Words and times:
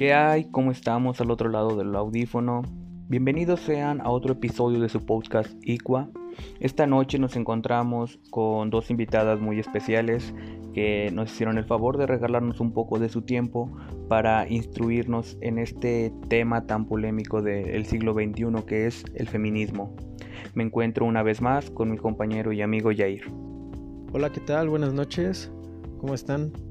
¿Qué 0.00 0.14
hay? 0.14 0.44
¿Cómo 0.44 0.70
estamos 0.70 1.20
al 1.20 1.30
otro 1.30 1.50
lado 1.50 1.76
del 1.76 1.94
audífono? 1.94 2.62
Bienvenidos 3.08 3.60
sean 3.60 4.00
a 4.00 4.08
otro 4.08 4.32
episodio 4.32 4.80
de 4.80 4.88
su 4.88 5.04
podcast 5.04 5.52
Iqua. 5.60 6.08
Esta 6.58 6.86
noche 6.86 7.18
nos 7.18 7.36
encontramos 7.36 8.18
con 8.30 8.70
dos 8.70 8.90
invitadas 8.90 9.40
muy 9.40 9.58
especiales 9.58 10.34
que 10.72 11.10
nos 11.12 11.30
hicieron 11.30 11.58
el 11.58 11.66
favor 11.66 11.98
de 11.98 12.06
regalarnos 12.06 12.60
un 12.60 12.72
poco 12.72 12.98
de 12.98 13.10
su 13.10 13.20
tiempo 13.20 13.76
para 14.08 14.48
instruirnos 14.48 15.36
en 15.42 15.58
este 15.58 16.14
tema 16.30 16.66
tan 16.66 16.86
polémico 16.86 17.42
del 17.42 17.84
siglo 17.84 18.14
XXI 18.14 18.64
que 18.66 18.86
es 18.86 19.04
el 19.16 19.28
feminismo. 19.28 19.94
Me 20.54 20.64
encuentro 20.64 21.04
una 21.04 21.22
vez 21.22 21.42
más 21.42 21.70
con 21.70 21.90
mi 21.90 21.98
compañero 21.98 22.54
y 22.54 22.62
amigo 22.62 22.88
Jair. 22.96 23.30
Hola, 24.14 24.32
¿qué 24.32 24.40
tal? 24.40 24.70
Buenas 24.70 24.94
noches. 24.94 25.52
¿Cómo 25.98 26.14
están? 26.14 26.69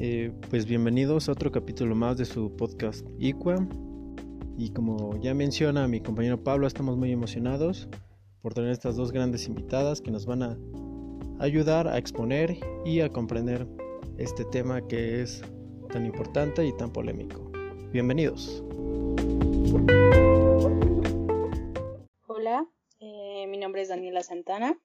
Eh, 0.00 0.30
pues 0.48 0.64
bienvenidos 0.64 1.28
a 1.28 1.32
otro 1.32 1.50
capítulo 1.50 1.96
más 1.96 2.16
de 2.18 2.24
su 2.24 2.54
podcast 2.54 3.04
Iqua. 3.18 3.56
Y 4.56 4.70
como 4.70 5.20
ya 5.20 5.34
menciona 5.34 5.88
mi 5.88 6.00
compañero 6.00 6.44
Pablo, 6.44 6.68
estamos 6.68 6.96
muy 6.96 7.10
emocionados 7.10 7.88
por 8.40 8.54
tener 8.54 8.70
estas 8.70 8.94
dos 8.94 9.10
grandes 9.10 9.48
invitadas 9.48 10.00
que 10.00 10.12
nos 10.12 10.24
van 10.24 10.44
a 10.44 10.56
ayudar 11.40 11.88
a 11.88 11.98
exponer 11.98 12.60
y 12.84 13.00
a 13.00 13.08
comprender 13.08 13.66
este 14.18 14.44
tema 14.44 14.86
que 14.86 15.20
es 15.20 15.42
tan 15.90 16.06
importante 16.06 16.64
y 16.64 16.72
tan 16.76 16.92
polémico. 16.92 17.50
Bienvenidos. 17.90 18.62
Hola, 22.28 22.64
eh, 23.00 23.48
mi 23.48 23.58
nombre 23.58 23.82
es 23.82 23.88
Daniela 23.88 24.22
Santana. 24.22 24.78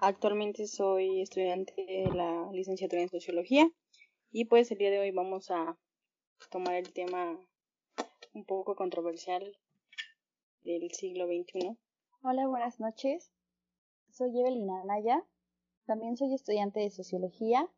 Actualmente 0.00 0.66
soy 0.66 1.20
estudiante 1.20 1.74
de 1.76 2.10
la 2.12 2.50
licenciatura 2.50 3.02
en 3.02 3.08
Sociología 3.08 3.70
y 4.32 4.46
pues 4.46 4.70
el 4.72 4.78
día 4.78 4.90
de 4.90 4.98
hoy 4.98 5.10
vamos 5.10 5.50
a 5.50 5.76
tomar 6.50 6.74
el 6.74 6.90
tema 6.92 7.38
un 8.32 8.44
poco 8.46 8.74
controversial 8.74 9.44
del 10.64 10.90
siglo 10.90 11.26
XXI. 11.26 11.76
Hola, 12.22 12.46
buenas 12.48 12.80
noches. 12.80 13.30
Soy 14.10 14.40
Evelina 14.40 14.80
Anaya. 14.80 15.22
También 15.84 16.16
soy 16.16 16.32
estudiante 16.32 16.80
de 16.80 16.88
Sociología 16.88 17.68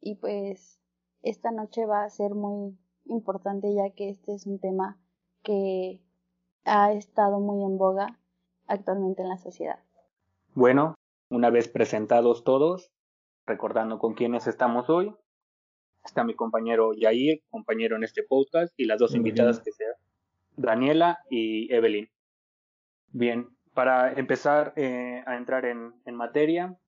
y 0.00 0.14
pues 0.14 0.80
esta 1.22 1.50
noche 1.50 1.86
va 1.86 2.04
a 2.04 2.10
ser 2.10 2.34
muy 2.34 2.78
importante 3.06 3.74
ya 3.74 3.90
que 3.90 4.08
este 4.08 4.32
es 4.34 4.46
un 4.46 4.60
tema 4.60 5.00
que 5.42 6.00
ha 6.64 6.92
estado 6.92 7.40
muy 7.40 7.64
en 7.64 7.78
boga 7.78 8.20
actualmente 8.68 9.22
en 9.22 9.28
la 9.28 9.38
sociedad. 9.38 9.82
Bueno, 10.54 10.94
una 11.30 11.50
vez 11.50 11.66
presentados 11.66 12.44
todos, 12.44 12.92
recordando 13.44 13.98
con 13.98 14.14
quiénes 14.14 14.46
estamos 14.46 14.88
hoy, 14.88 15.12
está 16.06 16.24
mi 16.24 16.34
compañero 16.34 16.92
Yair, 16.94 17.42
compañero 17.50 17.96
en 17.96 18.04
este 18.04 18.22
podcast, 18.22 18.72
y 18.76 18.86
las 18.86 18.98
dos 18.98 19.14
invitadas 19.14 19.60
que 19.60 19.72
sean 19.72 19.92
Daniela 20.56 21.18
y 21.30 21.72
Evelyn. 21.72 22.10
Bien, 23.08 23.48
para 23.74 24.12
empezar 24.12 24.72
eh, 24.76 25.22
a 25.26 25.36
entrar 25.36 25.64
en, 25.66 25.92
en 26.04 26.14
materia, 26.14 26.78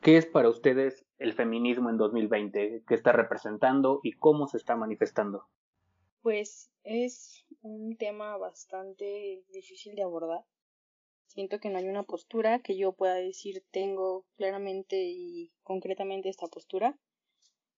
¿qué 0.00 0.16
es 0.16 0.26
para 0.26 0.48
ustedes 0.48 1.04
el 1.18 1.32
feminismo 1.32 1.90
en 1.90 1.98
2020? 1.98 2.84
¿Qué 2.86 2.94
está 2.94 3.12
representando 3.12 4.00
y 4.02 4.12
cómo 4.12 4.46
se 4.46 4.56
está 4.56 4.76
manifestando? 4.76 5.44
Pues 6.22 6.70
es 6.82 7.46
un 7.60 7.96
tema 7.96 8.36
bastante 8.36 9.44
difícil 9.52 9.94
de 9.94 10.02
abordar 10.02 10.44
Siento 11.36 11.60
que 11.60 11.68
no 11.68 11.76
hay 11.76 11.86
una 11.86 12.04
postura 12.04 12.60
que 12.60 12.78
yo 12.78 12.92
pueda 12.92 13.16
decir 13.16 13.62
tengo 13.70 14.24
claramente 14.36 14.96
y 15.04 15.52
concretamente 15.62 16.30
esta 16.30 16.46
postura, 16.46 16.98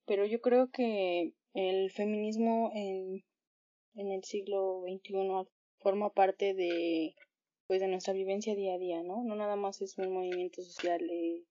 pero 0.09 0.27
yo 0.27 0.41
creo 0.41 0.70
que 0.70 1.34
el 1.55 1.92
feminismo 1.92 2.73
en, 2.75 3.25
en 3.95 4.11
el 4.11 4.25
siglo 4.25 4.83
XXI 4.83 5.48
forma 5.78 6.11
parte 6.11 6.55
de 6.55 7.15
pues 7.69 7.81
de 7.81 7.88
nuestra 7.88 8.15
vivencia 8.15 8.56
día 8.56 8.75
a 8.75 8.78
día, 8.78 9.03
¿no? 9.03 9.22
No 9.22 9.37
nada 9.37 9.55
más 9.55 9.82
es 9.82 9.99
un 9.99 10.12
movimiento 10.12 10.62
social 10.62 11.00
eh, 11.10 11.44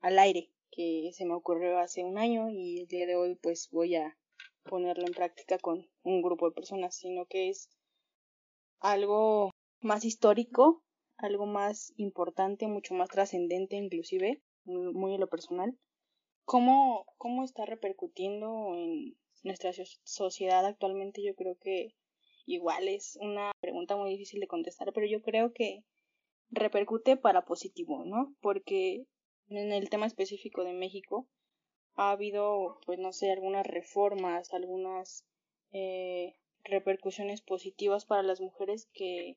al 0.00 0.18
aire 0.18 0.50
que 0.72 1.10
se 1.12 1.26
me 1.26 1.34
ocurrió 1.34 1.78
hace 1.78 2.02
un 2.02 2.18
año 2.18 2.48
y 2.50 2.80
el 2.80 2.86
día 2.88 3.06
de 3.06 3.14
hoy 3.14 3.36
pues 3.36 3.68
voy 3.70 3.94
a 3.94 4.16
ponerlo 4.64 5.06
en 5.06 5.12
práctica 5.12 5.58
con 5.58 5.86
un 6.02 6.22
grupo 6.22 6.48
de 6.48 6.54
personas, 6.54 6.96
sino 6.96 7.26
que 7.26 7.50
es 7.50 7.68
algo 8.80 9.50
más 9.82 10.04
histórico 10.04 10.82
algo 11.22 11.46
más 11.46 11.92
importante, 11.96 12.66
mucho 12.66 12.94
más 12.94 13.08
trascendente 13.08 13.76
inclusive, 13.76 14.42
muy 14.64 15.14
en 15.14 15.20
lo 15.20 15.28
personal. 15.28 15.76
¿Cómo, 16.44 17.06
¿Cómo 17.18 17.44
está 17.44 17.64
repercutiendo 17.64 18.74
en 18.74 19.16
nuestra 19.42 19.72
sociedad 20.04 20.66
actualmente? 20.66 21.22
Yo 21.22 21.34
creo 21.34 21.56
que 21.58 21.94
igual 22.46 22.88
es 22.88 23.16
una 23.20 23.52
pregunta 23.60 23.96
muy 23.96 24.10
difícil 24.10 24.40
de 24.40 24.48
contestar, 24.48 24.92
pero 24.92 25.06
yo 25.06 25.22
creo 25.22 25.52
que 25.52 25.84
repercute 26.50 27.16
para 27.16 27.44
positivo, 27.44 28.04
¿no? 28.04 28.34
Porque 28.40 29.06
en 29.48 29.72
el 29.72 29.88
tema 29.90 30.06
específico 30.06 30.64
de 30.64 30.72
México 30.72 31.28
ha 31.94 32.10
habido, 32.10 32.80
pues 32.86 32.98
no 32.98 33.12
sé, 33.12 33.30
algunas 33.30 33.66
reformas, 33.66 34.52
algunas 34.52 35.24
eh, 35.72 36.34
repercusiones 36.64 37.42
positivas 37.42 38.04
para 38.04 38.22
las 38.22 38.40
mujeres 38.40 38.88
que 38.92 39.36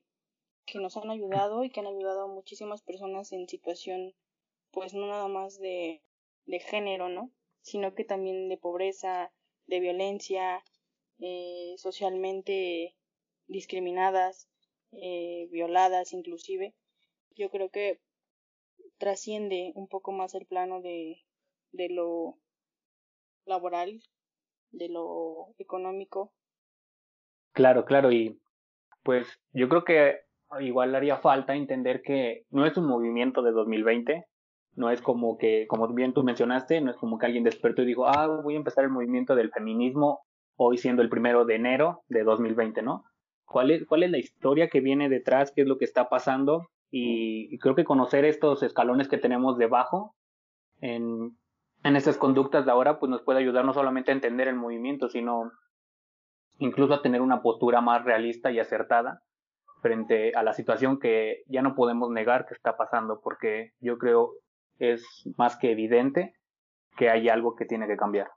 que 0.64 0.78
nos 0.78 0.96
han 0.96 1.10
ayudado 1.10 1.64
y 1.64 1.70
que 1.70 1.80
han 1.80 1.86
ayudado 1.86 2.22
a 2.22 2.34
muchísimas 2.34 2.82
personas 2.82 3.32
en 3.32 3.48
situación, 3.48 4.14
pues 4.70 4.94
no 4.94 5.06
nada 5.06 5.28
más 5.28 5.58
de, 5.58 6.02
de 6.46 6.60
género, 6.60 7.08
¿no? 7.08 7.30
Sino 7.62 7.94
que 7.94 8.04
también 8.04 8.48
de 8.48 8.58
pobreza, 8.58 9.32
de 9.66 9.80
violencia, 9.80 10.62
eh, 11.18 11.74
socialmente 11.78 12.94
discriminadas, 13.46 14.48
eh, 14.92 15.48
violadas 15.50 16.12
inclusive. 16.12 16.74
Yo 17.36 17.50
creo 17.50 17.70
que 17.70 18.00
trasciende 18.98 19.72
un 19.74 19.88
poco 19.88 20.12
más 20.12 20.34
el 20.34 20.46
plano 20.46 20.80
de, 20.80 21.24
de 21.72 21.88
lo 21.88 22.38
laboral, 23.44 24.02
de 24.70 24.88
lo 24.88 25.54
económico. 25.58 26.32
Claro, 27.52 27.84
claro, 27.84 28.10
y 28.10 28.40
pues 29.02 29.26
yo 29.52 29.68
creo 29.68 29.84
que 29.84 30.20
igual 30.60 30.94
haría 30.94 31.18
falta 31.18 31.54
entender 31.54 32.02
que 32.02 32.46
no 32.50 32.66
es 32.66 32.76
un 32.76 32.86
movimiento 32.86 33.42
de 33.42 33.52
2020, 33.52 34.26
no 34.76 34.90
es 34.90 35.00
como 35.00 35.38
que, 35.38 35.66
como 35.68 35.86
bien 35.88 36.12
tú 36.12 36.22
mencionaste, 36.22 36.80
no 36.80 36.90
es 36.90 36.96
como 36.96 37.18
que 37.18 37.26
alguien 37.26 37.44
despertó 37.44 37.82
y 37.82 37.86
dijo, 37.86 38.06
ah, 38.08 38.26
voy 38.42 38.54
a 38.54 38.58
empezar 38.58 38.84
el 38.84 38.90
movimiento 38.90 39.34
del 39.34 39.50
feminismo 39.50 40.20
hoy 40.56 40.78
siendo 40.78 41.02
el 41.02 41.08
primero 41.08 41.44
de 41.44 41.56
enero 41.56 42.02
de 42.08 42.24
2020, 42.24 42.82
¿no? 42.82 43.04
¿Cuál 43.44 43.70
es, 43.70 43.86
cuál 43.86 44.02
es 44.02 44.10
la 44.10 44.18
historia 44.18 44.68
que 44.68 44.80
viene 44.80 45.08
detrás? 45.08 45.52
¿Qué 45.54 45.62
es 45.62 45.68
lo 45.68 45.78
que 45.78 45.84
está 45.84 46.08
pasando? 46.08 46.68
Y, 46.90 47.58
creo 47.58 47.74
que 47.74 47.84
conocer 47.84 48.24
estos 48.24 48.62
escalones 48.62 49.08
que 49.08 49.18
tenemos 49.18 49.58
debajo 49.58 50.14
en, 50.80 51.36
en 51.82 51.96
estas 51.96 52.16
conductas 52.16 52.64
de 52.64 52.70
ahora, 52.70 52.98
pues 52.98 53.10
nos 53.10 53.22
puede 53.22 53.40
ayudar 53.40 53.64
no 53.64 53.72
solamente 53.72 54.10
a 54.10 54.14
entender 54.14 54.48
el 54.48 54.56
movimiento, 54.56 55.08
sino 55.08 55.50
incluso 56.58 56.94
a 56.94 57.02
tener 57.02 57.20
una 57.20 57.42
postura 57.42 57.80
más 57.80 58.04
realista 58.04 58.52
y 58.52 58.60
acertada 58.60 59.22
frente 59.82 60.32
a 60.34 60.42
la 60.42 60.52
situación 60.52 60.98
que 60.98 61.42
ya 61.46 61.62
no 61.62 61.74
podemos 61.74 62.10
negar 62.10 62.46
que 62.46 62.54
está 62.54 62.76
pasando, 62.76 63.20
porque 63.22 63.72
yo 63.80 63.98
creo 63.98 64.30
es 64.78 65.04
más 65.36 65.56
que 65.56 65.72
evidente 65.72 66.34
que 66.96 67.10
hay 67.10 67.28
algo 67.28 67.54
que 67.56 67.64
tiene 67.64 67.86
que 67.86 67.96
cambiar. 67.96 68.28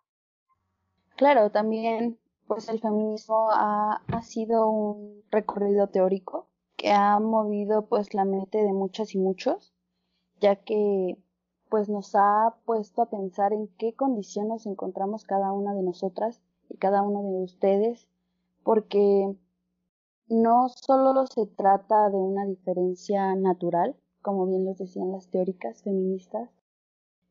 Claro, 1.15 1.51
también 1.51 2.19
pues 2.47 2.69
el 2.69 2.79
feminismo 2.79 3.49
ha, 3.51 4.01
ha 4.07 4.21
sido 4.21 4.69
un 4.69 5.23
recorrido 5.31 5.87
teórico 5.87 6.47
que 6.75 6.91
ha 6.91 7.19
movido 7.19 7.87
pues 7.87 8.13
la 8.13 8.23
mente 8.23 8.59
de 8.59 8.71
muchas 8.71 9.15
y 9.15 9.17
muchos, 9.17 9.73
ya 10.39 10.55
que 10.57 11.17
pues 11.69 11.89
nos 11.89 12.15
ha 12.15 12.55
puesto 12.65 13.01
a 13.01 13.09
pensar 13.09 13.51
en 13.51 13.67
qué 13.77 13.93
condiciones 13.93 14.49
nos 14.49 14.65
encontramos 14.67 15.25
cada 15.25 15.51
una 15.51 15.73
de 15.73 15.83
nosotras 15.83 16.41
y 16.69 16.77
cada 16.77 17.01
uno 17.01 17.21
de 17.23 17.43
ustedes, 17.43 18.07
porque 18.63 19.35
no 20.27 20.69
solo 20.69 21.25
se 21.27 21.45
trata 21.45 22.09
de 22.09 22.17
una 22.17 22.45
diferencia 22.45 23.35
natural, 23.35 23.95
como 24.27 24.45
bien 24.45 24.65
los 24.65 24.77
decían 24.77 25.13
las 25.13 25.29
teóricas 25.29 25.83
feministas, 25.83 26.49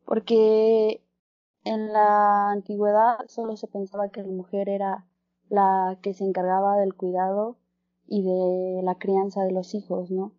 porque 0.03 1.03
en 1.63 1.93
la 1.93 2.49
antigüedad 2.49 3.19
solo 3.27 3.55
se 3.55 3.67
pensaba 3.67 4.09
que 4.09 4.23
la 4.23 4.31
mujer 4.31 4.67
era 4.67 5.05
la 5.47 5.99
que 6.01 6.15
se 6.15 6.23
encargaba 6.23 6.75
del 6.77 6.95
cuidado 6.95 7.57
y 8.07 8.23
de 8.23 8.81
la 8.81 8.95
crianza 8.95 9.43
de 9.43 9.51
los 9.51 9.75
hijos, 9.75 10.09
¿no? 10.09 10.31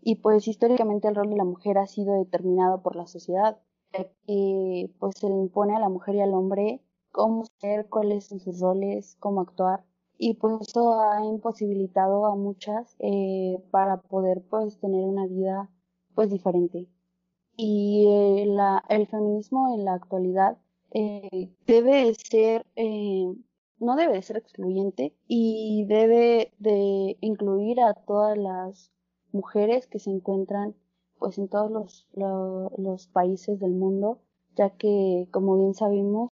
Y 0.00 0.14
pues 0.14 0.48
históricamente 0.48 1.08
el 1.08 1.14
rol 1.14 1.28
de 1.28 1.36
la 1.36 1.44
mujer 1.44 1.76
ha 1.76 1.86
sido 1.86 2.14
determinado 2.14 2.80
por 2.80 2.96
la 2.96 3.06
sociedad, 3.06 3.58
que 3.92 4.90
pues 4.98 5.14
se 5.18 5.28
le 5.28 5.34
impone 5.34 5.76
a 5.76 5.80
la 5.80 5.90
mujer 5.90 6.14
y 6.14 6.22
al 6.22 6.32
hombre 6.32 6.80
cómo 7.12 7.44
ser, 7.60 7.90
cuáles 7.90 8.28
son 8.28 8.40
sus 8.40 8.60
roles, 8.60 9.14
cómo 9.20 9.42
actuar 9.42 9.84
y 10.16 10.34
pues 10.34 10.68
eso 10.68 11.00
ha 11.00 11.22
imposibilitado 11.26 12.24
a 12.24 12.34
muchas 12.34 12.96
eh, 12.98 13.62
para 13.70 14.00
poder 14.00 14.42
pues 14.48 14.78
tener 14.80 15.04
una 15.04 15.26
vida 15.26 15.70
pues 16.18 16.30
diferente. 16.30 16.88
Y 17.56 18.04
eh, 18.08 18.44
la, 18.46 18.82
el 18.88 19.06
feminismo 19.06 19.72
en 19.72 19.84
la 19.84 19.94
actualidad 19.94 20.58
eh, 20.90 21.54
debe 21.64 22.12
ser 22.14 22.66
no 23.78 23.94
debe 23.94 24.14
de 24.14 24.22
ser 24.22 24.36
excluyente 24.36 25.14
y 25.28 25.84
debe 25.86 26.52
de 26.58 27.16
incluir 27.20 27.80
a 27.80 27.94
todas 27.94 28.36
las 28.36 28.90
mujeres 29.30 29.86
que 29.86 30.00
se 30.00 30.10
encuentran 30.10 30.74
pues 31.20 31.38
en 31.38 31.46
todos 31.46 31.70
los, 31.70 32.08
los 32.16 33.06
países 33.06 33.60
del 33.60 33.74
mundo, 33.74 34.18
ya 34.56 34.70
que 34.70 35.28
como 35.30 35.56
bien 35.56 35.74
sabemos, 35.74 36.30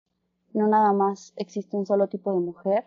no 0.52 0.69
nada 0.69 0.93
más 0.93 1.32
existe 1.35 1.76
un 1.76 1.87
solo 1.87 2.06
tipo 2.06 2.32
de 2.32 2.38
mujer, 2.38 2.87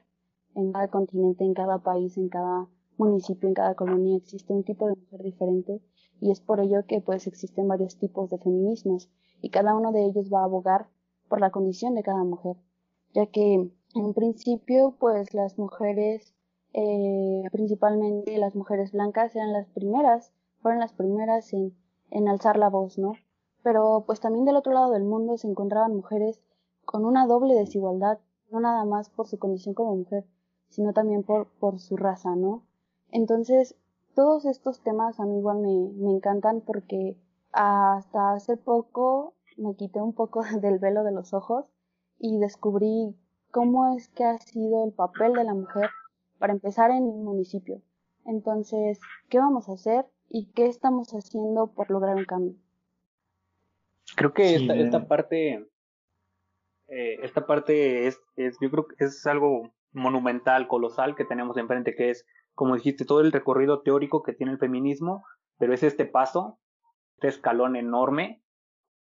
en 0.56 0.72
cada 0.72 0.88
continente, 0.88 1.44
en 1.44 1.56
cada 1.56 1.80
país, 1.80 2.16
en 2.16 2.30
cada 2.30 2.70
municipio, 2.96 3.50
en 3.50 3.54
cada 3.54 3.76
colonia 3.76 4.16
existe 4.16 4.54
un 4.54 4.64
tipo 4.64 4.88
de 4.88 4.96
mujer 4.96 5.24
diferente 5.24 5.82
y 6.22 6.32
es 6.32 6.40
por 6.40 6.60
ello 6.60 6.86
que 6.88 7.02
pues 7.02 7.28
existen 7.28 7.68
varios 7.68 7.98
tipos 7.98 8.30
de 8.30 8.38
feminismos 8.38 9.10
y 9.42 9.50
cada 9.50 9.76
uno 9.76 9.92
de 9.92 10.06
ellos 10.06 10.30
va 10.34 10.42
a 10.42 10.46
abogar 10.46 10.88
por 11.28 11.42
la 11.42 11.52
condición 11.52 11.96
de 11.96 12.04
cada 12.04 12.24
mujer, 12.24 12.58
ya 13.14 13.26
que 13.28 13.70
en 13.96 14.14
principio 14.14 14.96
pues 15.00 15.34
las 15.34 15.58
mujeres, 15.58 16.34
eh, 16.74 17.44
principalmente 17.52 18.38
las 18.38 18.56
mujeres 18.56 18.92
blancas 18.92 19.36
eran 19.36 19.54
las 19.54 19.68
primeras, 19.68 20.32
fueron 20.62 20.80
las 20.80 20.94
primeras 20.94 21.54
en, 21.54 21.76
en 22.12 22.28
alzar 22.28 22.58
la 22.58 22.70
voz, 22.70 22.98
¿no? 22.98 23.14
Pero 23.64 24.04
pues 24.06 24.20
también 24.20 24.46
del 24.46 24.56
otro 24.56 24.74
lado 24.74 24.92
del 24.92 25.04
mundo 25.04 25.38
se 25.38 25.48
encontraban 25.48 25.96
mujeres 25.96 26.42
con 26.86 27.06
una 27.06 27.26
doble 27.26 27.56
desigualdad, 27.56 28.20
no 28.52 28.60
nada 28.60 28.86
más 28.86 29.10
por 29.10 29.28
su 29.28 29.40
condición 29.40 29.74
como 29.74 29.96
mujer, 29.96 30.26
sino 30.70 30.94
también 30.94 31.24
por, 31.24 31.48
por 31.60 31.80
su 31.80 31.98
raza, 31.98 32.36
¿no? 32.36 32.64
Entonces, 33.12 33.76
todos 34.16 34.46
estos 34.46 34.82
temas 34.82 35.20
a 35.20 35.26
mí 35.26 35.38
igual 35.38 35.60
me, 35.60 35.92
me 36.04 36.12
encantan 36.12 36.62
porque 36.62 37.18
hasta 37.52 38.34
hace 38.34 38.58
poco 38.58 39.36
me 39.58 39.76
quité 39.76 40.02
un 40.02 40.14
poco 40.14 40.42
del 40.62 40.80
velo 40.80 41.04
de 41.04 41.12
los 41.12 41.34
ojos 41.34 41.72
y 42.18 42.40
descubrí 42.40 43.16
cómo 43.52 43.96
es 43.96 44.10
que 44.10 44.24
ha 44.24 44.38
sido 44.40 44.86
el 44.86 44.94
papel 44.94 45.34
de 45.34 45.44
la 45.44 45.54
mujer 45.54 45.90
para 46.40 46.54
empezar 46.54 46.92
en 46.92 47.06
el 47.08 47.24
municipio. 47.24 47.82
Entonces, 48.26 49.00
¿qué 49.30 49.38
vamos 49.38 49.70
a 49.70 49.74
hacer 49.74 50.06
y 50.30 50.52
qué 50.54 50.66
estamos 50.66 51.12
haciendo 51.12 51.68
por 51.74 51.92
lograr 51.92 52.16
un 52.16 52.26
cambio? 52.26 52.56
Creo 54.16 54.34
que 54.34 54.56
esta, 54.56 54.76
esta 54.76 55.08
parte, 55.08 55.68
eh, 56.88 57.18
esta 57.22 57.46
parte 57.46 58.08
es, 58.08 58.20
es, 58.36 58.58
yo 58.62 58.70
creo 58.72 58.88
que 58.88 59.06
es 59.06 59.26
algo 59.28 59.72
monumental, 59.92 60.68
colosal 60.68 61.16
que 61.16 61.26
tenemos 61.26 61.58
enfrente, 61.58 61.96
que 61.96 62.10
es, 62.10 62.26
como 62.56 62.76
dijiste, 62.76 63.06
todo 63.06 63.20
el 63.20 63.32
recorrido 63.32 63.82
teórico 63.82 64.24
que 64.24 64.34
tiene 64.34 64.54
el 64.54 64.58
feminismo, 64.58 65.26
pero 65.58 65.74
es 65.74 65.84
este 65.84 66.06
paso, 66.06 66.58
este 67.16 67.28
escalón 67.28 67.76
enorme, 67.76 68.42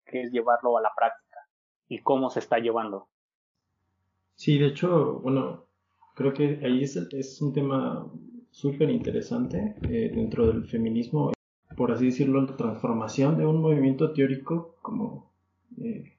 que 0.05 0.21
es 0.21 0.31
llevarlo 0.31 0.77
a 0.77 0.81
la 0.81 0.91
práctica 0.95 1.39
y 1.87 2.01
cómo 2.01 2.29
se 2.29 2.39
está 2.39 2.59
llevando. 2.59 3.07
Sí, 4.35 4.59
de 4.59 4.67
hecho, 4.67 5.19
bueno, 5.21 5.65
creo 6.13 6.33
que 6.33 6.59
ahí 6.63 6.83
es, 6.83 7.41
un 7.41 7.53
tema 7.53 8.11
súper 8.51 8.89
interesante 8.89 9.75
eh, 9.83 10.11
dentro 10.13 10.47
del 10.47 10.65
feminismo, 10.67 11.31
por 11.77 11.91
así 11.91 12.05
decirlo, 12.05 12.41
la 12.41 12.55
transformación 12.55 13.37
de 13.37 13.45
un 13.45 13.61
movimiento 13.61 14.11
teórico, 14.13 14.75
como 14.81 15.31
eh, 15.81 16.17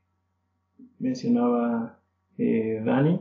mencionaba 0.98 2.00
eh, 2.38 2.82
Dani, 2.84 3.20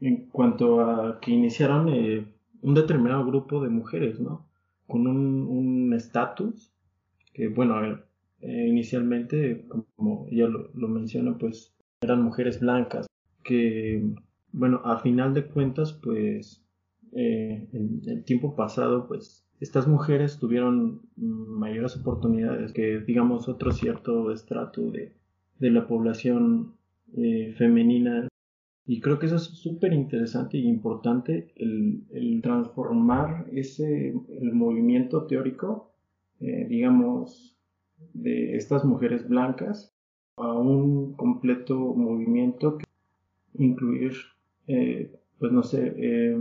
en 0.00 0.26
cuanto 0.30 0.80
a 0.80 1.20
que 1.20 1.30
iniciaron 1.30 1.88
eh, 1.88 2.26
un 2.62 2.74
determinado 2.74 3.24
grupo 3.24 3.62
de 3.62 3.68
mujeres, 3.68 4.20
¿no? 4.20 4.46
Con 4.86 5.06
un 5.06 5.92
estatus 5.94 6.72
que, 7.32 7.48
bueno, 7.48 7.80
eh, 8.40 8.66
inicialmente, 8.68 9.66
como 9.96 10.26
ella 10.30 10.46
lo, 10.46 10.88
menciona, 10.88 11.36
pues 11.38 11.74
eran 12.00 12.22
mujeres 12.22 12.60
blancas, 12.60 13.06
que, 13.42 14.02
bueno, 14.52 14.80
a 14.84 14.98
final 14.98 15.34
de 15.34 15.46
cuentas, 15.46 15.92
pues, 15.92 16.62
eh, 17.12 17.68
en 17.72 18.02
el 18.06 18.24
tiempo 18.24 18.54
pasado, 18.54 19.06
pues, 19.08 19.44
estas 19.60 19.88
mujeres 19.88 20.38
tuvieron 20.38 21.02
mayores 21.16 21.96
oportunidades 21.96 22.72
que, 22.72 23.00
digamos, 23.00 23.48
otro 23.48 23.72
cierto 23.72 24.30
estrato 24.30 24.90
de, 24.90 25.14
de 25.58 25.70
la 25.70 25.86
población 25.86 26.74
femenina 27.56 28.28
y 28.86 29.00
creo 29.00 29.18
que 29.18 29.26
eso 29.26 29.36
es 29.36 29.42
súper 29.42 29.92
interesante 29.92 30.58
y 30.58 30.68
importante, 30.68 31.52
el, 31.56 32.40
transformar 32.42 33.46
ese 33.52 34.10
el 34.10 34.52
movimiento 34.52 35.26
teórico, 35.26 35.90
eh, 36.38 36.66
digamos, 36.68 37.56
de 38.14 38.56
estas 38.56 38.84
mujeres 38.84 39.28
blancas 39.28 39.92
a 40.36 40.52
un 40.52 41.14
completo 41.14 41.74
movimiento 41.76 42.78
que 42.78 42.84
incluir, 43.54 44.12
eh, 44.68 45.10
pues 45.38 45.50
no 45.50 45.64
sé, 45.64 45.92
eh, 45.96 46.38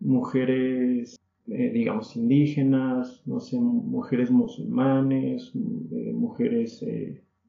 mujeres, 0.00 1.16
digamos, 1.46 2.16
indígenas, 2.16 3.22
no 3.26 3.38
sé, 3.40 3.60
mujeres 3.60 4.30
musulmanes, 4.30 5.54
mujeres, 5.54 6.82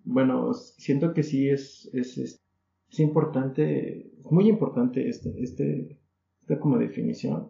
bueno, 0.04 0.54
siento 0.54 1.14
que 1.14 1.24
sí 1.24 1.48
es, 1.48 1.90
es 1.94 2.42
es 2.96 3.00
importante, 3.02 4.10
muy 4.32 4.48
importante 4.50 5.08
este, 5.10 5.34
este, 5.42 5.98
esta 6.42 6.60
como 6.60 6.78
definición, 6.78 7.50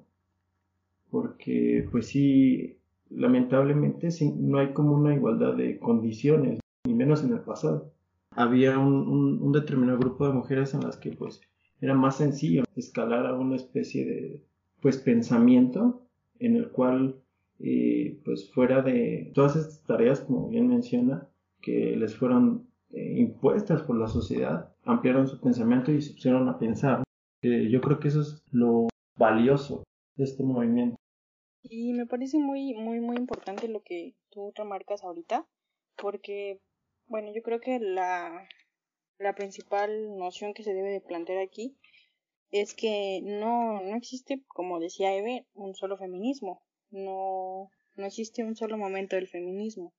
porque 1.10 1.88
pues 1.92 2.08
sí, 2.08 2.78
lamentablemente 3.10 4.12
sí, 4.12 4.34
no 4.38 4.60
hay 4.60 4.74
como 4.74 4.94
una 4.94 5.14
igualdad 5.14 5.56
de 5.56 5.80
condiciones, 5.80 6.60
ni 6.86 6.94
menos 6.94 7.24
en 7.24 7.34
el 7.34 7.40
pasado. 7.42 7.92
Había 8.32 8.78
un, 8.78 9.40
un, 9.42 9.52
determinado 9.54 10.00
grupo 10.00 10.28
de 10.28 10.34
mujeres 10.34 10.74
en 10.74 10.82
las 10.82 10.98
que 10.98 11.12
pues 11.12 11.40
era 11.80 11.94
más 11.94 12.18
sencillo 12.18 12.64
escalar 12.76 13.26
a 13.26 13.34
una 13.34 13.56
especie 13.56 14.06
de 14.06 14.44
pues 14.82 14.98
pensamiento 14.98 16.02
en 16.40 16.58
el 16.58 16.70
cual 16.70 17.16
eh, 17.60 18.20
pues 18.26 18.52
fuera 18.52 18.82
de 18.82 19.32
todas 19.34 19.56
estas 19.56 19.82
tareas 19.84 20.20
como 20.20 20.50
bien 20.50 20.68
menciona 20.68 21.30
que 21.62 21.96
les 21.96 22.16
fueron 22.16 22.68
eh, 22.92 23.16
impuestas 23.18 23.82
por 23.82 23.98
la 23.98 24.08
sociedad, 24.08 24.75
ampliaron 24.86 25.28
su 25.28 25.40
pensamiento 25.40 25.92
y 25.92 26.02
se 26.02 26.14
pusieron 26.14 26.48
a 26.48 26.58
pensar. 26.58 27.04
yo 27.42 27.82
creo 27.82 28.00
que 28.00 28.08
eso 28.08 28.22
es 28.22 28.42
lo 28.52 28.88
valioso 29.18 29.84
de 30.16 30.24
este 30.24 30.44
movimiento. 30.44 30.96
Y 31.64 31.94
me 31.94 32.06
parece 32.06 32.38
muy, 32.38 32.74
muy, 32.76 33.00
muy 33.00 33.18
importante 33.18 33.68
lo 33.68 33.82
que 33.82 34.14
tú 34.30 34.52
remarcas 34.56 35.04
ahorita, 35.04 35.48
porque, 35.98 36.60
bueno, 37.08 37.32
yo 37.34 37.42
creo 37.42 37.60
que 37.60 37.80
la, 37.80 38.48
la 39.18 39.34
principal 39.34 40.16
noción 40.18 40.54
que 40.54 40.64
se 40.64 40.74
debe 40.74 40.92
de 40.92 41.02
plantear 41.02 41.40
aquí 41.40 41.76
es 42.52 42.76
que 42.76 43.22
no, 43.24 43.82
no 43.82 43.96
existe, 43.96 44.44
como 44.48 44.80
decía 44.80 45.16
Eve, 45.16 45.48
un 45.54 45.76
solo 45.76 45.98
feminismo. 45.98 46.64
No, 46.92 47.72
no 47.96 48.06
existe 48.06 48.44
un 48.44 48.56
solo 48.56 48.78
momento 48.78 49.16
del 49.16 49.28
feminismo. 49.28 49.94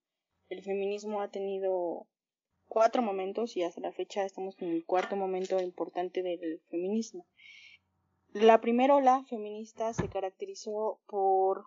El 0.48 0.62
feminismo 0.62 1.20
ha 1.20 1.30
tenido 1.30 2.06
cuatro 2.68 3.02
momentos 3.02 3.56
y 3.56 3.62
hasta 3.62 3.80
la 3.80 3.92
fecha 3.92 4.24
estamos 4.24 4.56
en 4.60 4.70
el 4.70 4.84
cuarto 4.84 5.16
momento 5.16 5.60
importante 5.60 6.22
del 6.22 6.60
feminismo. 6.70 7.26
La 8.32 8.60
primera 8.60 8.94
ola 8.94 9.24
feminista 9.28 9.92
se 9.94 10.08
caracterizó 10.08 11.00
por 11.06 11.66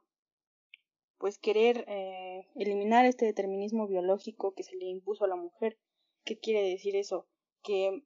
pues 1.17 1.37
querer 1.37 1.83
eh, 1.87 2.47
eliminar 2.55 3.05
este 3.05 3.25
determinismo 3.25 3.87
biológico 3.87 4.53
que 4.53 4.63
se 4.63 4.75
le 4.75 4.85
impuso 4.85 5.25
a 5.25 5.27
la 5.27 5.35
mujer. 5.35 5.77
¿Qué 6.23 6.37
quiere 6.37 6.61
decir 6.61 6.95
eso? 6.95 7.27
Que, 7.63 8.03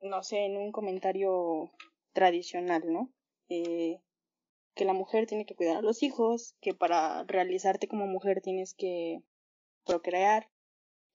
no 0.00 0.22
sé, 0.22 0.46
en 0.46 0.56
un 0.56 0.72
comentario 0.72 1.70
tradicional, 2.12 2.82
¿no? 2.90 3.12
Eh, 3.48 4.00
que 4.74 4.84
la 4.84 4.94
mujer 4.94 5.26
tiene 5.26 5.44
que 5.44 5.54
cuidar 5.54 5.76
a 5.76 5.82
los 5.82 6.02
hijos, 6.02 6.54
que 6.60 6.74
para 6.74 7.24
realizarte 7.24 7.88
como 7.88 8.06
mujer 8.06 8.40
tienes 8.40 8.74
que 8.74 9.22
procrear, 9.84 10.48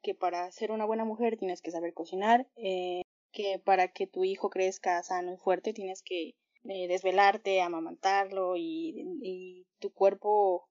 que 0.01 0.15
para 0.15 0.51
ser 0.51 0.71
una 0.71 0.85
buena 0.85 1.05
mujer 1.05 1.37
tienes 1.37 1.61
que 1.61 1.71
saber 1.71 1.93
cocinar, 1.93 2.47
eh, 2.55 3.01
que 3.31 3.61
para 3.63 3.89
que 3.89 4.07
tu 4.07 4.23
hijo 4.23 4.49
crezca 4.49 5.01
sano 5.03 5.33
y 5.33 5.37
fuerte 5.37 5.73
tienes 5.73 6.01
que 6.03 6.35
eh, 6.63 6.87
desvelarte, 6.87 7.61
amamantarlo 7.61 8.55
y, 8.55 9.65
tu 9.79 9.91
cuerpo 9.91 10.69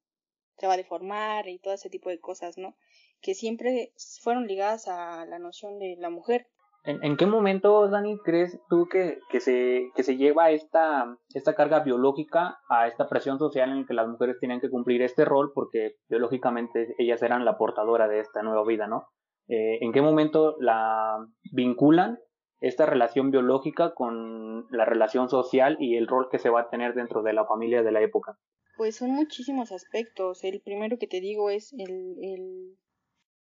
se 0.57 0.69
va 0.69 0.75
a 0.75 0.77
deformar 0.77 1.49
y 1.49 1.59
todo 1.59 1.75
ese 1.75 1.91
tipo 1.91 2.11
de 2.11 2.21
cosas, 2.21 2.59
¿no? 2.59 2.77
Que 3.21 3.35
siempre 3.35 3.93
fueron 4.23 4.47
ligadas 4.47 4.87
a 4.87 5.27
la 5.27 5.41
noción 5.41 5.81
de 5.81 5.97
la 5.99 6.11
mujer. 6.11 6.47
¿En, 6.85 7.05
en 7.05 7.17
qué 7.17 7.27
momento, 7.27 7.89
Dani, 7.89 8.19
crees 8.21 8.59
tú 8.71 8.89
que, 8.89 9.19
se, 9.41 10.17
lleva 10.17 10.51
esta, 10.51 11.17
carga 11.57 11.81
biológica 11.81 12.59
a 12.69 12.87
esta 12.87 13.09
presión 13.09 13.39
social 13.39 13.71
en 13.71 13.81
la 13.81 13.87
que 13.87 13.95
las 13.95 14.09
mujeres 14.09 14.39
tienen 14.39 14.61
que 14.61 14.71
cumplir 14.71 15.03
este 15.03 15.25
rol 15.25 15.53
porque 15.53 15.97
biológicamente 16.09 16.95
ellas 16.99 17.23
eran 17.23 17.45
la 17.45 17.59
portadora 17.59 18.09
de 18.09 18.21
esta 18.21 18.43
nueva 18.43 18.65
vida, 18.65 18.87
¿no? 18.87 19.09
Eh, 19.51 19.79
en 19.81 19.93
qué 19.93 20.01
momento 20.01 20.55
la 20.61 21.27
vinculan 21.51 22.21
esta 22.61 22.87
relación 22.87 23.33
biológica 23.33 23.95
con 23.95 24.69
la 24.71 24.85
relación 24.85 25.29
social 25.29 25.77
y 25.81 25.97
el 25.97 26.07
rol 26.07 26.29
que 26.31 26.39
se 26.39 26.51
va 26.51 26.61
a 26.61 26.71
tener 26.71 26.95
dentro 26.95 27.25
de 27.25 27.33
la 27.33 27.45
familia 27.47 27.83
de 27.83 27.91
la 27.91 28.01
época. 28.01 28.39
Pues 28.77 28.97
son 28.97 29.11
muchísimos 29.11 29.73
aspectos. 29.73 30.45
El 30.45 30.61
primero 30.61 30.99
que 30.99 31.09
te 31.09 31.21
digo 31.21 31.51
es 31.51 31.73
el, 31.73 32.77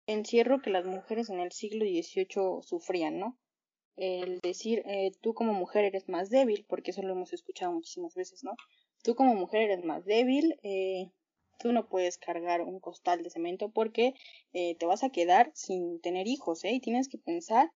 encierro 0.07 0.62
que 0.62 0.71
las 0.71 0.87
mujeres 0.87 1.29
en 1.29 1.41
el 1.41 1.53
siglo 1.53 1.85
XVIII 1.85 2.62
sufrían, 2.62 3.19
¿no? 3.19 3.38
el 3.97 4.38
decir 4.38 4.83
eh, 4.87 5.11
tú 5.21 5.35
como 5.35 5.53
mujer 5.53 5.85
eres 5.85 6.09
más 6.09 6.31
débil, 6.31 6.65
porque 6.69 6.93
eso 6.93 7.03
lo 7.03 7.12
hemos 7.12 7.33
escuchado 7.33 7.73
muchísimas 7.73 8.15
veces, 8.15 8.45
¿no? 8.45 8.53
Tú 9.03 9.17
como 9.17 9.35
mujer 9.35 9.62
eres 9.62 9.85
más 9.85 10.05
débil, 10.05 10.55
eh, 10.62 11.11
tú 11.59 11.73
no 11.73 11.88
puedes 11.88 12.19
cargar 12.19 12.62
un 12.62 12.81
costal 12.81 13.23
de 13.23 13.31
cemento 13.31 13.71
porque 13.71 14.15
eh, 14.53 14.77
te 14.77 14.87
vas 14.87 15.03
a 15.05 15.11
quedar 15.11 15.50
sin 15.55 16.00
tener 16.00 16.27
hijos, 16.27 16.65
¿eh? 16.65 16.73
Y 16.73 16.81
tienes 16.81 17.09
que 17.09 17.19
pensar, 17.19 17.73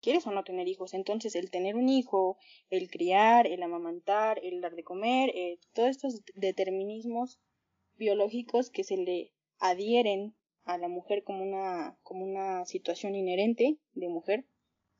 ¿quieres 0.00 0.26
o 0.26 0.32
no 0.32 0.44
tener 0.44 0.68
hijos? 0.68 0.94
Entonces, 0.94 1.34
el 1.34 1.50
tener 1.50 1.76
un 1.76 1.88
hijo, 1.88 2.36
el 2.70 2.90
criar, 2.90 3.46
el 3.46 3.62
amamantar, 3.62 4.40
el 4.42 4.60
dar 4.60 4.74
de 4.74 4.84
comer, 4.84 5.30
eh, 5.34 5.58
todos 5.72 5.90
estos 5.90 6.22
determinismos 6.34 7.40
biológicos 7.96 8.70
que 8.70 8.84
se 8.84 8.96
le 8.96 9.32
adhieren 9.58 10.34
a 10.64 10.78
la 10.78 10.88
mujer 10.88 11.22
como 11.24 11.42
una, 11.42 11.96
como 12.02 12.24
una 12.24 12.64
situación 12.66 13.14
inherente 13.14 13.78
de 13.92 14.08
mujer, 14.08 14.44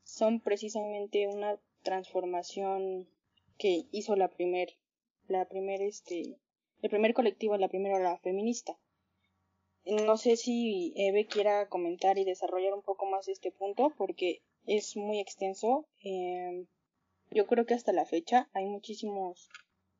son 0.03 0.39
precisamente 0.39 1.27
una 1.27 1.59
transformación 1.81 3.09
que 3.57 3.85
hizo 3.91 4.15
la 4.15 4.29
primer, 4.29 4.77
la 5.27 5.47
primer 5.47 5.81
este, 5.81 6.37
el 6.81 6.89
primer 6.89 7.13
colectivo, 7.13 7.57
la 7.57 7.67
primera 7.67 7.97
ola 7.97 8.17
feminista. 8.19 8.77
No 9.85 10.17
sé 10.17 10.35
si 10.35 10.93
Eve 10.95 11.27
quiera 11.27 11.69
comentar 11.69 12.17
y 12.17 12.25
desarrollar 12.25 12.73
un 12.73 12.81
poco 12.81 13.05
más 13.05 13.27
este 13.27 13.51
punto 13.51 13.93
porque 13.97 14.41
es 14.65 14.97
muy 14.97 15.19
extenso. 15.19 15.85
Eh, 16.03 16.65
yo 17.31 17.45
creo 17.47 17.65
que 17.65 17.73
hasta 17.73 17.93
la 17.93 18.05
fecha 18.05 18.49
hay 18.53 18.65
muchísimos 18.65 19.49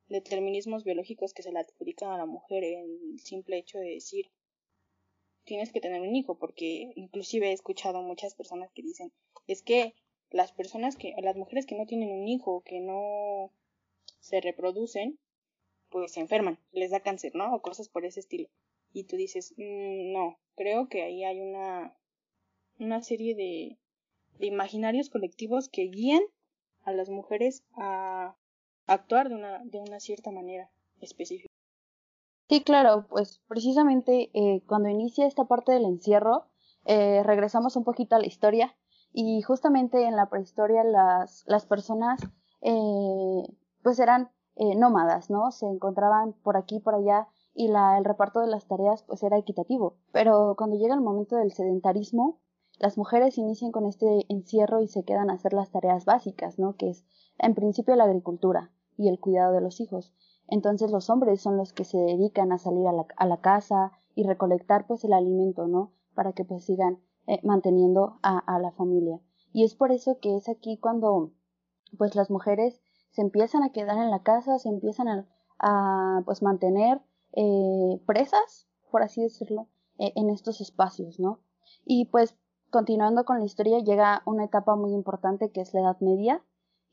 determinismos 0.08 0.84
biológicos 0.84 1.34
que 1.34 1.44
se 1.44 1.52
le 1.52 1.60
adjudican 1.60 2.12
a 2.12 2.18
la 2.18 2.26
mujer 2.26 2.64
en 2.64 3.00
el 3.14 3.20
simple 3.20 3.58
hecho 3.58 3.80
de 3.80 3.90
decir 3.90 4.32
tienes 5.46 5.72
que 5.72 5.82
tener 5.82 6.02
un 6.02 6.16
hijo 6.16 6.38
porque 6.38 6.92
inclusive 6.96 7.50
he 7.50 7.54
escuchado 7.54 8.02
muchas 8.02 8.36
personas 8.36 8.72
que 8.74 8.84
dicen 8.84 9.12
es 9.48 9.62
que 9.62 9.94
las 10.30 10.52
personas 10.52 10.96
que 10.96 11.14
las 11.22 11.36
mujeres 11.36 11.66
que 11.66 11.76
no 11.76 11.86
tienen 11.86 12.12
un 12.12 12.28
hijo 12.28 12.62
que 12.66 12.80
no 12.80 13.52
se 14.20 14.42
reproducen 14.42 15.20
pues 15.96 16.12
se 16.12 16.20
enferman, 16.20 16.60
les 16.74 16.92
da 16.92 17.00
cáncer, 17.00 17.36
¿no? 17.36 17.56
O 17.56 17.62
cosas 17.62 17.88
por 17.88 18.04
ese 18.04 18.20
estilo. 18.20 18.50
Y 18.92 19.06
tú 19.06 19.16
dices, 19.16 19.54
mm, 19.56 20.12
no, 20.12 20.38
creo 20.58 20.90
que 20.90 21.04
ahí 21.04 21.24
hay 21.24 21.40
una, 21.40 21.96
una 22.78 23.02
serie 23.02 23.34
de, 23.34 23.78
imaginarios 24.46 25.10
colectivos 25.10 25.70
que 25.70 25.84
guían 25.84 26.22
a 26.84 26.92
las 26.92 27.10
mujeres 27.10 27.64
a 27.78 28.36
actuar 28.88 29.30
de 29.30 29.36
una, 29.36 29.64
de 29.64 29.80
una 29.80 30.02
cierta 30.02 30.32
manera 30.32 30.70
específica. 31.00 31.48
Sí, 32.50 32.60
claro, 32.60 33.08
pues 33.08 33.42
precisamente 33.48 34.32
eh, 34.34 34.64
cuando 34.68 34.90
inicia 34.90 35.26
esta 35.26 35.46
parte 35.46 35.72
del 35.72 35.86
encierro, 35.86 36.50
eh, 36.84 37.24
regresamos 37.24 37.78
un 37.78 37.86
poquito 37.86 38.18
a 38.18 38.20
la 38.20 38.28
historia 38.28 38.76
y 39.14 39.42
justamente 39.44 40.04
en 40.04 40.18
la 40.18 40.30
prehistoria 40.30 40.84
las, 40.84 41.46
las 41.48 41.66
personas 41.66 42.20
eh, 42.60 43.44
pues 43.82 43.98
eran 44.00 44.35
eh, 44.56 44.76
nómadas, 44.76 45.30
¿no? 45.30 45.52
Se 45.52 45.66
encontraban 45.68 46.34
por 46.44 46.58
aquí, 46.58 46.80
por 46.80 46.96
allá 46.96 47.28
y 47.54 47.70
la, 47.70 47.98
el 47.98 48.06
reparto 48.06 48.40
de 48.42 48.48
las 48.48 48.68
tareas 48.68 49.04
pues 49.04 49.24
era 49.24 49.38
equitativo. 49.38 49.98
Pero 50.12 50.56
cuando 50.58 50.78
llega 50.78 50.94
el 50.94 51.02
momento 51.02 51.36
del 51.38 51.52
sedentarismo, 51.52 52.40
las 52.80 52.98
mujeres 52.98 53.38
inician 53.38 53.72
con 53.72 53.86
este 53.86 54.26
encierro 54.30 54.82
y 54.82 54.88
se 54.88 55.04
quedan 55.04 55.30
a 55.30 55.34
hacer 55.34 55.54
las 55.54 55.72
tareas 55.72 56.06
básicas, 56.06 56.60
¿no? 56.60 56.76
Que 56.76 56.90
es 56.90 57.06
en 57.38 57.56
principio 57.56 57.96
la 57.96 58.04
agricultura 58.04 58.72
y 58.98 59.08
el 59.08 59.20
cuidado 59.20 59.54
de 59.54 59.62
los 59.62 59.80
hijos. 59.80 60.14
Entonces 60.48 60.92
los 60.92 61.10
hombres 61.10 61.42
son 61.42 61.58
los 61.58 61.74
que 61.74 61.86
se 61.86 61.98
dedican 61.98 62.52
a 62.52 62.58
salir 62.58 62.88
a 62.88 62.92
la, 62.92 63.06
a 63.18 63.26
la 63.26 63.38
casa 63.38 63.92
y 64.14 64.24
recolectar 64.24 64.88
pues 64.88 65.04
el 65.04 65.14
alimento, 65.14 65.68
¿no? 65.68 65.94
Para 66.14 66.34
que 66.34 66.46
pues 66.46 66.66
sigan 66.66 67.00
eh, 67.28 67.40
manteniendo 67.44 68.20
a, 68.22 68.38
a 68.40 68.60
la 68.60 68.72
familia. 68.72 69.20
Y 69.52 69.64
es 69.64 69.76
por 69.76 69.92
eso 69.92 70.20
que 70.20 70.36
es 70.36 70.50
aquí 70.50 70.78
cuando 70.78 71.32
pues 71.98 72.16
las 72.16 72.30
mujeres 72.30 72.82
se 73.16 73.22
empiezan 73.22 73.64
a 73.64 73.72
quedar 73.72 73.98
en 73.98 74.12
la 74.12 74.24
casa, 74.24 74.60
se 74.60 74.68
empiezan 74.68 75.26
a, 75.58 76.22
pues 76.26 76.42
mantener 76.42 77.02
eh, 77.32 78.02
presas, 78.06 78.68
por 78.92 79.04
así 79.04 79.22
decirlo, 79.24 79.70
eh, 79.98 80.12
en 80.16 80.30
estos 80.30 80.60
espacios, 80.60 81.18
¿no? 81.18 81.40
Y 81.86 82.06
pues 82.06 82.36
continuando 82.70 83.24
con 83.24 83.40
la 83.40 83.46
historia 83.46 83.80
llega 83.80 84.22
una 84.26 84.44
etapa 84.44 84.76
muy 84.76 84.92
importante 84.92 85.50
que 85.50 85.62
es 85.62 85.74
la 85.74 85.80
Edad 85.80 85.98
Media 86.02 86.44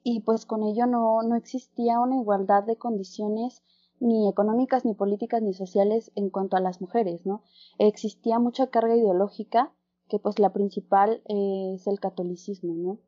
y 0.05 0.21
pues 0.21 0.47
con 0.47 0.63
ello 0.63 0.87
no, 0.87 1.23
no 1.23 1.35
existía 1.35 1.99
una 1.99 2.21
igualdad 2.21 2.63
de 2.63 2.77
condiciones 2.77 3.65
ni 3.99 4.29
económicas, 4.29 4.85
ni 4.85 4.95
políticas, 4.95 5.43
ni 5.43 5.55
sociales 5.55 6.13
en 6.15 6.31
cuanto 6.31 6.57
a 6.57 6.61
las 6.61 6.81
mujeres, 6.81 7.27
¿no? 7.27 7.43
Existía 7.79 8.39
mucha 8.39 8.69
carga 8.69 8.97
ideológica, 8.97 9.73
que 10.09 10.21
pues 10.21 10.39
la 10.39 10.53
principal 10.53 11.23
eh, 11.29 11.73
es 11.75 11.89
el 11.89 11.99
catolicismo, 11.99 12.75
¿no? 12.75 12.99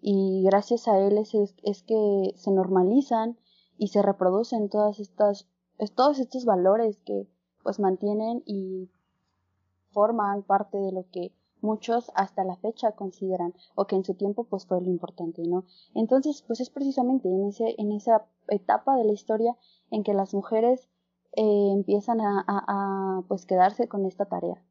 Y 0.00 0.42
gracias 0.44 0.88
a 0.88 0.98
él 0.98 1.18
es, 1.18 1.34
es, 1.34 1.82
que 1.82 2.32
se 2.36 2.50
normalizan 2.50 3.38
y 3.78 3.88
se 3.88 4.02
reproducen 4.02 4.68
todas 4.68 4.98
estas 5.00 5.48
todos 5.94 6.18
estos 6.18 6.44
valores 6.44 6.98
que 7.04 7.26
pues 7.62 7.80
mantienen 7.80 8.42
y 8.46 8.90
forman 9.90 10.42
parte 10.42 10.78
de 10.78 10.92
lo 10.92 11.08
que 11.10 11.32
muchos 11.60 12.10
hasta 12.14 12.44
la 12.44 12.56
fecha 12.56 12.92
consideran 12.92 13.54
o 13.74 13.86
que 13.86 13.96
en 13.96 14.04
su 14.04 14.14
tiempo 14.14 14.44
pues 14.44 14.66
fue 14.66 14.80
lo 14.80 14.88
importante 14.88 15.42
no 15.46 15.64
entonces 15.94 16.42
pues 16.46 16.60
es 16.60 16.70
precisamente 16.70 17.28
en 17.28 17.46
ese 17.46 17.74
en 17.78 17.92
esa 17.92 18.26
etapa 18.48 18.96
de 18.96 19.04
la 19.04 19.12
historia 19.12 19.56
en 19.90 20.02
que 20.02 20.14
las 20.14 20.34
mujeres 20.34 20.88
eh, 21.32 21.70
empiezan 21.72 22.20
a, 22.20 22.44
a 22.46 23.22
pues 23.28 23.46
quedarse 23.46 23.88
con 23.88 24.04
esta 24.06 24.26
tarea 24.26 24.62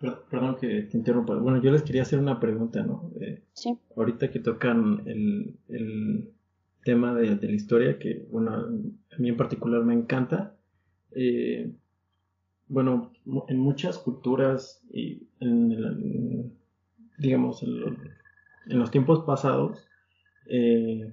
Perdón 0.00 0.56
que 0.56 0.82
te 0.82 0.96
interrumpa. 0.96 1.34
Bueno, 1.34 1.60
yo 1.60 1.72
les 1.72 1.82
quería 1.82 2.02
hacer 2.02 2.18
una 2.18 2.38
pregunta, 2.38 2.82
¿no? 2.82 3.10
Eh, 3.20 3.42
sí. 3.52 3.76
Ahorita 3.96 4.30
que 4.30 4.38
tocan 4.38 5.02
el, 5.06 5.56
el 5.68 6.30
tema 6.84 7.14
de, 7.14 7.36
la 7.36 7.52
historia, 7.52 7.98
que, 7.98 8.26
bueno, 8.30 8.54
a 8.54 9.16
mí 9.18 9.28
en 9.28 9.36
particular 9.36 9.82
me 9.82 9.94
encanta. 9.94 10.54
Eh, 11.12 11.70
bueno, 12.68 13.12
en 13.48 13.58
muchas 13.58 13.98
culturas 13.98 14.82
y 14.90 15.28
en, 15.40 16.52
digamos, 17.18 17.62
en, 17.62 17.98
los 18.66 18.90
tiempos 18.90 19.24
pasados, 19.24 19.86
eh, 20.46 21.12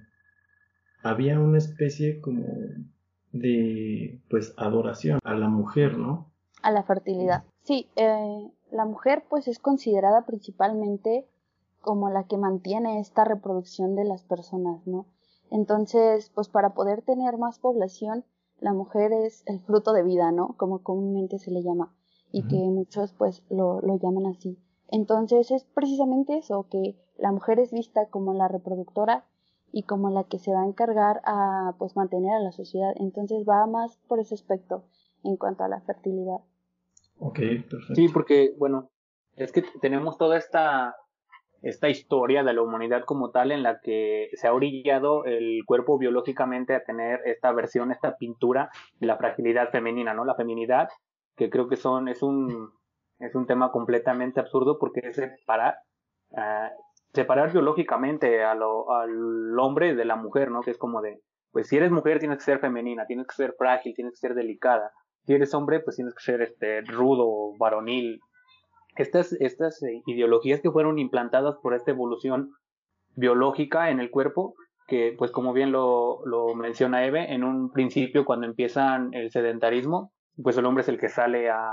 había 1.04 1.39
una 1.39 1.58
especie 1.58 2.22
como 2.22 2.46
de, 3.32 4.20
pues, 4.30 4.54
adoración 4.58 5.20
a 5.24 5.34
la 5.34 5.50
mujer, 5.50 5.98
¿no? 5.98 6.32
A 6.62 6.72
la 6.72 6.84
fertilidad. 6.84 7.44
Sí, 7.63 7.89
eh, 7.96 8.48
la 8.75 8.86
mujer 8.86 9.24
pues 9.29 9.48
es 9.48 9.60
considerada 9.60 10.25
principalmente 10.25 11.27
como 11.82 12.10
la 12.10 12.25
que 12.25 12.38
mantiene 12.38 13.00
esta 13.00 13.24
reproducción 13.24 13.96
de 13.96 14.03
las 14.03 14.24
personas, 14.24 14.86
¿no? 14.86 15.05
Entonces, 15.50 16.29
pues 16.34 16.50
para 16.50 16.74
poder 16.74 17.01
tener 17.01 17.38
más 17.38 17.60
población, 17.60 18.25
la 18.60 18.74
mujer 18.74 19.13
es 19.13 19.44
el 19.46 19.60
fruto 19.62 19.94
de 19.94 20.03
vida, 20.03 20.32
¿no? 20.32 20.55
Como 20.58 20.84
comúnmente 20.84 21.39
se 21.39 21.51
le 21.51 21.62
llama, 21.62 21.96
y 22.32 22.48
que 22.48 22.55
muchos 22.55 23.13
pues 23.13 23.44
lo, 23.50 23.79
lo 23.82 23.98
llaman 23.98 24.25
así. 24.25 24.60
Entonces 24.89 25.51
es 25.51 25.63
precisamente 25.63 26.38
eso, 26.38 26.67
que 26.70 26.98
la 27.17 27.32
mujer 27.32 27.60
es 27.60 27.72
vista 27.72 28.08
como 28.10 28.34
la 28.34 28.48
reproductora 28.48 29.25
y 29.72 29.84
como 29.84 30.10
la 30.10 30.25
que 30.25 30.39
se 30.39 30.51
va 30.51 30.63
a 30.63 30.67
encargar 30.67 31.22
a 31.25 31.75
pues 31.77 31.96
mantener 31.96 32.34
a 32.34 32.39
la 32.39 32.51
sociedad. 32.51 32.94
Entonces 32.98 33.46
va 33.48 33.65
más 33.67 33.98
por 34.08 34.20
ese 34.20 34.36
aspecto 34.36 34.84
en 35.24 35.38
cuanto 35.38 35.63
a 35.63 35.70
la 35.70 35.82
fertilidad. 35.82 36.41
Ok, 37.19 37.39
perfecto. 37.69 37.95
Sí, 37.95 38.10
porque, 38.10 38.53
bueno, 38.57 38.91
es 39.36 39.51
que 39.51 39.63
tenemos 39.81 40.17
toda 40.17 40.38
esta, 40.38 40.95
esta 41.62 41.89
historia 41.89 42.43
de 42.43 42.53
la 42.53 42.62
humanidad 42.62 43.03
como 43.05 43.31
tal 43.31 43.51
en 43.51 43.63
la 43.63 43.79
que 43.81 44.29
se 44.34 44.48
ha 44.48 44.53
orillado 44.53 45.25
el 45.25 45.63
cuerpo 45.65 45.98
biológicamente 45.98 46.75
a 46.75 46.84
tener 46.84 47.22
esta 47.25 47.51
versión, 47.51 47.91
esta 47.91 48.17
pintura 48.17 48.69
de 49.00 49.07
la 49.07 49.17
fragilidad 49.17 49.72
femenina, 49.72 50.13
¿no? 50.13 50.25
La 50.25 50.36
feminidad, 50.36 50.89
que 51.36 51.50
creo 51.50 51.67
que 51.67 51.75
son, 51.75 52.07
es 52.07 52.22
un, 52.22 52.72
es 53.19 53.36
un 53.36 53.48
tema 53.48 53.72
completamente 53.72 54.39
absurdo 54.39 54.77
porque 54.79 55.01
es 55.03 55.15
separar, 55.15 55.75
uh, 56.31 56.69
separar 57.13 57.51
biológicamente 57.51 58.43
a 58.43 58.55
lo, 58.55 58.91
al 58.93 59.57
hombre 59.60 59.95
de 59.95 60.05
la 60.05 60.15
mujer, 60.15 60.51
¿no? 60.51 60.62
Que 60.62 60.72
es 60.72 60.77
como 60.77 61.01
de, 61.01 61.22
pues 61.51 61.67
si 61.67 61.77
eres 61.77 61.91
mujer 61.91 62.19
tienes 62.19 62.38
que 62.39 62.43
ser 62.43 62.60
femenina, 62.60 63.05
tienes 63.05 63.27
que 63.27 63.36
ser 63.36 63.55
frágil, 63.57 63.95
tienes 63.95 64.13
que 64.13 64.27
ser 64.27 64.36
delicada 64.36 64.91
si 65.25 65.34
eres 65.34 65.53
hombre, 65.53 65.79
pues 65.79 65.96
tienes 65.96 66.13
que 66.13 66.24
ser 66.24 66.41
este, 66.41 66.82
rudo, 66.82 67.53
varonil. 67.58 68.20
Estas, 68.96 69.34
estas 69.34 69.82
eh, 69.84 70.01
ideologías 70.05 70.62
que 70.62 70.72
fueron 70.72 71.00
implantadas 71.00 71.55
por 71.62 71.74
esta 71.74 71.91
evolución 71.91 72.51
biológica 73.15 73.89
en 73.89 74.00
el 74.00 74.12
cuerpo, 74.12 74.55
que 74.88 75.15
pues 75.17 75.32
como 75.32 75.53
bien 75.53 75.72
lo, 75.72 76.25
lo 76.25 76.53
menciona 76.53 77.05
Eve, 77.05 77.34
en 77.34 77.44
un 77.44 77.72
principio 77.72 78.24
cuando 78.24 78.46
empiezan 78.46 79.13
el 79.13 79.32
sedentarismo, 79.32 80.13
pues 80.41 80.58
el 80.58 80.65
hombre 80.65 80.82
es 80.82 80.89
el 80.89 81.00
que 81.00 81.10
sale 81.10 81.50
a, 81.50 81.72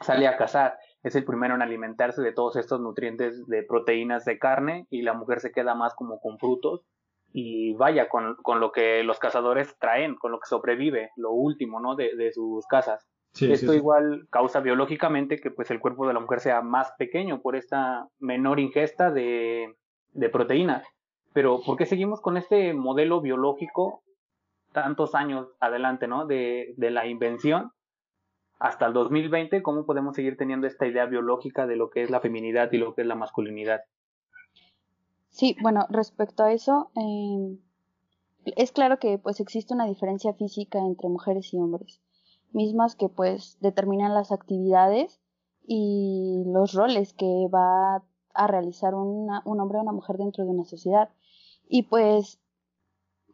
sale 0.00 0.26
a 0.26 0.36
cazar, 0.36 0.76
es 1.02 1.14
el 1.14 1.24
primero 1.24 1.54
en 1.54 1.62
alimentarse 1.62 2.22
de 2.22 2.32
todos 2.32 2.56
estos 2.56 2.80
nutrientes 2.80 3.46
de 3.46 3.62
proteínas 3.62 4.24
de 4.24 4.38
carne 4.38 4.86
y 4.90 5.02
la 5.02 5.14
mujer 5.14 5.40
se 5.40 5.52
queda 5.52 5.74
más 5.74 5.94
como 5.94 6.18
con 6.20 6.38
frutos 6.38 6.84
y 7.32 7.74
vaya 7.74 8.08
con, 8.08 8.36
con, 8.42 8.60
lo 8.60 8.72
que 8.72 9.02
los 9.02 9.18
cazadores 9.18 9.76
traen, 9.78 10.16
con 10.16 10.32
lo 10.32 10.38
que 10.38 10.48
sobrevive, 10.48 11.10
lo 11.16 11.32
último, 11.32 11.80
¿no? 11.80 11.96
De, 11.96 12.14
de 12.16 12.32
sus 12.32 12.66
casas. 12.66 13.06
Esto 13.40 13.72
igual 13.72 14.26
causa 14.30 14.60
biológicamente 14.60 15.38
que 15.38 15.50
pues 15.50 15.70
el 15.70 15.80
cuerpo 15.80 16.06
de 16.06 16.12
la 16.12 16.20
mujer 16.20 16.40
sea 16.40 16.60
más 16.60 16.92
pequeño 16.98 17.40
por 17.40 17.56
esta 17.56 18.06
menor 18.18 18.60
ingesta 18.60 19.10
de, 19.10 19.74
de 20.12 20.28
proteínas. 20.28 20.86
Pero 21.32 21.60
¿por 21.64 21.78
qué 21.78 21.86
seguimos 21.86 22.20
con 22.20 22.36
este 22.36 22.74
modelo 22.74 23.22
biológico 23.22 24.02
tantos 24.72 25.14
años 25.14 25.48
adelante, 25.60 26.06
¿no? 26.06 26.26
De, 26.26 26.74
de 26.76 26.90
la 26.90 27.06
invención 27.06 27.72
hasta 28.62 28.86
el 28.86 28.92
2020, 28.92 29.60
¿cómo 29.60 29.86
podemos 29.86 30.14
seguir 30.14 30.36
teniendo 30.36 30.68
esta 30.68 30.86
idea 30.86 31.06
biológica 31.06 31.66
de 31.66 31.74
lo 31.74 31.90
que 31.90 32.04
es 32.04 32.10
la 32.10 32.20
feminidad 32.20 32.70
y 32.70 32.78
lo 32.78 32.94
que 32.94 33.00
es 33.00 33.08
la 33.08 33.16
masculinidad? 33.16 33.80
Sí, 35.32 35.56
bueno, 35.62 35.86
respecto 35.88 36.44
a 36.44 36.52
eso, 36.52 36.90
eh, 36.94 37.58
es 38.44 38.70
claro 38.70 38.98
que 38.98 39.18
pues 39.18 39.40
existe 39.40 39.72
una 39.72 39.86
diferencia 39.86 40.34
física 40.34 40.78
entre 40.78 41.08
mujeres 41.08 41.52
y 41.54 41.58
hombres, 41.58 42.02
mismas 42.52 42.96
que 42.96 43.08
pues 43.08 43.56
determinan 43.60 44.12
las 44.14 44.30
actividades 44.30 45.20
y 45.66 46.44
los 46.46 46.74
roles 46.74 47.14
que 47.14 47.48
va 47.52 48.04
a 48.34 48.46
realizar 48.46 48.94
una, 48.94 49.42
un 49.46 49.58
hombre 49.58 49.78
o 49.78 49.82
una 49.82 49.92
mujer 49.92 50.18
dentro 50.18 50.44
de 50.44 50.50
una 50.50 50.64
sociedad. 50.64 51.08
Y 51.66 51.84
pues 51.84 52.38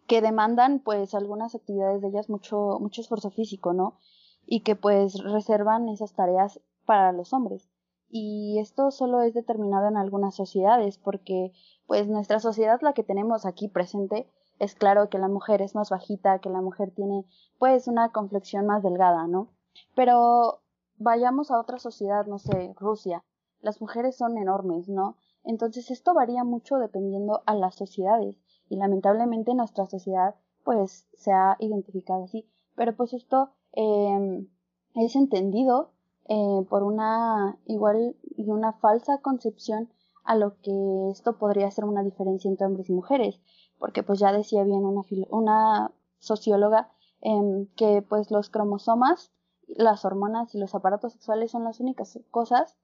que 0.07 0.23
demandan 0.23 0.78
pues 0.78 1.14
algunas 1.14 1.57
actividades 1.57 2.00
de 2.00 2.09
ellas 2.09 2.31
mucho, 2.31 2.78
mucho 2.81 3.00
esfuerzo 3.00 3.31
físico, 3.31 3.73
¿no? 3.73 3.99
Y 4.47 4.61
que 4.61 4.76
pues 4.76 5.21
reservan 5.23 5.88
esas 5.88 6.14
tareas 6.14 6.61
para 6.87 7.11
los 7.12 7.33
hombres. 7.33 7.69
Y 8.09 8.59
esto 8.61 8.90
solo 8.90 9.21
es 9.21 9.35
determinado 9.35 9.88
en 9.88 9.97
algunas 9.97 10.35
sociedades, 10.35 10.97
porque 10.97 11.52
pues 11.88 12.07
nuestra 12.07 12.38
sociedad, 12.38 12.78
la 12.83 12.92
que 12.92 13.02
tenemos 13.02 13.47
aquí 13.47 13.66
presente, 13.66 14.30
es 14.59 14.75
claro 14.75 15.09
que 15.09 15.18
la 15.18 15.28
mujer 15.28 15.62
es 15.62 15.75
más 15.75 15.88
bajita, 15.88 16.38
que 16.38 16.50
la 16.50 16.61
mujer 16.61 16.92
tiene 16.95 17.25
pues 17.59 17.88
una 17.88 18.12
complexión 18.12 18.66
más 18.66 18.83
delgada, 18.83 19.26
¿no? 19.26 19.49
Pero 19.97 20.61
vayamos 20.99 21.50
a 21.50 21.59
otra 21.59 21.78
sociedad, 21.78 22.26
no 22.26 22.38
sé, 22.38 22.75
Rusia, 22.76 23.25
las 23.61 23.80
mujeres 23.80 24.18
son 24.18 24.37
enormes, 24.37 24.87
¿no? 24.90 25.16
Entonces 25.45 25.90
esto 25.90 26.12
varía 26.12 26.45
mucho 26.45 26.76
dependiendo 26.76 27.42
a 27.47 27.54
las 27.54 27.76
sociedades 27.76 28.37
y 28.68 28.76
lamentablemente 28.76 29.54
nuestra 29.54 29.87
sociedad 29.87 30.35
pues 30.64 31.09
se 31.14 31.33
ha 31.33 31.57
identificado 31.59 32.25
así. 32.25 32.47
Pero 32.76 32.95
pues 32.95 33.14
esto 33.14 33.52
eh, 33.73 34.47
es 34.95 35.16
entendido 35.16 35.92
eh, 36.28 36.66
por 36.68 36.83
una 36.83 37.59
igual 37.64 38.14
y 38.37 38.50
una 38.50 38.75
falsa 38.75 39.23
concepción 39.23 39.88
a 40.29 40.37
lo 40.37 40.61
que 40.61 41.09
esto 41.11 41.39
podría 41.39 41.71
ser 41.71 41.87
una 41.87 42.03
diferencia 42.03 42.51
entre 42.51 42.67
hombres 42.67 42.91
y 42.91 42.93
mujeres, 42.93 43.41
porque 43.79 44.03
pues 44.03 44.19
ya 44.19 44.31
decía 44.31 44.63
bien 44.63 44.85
una, 44.85 45.01
una 45.31 45.91
socióloga 46.19 46.91
eh, 47.23 47.67
que 47.77 48.03
pues 48.03 48.31
los 48.31 48.51
cromosomas, 48.51 49.33
las 49.69 50.05
hormonas 50.05 50.55
y 50.55 50.59
los 50.59 50.75
aparatos 50.75 51.15
sexuales 51.15 51.51
son 51.51 51.65
las 51.65 51.81
únicas 51.81 52.21
cosas 52.31 52.77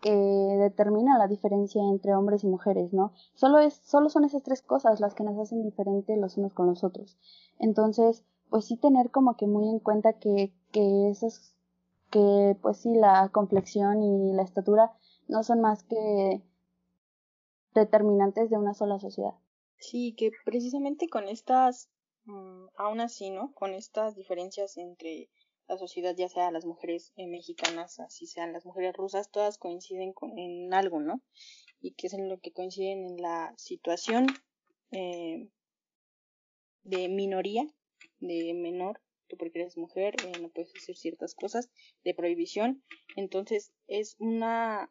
que 0.00 0.10
determina 0.10 1.16
la 1.18 1.28
diferencia 1.28 1.80
entre 1.84 2.16
hombres 2.16 2.42
y 2.42 2.48
mujeres, 2.48 2.92
¿no? 2.92 3.12
Solo 3.34 3.60
es, 3.60 3.74
solo 3.74 4.08
son 4.10 4.24
esas 4.24 4.42
tres 4.42 4.60
cosas 4.60 4.98
las 4.98 5.14
que 5.14 5.22
nos 5.22 5.38
hacen 5.38 5.62
diferentes 5.62 6.18
los 6.18 6.36
unos 6.36 6.52
con 6.52 6.66
los 6.66 6.82
otros. 6.82 7.16
Entonces, 7.60 8.24
pues 8.50 8.64
sí 8.64 8.76
tener 8.76 9.12
como 9.12 9.36
que 9.36 9.46
muy 9.46 9.68
en 9.68 9.78
cuenta 9.78 10.14
que, 10.14 10.52
que 10.72 11.10
esas, 11.10 11.54
que 12.10 12.58
pues 12.60 12.78
sí 12.78 12.92
la 12.92 13.28
complexión 13.28 14.02
y 14.02 14.32
la 14.32 14.42
estatura 14.42 14.90
no 15.28 15.44
son 15.44 15.60
más 15.60 15.84
que 15.84 16.42
determinantes 17.78 18.50
de 18.50 18.56
una 18.56 18.74
sola 18.74 18.98
sociedad. 18.98 19.34
Sí, 19.78 20.14
que 20.16 20.30
precisamente 20.44 21.08
con 21.08 21.28
estas, 21.28 21.88
mm, 22.24 22.66
aún 22.76 23.00
así, 23.00 23.30
¿no? 23.30 23.52
Con 23.54 23.74
estas 23.74 24.16
diferencias 24.16 24.76
entre 24.76 25.30
la 25.68 25.76
sociedad, 25.76 26.14
ya 26.16 26.28
sea 26.28 26.50
las 26.50 26.64
mujeres 26.64 27.12
eh, 27.16 27.26
mexicanas, 27.26 28.00
así 28.00 28.26
sean 28.26 28.52
las 28.52 28.64
mujeres 28.64 28.94
rusas, 28.96 29.30
todas 29.30 29.58
coinciden 29.58 30.12
con, 30.12 30.36
en 30.38 30.72
algo, 30.72 31.00
¿no? 31.00 31.20
Y 31.80 31.92
que 31.92 32.08
es 32.08 32.14
en 32.14 32.28
lo 32.28 32.40
que 32.40 32.52
coinciden 32.52 33.06
en 33.06 33.22
la 33.22 33.54
situación 33.56 34.26
eh, 34.90 35.48
de 36.82 37.08
minoría, 37.08 37.66
de 38.20 38.54
menor, 38.54 39.00
tú 39.28 39.36
porque 39.36 39.60
eres 39.60 39.76
mujer 39.76 40.16
eh, 40.24 40.40
no 40.40 40.48
puedes 40.48 40.74
hacer 40.74 40.96
ciertas 40.96 41.34
cosas, 41.34 41.70
de 42.02 42.14
prohibición. 42.14 42.82
Entonces 43.14 43.72
es 43.86 44.16
una 44.18 44.90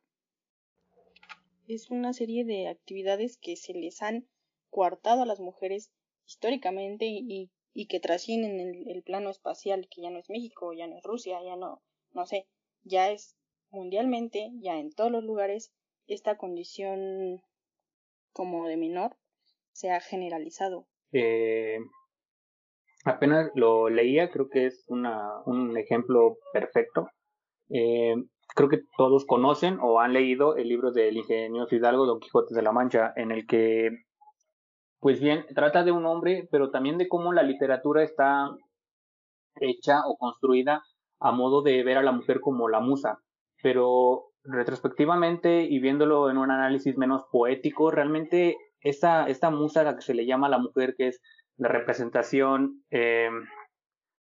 es 1.67 1.89
una 1.89 2.13
serie 2.13 2.45
de 2.45 2.67
actividades 2.67 3.38
que 3.38 3.56
se 3.56 3.73
les 3.73 4.01
han 4.01 4.27
coartado 4.69 5.21
a 5.21 5.25
las 5.25 5.39
mujeres 5.39 5.91
históricamente 6.25 7.06
y, 7.06 7.51
y 7.73 7.88
que 7.88 7.99
trascienden 7.99 8.60
el, 8.60 8.89
el 8.89 9.03
plano 9.03 9.30
espacial, 9.30 9.88
que 9.89 10.01
ya 10.01 10.10
no 10.10 10.19
es 10.19 10.30
México, 10.30 10.73
ya 10.73 10.88
no 10.88 10.97
es 10.97 11.03
Rusia, 11.03 11.39
ya 11.43 11.56
no, 11.56 11.82
no 12.12 12.25
sé, 12.25 12.47
ya 12.84 13.12
es 13.12 13.38
mundialmente, 13.69 14.51
ya 14.62 14.80
en 14.80 14.91
todos 14.91 15.12
los 15.12 15.23
lugares, 15.23 15.73
esta 16.08 16.38
condición 16.38 17.41
como 18.32 18.67
de 18.67 18.77
menor 18.77 19.17
se 19.71 19.91
ha 19.91 19.99
generalizado. 19.99 20.88
Eh, 21.12 21.80
apenas 23.03 23.51
lo 23.56 23.89
leía, 23.89 24.32
creo 24.32 24.49
que 24.49 24.67
es 24.67 24.86
una, 24.88 25.41
un 25.45 25.77
ejemplo 25.77 26.38
perfecto. 26.53 27.10
Eh, 27.69 28.15
creo 28.58 28.70
que 28.70 28.82
todos 28.98 29.26
conocen 29.26 29.78
o 29.82 30.02
han 30.02 30.13
leído 30.13 30.58
el 30.58 30.67
libro 30.67 30.91
del 30.91 31.15
ingenioso 31.15 31.76
Hidalgo 31.76 32.08
Don 32.08 32.20
Quijote 32.20 32.56
de 32.56 32.63
la 32.63 32.72
Mancha, 32.72 33.13
en 33.15 33.32
el 33.32 33.46
que 33.46 33.91
pues 35.00 35.20
bien, 35.20 35.46
trata 35.54 35.84
de 35.84 35.91
un 35.91 36.08
hombre, 36.08 36.48
pero 36.52 36.72
también 36.72 36.98
de 36.98 37.08
cómo 37.08 37.32
la 37.32 37.43
literatura 37.43 38.04
está 38.04 38.50
hecha 39.62 40.02
o 40.08 40.17
construida 40.17 40.84
a 41.20 41.32
modo 41.32 41.62
de 41.62 41.84
ver 41.84 41.98
a 42.00 42.04
la 42.04 42.12
mujer 42.12 42.41
como 42.41 42.67
la 42.67 42.80
musa. 42.80 43.20
Pero 43.62 44.32
retrospectivamente 44.43 45.62
y 45.63 45.80
viéndolo 45.80 46.32
en 46.32 46.38
un 46.38 46.50
análisis 46.50 46.98
menos 46.98 47.26
poético, 47.32 47.91
realmente 47.91 48.58
esta, 48.82 49.28
esta 49.28 49.52
musa 49.52 49.82
a 49.82 49.84
la 49.84 49.96
que 49.96 50.02
se 50.02 50.15
le 50.15 50.26
llama 50.26 50.50
la 50.50 50.58
mujer, 50.58 50.96
que 50.98 51.10
es 51.10 51.22
la 51.58 51.70
representación 51.70 52.84
eh, 52.89 53.30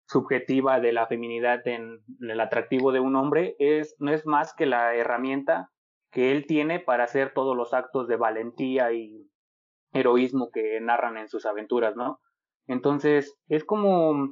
subjetiva 0.06 0.80
de 0.80 0.92
la 0.92 1.06
feminidad 1.06 1.66
en 1.66 2.00
el 2.20 2.40
atractivo 2.40 2.92
de 2.92 3.00
un 3.00 3.16
hombre, 3.16 3.56
es, 3.58 3.96
no 3.98 4.12
es 4.12 4.26
más 4.26 4.54
que 4.54 4.66
la 4.66 4.94
herramienta 4.94 5.70
que 6.10 6.32
él 6.32 6.46
tiene 6.46 6.80
para 6.80 7.04
hacer 7.04 7.32
todos 7.34 7.56
los 7.56 7.74
actos 7.74 8.08
de 8.08 8.16
valentía 8.16 8.92
y 8.92 9.28
heroísmo 9.92 10.50
que 10.52 10.80
narran 10.80 11.16
en 11.16 11.28
sus 11.28 11.46
aventuras, 11.46 11.96
¿no? 11.96 12.20
Entonces, 12.66 13.38
es 13.48 13.64
como, 13.64 14.30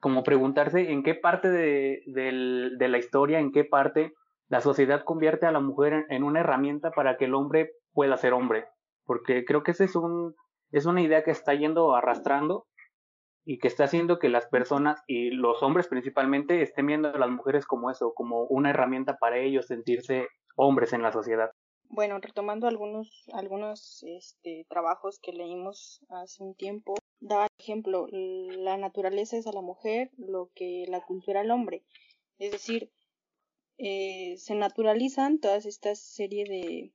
como 0.00 0.22
preguntarse 0.22 0.90
en 0.90 1.02
qué 1.02 1.14
parte 1.14 1.50
de, 1.50 2.02
de, 2.06 2.88
la 2.88 2.98
historia, 2.98 3.38
en 3.38 3.52
qué 3.52 3.64
parte 3.64 4.14
la 4.48 4.60
sociedad 4.60 5.04
convierte 5.04 5.46
a 5.46 5.52
la 5.52 5.60
mujer 5.60 6.06
en, 6.08 6.24
una 6.24 6.40
herramienta 6.40 6.90
para 6.90 7.16
que 7.16 7.26
el 7.26 7.34
hombre 7.34 7.72
pueda 7.92 8.16
ser 8.16 8.32
hombre. 8.32 8.66
Porque 9.04 9.44
creo 9.44 9.62
que 9.62 9.70
esa 9.72 9.84
es, 9.84 9.96
un, 9.96 10.34
es 10.70 10.86
una 10.86 11.02
idea 11.02 11.24
que 11.24 11.30
está 11.30 11.54
yendo 11.54 11.94
arrastrando 11.94 12.66
y 13.44 13.58
que 13.58 13.68
está 13.68 13.84
haciendo 13.84 14.18
que 14.18 14.28
las 14.28 14.46
personas 14.46 15.02
y 15.06 15.30
los 15.30 15.62
hombres 15.62 15.88
principalmente 15.88 16.62
estén 16.62 16.86
viendo 16.86 17.08
a 17.08 17.18
las 17.18 17.30
mujeres 17.30 17.66
como 17.66 17.90
eso, 17.90 18.12
como 18.14 18.44
una 18.44 18.70
herramienta 18.70 19.16
para 19.18 19.38
ellos 19.38 19.66
sentirse 19.66 20.28
hombres 20.56 20.92
en 20.92 21.02
la 21.02 21.12
sociedad. 21.12 21.50
Bueno, 21.84 22.20
retomando 22.20 22.68
algunos, 22.68 23.24
algunos 23.32 24.04
este, 24.04 24.64
trabajos 24.68 25.18
que 25.20 25.32
leímos 25.32 26.00
hace 26.08 26.42
un 26.42 26.54
tiempo, 26.54 26.94
daba 27.18 27.48
ejemplo, 27.58 28.06
la 28.10 28.76
naturaleza 28.76 29.36
es 29.36 29.46
a 29.48 29.52
la 29.52 29.62
mujer 29.62 30.10
lo 30.16 30.50
que 30.54 30.84
la 30.88 31.00
cultura 31.00 31.40
al 31.40 31.50
hombre. 31.50 31.82
Es 32.38 32.52
decir, 32.52 32.92
eh, 33.78 34.36
se 34.36 34.54
naturalizan 34.54 35.40
todas 35.40 35.66
estas 35.66 35.98
serie 35.98 36.44
de, 36.44 36.92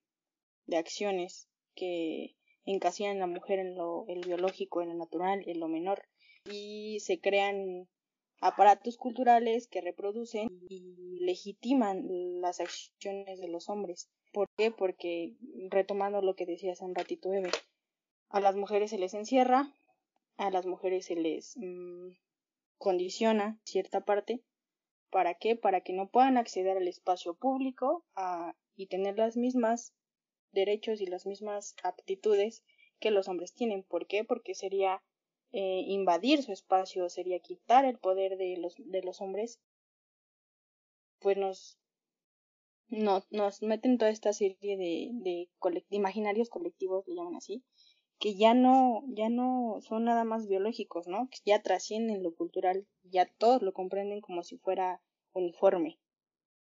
de 0.65 0.77
acciones 0.77 1.49
que 1.75 2.35
encasillan 2.63 3.17
a 3.17 3.21
la 3.21 3.27
mujer 3.27 3.59
en 3.59 3.75
lo 3.75 4.05
el 4.07 4.21
biológico, 4.21 4.81
en 4.81 4.89
lo 4.89 4.95
natural, 4.95 5.43
en 5.45 5.59
lo 5.59 5.67
menor, 5.67 6.03
y 6.45 6.99
se 6.99 7.19
crean 7.19 7.87
aparatos 8.41 8.97
culturales 8.97 9.67
que 9.67 9.81
reproducen 9.81 10.47
y 10.69 11.19
legitiman 11.19 12.41
las 12.41 12.59
acciones 12.59 13.39
de 13.39 13.47
los 13.47 13.69
hombres. 13.69 14.09
¿Por 14.31 14.47
qué? 14.57 14.71
Porque, 14.71 15.33
retomando 15.69 16.21
lo 16.21 16.35
que 16.35 16.45
decía 16.45 16.73
hace 16.73 16.85
un 16.85 16.95
ratito, 16.95 17.33
Eve, 17.33 17.51
a 18.29 18.39
las 18.39 18.55
mujeres 18.55 18.89
se 18.89 18.97
les 18.97 19.13
encierra, 19.13 19.73
a 20.37 20.51
las 20.51 20.65
mujeres 20.65 21.05
se 21.05 21.15
les 21.15 21.55
mm, 21.57 22.09
condiciona 22.77 23.59
cierta 23.63 24.01
parte. 24.01 24.43
¿Para 25.09 25.35
qué? 25.35 25.55
Para 25.55 25.81
que 25.81 25.93
no 25.93 26.09
puedan 26.09 26.37
acceder 26.37 26.77
al 26.77 26.87
espacio 26.87 27.35
público 27.35 28.03
y 28.75 28.87
tener 28.87 29.17
las 29.17 29.37
mismas 29.37 29.93
derechos 30.51 30.99
y 30.99 31.05
las 31.05 31.25
mismas 31.25 31.75
aptitudes 31.83 32.63
que 32.99 33.11
los 33.11 33.27
hombres 33.27 33.53
tienen. 33.53 33.83
¿Por 33.83 34.07
qué? 34.07 34.23
Porque 34.23 34.55
sería 34.55 35.01
eh, 35.57 35.85
invadir 35.87 36.43
su 36.43 36.51
espacio, 36.51 37.09
sería 37.09 37.39
quitar 37.39 37.85
el 37.85 37.97
poder 37.97 38.37
de 38.37 38.57
los, 38.57 38.75
de 38.77 39.01
los 39.01 39.21
hombres. 39.21 39.61
Pues 41.19 41.37
nos 41.37 41.79
no, 42.89 43.23
nos 43.31 43.61
meten 43.61 43.97
toda 43.97 44.11
esta 44.11 44.33
serie 44.33 44.77
de, 44.77 45.11
de 45.13 45.47
imaginarios 45.89 46.49
colectivos, 46.49 47.07
le 47.07 47.15
llaman 47.15 47.37
así, 47.37 47.63
que 48.19 48.35
ya 48.35 48.53
no, 48.53 49.03
ya 49.07 49.29
no 49.29 49.77
son 49.79 50.03
nada 50.03 50.25
más 50.25 50.47
biológicos, 50.47 51.07
¿no? 51.07 51.29
Que 51.29 51.37
ya 51.45 51.61
trascienden 51.61 52.21
lo 52.21 52.33
cultural, 52.33 52.85
ya 53.03 53.25
todos 53.37 53.61
lo 53.61 53.71
comprenden 53.71 54.19
como 54.19 54.43
si 54.43 54.57
fuera 54.57 55.01
uniforme. 55.33 55.99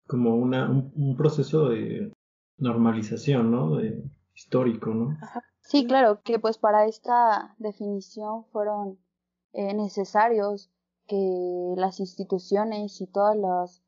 Como 0.05 0.35
una, 0.35 0.69
un, 0.69 1.15
proceso 1.17 1.69
de 1.69 2.11
normalización, 2.57 3.51
¿no? 3.51 3.77
De 3.77 4.03
histórico, 4.35 4.93
¿no? 4.93 5.17
Sí, 5.73 5.87
claro, 5.87 6.21
que 6.21 6.37
pues 6.37 6.59
para 6.59 6.85
esta 6.85 7.55
definición 7.57 8.45
fueron 8.51 8.99
eh, 9.53 9.73
necesarios 9.73 10.71
que 11.07 11.73
las 11.77 11.99
instituciones 11.99 13.01
y 13.01 13.07
todos 13.07 13.35
los, 13.35 13.83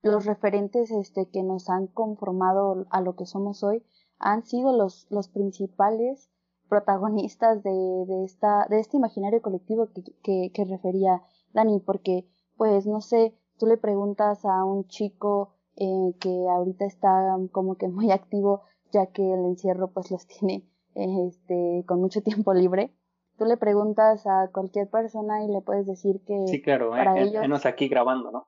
los 0.00 0.24
referentes 0.24 0.90
este, 0.90 1.28
que 1.28 1.42
nos 1.42 1.68
han 1.68 1.86
conformado 1.86 2.86
a 2.88 3.02
lo 3.02 3.14
que 3.14 3.26
somos 3.26 3.62
hoy 3.62 3.84
han 4.18 4.42
sido 4.46 4.74
los, 4.74 5.06
los 5.10 5.28
principales 5.28 6.30
protagonistas 6.70 7.62
de, 7.62 8.06
de, 8.06 8.24
esta, 8.24 8.66
de 8.70 8.80
este 8.80 8.96
imaginario 8.96 9.42
colectivo 9.42 9.90
que, 9.92 10.02
que, 10.22 10.50
que 10.50 10.64
refería 10.64 11.22
Dani, 11.52 11.80
porque 11.80 12.26
pues 12.56 12.86
no 12.86 13.02
sé, 13.02 13.36
tú 13.58 13.66
le 13.66 13.76
preguntas 13.76 14.46
a 14.46 14.64
un 14.64 14.86
chico 14.86 15.52
eh, 15.76 16.14
que 16.20 16.48
ahorita 16.48 16.86
está 16.86 17.36
como 17.52 17.76
que 17.76 17.88
muy 17.88 18.10
activo 18.10 18.62
ya 18.92 19.06
que 19.06 19.34
el 19.34 19.44
encierro 19.44 19.92
pues 19.92 20.10
los 20.10 20.26
tiene 20.26 20.69
este 20.94 21.84
con 21.86 22.00
mucho 22.00 22.22
tiempo 22.22 22.52
libre 22.54 22.94
tú 23.38 23.44
le 23.46 23.56
preguntas 23.56 24.26
a 24.26 24.48
cualquier 24.52 24.88
persona 24.90 25.44
y 25.44 25.48
le 25.48 25.60
puedes 25.62 25.86
decir 25.86 26.22
que 26.24 26.46
sí 26.48 26.60
claro 26.62 26.90
para 26.90 27.18
eh, 27.18 27.22
ellos 27.24 27.40
menos 27.42 27.66
aquí 27.66 27.88
grabando 27.88 28.30
no 28.30 28.46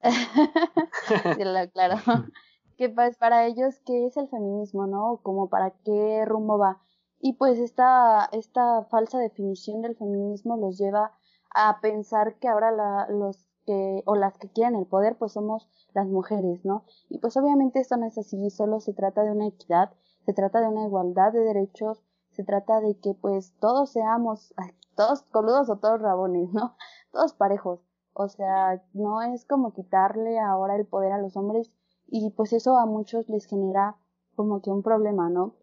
Sí, 1.36 1.44
la- 1.44 1.66
claro. 1.68 1.96
Que 2.76 2.88
pues 2.88 3.16
para 3.16 3.46
ellos 3.46 3.78
qué 3.86 4.06
es 4.06 4.16
el 4.16 4.28
feminismo 4.28 4.88
no 4.88 5.20
como 5.22 5.48
para 5.48 5.70
qué 5.84 6.24
rumbo 6.26 6.58
va 6.58 6.80
y 7.20 7.34
pues 7.34 7.60
esta 7.60 8.28
esta 8.32 8.82
falsa 8.90 9.18
definición 9.20 9.80
del 9.80 9.94
feminismo 9.96 10.56
los 10.56 10.76
lleva 10.76 11.12
a 11.54 11.80
pensar 11.80 12.34
que 12.40 12.48
ahora 12.48 12.72
la, 12.72 13.06
los 13.08 13.46
que 13.64 14.02
o 14.06 14.16
las 14.16 14.36
que 14.38 14.50
quieren 14.50 14.74
el 14.74 14.86
poder 14.86 15.16
pues 15.16 15.32
somos 15.32 15.68
las 15.94 16.08
mujeres, 16.08 16.64
¿no? 16.64 16.84
Y 17.08 17.18
pues 17.18 17.36
obviamente 17.36 17.78
esto 17.78 17.96
no 17.96 18.06
es 18.06 18.18
así, 18.18 18.50
solo 18.50 18.80
se 18.80 18.92
trata 18.92 19.22
de 19.22 19.30
una 19.30 19.46
equidad, 19.46 19.92
se 20.24 20.32
trata 20.32 20.60
de 20.60 20.68
una 20.68 20.84
igualdad 20.84 21.32
de 21.32 21.40
derechos, 21.40 22.02
se 22.30 22.44
trata 22.44 22.80
de 22.80 22.98
que 22.98 23.14
pues 23.14 23.54
todos 23.60 23.90
seamos, 23.90 24.54
todos 24.96 25.22
coludos 25.22 25.70
o 25.70 25.76
todos 25.76 26.00
rabones, 26.00 26.52
¿no? 26.52 26.76
Todos 27.12 27.32
parejos. 27.32 27.80
O 28.12 28.28
sea, 28.28 28.82
no 28.92 29.22
es 29.22 29.44
como 29.44 29.72
quitarle 29.72 30.40
ahora 30.40 30.74
el 30.74 30.86
poder 30.86 31.12
a 31.12 31.18
los 31.18 31.36
hombres 31.36 31.72
y 32.06 32.30
pues 32.30 32.52
eso 32.52 32.76
a 32.76 32.86
muchos 32.86 33.28
les 33.28 33.46
genera 33.46 33.96
como 34.34 34.62
que 34.62 34.70
un 34.70 34.82
problema, 34.82 35.30
¿no? 35.30 35.54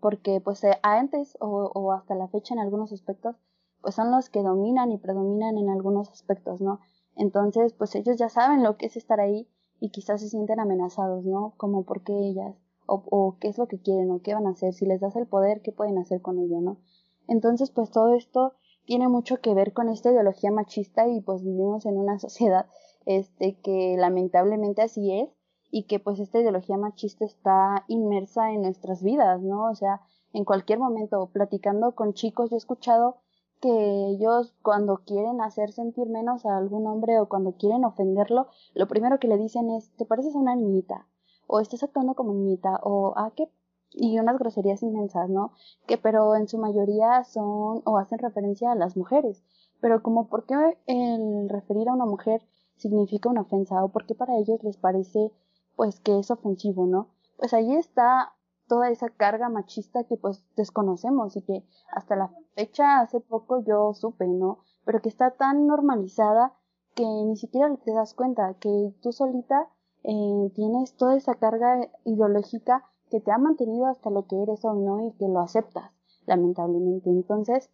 Porque 0.00 0.40
pues 0.40 0.62
eh, 0.64 0.78
antes 0.82 1.36
o, 1.40 1.70
o 1.74 1.92
hasta 1.92 2.14
la 2.14 2.28
fecha 2.28 2.54
en 2.54 2.60
algunos 2.60 2.92
aspectos 2.92 3.36
pues 3.84 3.96
son 3.96 4.10
los 4.10 4.30
que 4.30 4.42
dominan 4.42 4.92
y 4.92 4.98
predominan 4.98 5.58
en 5.58 5.68
algunos 5.68 6.08
aspectos, 6.10 6.60
¿no? 6.62 6.80
Entonces, 7.16 7.74
pues 7.74 7.94
ellos 7.94 8.16
ya 8.16 8.30
saben 8.30 8.62
lo 8.62 8.76
que 8.78 8.86
es 8.86 8.96
estar 8.96 9.20
ahí 9.20 9.46
y 9.78 9.90
quizás 9.90 10.22
se 10.22 10.28
sienten 10.30 10.58
amenazados, 10.58 11.24
¿no? 11.24 11.52
Como 11.58 11.84
por 11.84 12.02
qué 12.02 12.14
ellas, 12.14 12.56
o, 12.86 13.36
qué 13.40 13.48
es 13.48 13.58
lo 13.58 13.66
que 13.66 13.80
quieren, 13.80 14.10
o 14.10 14.20
qué 14.22 14.34
van 14.34 14.46
a 14.46 14.50
hacer, 14.50 14.72
si 14.72 14.86
les 14.86 15.00
das 15.00 15.16
el 15.16 15.26
poder, 15.26 15.62
qué 15.62 15.72
pueden 15.72 15.98
hacer 15.98 16.20
con 16.20 16.38
ello, 16.38 16.60
¿no? 16.60 16.78
Entonces, 17.26 17.70
pues 17.70 17.90
todo 17.90 18.14
esto 18.14 18.54
tiene 18.84 19.08
mucho 19.08 19.40
que 19.40 19.54
ver 19.54 19.72
con 19.72 19.88
esta 19.88 20.10
ideología 20.10 20.50
machista 20.50 21.08
y 21.08 21.20
pues 21.20 21.42
vivimos 21.42 21.86
en 21.86 21.96
una 21.96 22.18
sociedad 22.18 22.66
este 23.06 23.58
que 23.60 23.96
lamentablemente 23.98 24.82
así 24.82 25.12
es 25.12 25.28
y 25.70 25.84
que 25.84 25.98
pues 25.98 26.20
esta 26.20 26.40
ideología 26.40 26.76
machista 26.76 27.24
está 27.24 27.84
inmersa 27.88 28.52
en 28.52 28.62
nuestras 28.62 29.02
vidas, 29.02 29.42
¿no? 29.42 29.70
O 29.70 29.74
sea, 29.74 30.00
en 30.32 30.44
cualquier 30.44 30.78
momento 30.78 31.30
platicando 31.32 31.94
con 31.94 32.14
chicos 32.14 32.50
yo 32.50 32.56
he 32.56 32.58
escuchado 32.58 33.16
que 33.60 34.08
ellos 34.08 34.54
cuando 34.62 34.98
quieren 35.06 35.40
hacer 35.40 35.72
sentir 35.72 36.08
menos 36.08 36.44
a 36.44 36.56
algún 36.56 36.86
hombre 36.86 37.18
o 37.18 37.28
cuando 37.28 37.52
quieren 37.52 37.84
ofenderlo, 37.84 38.48
lo 38.74 38.86
primero 38.88 39.18
que 39.18 39.28
le 39.28 39.38
dicen 39.38 39.70
es, 39.70 39.90
te 39.96 40.04
pareces 40.04 40.34
a 40.34 40.38
una 40.38 40.54
niñita, 40.54 41.06
o 41.46 41.60
estás 41.60 41.82
actuando 41.82 42.14
como 42.14 42.32
niñita, 42.32 42.80
o 42.82 43.14
ah, 43.16 43.32
qué 43.34 43.50
y 43.94 44.18
unas 44.18 44.38
groserías 44.38 44.82
inmensas, 44.82 45.30
¿no? 45.30 45.52
Que 45.86 45.96
pero 45.98 46.34
en 46.34 46.48
su 46.48 46.58
mayoría 46.58 47.24
son 47.24 47.82
o 47.84 47.98
hacen 47.98 48.18
referencia 48.18 48.72
a 48.72 48.74
las 48.74 48.96
mujeres. 48.96 49.42
Pero 49.80 50.02
como 50.02 50.28
por 50.28 50.46
qué 50.46 50.78
el 50.86 51.48
referir 51.48 51.88
a 51.88 51.94
una 51.94 52.06
mujer 52.06 52.42
significa 52.76 53.28
una 53.28 53.42
ofensa 53.42 53.84
o 53.84 53.90
por 53.90 54.06
qué 54.06 54.14
para 54.14 54.36
ellos 54.36 54.62
les 54.64 54.76
parece 54.76 55.32
pues 55.76 56.00
que 56.00 56.18
es 56.18 56.30
ofensivo, 56.30 56.86
¿no? 56.86 57.10
Pues 57.36 57.54
ahí 57.54 57.74
está 57.74 58.34
toda 58.66 58.90
esa 58.90 59.10
carga 59.10 59.48
machista 59.48 60.04
que 60.04 60.16
pues 60.16 60.44
desconocemos 60.56 61.36
y 61.36 61.42
que 61.42 61.64
hasta 61.92 62.16
la 62.16 62.30
fecha 62.54 63.00
hace 63.00 63.20
poco 63.20 63.62
yo 63.62 63.92
supe, 63.94 64.26
¿no? 64.26 64.60
Pero 64.84 65.02
que 65.02 65.08
está 65.08 65.32
tan 65.32 65.66
normalizada 65.66 66.54
que 66.94 67.04
ni 67.04 67.36
siquiera 67.36 67.74
te 67.76 67.92
das 67.92 68.14
cuenta 68.14 68.54
que 68.54 68.94
tú 69.02 69.12
solita 69.12 69.68
eh, 70.04 70.50
tienes 70.54 70.96
toda 70.96 71.16
esa 71.16 71.34
carga 71.34 71.88
ideológica 72.04 72.84
que 73.10 73.20
te 73.20 73.32
ha 73.32 73.38
mantenido 73.38 73.86
hasta 73.86 74.10
lo 74.10 74.26
que 74.26 74.42
eres 74.42 74.64
hoy, 74.64 74.80
¿no? 74.80 75.06
Y 75.06 75.12
que 75.12 75.28
lo 75.28 75.40
aceptas, 75.40 75.90
lamentablemente. 76.26 77.10
Entonces, 77.10 77.70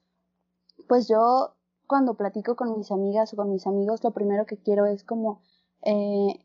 pues 0.88 1.08
yo 1.08 1.54
cuando 1.86 2.14
platico 2.14 2.54
con 2.54 2.76
mis 2.76 2.92
amigas 2.92 3.32
o 3.32 3.36
con 3.36 3.50
mis 3.50 3.66
amigos, 3.66 4.04
lo 4.04 4.12
primero 4.12 4.46
que 4.46 4.56
quiero 4.56 4.86
es 4.86 5.02
como 5.02 5.40
eh, 5.82 6.38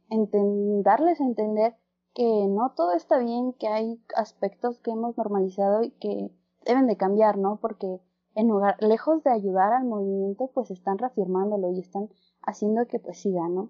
darles 0.83 1.21
a 1.21 1.25
entender 1.25 1.75
que 2.15 2.47
no 2.47 2.71
todo 2.75 2.93
está 2.93 3.19
bien, 3.19 3.53
que 3.53 3.67
hay 3.67 4.01
aspectos 4.15 4.79
que 4.79 4.91
hemos 4.91 5.17
normalizado 5.17 5.83
y 5.83 5.91
que 5.91 6.31
deben 6.65 6.87
de 6.87 6.97
cambiar, 6.97 7.37
¿no? 7.37 7.57
Porque 7.57 7.99
en 8.33 8.47
lugar, 8.47 8.75
lejos 8.81 9.23
de 9.23 9.29
ayudar 9.29 9.71
al 9.73 9.85
movimiento, 9.85 10.49
pues 10.53 10.71
están 10.71 10.97
reafirmándolo 10.97 11.71
y 11.71 11.79
están 11.79 12.09
haciendo 12.41 12.87
que 12.87 12.99
pues 12.99 13.19
siga, 13.19 13.47
¿no? 13.47 13.69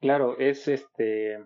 Claro, 0.00 0.38
es 0.38 0.66
este, 0.66 1.44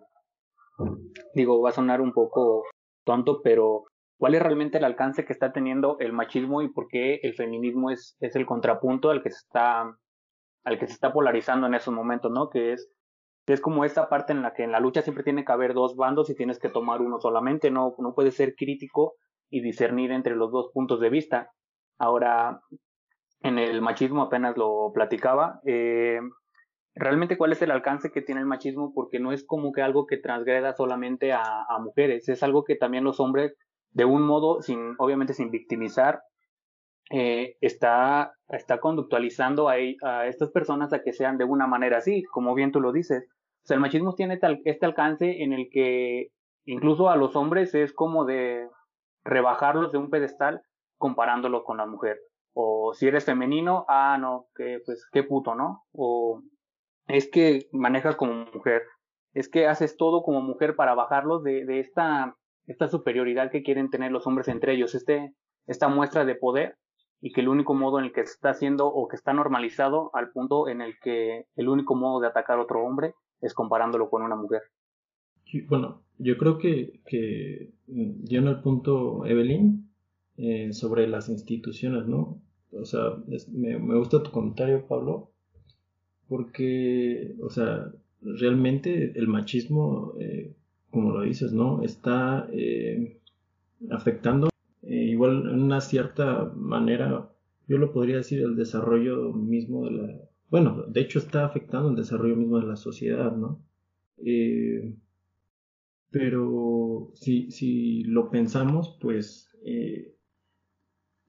digo, 1.34 1.60
va 1.60 1.70
a 1.70 1.72
sonar 1.72 2.00
un 2.00 2.12
poco 2.12 2.64
tonto, 3.04 3.40
pero 3.42 3.84
¿cuál 4.16 4.34
es 4.34 4.42
realmente 4.42 4.78
el 4.78 4.84
alcance 4.84 5.24
que 5.24 5.32
está 5.32 5.52
teniendo 5.52 5.98
el 5.98 6.12
machismo 6.12 6.62
y 6.62 6.72
por 6.72 6.86
qué 6.88 7.20
el 7.22 7.34
feminismo 7.34 7.90
es, 7.90 8.16
es 8.20 8.36
el 8.36 8.46
contrapunto 8.46 9.10
al 9.10 9.22
que 9.22 9.30
se 9.30 9.38
está, 9.38 9.96
al 10.64 10.78
que 10.78 10.86
se 10.86 10.92
está 10.92 11.12
polarizando 11.12 11.66
en 11.66 11.74
esos 11.74 11.92
momentos, 11.92 12.30
¿no? 12.30 12.48
Que 12.48 12.72
es, 12.72 12.88
es 13.46 13.60
como 13.60 13.84
esta 13.84 14.08
parte 14.08 14.32
en 14.32 14.42
la 14.42 14.54
que 14.54 14.62
en 14.62 14.72
la 14.72 14.80
lucha 14.80 15.02
siempre 15.02 15.24
tiene 15.24 15.44
que 15.44 15.52
haber 15.52 15.74
dos 15.74 15.96
bandos 15.96 16.30
y 16.30 16.36
tienes 16.36 16.58
que 16.58 16.70
tomar 16.70 17.00
uno 17.02 17.18
solamente, 17.20 17.70
no, 17.70 17.94
no 17.98 18.14
puedes 18.14 18.36
ser 18.36 18.54
crítico 18.54 19.14
y 19.50 19.62
discernir 19.62 20.12
entre 20.12 20.36
los 20.36 20.52
dos 20.52 20.70
puntos 20.72 21.00
de 21.00 21.10
vista. 21.10 21.50
Ahora, 21.98 22.60
en 23.40 23.58
el 23.58 23.82
machismo 23.82 24.22
apenas 24.22 24.56
lo 24.56 24.90
platicaba, 24.94 25.60
eh, 25.66 26.20
realmente 26.94 27.36
cuál 27.36 27.52
es 27.52 27.62
el 27.62 27.70
alcance 27.70 28.10
que 28.10 28.22
tiene 28.22 28.40
el 28.40 28.46
machismo, 28.46 28.92
porque 28.94 29.18
no 29.18 29.32
es 29.32 29.44
como 29.44 29.72
que 29.72 29.82
algo 29.82 30.06
que 30.06 30.16
transgreda 30.16 30.74
solamente 30.74 31.32
a, 31.32 31.66
mujeres, 31.80 32.28
es 32.28 32.42
algo 32.42 32.64
que 32.64 32.76
también 32.76 33.04
los 33.04 33.20
hombres, 33.20 33.56
de 33.90 34.04
un 34.04 34.22
modo, 34.22 34.62
sin, 34.62 34.94
obviamente 34.98 35.34
sin 35.34 35.50
victimizar, 35.50 36.20
eh, 37.10 37.56
está, 37.60 38.34
está 38.48 38.78
conductualizando 38.78 39.68
a, 39.68 39.74
a, 40.02 40.26
estas 40.26 40.50
personas 40.50 40.92
a 40.92 41.02
que 41.02 41.12
sean 41.12 41.36
de 41.36 41.44
una 41.44 41.66
manera 41.66 41.98
así, 41.98 42.22
como 42.24 42.54
bien 42.54 42.72
tú 42.72 42.80
lo 42.80 42.92
dices. 42.92 43.24
O 43.64 43.66
sea, 43.66 43.74
el 43.74 43.80
machismo 43.80 44.14
tiene 44.14 44.38
este 44.64 44.86
alcance 44.86 45.42
en 45.42 45.52
el 45.52 45.68
que 45.70 46.28
incluso 46.64 47.10
a 47.10 47.16
los 47.16 47.36
hombres 47.36 47.74
es 47.74 47.92
como 47.92 48.24
de 48.24 48.68
rebajarlos 49.24 49.92
de 49.92 49.98
un 49.98 50.10
pedestal 50.10 50.62
comparándolo 50.98 51.64
con 51.64 51.76
la 51.76 51.86
mujer. 51.86 52.18
O 52.52 52.94
si 52.94 53.08
eres 53.08 53.24
femenino, 53.24 53.84
ah, 53.88 54.16
no, 54.18 54.46
que 54.54 54.80
pues 54.84 55.06
qué 55.12 55.24
puto, 55.24 55.54
¿no? 55.54 55.84
O 55.92 56.40
es 57.08 57.30
que 57.30 57.68
manejas 57.72 58.16
como 58.16 58.46
mujer, 58.52 58.82
es 59.32 59.48
que 59.48 59.66
haces 59.66 59.96
todo 59.96 60.22
como 60.22 60.40
mujer 60.40 60.76
para 60.76 60.94
bajarlos 60.94 61.42
de, 61.42 61.80
esta, 61.80 62.36
superioridad 62.90 63.50
que 63.50 63.62
quieren 63.62 63.90
tener 63.90 64.12
los 64.12 64.26
hombres 64.26 64.48
entre 64.48 64.74
ellos, 64.74 64.94
este, 64.94 65.34
esta 65.66 65.88
muestra 65.88 66.24
de 66.24 66.34
poder 66.34 66.76
y 67.20 67.32
que 67.32 67.40
el 67.40 67.48
único 67.48 67.74
modo 67.74 67.98
en 67.98 68.06
el 68.06 68.12
que 68.12 68.20
está 68.20 68.50
haciendo 68.50 68.86
o 68.86 69.08
que 69.08 69.16
está 69.16 69.32
normalizado 69.32 70.10
al 70.14 70.30
punto 70.30 70.68
en 70.68 70.80
el 70.80 70.98
que 71.00 71.46
el 71.56 71.68
único 71.68 71.94
modo 71.94 72.20
de 72.20 72.28
atacar 72.28 72.58
a 72.58 72.62
otro 72.62 72.84
hombre 72.84 73.14
es 73.40 73.54
comparándolo 73.54 74.08
con 74.08 74.22
una 74.22 74.36
mujer. 74.36 74.62
Bueno, 75.68 76.02
yo 76.18 76.36
creo 76.36 76.58
que, 76.58 77.00
que 77.06 77.72
lleno 77.86 78.50
el 78.50 78.60
punto, 78.60 79.24
Evelyn, 79.24 79.90
eh, 80.36 80.72
sobre 80.72 81.06
las 81.06 81.28
instituciones, 81.28 82.06
¿no? 82.06 82.42
O 82.72 82.84
sea, 82.84 83.00
me 83.52 83.96
gusta 83.96 84.22
tu 84.22 84.32
comentario, 84.32 84.86
Pablo, 84.86 85.33
porque, 86.28 87.34
o 87.42 87.50
sea, 87.50 87.92
realmente 88.22 89.12
el 89.18 89.28
machismo, 89.28 90.14
eh, 90.18 90.54
como 90.90 91.12
lo 91.12 91.22
dices, 91.22 91.52
¿no? 91.52 91.82
Está 91.82 92.48
eh, 92.52 93.20
afectando 93.90 94.48
eh, 94.82 94.94
igual 94.94 95.48
en 95.50 95.62
una 95.62 95.80
cierta 95.80 96.52
manera, 96.56 97.30
yo 97.68 97.78
lo 97.78 97.92
podría 97.92 98.16
decir, 98.16 98.40
el 98.40 98.56
desarrollo 98.56 99.32
mismo 99.32 99.84
de 99.84 99.90
la... 99.90 100.20
Bueno, 100.50 100.84
de 100.88 101.00
hecho 101.00 101.18
está 101.18 101.44
afectando 101.44 101.90
el 101.90 101.96
desarrollo 101.96 102.36
mismo 102.36 102.60
de 102.60 102.66
la 102.66 102.76
sociedad, 102.76 103.34
¿no? 103.34 103.60
Pero 106.10 107.10
si, 107.14 107.50
si 107.50 108.04
lo 108.04 108.30
pensamos, 108.30 108.96
pues 109.00 109.50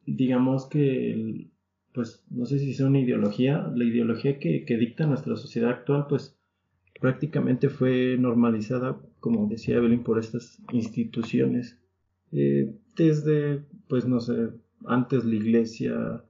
digamos 0.06 0.68
que 0.68 1.12
el, 1.12 1.52
pues 1.96 2.24
no 2.30 2.46
sé 2.46 2.60
si 2.60 2.72
es 2.72 2.80
una 2.82 3.00
ideología, 3.00 3.72
la 3.74 3.86
ideología 3.86 4.38
que, 4.38 4.66
que, 4.66 4.78
dicta 4.78 5.08
nuestra 5.08 5.36
sociedad 5.36 5.72
actual, 5.72 6.06
pues 6.08 6.38
prácticamente 7.00 7.70
fue 7.70 8.18
normalizada 8.20 9.00
como 9.26 9.48
decía 9.48 9.78
Evelyn, 9.78 10.04
por 10.04 10.20
estas 10.20 10.62
instituciones. 10.72 11.80
Eh, 12.32 12.72
desde, 12.96 13.64
pues 13.88 14.06
no 14.06 14.20
sé, 14.20 14.50
antes 14.86 15.26
la 15.26 15.34
iglesia, 15.34 16.24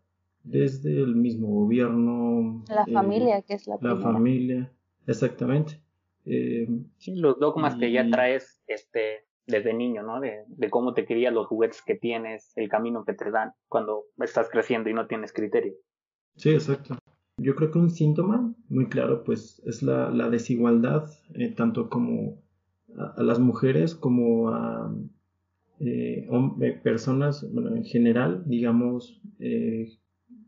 desde 0.45 1.03
el 1.03 1.13
mismo 1.13 1.47
gobierno. 1.47 2.63
La 2.69 2.83
eh, 2.87 2.93
familia, 2.93 3.41
que 3.41 3.55
es 3.55 3.67
la 3.67 3.77
La 3.81 3.97
familia, 3.97 4.71
exactamente. 5.07 5.81
Eh, 6.23 6.69
sí, 6.95 7.15
los 7.15 7.37
dogmas 7.37 7.75
que 7.75 7.91
ya 7.91 8.09
traes 8.09 8.61
este, 8.65 9.24
desde 9.47 9.73
niño, 9.73 10.03
¿no? 10.03 10.19
De, 10.19 10.43
de 10.47 10.69
cómo 10.69 10.93
te 10.93 11.05
querías, 11.05 11.33
los 11.33 11.47
juguetes 11.47 11.81
que 11.81 11.95
tienes, 11.95 12.51
el 12.55 12.69
camino 12.69 13.05
que 13.05 13.13
te 13.13 13.29
dan 13.31 13.51
cuando 13.67 14.05
estás 14.19 14.49
creciendo 14.49 14.89
y 14.89 14.93
no 14.93 15.07
tienes 15.07 15.33
criterio. 15.33 15.73
Sí, 16.35 16.51
exacto. 16.51 16.97
Yo 17.37 17.55
creo 17.55 17.71
que 17.71 17.79
un 17.79 17.89
síntoma 17.89 18.53
muy 18.69 18.87
claro, 18.87 19.23
pues, 19.23 19.61
es 19.65 19.83
la, 19.83 20.29
desigualdad, 20.29 21.09
eh, 21.33 21.49
tanto 21.49 21.89
como 21.89 22.41
a, 22.97 23.21
las 23.21 23.39
mujeres 23.39 23.93
como 23.93 24.49
a 24.49 24.93
eh, 25.79 26.27
personas, 26.81 27.45
bueno, 27.51 27.75
en 27.75 27.83
general, 27.83 28.43
digamos, 28.45 29.21
eh, 29.39 29.89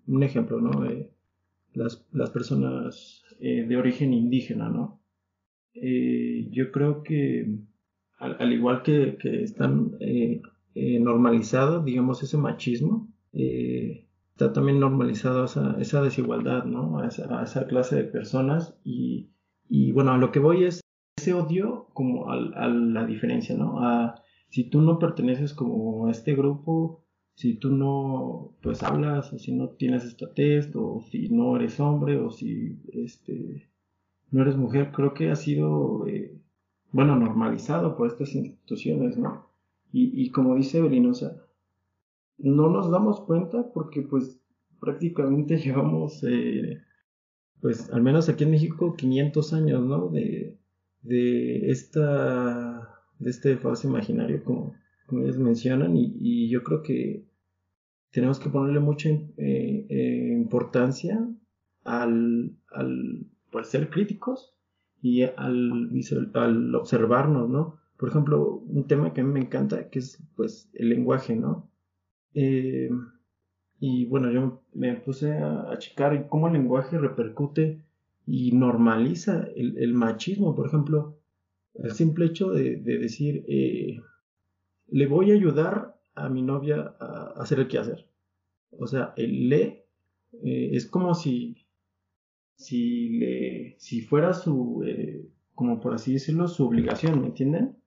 un 0.08 0.24
ejemplo, 0.24 0.62
¿no? 0.62 0.72
las, 1.74 1.98
personas 2.32 3.24
de 3.40 3.78
origen 3.78 4.14
indígena, 4.14 4.70
¿no? 4.70 5.00
yo 5.74 6.72
creo 6.72 7.04
que 7.04 7.60
al, 8.18 8.54
igual 8.54 8.84
que, 8.84 9.18
que 9.18 9.44
están 9.44 9.96
eh, 10.00 10.42
eh, 10.76 11.00
normalizados, 11.00 11.86
digamos, 11.86 12.24
ese 12.24 12.38
machismo, 12.38 13.08
eh, 13.34 14.08
está 14.32 14.54
también 14.54 14.80
normalizado 14.80 15.46
esa, 15.46 15.76
esa 15.80 16.02
desigualdad, 16.02 16.66
¿no? 16.66 17.00
A 17.00 17.08
esa, 17.08 17.40
a 17.40 17.44
esa, 17.44 17.68
clase 17.68 17.96
de 17.96 18.04
personas 18.04 18.76
y, 18.84 19.30
y, 19.70 19.92
bueno, 19.92 20.12
a 20.12 20.18
lo 20.18 20.32
que 20.32 20.40
voy 20.40 20.64
es 20.64 20.82
ese 21.18 21.34
odio 21.34 21.88
como 21.94 22.32
a, 22.32 22.36
a 22.36 22.68
la 22.68 23.06
diferencia, 23.06 23.56
¿no? 23.56 23.80
A, 23.84 24.22
si 24.50 24.70
tú 24.70 24.82
no 24.82 25.00
perteneces 25.00 25.54
como 25.54 26.08
a 26.08 26.12
este 26.12 26.36
grupo, 26.36 27.04
si 27.38 27.54
tú 27.54 27.72
no 27.72 28.56
pues 28.62 28.82
hablas 28.82 29.32
o 29.32 29.38
si 29.38 29.54
no 29.54 29.70
tienes 29.70 30.04
esta 30.04 30.34
test 30.34 30.76
o 30.76 31.02
si 31.12 31.30
no 31.30 31.56
eres 31.56 31.80
hombre 31.80 32.18
o 32.18 32.32
si 32.32 32.80
este 32.94 33.70
no 34.32 34.42
eres 34.42 34.58
mujer 34.58 34.92
creo 34.92 35.14
que 35.14 35.30
ha 35.30 35.36
sido 35.36 36.08
eh, 36.08 36.37
bueno, 36.98 37.16
normalizado 37.16 37.96
por 37.96 38.08
estas 38.08 38.34
instituciones, 38.34 39.20
¿no? 39.20 39.46
Y, 39.94 40.20
y 40.20 40.32
como 40.32 40.56
dice 40.56 40.80
Evelyn, 40.80 41.06
o 41.06 41.14
sea, 41.14 41.32
no 42.40 42.72
nos 42.72 42.90
damos 42.90 43.22
cuenta 43.22 43.72
porque 43.72 44.02
pues 44.02 44.42
prácticamente 44.80 45.58
llevamos, 45.64 46.24
eh, 46.24 46.82
pues 47.62 47.92
al 47.94 48.02
menos 48.02 48.30
aquí 48.30 48.46
en 48.46 48.50
México, 48.50 48.96
500 48.96 49.54
años, 49.54 49.86
¿no? 49.86 50.08
De, 50.10 50.58
de 51.04 51.70
esta, 51.70 52.90
de 53.20 53.30
este 53.30 53.58
falso 53.58 53.88
imaginario, 53.88 54.44
como, 54.44 54.74
como 55.06 55.22
ellos 55.22 55.38
mencionan, 55.38 55.96
y, 55.96 56.18
y, 56.20 56.50
yo 56.50 56.64
creo 56.64 56.82
que 56.82 57.28
tenemos 58.10 58.40
que 58.40 58.50
ponerle 58.50 58.80
mucha 58.80 59.10
eh, 59.10 59.28
eh, 59.38 60.30
importancia 60.34 61.24
al, 61.84 62.56
al 62.72 63.28
pues, 63.52 63.68
ser 63.68 63.92
críticos 63.92 64.57
y 65.08 65.24
al, 65.24 65.90
al 66.34 66.76
observarnos, 66.76 67.50
¿no? 67.50 67.80
Por 67.98 68.10
ejemplo, 68.10 68.62
un 68.68 68.88
tema 68.88 69.14
que 69.14 69.22
a 69.22 69.24
mí 69.24 69.32
me 69.32 69.40
encanta, 69.40 69.90
que 69.90 70.00
es 70.00 70.22
pues 70.36 70.70
el 70.74 70.90
lenguaje, 70.90 71.36
¿no? 71.36 71.70
Eh, 72.34 72.90
y 73.80 74.06
bueno, 74.06 74.32
yo 74.32 74.62
me 74.74 74.96
puse 74.96 75.38
a, 75.38 75.72
a, 75.72 75.78
checar 75.78 76.28
cómo 76.28 76.48
el 76.48 76.54
lenguaje 76.54 76.98
repercute 76.98 77.82
y 78.26 78.52
normaliza 78.52 79.48
el, 79.56 79.94
machismo. 79.94 80.56
Por 80.56 80.68
ejemplo, 80.68 81.18
el 81.76 81.92
simple 81.92 82.26
hecho 82.26 82.52
de, 82.52 82.76
de 82.76 82.98
decir, 82.98 83.46
eh, 83.48 84.02
le 84.88 85.08
voy 85.08 85.32
a 85.32 85.36
ayudar 85.36 85.96
a 86.16 86.30
mi 86.30 86.42
novia 86.42 86.96
a 87.00 87.34
hacer 87.38 87.60
el 87.60 87.68
quehacer. 87.68 88.08
O 88.72 88.88
sea, 88.88 89.14
el 89.16 89.50
le 89.50 89.86
eh, 90.44 90.70
es 90.74 90.86
como 90.86 91.16
si 91.16 91.67
si 92.58 93.10
le, 93.20 93.76
si 93.80 94.02
fuera 94.02 94.34
su, 94.34 94.84
eh, 94.86 95.26
como 95.56 95.80
por 95.80 95.94
así 95.94 96.14
decirlo, 96.14 96.48
su 96.48 96.66
obligación, 96.68 97.22
¿me 97.22 97.28
entienden? 97.28 97.78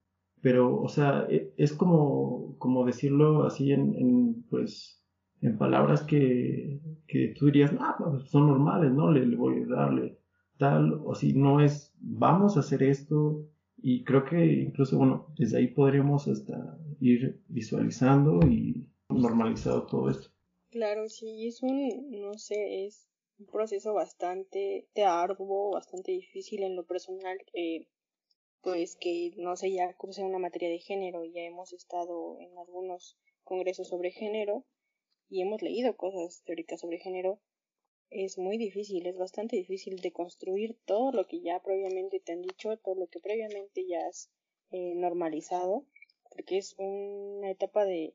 Pero, 0.40 0.80
o 0.80 0.88
sea, 0.88 1.26
e, 1.28 1.52
es 1.56 1.72
como, 1.72 2.56
como 2.58 2.86
decirlo 2.86 3.44
así 3.44 3.72
en, 3.72 3.94
en 3.96 4.42
pues, 4.48 5.02
en 5.42 5.58
palabras 5.58 6.02
que, 6.02 6.80
que 7.06 7.34
tú 7.36 7.46
dirías, 7.46 7.72
ah, 7.80 7.96
pues 7.98 8.30
son 8.30 8.46
normales, 8.46 8.92
¿no? 8.92 9.10
Le, 9.10 9.26
le 9.26 9.36
voy 9.36 9.62
a 9.62 9.66
darle 9.66 10.18
tal, 10.56 11.00
o 11.04 11.14
si 11.14 11.32
no 11.32 11.60
es, 11.60 11.92
vamos 12.00 12.56
a 12.56 12.60
hacer 12.60 12.82
esto, 12.82 13.46
y 13.82 14.04
creo 14.04 14.24
que 14.24 14.44
incluso, 14.44 14.98
bueno, 14.98 15.32
desde 15.38 15.58
ahí 15.58 15.68
podríamos 15.68 16.28
hasta 16.28 16.78
ir 17.00 17.42
visualizando 17.48 18.40
y 18.46 18.86
normalizado 19.08 19.86
todo 19.86 20.10
esto. 20.10 20.28
Claro, 20.70 21.08
sí, 21.08 21.46
es 21.46 21.62
un, 21.62 22.10
no 22.10 22.34
sé, 22.34 22.84
es 22.84 23.09
un 23.40 23.46
proceso 23.46 23.94
bastante 23.94 24.86
arduo, 25.02 25.70
bastante 25.70 26.12
difícil 26.12 26.62
en 26.62 26.76
lo 26.76 26.84
personal, 26.84 27.38
eh, 27.54 27.86
pues 28.60 28.96
que 28.96 29.32
no 29.38 29.56
sé, 29.56 29.72
ya 29.72 29.94
cursé 29.94 30.22
una 30.22 30.38
materia 30.38 30.68
de 30.68 30.78
género, 30.78 31.24
ya 31.24 31.40
hemos 31.40 31.72
estado 31.72 32.38
en 32.40 32.58
algunos 32.58 33.16
congresos 33.42 33.88
sobre 33.88 34.10
género 34.10 34.66
y 35.30 35.40
hemos 35.40 35.62
leído 35.62 35.96
cosas 35.96 36.42
teóricas 36.44 36.80
sobre 36.80 36.98
género, 36.98 37.40
es 38.10 38.36
muy 38.36 38.58
difícil, 38.58 39.06
es 39.06 39.16
bastante 39.16 39.56
difícil 39.56 40.00
de 40.00 40.12
construir 40.12 40.76
todo 40.84 41.10
lo 41.12 41.26
que 41.26 41.40
ya 41.40 41.62
previamente 41.62 42.20
te 42.20 42.32
han 42.32 42.42
dicho, 42.42 42.76
todo 42.76 42.94
lo 42.96 43.06
que 43.06 43.20
previamente 43.20 43.86
ya 43.86 44.06
has 44.06 44.28
eh, 44.70 44.94
normalizado, 44.96 45.86
porque 46.28 46.58
es 46.58 46.74
una 46.76 47.50
etapa 47.50 47.86
de, 47.86 48.14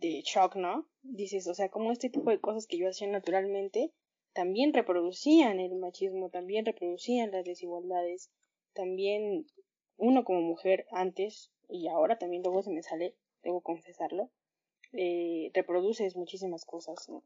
de 0.00 0.20
shock, 0.22 0.56
¿no? 0.56 0.86
Dices, 1.02 1.46
o 1.46 1.54
sea, 1.54 1.70
como 1.70 1.92
este 1.92 2.10
tipo 2.10 2.28
de 2.30 2.40
cosas 2.40 2.66
que 2.66 2.76
yo 2.76 2.88
hacía 2.88 3.08
naturalmente, 3.08 3.92
también 4.38 4.72
reproducían 4.72 5.58
el 5.58 5.74
machismo, 5.74 6.30
también 6.30 6.64
reproducían 6.64 7.32
las 7.32 7.44
desigualdades, 7.44 8.30
también 8.72 9.48
uno 9.96 10.22
como 10.22 10.42
mujer 10.42 10.86
antes 10.92 11.50
y 11.68 11.88
ahora 11.88 12.18
también 12.18 12.44
luego 12.44 12.62
se 12.62 12.70
me 12.70 12.84
sale, 12.84 13.16
debo 13.42 13.62
confesarlo, 13.62 14.30
eh, 14.92 15.50
reproduces 15.54 16.14
muchísimas 16.14 16.64
cosas, 16.64 17.08
¿no? 17.08 17.24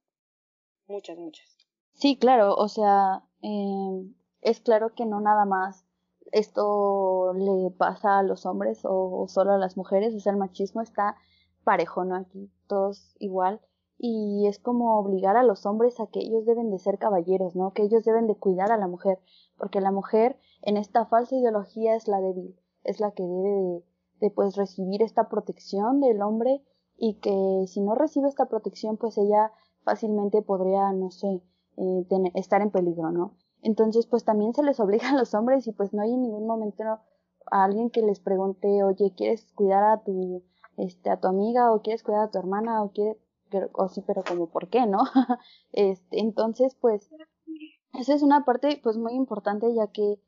muchas, 0.86 1.18
muchas. 1.18 1.54
Sí, 1.92 2.16
claro, 2.16 2.54
o 2.54 2.68
sea, 2.68 3.24
eh, 3.42 4.10
es 4.40 4.60
claro 4.60 4.94
que 4.94 5.04
no 5.04 5.20
nada 5.20 5.44
más 5.44 5.84
esto 6.32 7.34
le 7.34 7.72
pasa 7.76 8.20
a 8.20 8.22
los 8.22 8.46
hombres 8.46 8.86
o, 8.86 9.20
o, 9.20 9.28
solo 9.28 9.52
a 9.52 9.58
las 9.58 9.76
mujeres, 9.76 10.14
o 10.14 10.20
sea, 10.20 10.32
el 10.32 10.38
machismo 10.38 10.80
está 10.80 11.16
parejo, 11.62 12.06
¿no? 12.06 12.16
Aquí 12.16 12.50
todos 12.68 13.14
igual 13.18 13.60
y 14.04 14.48
es 14.48 14.58
como 14.58 14.98
obligar 14.98 15.36
a 15.36 15.44
los 15.44 15.64
hombres 15.64 16.00
a 16.00 16.08
que 16.08 16.18
ellos 16.18 16.44
deben 16.44 16.70
de 16.70 16.80
ser 16.80 16.98
caballeros, 16.98 17.54
¿no? 17.54 17.72
Que 17.72 17.84
ellos 17.84 18.04
deben 18.04 18.26
de 18.26 18.34
cuidar 18.34 18.72
a 18.72 18.76
la 18.76 18.88
mujer, 18.88 19.20
porque 19.56 19.80
la 19.80 19.92
mujer 19.92 20.40
en 20.62 20.76
esta 20.76 21.06
falsa 21.06 21.36
ideología 21.36 21.94
es 21.94 22.08
la 22.08 22.20
débil, 22.20 22.58
es 22.82 22.98
la 22.98 23.12
que 23.12 23.22
debe 23.22 23.48
de, 23.48 23.84
de 24.20 24.30
pues 24.32 24.56
recibir 24.56 25.04
esta 25.04 25.28
protección 25.28 26.00
del 26.00 26.20
hombre 26.20 26.64
y 26.96 27.20
que 27.20 27.64
si 27.68 27.80
no 27.80 27.94
recibe 27.94 28.26
esta 28.26 28.46
protección 28.46 28.96
pues 28.96 29.16
ella 29.18 29.52
fácilmente 29.84 30.42
podría, 30.42 30.92
no 30.92 31.12
sé, 31.12 31.40
eh, 31.76 32.04
tener, 32.08 32.32
estar 32.34 32.60
en 32.60 32.72
peligro, 32.72 33.12
¿no? 33.12 33.36
Entonces 33.62 34.08
pues 34.08 34.24
también 34.24 34.52
se 34.52 34.64
les 34.64 34.80
obliga 34.80 35.10
a 35.10 35.16
los 35.16 35.32
hombres 35.32 35.68
y 35.68 35.72
pues 35.72 35.94
no 35.94 36.02
hay 36.02 36.12
en 36.12 36.22
ningún 36.22 36.48
momento 36.48 36.82
a 36.82 37.00
alguien 37.52 37.88
que 37.88 38.02
les 38.02 38.18
pregunte, 38.18 38.82
oye, 38.82 39.14
¿quieres 39.16 39.46
cuidar 39.52 39.84
a 39.84 40.02
tu, 40.02 40.42
este, 40.76 41.08
a 41.08 41.20
tu 41.20 41.28
amiga 41.28 41.72
o 41.72 41.82
quieres 41.82 42.02
cuidar 42.02 42.24
a 42.24 42.30
tu 42.32 42.40
hermana 42.40 42.82
o 42.82 42.90
quieres 42.90 43.21
pero, 43.52 43.70
o 43.74 43.88
sí, 43.88 44.02
pero 44.06 44.24
como 44.24 44.48
por 44.50 44.68
qué, 44.68 44.86
¿no? 44.86 45.02
este, 45.72 46.20
entonces, 46.20 46.74
pues, 46.80 47.08
esa 47.94 48.14
es 48.14 48.22
una 48.22 48.44
parte, 48.44 48.80
pues, 48.82 48.96
muy 48.96 49.12
importante, 49.12 49.72
ya 49.74 49.88
que 49.88 50.18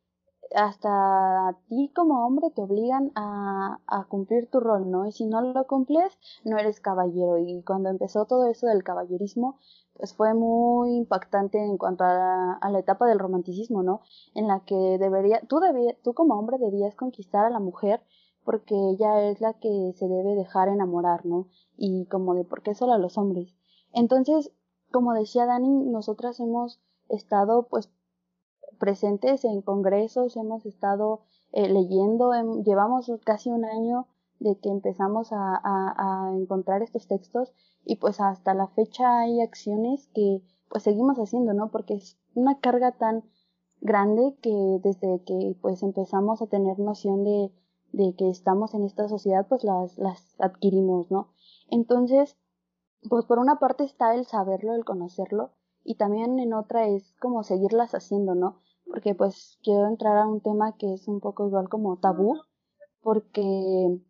hasta 0.55 1.49
a 1.49 1.59
ti 1.69 1.91
como 1.95 2.27
hombre 2.27 2.51
te 2.51 2.63
obligan 2.63 3.11
a, 3.15 3.79
cumplir 4.09 4.51
tu 4.51 4.61
rol, 4.61 4.91
¿no? 4.91 5.07
Y 5.07 5.13
si 5.13 5.27
no 5.27 5.41
lo 5.41 5.67
cumples, 5.67 6.19
no 6.45 6.59
eres 6.59 6.81
caballero. 6.81 7.39
Y 7.39 7.63
cuando 7.65 7.89
empezó 7.89 8.27
todo 8.27 8.47
eso 8.47 8.67
del 8.67 8.85
caballerismo, 8.85 9.59
pues 9.95 10.15
fue 10.15 10.35
muy 10.35 10.95
impactante 10.97 11.59
en 11.59 11.79
cuanto 11.79 12.05
a 12.05 12.15
la, 12.15 12.53
a 12.61 12.71
la 12.71 12.79
etapa 12.79 13.07
del 13.07 13.19
romanticismo, 13.19 13.83
¿no? 13.83 14.03
En 14.35 14.47
la 14.47 14.61
que 14.61 14.99
debería, 14.99 15.41
tú, 15.49 15.61
debía, 15.61 15.97
tú 16.03 16.15
como 16.15 16.35
hombre 16.39 16.59
debías 16.59 16.95
conquistar 16.95 17.45
a 17.47 17.51
la 17.51 17.61
mujer 17.61 18.03
porque 18.45 18.75
ella 18.75 19.29
es 19.31 19.41
la 19.41 19.55
que 19.55 19.93
se 19.97 20.07
debe 20.07 20.35
dejar 20.35 20.69
enamorar, 20.69 21.25
¿no? 21.25 21.49
Y 21.77 22.07
como 22.07 22.35
de 22.35 22.45
por 22.45 22.63
qué 22.63 22.75
solo 22.75 22.93
a 22.93 22.99
los 22.99 23.19
hombres. 23.19 23.55
Entonces, 23.93 24.53
como 24.93 25.13
decía 25.15 25.47
Dani, 25.47 25.85
nosotras 25.87 26.39
hemos 26.41 26.81
estado 27.09 27.67
pues 27.69 27.91
presentes 28.79 29.45
en 29.45 29.63
congresos, 29.63 30.37
hemos 30.37 30.67
estado 30.67 31.23
eh, 31.53 31.69
leyendo, 31.69 32.33
llevamos 32.63 33.11
casi 33.25 33.51
un 33.51 33.65
año 33.65 34.07
de 34.41 34.59
que 34.59 34.69
empezamos 34.69 35.33
a, 35.33 35.61
a, 35.65 36.33
encontrar 36.35 36.83
estos 36.83 37.07
textos 37.07 37.53
y 37.85 37.97
pues 37.97 38.21
hasta 38.21 38.53
la 38.53 38.67
fecha 38.69 39.21
hay 39.21 39.41
acciones 39.41 40.09
que 40.15 40.43
pues 40.69 40.83
seguimos 40.83 41.19
haciendo, 41.19 41.55
¿no? 41.55 41.71
Porque 41.71 41.95
es 41.95 42.19
una 42.35 42.59
carga 42.59 42.93
tan 42.93 43.25
grande 43.81 44.37
que 44.43 44.81
desde 44.83 45.23
que 45.25 45.57
pues 45.61 45.83
empezamos 45.83 46.43
a 46.43 46.47
tener 46.47 46.79
noción 46.79 47.23
de, 47.23 47.53
de 47.95 48.15
que 48.17 48.29
estamos 48.29 48.75
en 48.75 48.85
esta 48.85 49.09
sociedad, 49.09 49.47
pues 49.49 49.63
las, 49.63 49.97
las 49.99 50.35
adquirimos, 50.41 51.11
¿no? 51.11 51.29
Entonces, 51.71 52.37
pues 53.09 53.25
por 53.25 53.39
una 53.39 53.59
parte 53.59 53.85
está 53.85 54.15
el 54.15 54.27
saberlo, 54.27 54.75
el 54.75 54.85
conocerlo, 54.85 55.53
y 55.85 55.97
también 55.97 56.39
en 56.39 56.55
otra 56.55 56.89
es 56.89 57.15
como 57.21 57.45
seguirlas 57.45 57.95
haciendo, 57.95 58.35
¿no? 58.35 58.61
Porque 58.87 59.15
pues 59.15 59.59
quiero 59.63 59.87
entrar 59.87 60.17
a 60.19 60.27
un 60.27 60.41
tema 60.41 60.77
que 60.77 60.95
es 60.95 61.07
un 61.07 61.21
poco 61.21 61.47
igual 61.47 61.69
como 61.69 61.99
tabú, 61.99 62.41
porque 63.01 64.01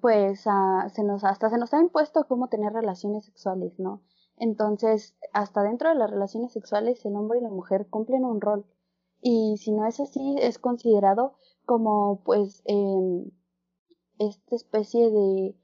pues 0.00 0.40
se 0.40 1.04
nos, 1.04 1.24
hasta 1.24 1.48
se 1.48 1.58
nos 1.58 1.72
ha 1.74 1.80
impuesto 1.80 2.26
cómo 2.26 2.48
tener 2.48 2.72
relaciones 2.72 3.24
sexuales, 3.24 3.78
¿no? 3.78 4.02
Entonces, 4.36 5.16
hasta 5.32 5.62
dentro 5.62 5.88
de 5.90 5.94
las 5.94 6.10
relaciones 6.10 6.52
sexuales, 6.52 7.04
el 7.04 7.14
hombre 7.14 7.38
y 7.38 7.42
la 7.42 7.50
mujer 7.50 7.88
cumplen 7.88 8.24
un 8.24 8.40
rol. 8.40 8.66
Y 9.20 9.56
si 9.58 9.72
no 9.72 9.86
es 9.86 10.00
así, 10.00 10.36
es 10.40 10.58
considerado 10.58 11.34
como, 11.68 12.22
pues, 12.24 12.62
eh, 12.64 13.30
esta 14.18 14.56
especie 14.56 15.10
de, 15.10 15.54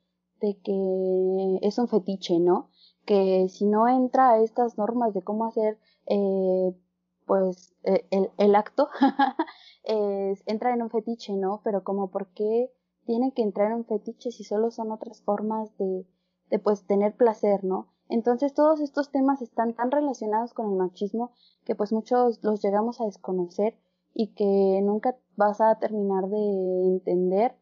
de 0.42 0.60
que 0.62 1.66
es 1.66 1.78
un 1.78 1.88
fetiche, 1.88 2.38
¿no? 2.40 2.68
Que 3.06 3.48
si 3.48 3.64
no 3.64 3.88
entra 3.88 4.32
a 4.32 4.42
estas 4.42 4.76
normas 4.76 5.14
de 5.14 5.24
cómo 5.24 5.46
hacer, 5.46 5.78
eh, 6.04 6.76
pues, 7.24 7.74
e, 7.84 8.06
el, 8.10 8.30
el 8.36 8.54
acto, 8.54 8.90
entra 9.84 10.74
en 10.74 10.82
un 10.82 10.90
fetiche, 10.90 11.32
¿no? 11.36 11.62
Pero 11.64 11.82
como, 11.84 12.10
¿por 12.10 12.26
qué 12.34 12.70
tiene 13.06 13.32
que 13.32 13.40
entrar 13.40 13.70
en 13.70 13.78
un 13.78 13.86
fetiche 13.86 14.30
si 14.30 14.44
solo 14.44 14.70
son 14.70 14.92
otras 14.92 15.22
formas 15.22 15.74
de, 15.78 16.06
de 16.50 16.58
pues, 16.58 16.86
tener 16.86 17.16
placer, 17.16 17.64
¿no? 17.64 17.88
Entonces 18.10 18.52
todos 18.52 18.82
estos 18.82 19.10
temas 19.10 19.40
están 19.40 19.72
tan 19.72 19.90
relacionados 19.90 20.52
con 20.52 20.70
el 20.70 20.76
machismo 20.76 21.32
que 21.64 21.74
pues 21.74 21.94
muchos 21.94 22.44
los 22.44 22.62
llegamos 22.62 23.00
a 23.00 23.06
desconocer 23.06 23.78
y 24.14 24.32
que 24.34 24.80
nunca 24.82 25.16
vas 25.36 25.60
a 25.60 25.78
terminar 25.78 26.28
de 26.28 26.38
entender 26.86 27.56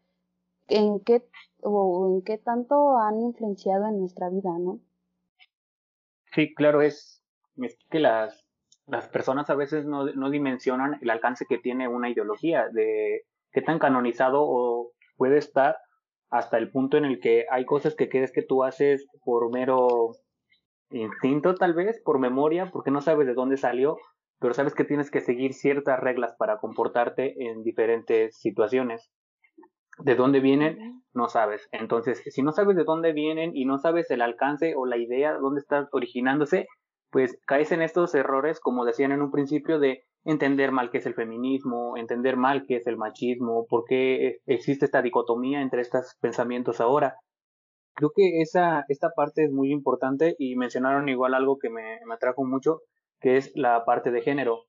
en 0.68 1.00
qué 1.00 1.26
o 1.62 2.14
en 2.14 2.22
qué 2.22 2.38
tanto 2.38 2.98
han 2.98 3.20
influenciado 3.20 3.88
en 3.88 3.98
nuestra 3.98 4.28
vida, 4.28 4.50
¿no? 4.58 4.80
Sí, 6.34 6.54
claro, 6.54 6.82
es, 6.82 7.22
es 7.56 7.76
que 7.90 8.00
las, 8.00 8.46
las 8.86 9.08
personas 9.08 9.48
a 9.50 9.54
veces 9.54 9.84
no, 9.84 10.04
no 10.06 10.30
dimensionan 10.30 10.98
el 11.00 11.10
alcance 11.10 11.46
que 11.46 11.58
tiene 11.58 11.88
una 11.88 12.10
ideología, 12.10 12.68
de 12.68 13.22
qué 13.52 13.62
tan 13.62 13.78
canonizado 13.78 14.42
o 14.42 14.92
puede 15.16 15.38
estar 15.38 15.76
hasta 16.30 16.58
el 16.58 16.70
punto 16.70 16.96
en 16.96 17.04
el 17.04 17.20
que 17.20 17.46
hay 17.50 17.64
cosas 17.66 17.94
que 17.94 18.08
crees 18.08 18.32
que 18.32 18.42
tú 18.42 18.64
haces 18.64 19.06
por 19.24 19.50
mero 19.50 20.12
instinto 20.90 21.54
tal 21.54 21.74
vez, 21.74 22.00
por 22.02 22.18
memoria, 22.18 22.70
porque 22.72 22.90
no 22.90 23.00
sabes 23.00 23.26
de 23.26 23.34
dónde 23.34 23.56
salió, 23.56 23.98
pero 24.42 24.54
sabes 24.54 24.74
que 24.74 24.84
tienes 24.84 25.10
que 25.10 25.20
seguir 25.20 25.54
ciertas 25.54 26.00
reglas 26.00 26.34
para 26.36 26.58
comportarte 26.58 27.34
en 27.46 27.62
diferentes 27.62 28.36
situaciones. 28.36 29.10
De 29.98 30.16
dónde 30.16 30.40
vienen, 30.40 31.02
no 31.14 31.28
sabes. 31.28 31.68
Entonces, 31.70 32.22
si 32.26 32.42
no 32.42 32.50
sabes 32.52 32.76
de 32.76 32.84
dónde 32.84 33.12
vienen 33.12 33.52
y 33.54 33.64
no 33.64 33.78
sabes 33.78 34.10
el 34.10 34.20
alcance 34.20 34.74
o 34.76 34.84
la 34.84 34.96
idea, 34.96 35.34
dónde 35.34 35.60
está 35.60 35.88
originándose, 35.92 36.66
pues 37.10 37.38
caes 37.46 37.70
en 37.72 37.82
estos 37.82 38.14
errores, 38.14 38.58
como 38.58 38.84
decían 38.84 39.12
en 39.12 39.22
un 39.22 39.30
principio, 39.30 39.78
de 39.78 40.02
entender 40.24 40.72
mal 40.72 40.90
qué 40.90 40.98
es 40.98 41.06
el 41.06 41.14
feminismo, 41.14 41.96
entender 41.96 42.36
mal 42.36 42.64
qué 42.66 42.76
es 42.76 42.86
el 42.86 42.96
machismo, 42.96 43.66
por 43.68 43.84
qué 43.84 44.38
existe 44.46 44.86
esta 44.86 45.02
dicotomía 45.02 45.60
entre 45.60 45.82
estos 45.82 46.16
pensamientos 46.20 46.80
ahora. 46.80 47.16
Creo 47.94 48.10
que 48.16 48.40
esa, 48.40 48.84
esta 48.88 49.10
parte 49.14 49.44
es 49.44 49.52
muy 49.52 49.70
importante 49.70 50.34
y 50.38 50.56
mencionaron 50.56 51.08
igual 51.08 51.34
algo 51.34 51.58
que 51.58 51.68
me, 51.68 52.00
me 52.06 52.14
atrajo 52.14 52.44
mucho, 52.44 52.80
que 53.22 53.36
es 53.36 53.52
la 53.54 53.84
parte 53.84 54.10
de 54.10 54.22
género. 54.22 54.66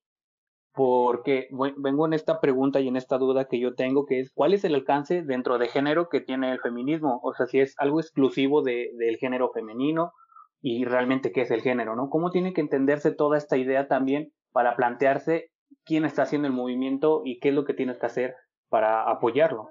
Porque 0.76 1.50
vengo 1.78 2.08
en 2.08 2.14
esta 2.14 2.40
pregunta 2.40 2.80
y 2.80 2.88
en 2.88 2.96
esta 2.96 3.18
duda 3.18 3.48
que 3.48 3.60
yo 3.60 3.76
tengo, 3.76 4.06
que 4.06 4.20
es 4.20 4.32
cuál 4.32 4.54
es 4.54 4.64
el 4.64 4.74
alcance 4.74 5.22
dentro 5.22 5.60
de 5.60 5.68
género 5.68 6.10
que 6.10 6.22
tiene 6.22 6.52
el 6.52 6.62
feminismo. 6.62 7.20
O 7.22 7.34
sea, 7.34 7.46
si 7.46 7.60
es 7.60 7.76
algo 7.78 8.00
exclusivo 8.00 8.64
de, 8.64 8.92
del 8.98 9.18
género 9.18 9.52
femenino 9.52 10.14
y 10.62 10.86
realmente 10.86 11.32
qué 11.32 11.42
es 11.42 11.52
el 11.52 11.62
género, 11.62 11.96
¿no? 11.96 12.10
¿Cómo 12.10 12.32
tiene 12.32 12.54
que 12.54 12.62
entenderse 12.62 13.12
toda 13.12 13.38
esta 13.38 13.58
idea 13.58 13.88
también 13.88 14.34
para 14.52 14.76
plantearse 14.76 15.52
quién 15.84 16.06
está 16.06 16.24
haciendo 16.24 16.48
el 16.48 16.54
movimiento 16.54 17.22
y 17.24 17.40
qué 17.40 17.50
es 17.50 17.56
lo 17.56 17.66
que 17.66 17.74
tienes 17.74 18.00
que 18.00 18.06
hacer 18.08 18.36
para 18.70 19.10
apoyarlo? 19.12 19.68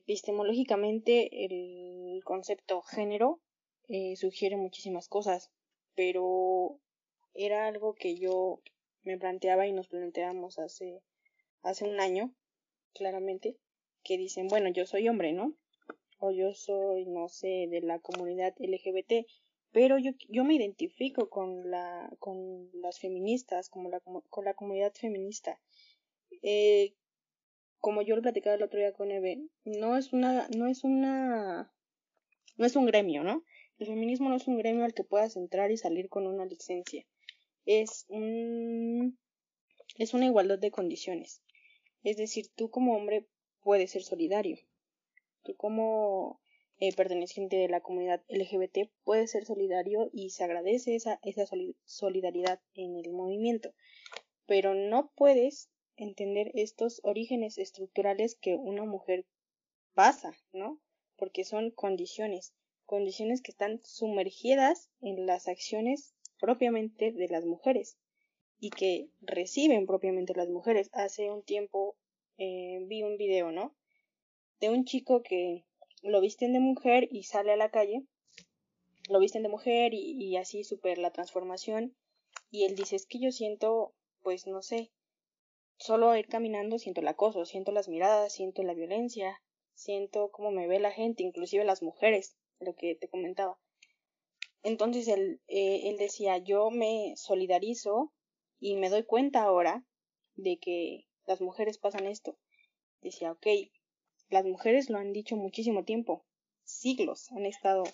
Epistemológicamente, 0.00 1.46
el 1.46 2.22
concepto 2.24 2.82
género 2.82 3.40
eh, 3.88 4.16
sugiere 4.16 4.56
muchísimas 4.56 5.08
cosas, 5.08 5.50
pero 5.94 6.78
era 7.34 7.66
algo 7.66 7.94
que 7.94 8.16
yo 8.16 8.60
me 9.02 9.18
planteaba 9.18 9.66
y 9.66 9.72
nos 9.72 9.88
planteamos 9.88 10.58
hace, 10.58 11.02
hace 11.62 11.84
un 11.84 12.00
año, 12.00 12.34
claramente, 12.94 13.56
que 14.02 14.16
dicen, 14.16 14.48
bueno, 14.48 14.70
yo 14.70 14.86
soy 14.86 15.08
hombre, 15.08 15.32
¿no? 15.32 15.54
O 16.18 16.30
yo 16.30 16.54
soy, 16.54 17.06
no 17.06 17.28
sé, 17.28 17.66
de 17.68 17.80
la 17.80 17.98
comunidad 17.98 18.54
LGBT, 18.58 19.26
pero 19.72 19.98
yo, 19.98 20.12
yo 20.28 20.44
me 20.44 20.54
identifico 20.54 21.28
con 21.28 21.70
la, 21.70 22.10
con 22.20 22.70
las 22.74 23.00
feministas, 23.00 23.68
como 23.68 23.90
la, 23.90 24.00
con 24.00 24.44
la 24.44 24.54
comunidad 24.54 24.92
feminista. 24.94 25.60
Eh, 26.42 26.94
como 27.80 28.00
yo 28.02 28.16
lo 28.16 28.22
platicaba 28.22 28.56
el 28.56 28.62
otro 28.62 28.78
día 28.78 28.92
con 28.92 29.10
Eve, 29.10 29.42
no 29.64 29.96
es 29.96 30.12
una, 30.12 30.48
no 30.56 30.68
es 30.68 30.84
una, 30.84 31.70
no 32.56 32.64
es 32.64 32.76
un 32.76 32.86
gremio, 32.86 33.24
¿no? 33.24 33.44
El 33.78 33.88
feminismo 33.88 34.28
no 34.28 34.36
es 34.36 34.46
un 34.46 34.56
gremio 34.56 34.84
al 34.84 34.94
que 34.94 35.04
puedas 35.04 35.36
entrar 35.36 35.70
y 35.70 35.76
salir 35.76 36.08
con 36.08 36.26
una 36.26 36.46
licencia. 36.46 37.04
Es 37.66 38.06
un, 38.08 39.18
es 39.98 40.14
una 40.14 40.26
igualdad 40.26 40.58
de 40.58 40.70
condiciones. 40.70 41.42
Es 42.02 42.16
decir, 42.16 42.48
tú 42.54 42.70
como 42.70 42.96
hombre 42.96 43.26
puedes 43.60 43.90
ser 43.92 44.02
solidario. 44.02 44.58
Tú 45.42 45.56
como 45.56 46.40
eh, 46.80 46.94
perteneciente 46.94 47.56
de 47.56 47.68
la 47.68 47.80
comunidad 47.80 48.22
LGBT 48.28 48.90
puedes 49.04 49.30
ser 49.30 49.44
solidario 49.46 50.10
y 50.12 50.30
se 50.30 50.44
agradece 50.44 50.94
esa, 50.96 51.20
esa 51.22 51.44
solidaridad 51.84 52.60
en 52.74 52.96
el 52.96 53.12
movimiento. 53.12 53.74
Pero 54.46 54.74
no 54.74 55.10
puedes 55.14 55.70
entender 55.96 56.50
estos 56.54 57.00
orígenes 57.04 57.58
estructurales 57.58 58.34
que 58.34 58.56
una 58.56 58.84
mujer 58.84 59.26
pasa, 59.94 60.36
¿no? 60.52 60.80
Porque 61.16 61.44
son 61.44 61.70
condiciones, 61.70 62.52
condiciones 62.84 63.40
que 63.40 63.52
están 63.52 63.80
sumergidas 63.84 64.90
en 65.00 65.26
las 65.26 65.48
acciones 65.48 66.13
propiamente 66.38 67.12
de 67.12 67.28
las 67.28 67.44
mujeres 67.44 67.98
y 68.58 68.70
que 68.70 69.08
reciben 69.20 69.86
propiamente 69.86 70.34
las 70.34 70.48
mujeres. 70.48 70.90
Hace 70.92 71.30
un 71.30 71.42
tiempo 71.42 71.96
eh, 72.38 72.84
vi 72.86 73.02
un 73.02 73.16
video, 73.16 73.52
¿no? 73.52 73.74
De 74.60 74.70
un 74.70 74.84
chico 74.84 75.22
que 75.22 75.64
lo 76.02 76.20
visten 76.20 76.52
de 76.52 76.60
mujer 76.60 77.08
y 77.10 77.24
sale 77.24 77.52
a 77.52 77.56
la 77.56 77.70
calle, 77.70 78.04
lo 79.08 79.18
visten 79.18 79.42
de 79.42 79.48
mujer 79.48 79.94
y, 79.94 80.12
y 80.18 80.36
así 80.36 80.64
super 80.64 80.98
la 80.98 81.10
transformación 81.10 81.94
y 82.50 82.64
él 82.64 82.74
dice 82.74 82.96
es 82.96 83.06
que 83.06 83.18
yo 83.18 83.32
siento, 83.32 83.94
pues 84.22 84.46
no 84.46 84.62
sé, 84.62 84.92
Solo 85.78 86.16
ir 86.16 86.28
caminando 86.28 86.78
siento 86.78 87.00
el 87.00 87.08
acoso, 87.08 87.44
siento 87.44 87.72
las 87.72 87.88
miradas, 87.88 88.32
siento 88.32 88.62
la 88.62 88.74
violencia, 88.74 89.42
siento 89.74 90.30
cómo 90.30 90.52
me 90.52 90.68
ve 90.68 90.78
la 90.78 90.92
gente, 90.92 91.24
inclusive 91.24 91.64
las 91.64 91.82
mujeres, 91.82 92.36
lo 92.60 92.74
que 92.74 92.94
te 92.94 93.08
comentaba. 93.08 93.58
Entonces 94.64 95.06
él, 95.08 95.40
eh, 95.46 95.90
él 95.90 95.98
decía, 95.98 96.38
yo 96.38 96.70
me 96.70 97.12
solidarizo 97.16 98.12
y 98.58 98.76
me 98.76 98.88
doy 98.88 99.04
cuenta 99.04 99.42
ahora 99.42 99.84
de 100.34 100.58
que 100.58 101.06
las 101.26 101.40
mujeres 101.40 101.78
pasan 101.78 102.06
esto. 102.06 102.36
Decía, 103.02 103.30
ok, 103.30 103.46
las 104.30 104.44
mujeres 104.44 104.90
lo 104.90 104.98
han 104.98 105.12
dicho 105.12 105.36
muchísimo 105.36 105.84
tiempo, 105.84 106.24
siglos 106.64 107.30
han 107.32 107.44
estado 107.44 107.84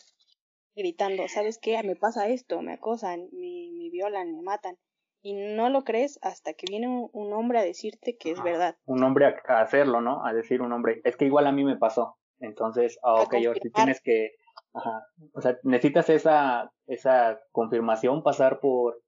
gritando, 0.77 1.27
¿sabes 1.29 1.59
qué? 1.59 1.83
Me 1.83 1.97
pasa 1.97 2.29
esto, 2.29 2.63
me 2.63 2.75
acosan, 2.75 3.29
me, 3.33 3.71
me 3.73 3.91
violan, 3.91 4.33
me 4.33 4.43
matan 4.43 4.79
y 5.23 5.35
no 5.35 5.69
lo 5.69 5.83
crees 5.83 6.19
hasta 6.23 6.55
que 6.55 6.67
viene 6.69 6.89
un, 6.89 7.33
hombre 7.33 7.59
a 7.59 7.65
decirte 7.65 8.17
que 8.17 8.31
es 8.31 8.43
verdad. 8.43 8.77
Un 8.87 9.03
hombre 9.03 9.27
a, 9.27 9.61
hacerlo, 9.61 10.01
¿no? 10.01 10.25
A 10.25 10.33
decir 10.33 10.63
un 10.63 10.73
hombre, 10.73 11.01
es 11.05 11.17
que 11.17 11.27
igual 11.27 11.47
a 11.47 11.53
mí 11.53 11.65
me 11.65 11.77
pasó. 11.77 12.17
Entonces, 12.39 12.99
ah, 13.03 13.23
ok, 13.23 13.35
ahora 13.35 13.61
tienes 13.75 14.01
que, 14.01 14.31
ajá, 14.73 15.07
o 15.33 15.41
sea, 15.41 15.59
necesitas 15.63 16.09
esa, 16.11 16.73
esa 16.87 17.41
confirmación, 17.53 18.23
pasar 18.23 18.61
por, 18.61 19.03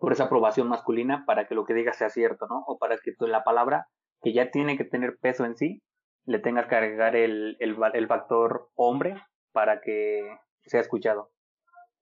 por 0.00 0.12
esa 0.12 0.24
aprobación 0.24 0.68
masculina 0.68 1.24
para 1.26 1.46
que 1.46 1.54
lo 1.54 1.64
que 1.64 1.74
digas 1.74 1.96
sea 1.96 2.10
cierto, 2.10 2.46
¿no? 2.48 2.64
O 2.66 2.78
para 2.78 2.96
que 2.98 3.12
la 3.20 3.44
palabra, 3.44 3.88
que 4.22 4.32
ya 4.32 4.50
tiene 4.50 4.76
que 4.76 4.84
tener 4.84 5.18
peso 5.18 5.44
en 5.44 5.56
sí, 5.56 5.82
le 6.24 6.38
tengas 6.38 6.66
que 6.66 6.76
agregar 6.76 7.16
el, 7.16 7.56
el, 7.60 7.76
el 7.92 8.06
factor 8.06 8.70
hombre 8.74 9.22
para 9.52 9.80
que 9.80 10.28
sea 10.64 10.80
escuchado 10.80 11.30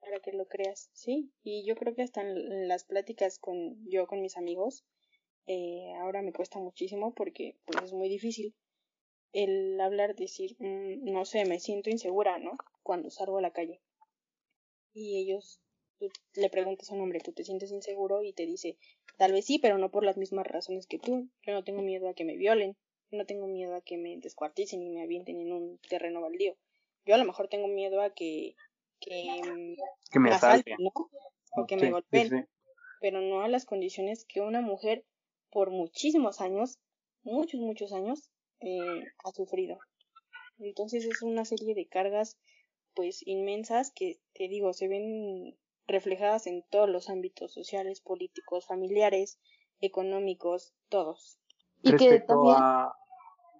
para 0.03 0.19
que 0.19 0.33
lo 0.33 0.47
creas, 0.47 0.91
¿sí? 0.93 1.33
Y 1.43 1.65
yo 1.65 1.77
creo 1.77 1.95
que 1.95 2.03
hasta 2.03 2.23
en 2.23 2.67
las 2.69 2.85
pláticas 2.85 3.39
con 3.39 3.77
yo 3.89 4.07
con 4.07 4.21
mis 4.21 4.37
amigos, 4.37 4.85
eh, 5.47 5.95
ahora 6.01 6.23
me 6.23 6.33
cuesta 6.33 6.59
muchísimo 6.59 7.15
porque 7.15 7.57
pues 7.65 7.85
es 7.85 7.93
muy 7.93 8.09
difícil 8.09 8.55
el 9.33 9.81
hablar, 9.81 10.15
decir, 10.15 10.57
mm, 10.59 11.11
no 11.11 11.25
sé, 11.25 11.45
me 11.45 11.59
siento 11.59 11.91
insegura, 11.91 12.39
¿no? 12.39 12.53
Cuando 12.83 13.11
salgo 13.11 13.39
a 13.39 13.43
la 13.43 13.53
calle. 13.53 13.81
Y 14.95 15.19
ellos, 15.19 15.61
tú 15.99 16.11
le 16.35 16.51
preguntas 16.51 16.91
a 16.91 16.95
un 16.95 17.01
hombre, 17.01 17.21
¿tú 17.21 17.33
te 17.33 17.45
sientes 17.45 17.73
inseguro? 17.73 18.23
Y 18.23 18.33
te 18.33 18.47
dice, 18.47 18.77
tal 19.17 19.33
vez 19.33 19.47
sí, 19.47 19.59
pero 19.59 19.79
no 19.79 19.91
por 19.91 20.05
las 20.05 20.17
mismas 20.17 20.47
razones 20.47 20.87
que 20.87 20.99
tú. 20.99 21.29
Yo 21.43 21.53
no 21.53 21.65
tengo 21.65 21.83
miedo 21.83 22.09
a 22.09 22.15
que 22.15 22.25
me 22.25 22.37
violen, 22.37 22.77
no 23.11 23.25
tengo 23.25 23.47
miedo 23.47 23.75
a 23.75 23.81
que 23.81 23.97
me 23.97 24.19
descuarticen 24.19 24.83
y 24.83 24.91
me 24.91 25.03
avienten 25.03 25.41
en 25.41 25.53
un 25.53 25.79
terreno 25.89 26.21
baldío. 26.21 26.57
Yo 27.05 27.15
a 27.15 27.19
lo 27.19 27.25
mejor 27.25 27.49
tengo 27.49 27.69
miedo 27.69 28.01
a 28.01 28.15
que, 28.15 28.55
que, 29.01 29.77
me 30.21 30.31
asalten, 30.31 30.77
¿no? 30.79 30.93
O 31.57 31.67
que 31.67 31.77
me 31.77 31.91
golpeen. 31.91 32.49
Pero 33.01 33.21
no 33.21 33.43
a 33.43 33.49
las 33.49 33.65
condiciones 33.65 34.25
que 34.25 34.41
una 34.41 34.61
mujer 34.61 35.05
por 35.51 35.71
muchísimos 35.71 36.41
años, 36.41 36.79
muchos, 37.23 37.61
muchos 37.61 37.93
años, 37.93 38.31
eh, 38.63 39.05
ha 39.25 39.31
sufrido. 39.33 39.79
Entonces 40.59 41.05
es 41.05 41.23
una 41.23 41.45
serie 41.45 41.75
de 41.75 41.87
cargas 41.87 42.39
pues 42.95 43.27
inmensas 43.27 43.93
que 43.95 44.21
te 44.35 44.49
digo 44.49 44.73
se 44.75 44.87
ven 44.89 45.57
reflejadas 45.87 46.47
en 46.47 46.63
todos 46.71 46.89
los 46.89 47.09
ámbitos 47.09 47.53
sociales, 47.53 48.01
políticos, 48.01 48.67
familiares, 48.67 49.41
económicos, 49.81 50.75
todos. 50.89 51.39
Y 51.83 51.97
que 51.97 52.21
también... 52.21 52.57
a... 52.59 52.93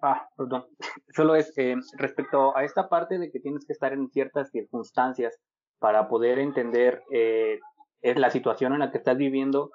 Ah, 0.01 0.27
perdón. 0.35 0.65
Solo 1.15 1.35
es 1.35 1.57
eh, 1.57 1.75
respecto 1.97 2.55
a 2.57 2.65
esta 2.65 2.89
parte 2.89 3.17
de 3.17 3.31
que 3.31 3.39
tienes 3.39 3.65
que 3.65 3.71
estar 3.71 3.93
en 3.93 4.09
ciertas 4.09 4.51
circunstancias 4.51 5.39
para 5.79 6.09
poder 6.09 6.39
entender 6.39 7.01
eh, 7.11 7.59
la 8.01 8.29
situación 8.29 8.73
en 8.73 8.79
la 8.79 8.91
que 8.91 8.97
estás 8.97 9.17
viviendo. 9.17 9.71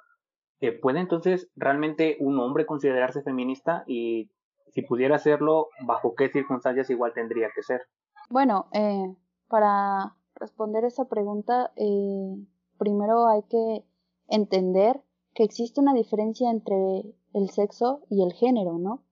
Eh, 0.60 0.72
¿Puede 0.72 1.00
entonces 1.00 1.48
realmente 1.56 2.16
un 2.20 2.38
hombre 2.40 2.66
considerarse 2.66 3.22
feminista? 3.22 3.84
Y 3.86 4.30
si 4.72 4.82
pudiera 4.82 5.16
hacerlo, 5.16 5.68
¿bajo 5.84 6.14
qué 6.14 6.28
circunstancias 6.28 6.90
igual 6.90 7.12
tendría 7.14 7.48
que 7.54 7.62
ser? 7.62 7.82
Bueno, 8.30 8.66
eh, 8.72 9.14
para 9.48 10.16
responder 10.34 10.84
esa 10.84 11.06
pregunta, 11.06 11.72
eh, 11.76 12.36
primero 12.78 13.26
hay 13.28 13.42
que 13.44 13.84
entender 14.28 15.02
que 15.34 15.44
existe 15.44 15.80
una 15.80 15.94
diferencia 15.94 16.50
entre 16.50 17.14
el 17.32 17.50
sexo 17.50 18.02
y 18.10 18.22
el 18.22 18.32
género, 18.32 18.78
¿no? 18.78 19.04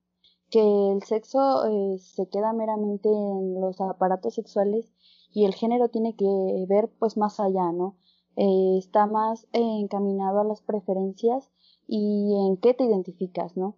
Que 0.51 0.93
el 0.93 1.03
sexo 1.03 1.65
eh, 1.67 1.99
se 1.99 2.29
queda 2.29 2.53
meramente 2.53 3.09
en 3.09 3.61
los 3.61 3.81
aparatos 3.81 4.35
sexuales 4.35 4.93
y 5.33 5.45
el 5.45 5.55
género 5.55 5.89
tiene 5.89 6.15
que 6.17 6.27
ver 6.69 6.91
pues 6.99 7.17
más 7.17 7.41
allá, 7.41 7.73
¿no? 7.73 7.97
Eh, 8.37 8.77
está 8.79 9.07
más 9.07 9.47
encaminado 9.53 10.41
a 10.41 10.45
las 10.45 10.61
preferencias 10.61 11.51
y 11.87 12.35
en 12.47 12.59
qué 12.59 12.75
te 12.75 12.85
identificas, 12.85 13.57
¿no? 13.57 13.77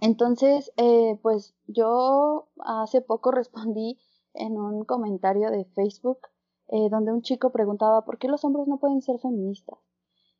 Entonces, 0.00 0.72
pues 1.22 1.54
yo 1.66 2.48
hace 2.58 3.00
poco 3.00 3.30
respondí 3.32 3.98
en 4.34 4.58
un 4.58 4.84
comentario 4.84 5.50
de 5.50 5.64
Facebook 5.64 6.18
eh, 6.72 6.88
donde 6.88 7.12
un 7.12 7.22
chico 7.22 7.50
preguntaba 7.50 8.04
por 8.04 8.18
qué 8.18 8.28
los 8.28 8.44
hombres 8.44 8.68
no 8.68 8.78
pueden 8.78 9.02
ser 9.02 9.18
feministas. 9.18 9.78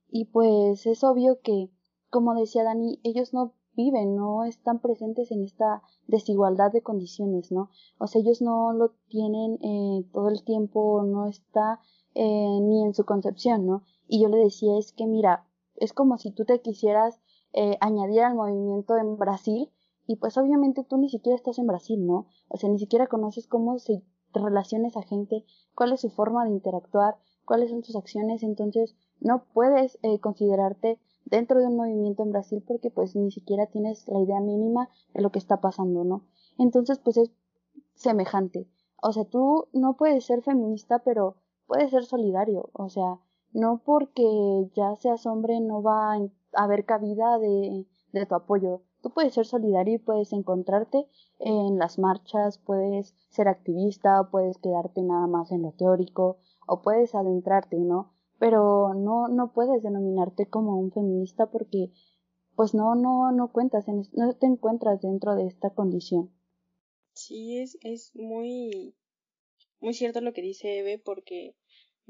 Y 0.09 0.27
pues 0.27 0.87
es 0.87 1.03
obvio 1.03 1.41
que, 1.41 1.71
como 2.09 2.35
decía 2.35 2.63
Dani, 2.63 3.01
ellos 3.03 3.35
no 3.35 3.55
viven, 3.73 4.15
no 4.15 4.45
están 4.45 4.81
presentes 4.81 5.33
en 5.33 5.43
esta 5.43 5.83
desigualdad 6.07 6.71
de 6.71 6.83
condiciones, 6.83 7.51
¿no? 7.51 7.71
O 7.99 8.07
sea, 8.07 8.21
ellos 8.21 8.43
no 8.43 8.73
lo 8.73 8.93
tienen 9.09 9.59
eh, 9.61 10.05
todo 10.13 10.29
el 10.29 10.45
tiempo, 10.45 11.03
no 11.03 11.27
está 11.27 11.81
eh, 12.15 12.61
ni 12.61 12.85
en 12.85 12.95
su 12.95 13.05
concepción, 13.05 13.67
¿no? 13.67 13.83
Y 14.07 14.23
yo 14.23 14.29
le 14.29 14.39
decía, 14.39 14.79
es 14.79 14.93
que 14.93 15.07
mira, 15.07 15.49
es 15.75 15.93
como 15.93 16.17
si 16.19 16.31
tú 16.31 16.45
te 16.45 16.61
quisieras 16.61 17.21
añadir 17.81 18.23
al 18.23 18.35
movimiento 18.35 18.97
en 18.97 19.17
Brasil 19.17 19.71
y 20.07 20.17
pues 20.17 20.37
obviamente 20.39 20.85
tú 20.85 20.97
ni 20.99 21.09
siquiera 21.09 21.37
estás 21.37 21.59
en 21.59 21.67
Brasil, 21.67 22.05
¿no? 22.07 22.27
O 22.49 22.57
sea, 22.57 22.69
ni 22.69 22.79
siquiera 22.79 23.07
conoces 23.07 23.47
cómo 23.47 23.79
se 23.79 24.03
relaciona 24.33 24.89
esa 24.89 25.03
gente, 25.03 25.45
cuál 25.75 25.93
es 25.93 26.01
su 26.01 26.11
forma 26.11 26.45
de 26.45 26.51
interactuar, 26.51 27.17
cuáles 27.45 27.71
son 27.71 27.85
sus 27.85 27.97
acciones, 27.97 28.43
entonces 28.43 28.97
no 29.21 29.45
puedes 29.53 29.99
eh, 30.03 30.19
considerarte 30.21 30.99
dentro 31.25 31.61
de 31.61 31.67
un 31.67 31.77
movimiento 31.77 32.23
en 32.23 32.31
Brasil 32.31 32.63
porque 32.67 32.91
pues 32.91 33.15
ni 33.15 33.31
siquiera 33.31 33.67
tienes 33.67 34.07
la 34.09 34.21
idea 34.21 34.41
mínima 34.41 34.89
de 35.15 35.23
lo 35.23 35.31
que 35.31 35.39
está 35.39 35.61
pasando, 35.61 36.05
¿no? 36.05 36.27
Entonces 36.59 36.99
pues 36.99 37.17
es 37.17 37.31
semejante. 37.95 38.69
O 39.03 39.13
sea, 39.13 39.25
tú 39.25 39.69
no 39.73 39.97
puedes 39.97 40.25
ser 40.25 40.43
feminista, 40.43 41.01
pero 41.01 41.37
puedes 41.67 41.91
ser 41.91 42.05
solidario. 42.05 42.71
O 42.73 42.89
sea, 42.89 43.21
no 43.53 43.81
porque 43.85 44.71
ya 44.75 44.97
seas 44.97 45.27
hombre 45.27 45.61
no 45.61 45.83
va 45.83 46.13
a 46.13 46.19
haber 46.53 46.85
cabida 46.85 47.39
de, 47.39 47.87
de 48.13 48.27
tu 48.27 48.35
apoyo. 48.35 48.83
Tú 49.03 49.11
puedes 49.11 49.35
ser 49.35 49.47
solidario 49.47 49.95
y 49.95 49.99
puedes 49.99 50.33
encontrarte 50.33 51.07
en 51.39 51.79
las 51.79 51.99
marchas, 51.99 52.59
puedes 52.59 53.15
ser 53.31 53.49
activista, 53.49 54.29
puedes 54.31 54.59
quedarte 54.59 55.03
nada 55.03 55.27
más 55.27 55.53
en 55.53 55.63
lo 55.63 55.73
teórico 55.73 56.39
o 56.67 56.83
puedes 56.83 57.15
adentrarte, 57.15 57.79
¿no? 57.79 58.13
Pero 58.39 58.95
no, 58.95 59.29
no 59.29 59.53
puedes 59.53 59.83
denominarte 59.83 60.47
como 60.47 60.79
un 60.79 60.93
feminista 60.93 61.51
porque 61.51 61.93
pues 62.57 62.75
no, 62.75 62.95
no, 62.95 63.33
no 63.33 63.53
cuentas, 63.53 63.89
en, 63.89 64.03
no 64.13 64.35
te 64.35 64.47
encuentras 64.47 65.01
dentro 65.01 65.35
de 65.35 65.47
esta 65.47 65.71
condición. 65.71 66.31
Sí, 67.15 67.59
es, 67.59 67.79
es 67.83 68.15
muy, 68.15 68.95
muy 69.81 69.95
cierto 69.95 70.21
lo 70.21 70.33
que 70.33 70.43
dice 70.43 70.79
Eve 70.79 70.99
porque 70.99 71.57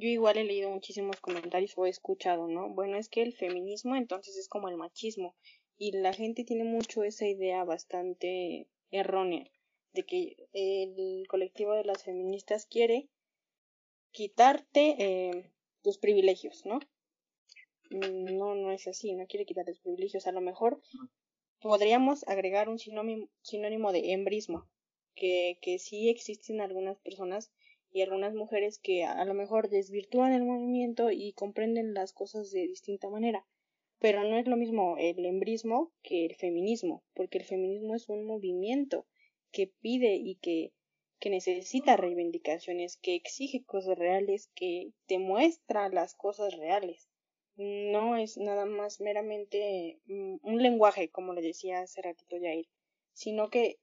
yo 0.00 0.08
igual 0.08 0.38
he 0.38 0.44
leído 0.44 0.70
muchísimos 0.70 1.20
comentarios 1.20 1.76
o 1.76 1.86
he 1.86 1.90
escuchado, 1.90 2.48
¿no? 2.48 2.70
Bueno, 2.70 2.96
es 2.96 3.08
que 3.08 3.22
el 3.22 3.34
feminismo 3.34 3.94
entonces 3.96 4.36
es 4.36 4.48
como 4.48 4.68
el 4.68 4.76
machismo 4.76 5.36
y 5.76 5.92
la 5.92 6.12
gente 6.12 6.44
tiene 6.44 6.64
mucho 6.64 7.04
esa 7.04 7.26
idea 7.26 7.64
bastante 7.64 8.66
errónea 8.90 9.44
de 9.92 10.04
que 10.04 10.36
el 10.52 11.26
colectivo 11.28 11.74
de 11.74 11.84
las 11.84 12.04
feministas 12.04 12.66
quiere 12.66 13.08
quitarte 14.10 14.96
eh, 14.98 15.52
tus 15.82 15.98
privilegios, 15.98 16.64
¿no? 16.64 16.80
No, 17.90 18.54
no 18.54 18.70
es 18.70 18.86
así, 18.86 19.14
no 19.14 19.26
quiere 19.26 19.46
quitar 19.46 19.66
tus 19.66 19.80
privilegios. 19.80 20.26
A 20.26 20.32
lo 20.32 20.40
mejor 20.40 20.80
podríamos 21.60 22.26
agregar 22.28 22.68
un 22.68 22.78
sinónimo, 22.78 23.28
sinónimo 23.42 23.92
de 23.92 24.12
embrismo, 24.12 24.68
que, 25.14 25.58
que 25.60 25.78
sí 25.78 26.08
existen 26.08 26.60
algunas 26.60 26.98
personas 27.00 27.50
y 27.92 28.02
algunas 28.02 28.34
mujeres 28.34 28.78
que 28.78 29.04
a 29.04 29.24
lo 29.24 29.34
mejor 29.34 29.68
desvirtúan 29.68 30.32
el 30.32 30.44
movimiento 30.44 31.10
y 31.10 31.32
comprenden 31.32 31.94
las 31.94 32.12
cosas 32.12 32.50
de 32.50 32.66
distinta 32.66 33.08
manera 33.08 33.46
pero 34.00 34.24
no 34.24 34.38
es 34.38 34.48
lo 34.48 34.56
mismo 34.56 34.96
el 34.98 35.24
embrismo 35.26 35.92
que 36.02 36.24
el 36.24 36.34
feminismo, 36.34 37.04
porque 37.14 37.36
el 37.36 37.44
feminismo 37.44 37.94
es 37.94 38.08
un 38.08 38.24
movimiento 38.24 39.06
que 39.52 39.66
pide 39.66 40.14
y 40.14 40.36
que, 40.36 40.72
que 41.20 41.28
necesita 41.28 41.98
reivindicaciones, 41.98 42.96
que 42.96 43.14
exige 43.14 43.62
cosas 43.62 43.98
reales, 43.98 44.50
que 44.54 44.92
te 45.06 45.18
muestra 45.18 45.90
las 45.90 46.14
cosas 46.14 46.56
reales. 46.56 47.10
No 47.56 48.16
es 48.16 48.38
nada 48.38 48.64
más 48.64 49.02
meramente 49.02 50.00
mm, 50.06 50.36
un 50.44 50.62
lenguaje, 50.62 51.10
como 51.10 51.34
le 51.34 51.42
decía 51.42 51.80
hace 51.80 52.00
ratito 52.00 52.36
Jair, 52.40 52.66
sino 53.12 53.50
que 53.50 53.80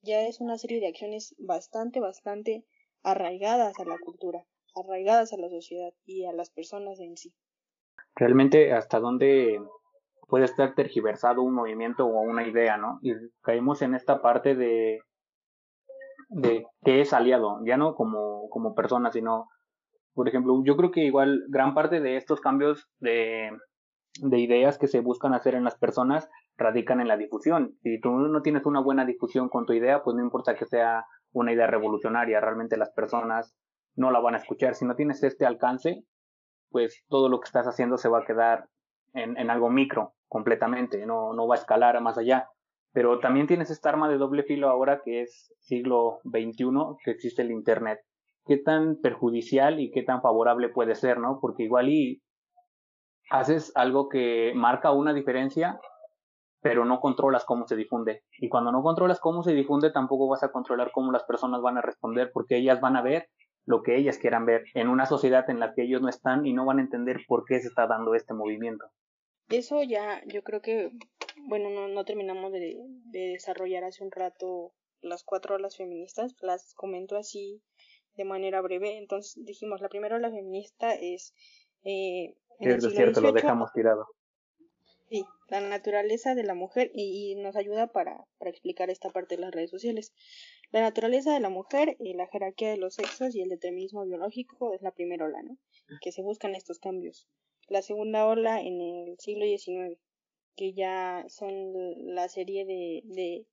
ya 0.00 0.26
es 0.26 0.40
una 0.40 0.56
serie 0.56 0.80
de 0.80 0.86
acciones 0.86 1.34
bastante, 1.36 2.00
bastante 2.00 2.64
arraigadas 3.02 3.78
a 3.78 3.84
la 3.84 3.98
cultura, 3.98 4.44
arraigadas 4.74 5.32
a 5.32 5.38
la 5.38 5.48
sociedad 5.48 5.92
y 6.04 6.24
a 6.26 6.32
las 6.32 6.50
personas 6.50 7.00
en 7.00 7.16
sí 7.16 7.34
realmente 8.18 8.72
hasta 8.72 8.98
dónde 9.00 9.60
puede 10.28 10.44
estar 10.44 10.74
tergiversado 10.74 11.42
un 11.42 11.54
movimiento 11.54 12.06
o 12.06 12.20
una 12.20 12.46
idea, 12.46 12.76
¿no? 12.76 12.98
Y 13.00 13.12
caemos 13.42 13.80
en 13.80 13.94
esta 13.94 14.20
parte 14.20 14.54
de, 14.54 15.00
de 16.28 16.66
que 16.84 17.00
es 17.00 17.12
aliado, 17.12 17.60
ya 17.64 17.76
no 17.76 17.94
como, 17.94 18.48
como 18.50 18.74
persona, 18.74 19.10
sino, 19.10 19.46
por 20.12 20.28
ejemplo, 20.28 20.60
yo 20.64 20.76
creo 20.76 20.90
que 20.90 21.04
igual 21.04 21.44
gran 21.48 21.74
parte 21.74 22.00
de 22.00 22.16
estos 22.16 22.40
cambios 22.40 22.88
de, 22.98 23.50
de 24.20 24.38
ideas 24.38 24.76
que 24.76 24.88
se 24.88 25.00
buscan 25.00 25.32
hacer 25.32 25.54
en 25.54 25.64
las 25.64 25.78
personas 25.78 26.28
radican 26.58 27.00
en 27.00 27.08
la 27.08 27.16
difusión. 27.16 27.78
Si 27.82 27.98
tú 28.00 28.10
no 28.10 28.42
tienes 28.42 28.66
una 28.66 28.80
buena 28.80 29.06
difusión 29.06 29.48
con 29.48 29.64
tu 29.64 29.72
idea, 29.72 30.02
pues 30.02 30.16
no 30.16 30.22
importa 30.22 30.56
que 30.56 30.66
sea 30.66 31.04
una 31.32 31.52
idea 31.52 31.66
revolucionaria, 31.66 32.40
realmente 32.40 32.76
las 32.76 32.90
personas 32.90 33.54
no 33.94 34.10
la 34.10 34.20
van 34.20 34.34
a 34.34 34.38
escuchar. 34.38 34.74
Si 34.74 34.84
no 34.84 34.94
tienes 34.94 35.22
este 35.22 35.46
alcance, 35.46 36.04
pues 36.70 37.04
todo 37.08 37.28
lo 37.28 37.40
que 37.40 37.46
estás 37.46 37.66
haciendo 37.66 37.96
se 37.96 38.08
va 38.08 38.20
a 38.20 38.24
quedar 38.24 38.68
en, 39.14 39.36
en 39.36 39.50
algo 39.50 39.70
micro 39.70 40.14
completamente, 40.28 41.04
no, 41.06 41.32
no 41.32 41.46
va 41.46 41.56
a 41.56 41.58
escalar 41.58 42.00
más 42.00 42.18
allá. 42.18 42.48
Pero 42.92 43.18
también 43.20 43.46
tienes 43.46 43.70
esta 43.70 43.90
arma 43.90 44.08
de 44.08 44.18
doble 44.18 44.42
filo 44.44 44.68
ahora 44.68 45.02
que 45.04 45.22
es 45.22 45.52
siglo 45.58 46.20
XXI, 46.24 46.96
que 47.04 47.10
existe 47.10 47.42
el 47.42 47.50
Internet. 47.50 48.00
¿Qué 48.46 48.56
tan 48.56 48.96
perjudicial 49.00 49.78
y 49.78 49.90
qué 49.90 50.02
tan 50.02 50.22
favorable 50.22 50.70
puede 50.70 50.94
ser, 50.94 51.18
no? 51.18 51.38
Porque 51.40 51.64
igual 51.64 51.90
y 51.90 52.22
haces 53.30 53.72
algo 53.74 54.08
que 54.08 54.52
marca 54.54 54.90
una 54.90 55.12
diferencia, 55.12 55.78
pero 56.60 56.84
no 56.84 57.00
controlas 57.00 57.44
cómo 57.44 57.66
se 57.66 57.76
difunde. 57.76 58.22
Y 58.38 58.48
cuando 58.48 58.72
no 58.72 58.82
controlas 58.82 59.20
cómo 59.20 59.42
se 59.42 59.52
difunde, 59.52 59.90
tampoco 59.90 60.28
vas 60.28 60.42
a 60.42 60.50
controlar 60.50 60.90
cómo 60.92 61.12
las 61.12 61.24
personas 61.24 61.62
van 61.62 61.78
a 61.78 61.82
responder, 61.82 62.30
porque 62.32 62.56
ellas 62.56 62.80
van 62.80 62.96
a 62.96 63.02
ver 63.02 63.28
lo 63.64 63.82
que 63.82 63.96
ellas 63.96 64.18
quieran 64.18 64.46
ver 64.46 64.64
en 64.74 64.88
una 64.88 65.04
sociedad 65.04 65.48
en 65.50 65.60
la 65.60 65.74
que 65.74 65.82
ellos 65.82 66.00
no 66.00 66.08
están 66.08 66.46
y 66.46 66.54
no 66.54 66.64
van 66.64 66.78
a 66.78 66.82
entender 66.82 67.18
por 67.28 67.44
qué 67.44 67.60
se 67.60 67.68
está 67.68 67.86
dando 67.86 68.14
este 68.14 68.32
movimiento. 68.32 68.86
Eso 69.50 69.82
ya, 69.82 70.22
yo 70.26 70.42
creo 70.42 70.60
que, 70.62 70.90
bueno, 71.48 71.70
no, 71.70 71.88
no 71.88 72.04
terminamos 72.04 72.50
de, 72.52 72.76
desarrollar 73.12 73.84
hace 73.84 74.02
un 74.02 74.10
rato 74.10 74.72
las 75.00 75.22
cuatro 75.22 75.56
olas 75.56 75.76
feministas, 75.76 76.34
las 76.40 76.74
comento 76.74 77.16
así 77.16 77.62
de 78.14 78.24
manera 78.24 78.60
breve. 78.62 78.96
Entonces 78.96 79.42
dijimos, 79.44 79.80
la 79.80 79.88
primera 79.88 80.16
ola 80.16 80.30
feminista 80.30 80.94
es... 80.94 81.34
Eh, 81.84 82.34
es 82.58 82.82
cierto, 82.92 83.20
lo 83.20 83.32
dejamos 83.32 83.72
tirado. 83.72 84.06
Sí, 85.10 85.24
la 85.48 85.60
naturaleza 85.60 86.34
de 86.34 86.42
la 86.44 86.54
mujer 86.54 86.90
y, 86.94 87.34
nos 87.36 87.56
ayuda 87.56 87.86
para, 87.86 88.26
para, 88.38 88.50
explicar 88.50 88.90
esta 88.90 89.10
parte 89.10 89.36
de 89.36 89.42
las 89.42 89.52
redes 89.52 89.70
sociales. 89.70 90.12
La 90.70 90.80
naturaleza 90.80 91.32
de 91.32 91.40
la 91.40 91.48
mujer, 91.48 91.96
y 91.98 92.12
la 92.14 92.26
jerarquía 92.26 92.70
de 92.70 92.76
los 92.76 92.94
sexos 92.94 93.34
y 93.34 93.40
el 93.40 93.48
determinismo 93.48 94.04
biológico 94.04 94.74
es 94.74 94.82
la 94.82 94.92
primera 94.92 95.24
ola, 95.24 95.42
¿no? 95.42 95.56
Que 96.02 96.12
se 96.12 96.22
buscan 96.22 96.54
estos 96.54 96.78
cambios. 96.78 97.26
La 97.68 97.80
segunda 97.80 98.26
ola 98.26 98.60
en 98.60 98.80
el 98.80 99.18
siglo 99.18 99.46
XIX, 99.46 99.98
que 100.56 100.74
ya 100.74 101.24
son 101.28 101.54
la 102.14 102.28
serie 102.28 102.66
de, 102.66 103.02
de, 103.04 103.46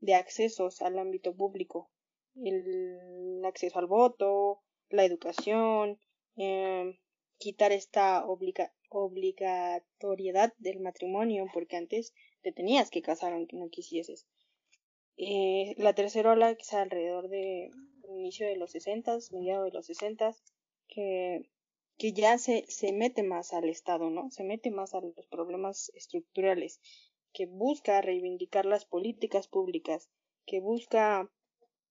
de 0.00 0.14
accesos 0.14 0.82
al 0.82 0.98
ámbito 0.98 1.34
público, 1.34 1.90
el 2.36 3.42
acceso 3.44 3.78
al 3.78 3.86
voto, 3.86 4.60
la 4.90 5.04
educación, 5.04 5.98
eh, 6.36 6.98
quitar 7.40 7.72
esta 7.72 8.24
obligatoriedad 8.90 10.52
del 10.58 10.78
matrimonio, 10.78 11.46
porque 11.52 11.76
antes 11.76 12.14
te 12.42 12.52
tenías 12.52 12.90
que 12.90 13.02
casar 13.02 13.32
aunque 13.32 13.56
no 13.56 13.70
quisieses. 13.70 14.26
Eh, 15.16 15.74
la 15.78 15.94
tercera 15.94 16.32
ola, 16.32 16.54
que 16.54 16.62
es 16.62 16.72
alrededor 16.74 17.28
de 17.28 17.70
inicio 18.08 18.46
de 18.46 18.56
los 18.56 18.70
60, 18.72 19.18
mediados 19.32 19.64
de 19.64 19.72
los 19.72 19.86
60, 19.86 20.36
que, 20.88 21.50
que 21.96 22.12
ya 22.12 22.36
se, 22.38 22.66
se 22.68 22.92
mete 22.92 23.22
más 23.22 23.52
al 23.54 23.68
Estado, 23.68 24.10
¿no? 24.10 24.30
Se 24.30 24.44
mete 24.44 24.70
más 24.70 24.94
a 24.94 25.00
los 25.00 25.26
problemas 25.28 25.90
estructurales, 25.94 26.80
que 27.32 27.46
busca 27.46 28.02
reivindicar 28.02 28.66
las 28.66 28.84
políticas 28.84 29.48
públicas, 29.48 30.10
que 30.46 30.60
busca 30.60 31.30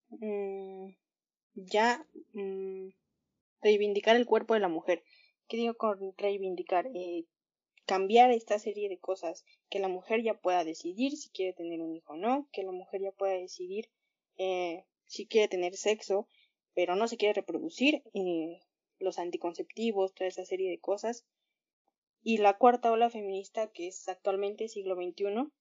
mm, 0.09 0.89
ya 1.55 2.05
mm, 2.33 2.89
reivindicar 3.61 4.15
el 4.15 4.25
cuerpo 4.25 4.53
de 4.53 4.59
la 4.59 4.67
mujer. 4.67 5.03
¿Qué 5.49 5.57
digo 5.57 5.73
con 5.73 6.13
reivindicar? 6.15 6.85
Eh, 6.93 7.25
cambiar 7.87 8.29
esta 8.29 8.59
serie 8.59 8.87
de 8.87 8.99
cosas, 8.99 9.43
que 9.71 9.79
la 9.79 9.87
mujer 9.87 10.21
ya 10.21 10.35
pueda 10.35 10.63
decidir 10.63 11.17
si 11.17 11.29
quiere 11.31 11.53
tener 11.53 11.81
un 11.81 11.95
hijo 11.95 12.13
o 12.13 12.17
no, 12.17 12.47
que 12.51 12.61
la 12.61 12.71
mujer 12.71 13.01
ya 13.01 13.11
pueda 13.11 13.33
decidir 13.33 13.89
eh, 14.37 14.85
si 15.07 15.25
quiere 15.25 15.47
tener 15.47 15.75
sexo, 15.75 16.27
pero 16.75 16.95
no 16.95 17.07
se 17.07 17.17
quiere 17.17 17.33
reproducir, 17.33 18.03
eh, 18.13 18.59
los 18.99 19.17
anticonceptivos, 19.17 20.13
toda 20.13 20.27
esa 20.27 20.45
serie 20.45 20.69
de 20.69 20.79
cosas. 20.79 21.25
Y 22.21 22.37
la 22.37 22.55
cuarta 22.59 22.91
ola 22.91 23.09
feminista, 23.09 23.71
que 23.71 23.87
es 23.87 24.07
actualmente 24.07 24.67
siglo 24.67 24.95
XXI, 24.95 25.51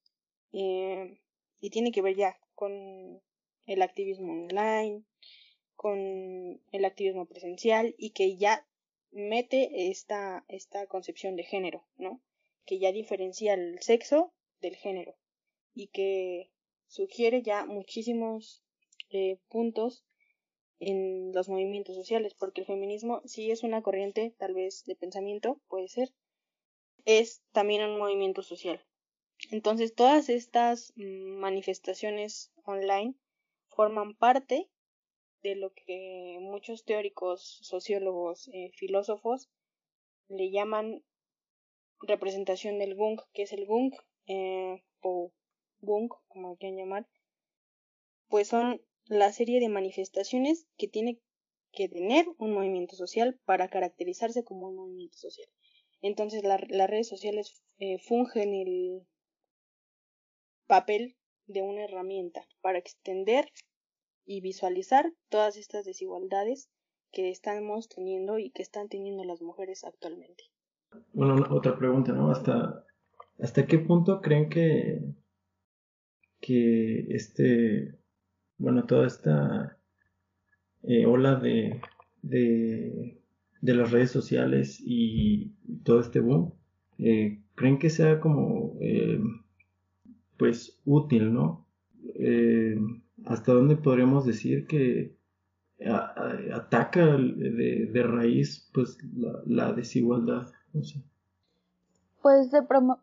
y 0.51 1.71
tiene 1.71 1.93
que 1.93 2.03
ver 2.03 2.15
ya 2.15 2.39
con 2.55 3.23
el 3.65 3.83
activismo 3.83 4.33
online, 4.33 5.03
con 5.77 6.61
el 6.73 6.85
activismo 6.85 7.25
presencial 7.25 7.95
y 7.97 8.11
que 8.11 8.37
ya 8.37 8.67
mete 9.11 9.91
esta, 9.91 10.45
esta 10.49 10.87
concepción 10.87 11.37
de 11.37 11.45
género, 11.45 11.85
¿no? 11.97 12.21
Que 12.65 12.79
ya 12.79 12.93
diferencia 12.93 13.55
el 13.55 13.81
sexo 13.81 14.33
del 14.61 14.77
género 14.77 15.17
y 15.75 15.89
que 15.89 16.51
sugiere 16.87 17.43
ya 17.43 17.65
muchísimos 17.67 18.63
eh, 19.11 19.39
puntos 19.49 20.05
en 20.81 21.33
los 21.33 21.49
movimientos 21.49 21.97
sociales, 21.97 22.35
porque 22.35 22.61
el 22.61 22.67
feminismo 22.67 23.23
sí 23.25 23.51
es 23.51 23.63
una 23.63 23.83
corriente 23.83 24.35
tal 24.39 24.55
vez 24.55 24.85
de 24.85 24.97
pensamiento, 24.97 25.61
puede 25.69 25.89
ser, 25.89 26.13
es 27.05 27.43
también 27.53 27.83
un 27.83 27.99
movimiento 27.99 28.43
social. 28.43 28.85
Entonces 29.51 29.95
todas 29.95 30.29
estas 30.29 30.93
mm, 30.97 31.39
manifestaciones 31.39 32.53
online 32.65 33.15
forman 33.69 34.15
parte 34.15 34.69
de 35.43 35.55
lo 35.55 35.73
que 35.73 36.39
muchos 36.41 36.85
teóricos, 36.85 37.59
sociólogos, 37.63 38.49
eh, 38.49 38.71
filósofos 38.75 39.49
le 40.29 40.51
llaman 40.51 41.03
representación 42.01 42.79
del 42.79 42.95
Gunk, 42.95 43.23
que 43.33 43.43
es 43.43 43.53
el 43.53 43.67
Gunk 43.67 43.95
eh, 44.27 44.83
o 45.01 45.33
Gunk, 45.81 46.15
como 46.29 46.57
quieran 46.57 46.79
llamar, 46.79 47.09
pues 48.29 48.49
son 48.49 48.83
la 49.07 49.33
serie 49.33 49.61
de 49.61 49.69
manifestaciones 49.69 50.67
que 50.77 50.89
tiene 50.89 51.19
que 51.73 51.89
tener 51.89 52.27
un 52.39 52.53
movimiento 52.53 52.97
social 52.97 53.39
para 53.45 53.69
caracterizarse 53.69 54.45
como 54.45 54.69
un 54.69 54.77
movimiento 54.77 55.19
social. 55.19 55.49
Entonces 56.01 56.43
las 56.45 56.61
redes 56.91 57.09
sociales 57.09 57.63
eh, 57.79 57.99
fungen 57.99 58.55
el 58.55 59.07
papel 60.67 61.17
de 61.47 61.63
una 61.63 61.85
herramienta 61.85 62.47
para 62.61 62.79
extender 62.79 63.51
y 64.29 64.43
visualizar 64.43 65.11
todas 65.31 65.57
estas 65.57 65.87
desigualdades 65.87 66.69
que 67.11 67.31
estamos 67.31 67.89
teniendo 67.89 68.39
y 68.39 68.51
que 68.51 68.63
están 68.63 68.91
teniendo 68.91 69.25
las 69.25 69.41
mujeres 69.41 69.85
actualmente. 69.85 70.45
Bueno, 71.15 71.47
otra 71.51 71.79
pregunta, 71.79 72.13
¿no? 72.13 72.31
¿Hasta, 72.31 72.85
hasta 73.39 73.67
qué 73.67 73.79
punto 73.79 74.21
creen 74.21 74.51
que, 74.51 75.01
que 76.41 77.07
este, 77.09 77.99
bueno, 78.59 78.85
toda 78.85 79.07
esta 79.07 79.79
eh, 80.83 81.07
ola 81.07 81.37
de, 81.37 81.81
de, 82.21 83.23
de, 83.63 83.75
las 83.75 83.91
redes 83.91 84.11
sociales 84.11 84.79
y 84.85 85.55
todo 85.85 86.01
este 86.01 86.21
boom, 86.21 86.53
eh, 86.99 87.41
creen 87.55 87.79
que 87.79 87.89
sea 87.89 88.21
como, 88.21 88.77
eh, 88.83 89.19
pues, 90.37 90.79
útil, 90.85 91.33
¿no? 91.33 91.67
Hasta 93.27 93.53
dónde 93.53 93.77
podríamos 93.77 94.25
decir 94.25 94.67
que 94.67 95.17
ataca 96.53 97.07
de, 97.07 98.03
raíz 98.05 98.69
pues 98.75 98.99
la, 99.47 99.73
desigualdad 99.73 100.49
pues 102.21 102.51
de 102.51 102.63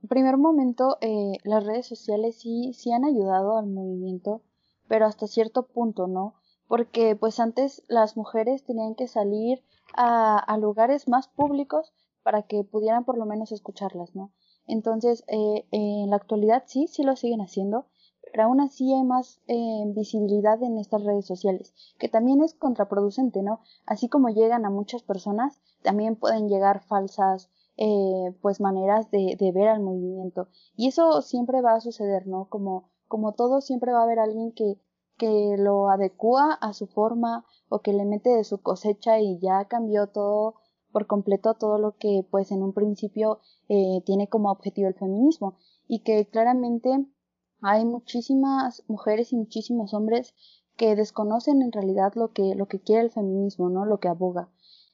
primer 0.10 0.38
momento 0.38 0.98
eh, 1.02 1.38
las 1.44 1.66
redes 1.66 1.88
sociales 1.88 2.36
sí 2.38 2.74
sí 2.74 2.92
han 2.92 3.06
ayudado 3.06 3.58
al 3.58 3.68
movimiento 3.68 4.42
pero 4.88 5.06
hasta 5.06 5.28
cierto 5.28 5.68
punto 5.68 6.08
no 6.08 6.36
porque 6.68 7.16
pues 7.16 7.40
antes 7.40 7.84
las 7.88 8.18
mujeres 8.18 8.64
tenían 8.66 8.96
que 8.96 9.08
salir 9.08 9.64
a, 9.96 10.58
lugares 10.58 11.08
más 11.08 11.28
públicos 11.30 11.94
para 12.24 12.42
que 12.42 12.64
pudieran 12.64 13.06
por 13.06 13.18
lo 13.18 13.26
menos 13.26 13.54
escucharlas 13.54 14.16
no 14.16 14.34
entonces 14.68 15.24
eh, 15.28 15.66
en 15.72 16.10
la 16.10 16.18
actualidad 16.18 16.64
sí 16.66 16.88
sí 16.88 17.04
lo 17.04 17.16
siguen 17.16 17.40
haciendo 17.40 17.86
pero 18.32 18.44
aún 18.44 18.62
así 18.62 18.94
hay 18.94 19.04
más 19.04 19.42
eh, 19.48 19.84
visibilidad 19.96 20.62
en 20.62 20.78
estas 20.78 21.04
redes 21.04 21.26
sociales, 21.26 21.74
que 21.98 22.10
también 22.10 22.42
es 22.42 22.54
contraproducente, 22.54 23.42
¿no? 23.42 23.62
Así 23.86 24.10
como 24.10 24.30
llegan 24.30 24.66
a 24.66 24.70
muchas 24.70 25.04
personas, 25.04 25.62
también 25.84 26.16
pueden 26.16 26.50
llegar 26.50 26.84
falsas 26.84 27.50
eh, 27.78 28.36
pues 28.42 28.62
maneras 28.62 29.12
de, 29.12 29.36
de, 29.38 29.52
ver 29.52 29.68
al 29.68 29.82
movimiento. 29.82 30.48
Y 30.76 30.88
eso 30.88 31.22
siempre 31.22 31.62
va 31.62 31.76
a 31.76 31.82
suceder, 31.82 32.26
¿no? 32.28 32.48
Como, 32.50 32.90
como 33.08 33.34
todo, 33.34 33.62
siempre 33.62 33.92
va 33.92 34.00
a 34.00 34.04
haber 34.04 34.20
alguien 34.20 34.52
que, 34.54 34.80
que 35.18 35.56
lo 35.58 35.90
adecua 35.90 36.54
a 36.54 36.74
su 36.74 36.88
forma 36.88 37.46
o 37.70 37.80
que 37.80 37.94
le 37.94 38.06
mete 38.06 38.30
de 38.30 38.44
su 38.44 38.62
cosecha 38.62 39.20
y 39.20 39.40
ya 39.40 39.66
cambió 39.66 40.08
todo 40.08 40.56
por 40.92 41.08
completo 41.08 41.56
todo 41.56 41.78
lo 41.78 41.98
que 41.98 42.26
pues 42.32 42.52
en 42.52 42.64
un 42.64 42.72
principio 42.72 43.40
eh, 43.68 44.02
tiene 44.06 44.30
como 44.30 44.50
objetivo 44.50 44.88
el 44.88 44.94
feminismo 44.94 45.58
y 45.90 46.04
que 46.04 46.26
claramente 46.28 47.06
hay 47.62 47.86
muchísimas 47.86 48.84
mujeres 48.88 49.32
y 49.34 49.38
muchísimos 49.38 49.94
hombres 49.94 50.34
que 50.76 50.96
desconocen 50.96 51.62
en 51.62 51.72
realidad 51.72 52.14
lo 52.16 52.32
que, 52.32 52.56
lo 52.56 52.68
que 52.68 52.82
quiere 52.82 53.04
el 53.04 53.12
feminismo, 53.12 53.70
¿no? 53.70 53.86
Lo 53.86 54.00
que 54.00 54.08
aboga. 54.08 54.50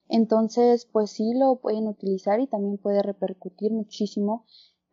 Entonces, 0.10 0.86
pues 0.86 1.12
sí 1.12 1.34
lo 1.34 1.56
pueden 1.56 1.88
utilizar 1.88 2.40
y 2.40 2.48
también 2.48 2.78
puede 2.78 3.02
repercutir 3.02 3.72
muchísimo, 3.72 4.46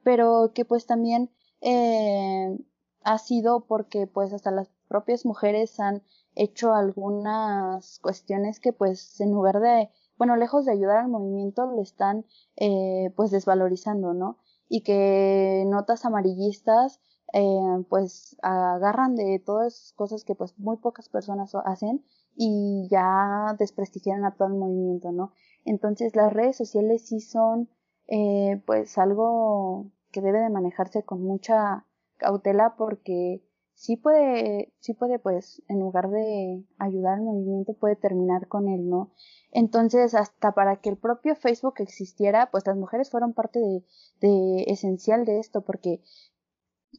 pero 0.02 0.52
que 0.54 0.64
pues 0.64 0.86
también 0.86 1.30
eh, 1.60 2.56
ha 3.02 3.18
sido 3.18 3.66
porque 3.66 4.06
pues 4.06 4.32
hasta 4.32 4.50
las 4.50 4.70
propias 4.88 5.26
mujeres 5.26 5.80
han 5.80 6.02
hecho 6.34 6.72
algunas 6.72 7.98
cuestiones 7.98 8.60
que 8.60 8.72
pues 8.72 9.20
en 9.20 9.32
lugar 9.32 9.60
de, 9.60 9.90
bueno, 10.16 10.36
lejos 10.36 10.64
de 10.64 10.72
ayudar 10.72 10.98
al 10.98 11.08
movimiento, 11.08 11.66
lo 11.66 11.82
están 11.82 12.24
eh, 12.56 13.12
pues 13.16 13.30
desvalorizando, 13.30 14.14
¿no? 14.14 14.38
Y 14.68 14.82
que 14.82 15.64
notas 15.66 16.04
amarillistas 16.04 17.00
eh, 17.32 17.84
pues 17.88 18.36
agarran 18.42 19.14
de 19.14 19.38
todas 19.44 19.74
esas 19.74 19.92
cosas 19.92 20.24
que 20.24 20.34
pues 20.34 20.58
muy 20.58 20.78
pocas 20.78 21.08
personas 21.08 21.54
hacen 21.54 22.04
y 22.34 22.88
ya 22.90 23.54
desprestigian 23.58 24.24
a 24.24 24.34
todo 24.34 24.48
el 24.48 24.54
movimiento, 24.54 25.12
¿no? 25.12 25.32
Entonces 25.64 26.16
las 26.16 26.32
redes 26.32 26.56
sociales 26.56 27.06
sí 27.06 27.20
son 27.20 27.68
eh, 28.06 28.62
pues 28.66 28.96
algo 28.96 29.90
que 30.10 30.22
debe 30.22 30.40
de 30.40 30.48
manejarse 30.48 31.02
con 31.02 31.22
mucha 31.22 31.84
cautela 32.16 32.74
porque 32.78 33.42
sí 33.74 33.96
puede, 33.96 34.72
sí 34.80 34.94
puede 34.94 35.18
pues 35.18 35.62
en 35.68 35.80
lugar 35.80 36.08
de 36.10 36.64
ayudar 36.78 37.14
al 37.14 37.22
movimiento 37.22 37.74
puede 37.74 37.96
terminar 37.96 38.48
con 38.48 38.68
él, 38.68 38.88
¿no? 38.88 39.12
Entonces 39.52 40.14
hasta 40.14 40.52
para 40.52 40.76
que 40.76 40.88
el 40.88 40.96
propio 40.96 41.36
Facebook 41.36 41.74
existiera 41.78 42.50
pues 42.50 42.66
las 42.66 42.76
mujeres 42.76 43.10
fueron 43.10 43.34
parte 43.34 43.60
de, 43.60 43.84
de 44.20 44.64
esencial 44.68 45.24
de 45.26 45.38
esto 45.40 45.60
porque 45.60 46.00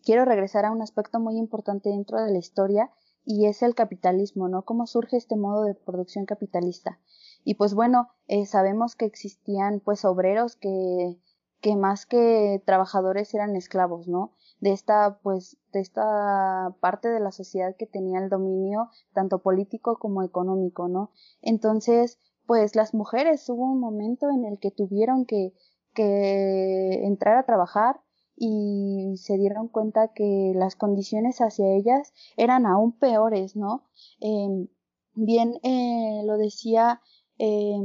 quiero 0.04 0.26
regresar 0.26 0.66
a 0.66 0.72
un 0.72 0.82
aspecto 0.82 1.20
muy 1.20 1.38
importante 1.38 1.90
dentro 1.90 2.22
de 2.22 2.32
la 2.32 2.38
historia 2.38 2.92
y 3.26 3.46
es 3.46 3.62
el 3.62 3.76
capitalismo, 3.76 4.48
¿no? 4.48 4.64
¿Cómo 4.64 4.88
surge 4.88 5.18
este 5.18 5.36
modo 5.36 5.64
de 5.64 5.76
producción 5.76 6.26
capitalista? 6.26 7.00
Y 7.44 7.56
pues 7.56 7.74
bueno, 7.74 8.10
eh, 8.28 8.46
sabemos 8.46 8.96
que 8.96 9.06
existían 9.06 9.82
pues 9.82 10.06
obreros 10.06 10.56
que, 10.56 11.18
que 11.62 11.76
más 11.76 12.06
que 12.06 12.62
trabajadores 12.66 13.34
eran 13.34 13.56
esclavos, 13.56 14.08
¿no? 14.08 14.34
De 14.60 14.72
esta, 14.72 15.20
pues, 15.22 15.58
de 15.72 15.80
esta 15.80 16.76
parte 16.80 17.10
de 17.10 17.20
la 17.20 17.32
sociedad 17.32 17.76
que 17.78 17.86
tenía 17.86 18.20
el 18.20 18.30
dominio 18.30 18.90
tanto 19.14 19.40
político 19.40 19.98
como 20.00 20.24
económico, 20.24 20.88
¿no? 20.88 21.12
Entonces, 21.42 22.20
pues 22.46 22.76
las 22.76 22.94
mujeres 22.94 23.48
hubo 23.50 23.72
un 23.72 23.80
momento 23.80 24.30
en 24.32 24.44
el 24.46 24.60
que 24.60 24.72
tuvieron 24.72 25.26
que, 25.26 25.54
que 25.94 27.06
entrar 27.06 27.38
a 27.38 27.46
trabajar 27.46 28.02
y 28.40 29.18
se 29.18 29.38
dieron 29.38 29.68
cuenta 29.68 30.14
que 30.14 30.54
las 30.56 30.76
condiciones 30.76 31.40
hacia 31.42 31.76
ellas 31.76 32.14
eran 32.38 32.66
aún 32.66 32.94
peores, 32.94 33.58
¿no? 33.58 33.84
Eh, 34.22 34.68
bien 35.14 35.60
eh, 35.64 36.22
lo 36.26 36.38
decía 36.38 37.02
eh, 37.38 37.76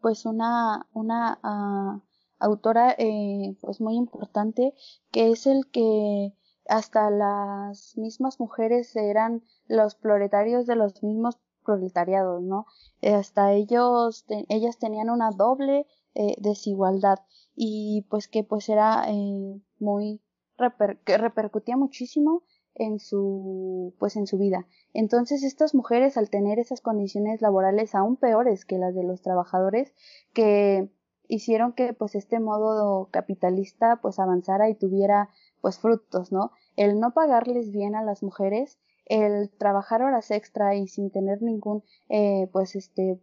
pues 0.00 0.24
una, 0.24 0.88
una 0.94 1.38
uh, 1.44 2.00
autora 2.38 2.94
eh, 2.98 3.56
pues 3.60 3.80
muy 3.82 3.96
importante 3.96 4.74
que 5.10 5.30
es 5.30 5.46
el 5.46 5.70
que 5.70 6.34
hasta 6.66 7.10
las 7.10 7.96
mismas 7.98 8.40
mujeres 8.40 8.96
eran 8.96 9.42
los 9.66 9.96
proletarios 9.96 10.66
de 10.66 10.76
los 10.76 11.02
mismos 11.02 11.38
proletariados, 11.64 12.42
¿no? 12.42 12.66
Hasta 13.02 13.52
ellos, 13.52 14.24
ellas 14.48 14.78
tenían 14.78 15.10
una 15.10 15.30
doble 15.30 15.86
eh, 16.14 16.34
desigualdad 16.38 17.18
y 17.54 18.06
pues 18.08 18.28
que 18.28 18.44
pues 18.44 18.68
era 18.68 19.04
eh, 19.08 19.60
muy 19.78 20.20
reper 20.56 20.98
que 21.04 21.18
repercutía 21.18 21.76
muchísimo 21.76 22.42
en 22.74 22.98
su 22.98 23.94
pues 23.98 24.16
en 24.16 24.26
su 24.26 24.38
vida. 24.38 24.66
Entonces 24.92 25.42
estas 25.42 25.74
mujeres 25.74 26.16
al 26.16 26.30
tener 26.30 26.58
esas 26.58 26.80
condiciones 26.80 27.42
laborales 27.42 27.94
aún 27.94 28.16
peores 28.16 28.64
que 28.64 28.78
las 28.78 28.94
de 28.94 29.04
los 29.04 29.22
trabajadores 29.22 29.92
que 30.32 30.90
hicieron 31.28 31.72
que 31.72 31.92
pues 31.92 32.14
este 32.14 32.40
modo 32.40 33.08
capitalista 33.10 34.00
pues 34.02 34.18
avanzara 34.18 34.68
y 34.68 34.74
tuviera 34.74 35.30
pues 35.60 35.78
frutos, 35.78 36.32
¿no? 36.32 36.52
El 36.76 36.98
no 36.98 37.12
pagarles 37.12 37.70
bien 37.70 37.94
a 37.94 38.02
las 38.02 38.22
mujeres, 38.22 38.78
el 39.06 39.50
trabajar 39.50 40.02
horas 40.02 40.30
extra 40.30 40.74
y 40.74 40.88
sin 40.88 41.10
tener 41.10 41.42
ningún 41.42 41.84
eh, 42.08 42.48
pues 42.52 42.76
este 42.76 43.20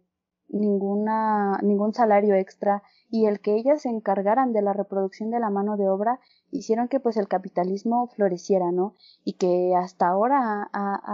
ninguna 0.48 1.58
ningún 1.62 1.92
salario 1.92 2.34
extra 2.34 2.82
y 3.10 3.26
el 3.26 3.40
que 3.40 3.54
ellas 3.56 3.82
se 3.82 3.88
encargaran 3.88 4.52
de 4.52 4.62
la 4.62 4.72
reproducción 4.72 5.30
de 5.30 5.40
la 5.40 5.50
mano 5.50 5.76
de 5.76 5.88
obra 5.88 6.20
hicieron 6.50 6.88
que 6.88 7.00
pues 7.00 7.16
el 7.16 7.28
capitalismo 7.28 8.08
floreciera, 8.08 8.70
¿no? 8.72 8.94
Y 9.24 9.34
que 9.34 9.74
hasta 9.76 10.08
ahora 10.08 10.70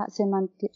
se, 0.09 0.24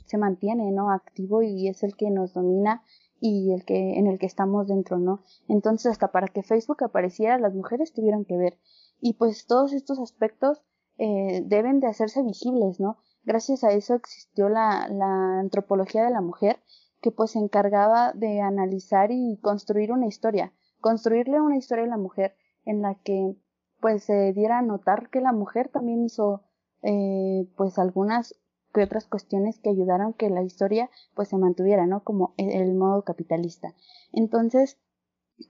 se 0.07 0.19
mantiene, 0.19 0.73
¿no? 0.73 0.91
Activo 0.91 1.43
y 1.43 1.69
es 1.69 1.83
el 1.83 1.97
que 1.97 2.11
nos 2.11 2.35
domina 2.35 2.83
y 3.21 3.53
el 3.53 3.65
que 3.65 3.99
en 3.99 4.07
el 4.07 4.19
que 4.19 4.27
estamos 4.27 4.69
dentro, 4.69 4.99
¿no? 4.99 5.23
Entonces 5.49 5.93
hasta 5.93 6.13
para 6.13 6.29
que 6.29 6.43
Facebook 6.43 6.83
apareciera 6.85 7.39
las 7.39 7.55
mujeres 7.55 7.93
tuvieron 7.93 8.25
que 8.25 8.37
ver 8.37 8.59
y 9.01 9.15
pues 9.15 9.47
todos 9.47 9.73
estos 9.73 9.99
aspectos 9.99 10.63
eh, 10.99 11.43
deben 11.45 11.81
de 11.81 11.87
hacerse 11.87 12.23
visibles, 12.23 12.81
¿no? 12.81 12.99
Gracias 13.25 13.63
a 13.63 13.73
eso 13.73 13.95
existió 13.95 14.49
la, 14.49 14.89
la 14.89 15.41
antropología 15.41 16.05
de 16.05 16.11
la 16.11 16.21
mujer 16.21 16.59
que 17.01 17.11
pues 17.11 17.33
se 17.33 17.39
encargaba 17.39 18.13
de 18.13 18.41
analizar 18.41 19.11
y 19.11 19.39
construir 19.41 19.93
una 19.93 20.07
historia, 20.07 20.53
construirle 20.81 21.41
una 21.41 21.57
historia 21.57 21.85
a 21.85 21.89
la 21.89 21.97
mujer 21.97 22.35
en 22.65 22.83
la 22.83 22.95
que 22.97 23.37
pues 23.81 24.05
se 24.05 24.33
diera 24.33 24.59
a 24.59 24.63
notar 24.63 25.09
que 25.11 25.21
la 25.21 25.33
mujer 25.33 25.69
también 25.69 26.05
hizo 26.05 26.43
eh, 26.83 27.49
pues 27.57 27.79
algunas 27.79 28.35
que 28.75 28.83
otras 28.83 29.07
cuestiones 29.07 29.59
que 29.59 29.71
ayudaron 29.71 30.13
que 30.13 30.31
la 30.31 30.43
historia 30.43 30.91
pues 31.15 31.29
se 31.29 31.39
mantuviera, 31.39 31.87
¿no? 31.87 32.03
Como 32.05 32.35
el, 32.37 32.51
el 32.51 32.75
modo 32.75 33.03
capitalista. 33.03 33.75
Entonces, 34.13 34.79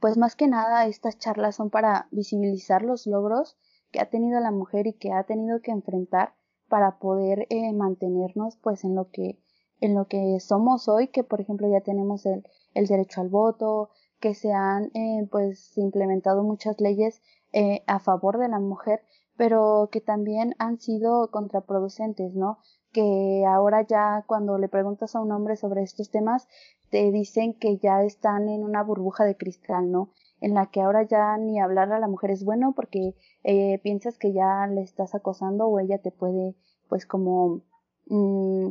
pues 0.00 0.16
más 0.16 0.36
que 0.36 0.46
nada 0.46 0.86
estas 0.86 1.18
charlas 1.18 1.56
son 1.56 1.70
para 1.70 2.08
visibilizar 2.10 2.82
los 2.82 3.06
logros 3.06 3.56
que 3.90 4.00
ha 4.00 4.10
tenido 4.10 4.38
la 4.40 4.50
mujer 4.50 4.86
y 4.86 4.92
que 4.92 5.12
ha 5.12 5.24
tenido 5.24 5.60
que 5.62 5.70
enfrentar 5.70 6.34
para 6.68 6.98
poder 6.98 7.46
eh, 7.50 7.72
mantenernos 7.72 8.56
pues 8.58 8.84
en 8.84 8.94
lo 8.94 9.10
que 9.10 9.40
en 9.80 9.94
lo 9.94 10.06
que 10.06 10.38
somos 10.40 10.88
hoy 10.88 11.08
que 11.08 11.24
por 11.24 11.40
ejemplo 11.40 11.68
ya 11.70 11.80
tenemos 11.80 12.26
el, 12.26 12.44
el 12.74 12.86
derecho 12.86 13.20
al 13.20 13.28
voto 13.28 13.90
que 14.20 14.34
se 14.34 14.52
han 14.52 14.90
eh, 14.94 15.26
pues 15.30 15.76
implementado 15.78 16.42
muchas 16.42 16.80
leyes 16.80 17.22
eh, 17.52 17.82
a 17.86 17.98
favor 17.98 18.38
de 18.38 18.48
la 18.48 18.58
mujer 18.58 19.02
pero 19.36 19.88
que 19.92 20.00
también 20.00 20.54
han 20.58 20.80
sido 20.80 21.30
contraproducentes 21.30 22.34
no 22.34 22.58
que 22.92 23.44
ahora 23.46 23.82
ya 23.82 24.24
cuando 24.26 24.58
le 24.58 24.68
preguntas 24.68 25.14
a 25.14 25.20
un 25.20 25.32
hombre 25.32 25.56
sobre 25.56 25.82
estos 25.82 26.10
temas 26.10 26.48
te 26.90 27.10
dicen 27.12 27.54
que 27.54 27.78
ya 27.78 28.02
están 28.02 28.48
en 28.48 28.64
una 28.64 28.82
burbuja 28.82 29.24
de 29.24 29.36
cristal, 29.36 29.90
¿no? 29.90 30.10
En 30.40 30.54
la 30.54 30.66
que 30.66 30.80
ahora 30.80 31.02
ya 31.02 31.36
ni 31.36 31.60
hablar 31.60 31.92
a 31.92 31.98
la 31.98 32.08
mujer 32.08 32.30
es 32.30 32.44
bueno 32.44 32.72
porque 32.74 33.14
eh, 33.44 33.78
piensas 33.82 34.18
que 34.18 34.32
ya 34.32 34.66
le 34.66 34.82
estás 34.82 35.14
acosando 35.14 35.66
o 35.66 35.78
ella 35.80 35.98
te 35.98 36.10
puede, 36.10 36.54
pues, 36.88 37.06
como 37.06 37.62
mmm, 38.06 38.70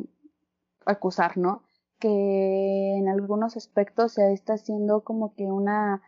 acusar, 0.87 1.37
¿no? 1.37 1.63
Que 1.99 2.97
en 2.97 3.07
algunos 3.07 3.57
aspectos 3.57 4.13
se 4.13 4.33
está 4.33 4.53
haciendo 4.53 5.03
como 5.03 5.33
que 5.35 5.45
una, 5.45 6.01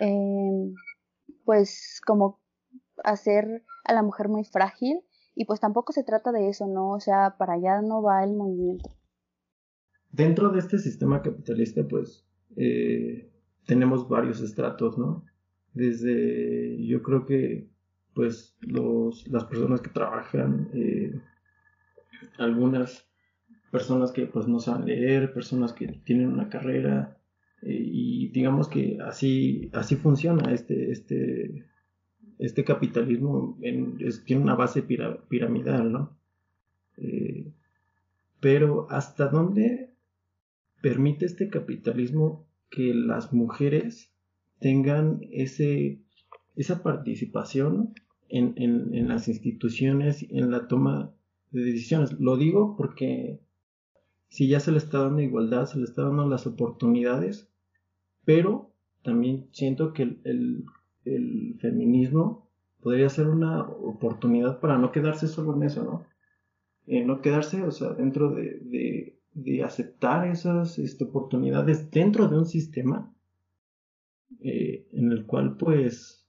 eh, 0.00 0.72
pues, 1.44 2.00
como 2.06 2.40
hacer 3.04 3.64
a 3.84 3.92
la 3.92 4.02
mujer 4.02 4.28
muy 4.28 4.44
frágil 4.44 5.00
y 5.34 5.44
pues 5.44 5.60
tampoco 5.60 5.92
se 5.92 6.02
trata 6.02 6.32
de 6.32 6.48
eso, 6.48 6.66
¿no? 6.66 6.92
O 6.92 7.00
sea, 7.00 7.36
para 7.38 7.54
allá 7.54 7.82
no 7.82 8.02
va 8.02 8.24
el 8.24 8.34
movimiento. 8.34 8.90
Dentro 10.10 10.48
de 10.50 10.60
este 10.60 10.78
sistema 10.78 11.20
capitalista, 11.20 11.86
pues, 11.86 12.26
eh, 12.56 13.30
tenemos 13.66 14.08
varios 14.08 14.40
estratos, 14.40 14.96
¿no? 14.96 15.24
Desde, 15.74 16.82
yo 16.86 17.02
creo 17.02 17.26
que, 17.26 17.68
pues, 18.14 18.56
los, 18.60 19.28
las 19.28 19.44
personas 19.44 19.82
que 19.82 19.90
trabajan, 19.90 20.70
eh, 20.72 21.20
algunas 22.38 23.06
personas 23.76 24.10
que, 24.10 24.24
pues, 24.24 24.48
no 24.48 24.58
saben 24.58 24.86
leer, 24.86 25.34
personas 25.34 25.74
que 25.74 25.86
tienen 26.06 26.28
una 26.28 26.48
carrera, 26.48 27.18
eh, 27.60 27.78
y 27.78 28.28
digamos 28.28 28.68
que 28.68 28.96
así, 29.04 29.70
así 29.74 29.96
funciona 29.96 30.54
este, 30.54 30.90
este, 30.92 31.66
este 32.38 32.64
capitalismo 32.64 33.58
tiene 34.24 34.42
una 34.42 34.54
base 34.54 34.82
pira, 34.82 35.18
piramidal, 35.28 35.92
¿no? 35.92 36.16
Eh, 36.96 37.52
pero 38.40 38.86
¿hasta 38.88 39.28
dónde 39.28 39.90
permite 40.80 41.26
este 41.26 41.50
capitalismo 41.50 42.46
que 42.70 42.94
las 42.94 43.34
mujeres 43.34 44.10
tengan 44.58 45.20
ese, 45.30 46.00
esa 46.56 46.82
participación 46.82 47.92
en, 48.30 48.54
en, 48.56 48.94
en 48.94 49.08
las 49.08 49.28
instituciones, 49.28 50.24
en 50.30 50.50
la 50.50 50.66
toma 50.66 51.12
de 51.50 51.60
decisiones? 51.62 52.18
Lo 52.18 52.38
digo 52.38 52.74
porque 52.78 53.40
si 54.36 54.48
ya 54.48 54.60
se 54.60 54.70
le 54.70 54.76
está 54.76 54.98
dando 54.98 55.22
igualdad, 55.22 55.64
se 55.64 55.78
le 55.78 55.84
está 55.84 56.02
dando 56.02 56.28
las 56.28 56.46
oportunidades, 56.46 57.50
pero 58.26 58.70
también 59.02 59.48
siento 59.52 59.94
que 59.94 60.02
el, 60.02 60.66
el 61.06 61.56
feminismo 61.58 62.46
podría 62.82 63.08
ser 63.08 63.28
una 63.28 63.62
oportunidad 63.62 64.60
para 64.60 64.76
no 64.76 64.92
quedarse 64.92 65.26
solo 65.26 65.56
en 65.56 65.62
eso, 65.62 65.84
¿no? 65.84 66.06
Eh, 66.86 67.02
no 67.02 67.22
quedarse, 67.22 67.62
o 67.62 67.70
sea, 67.70 67.94
dentro 67.94 68.34
de, 68.34 68.60
de, 68.60 69.18
de 69.32 69.64
aceptar 69.64 70.28
esas 70.28 70.78
este, 70.78 71.04
oportunidades 71.04 71.90
dentro 71.90 72.28
de 72.28 72.36
un 72.36 72.44
sistema 72.44 73.10
eh, 74.40 74.86
en 74.92 75.12
el 75.12 75.24
cual, 75.24 75.56
pues, 75.56 76.28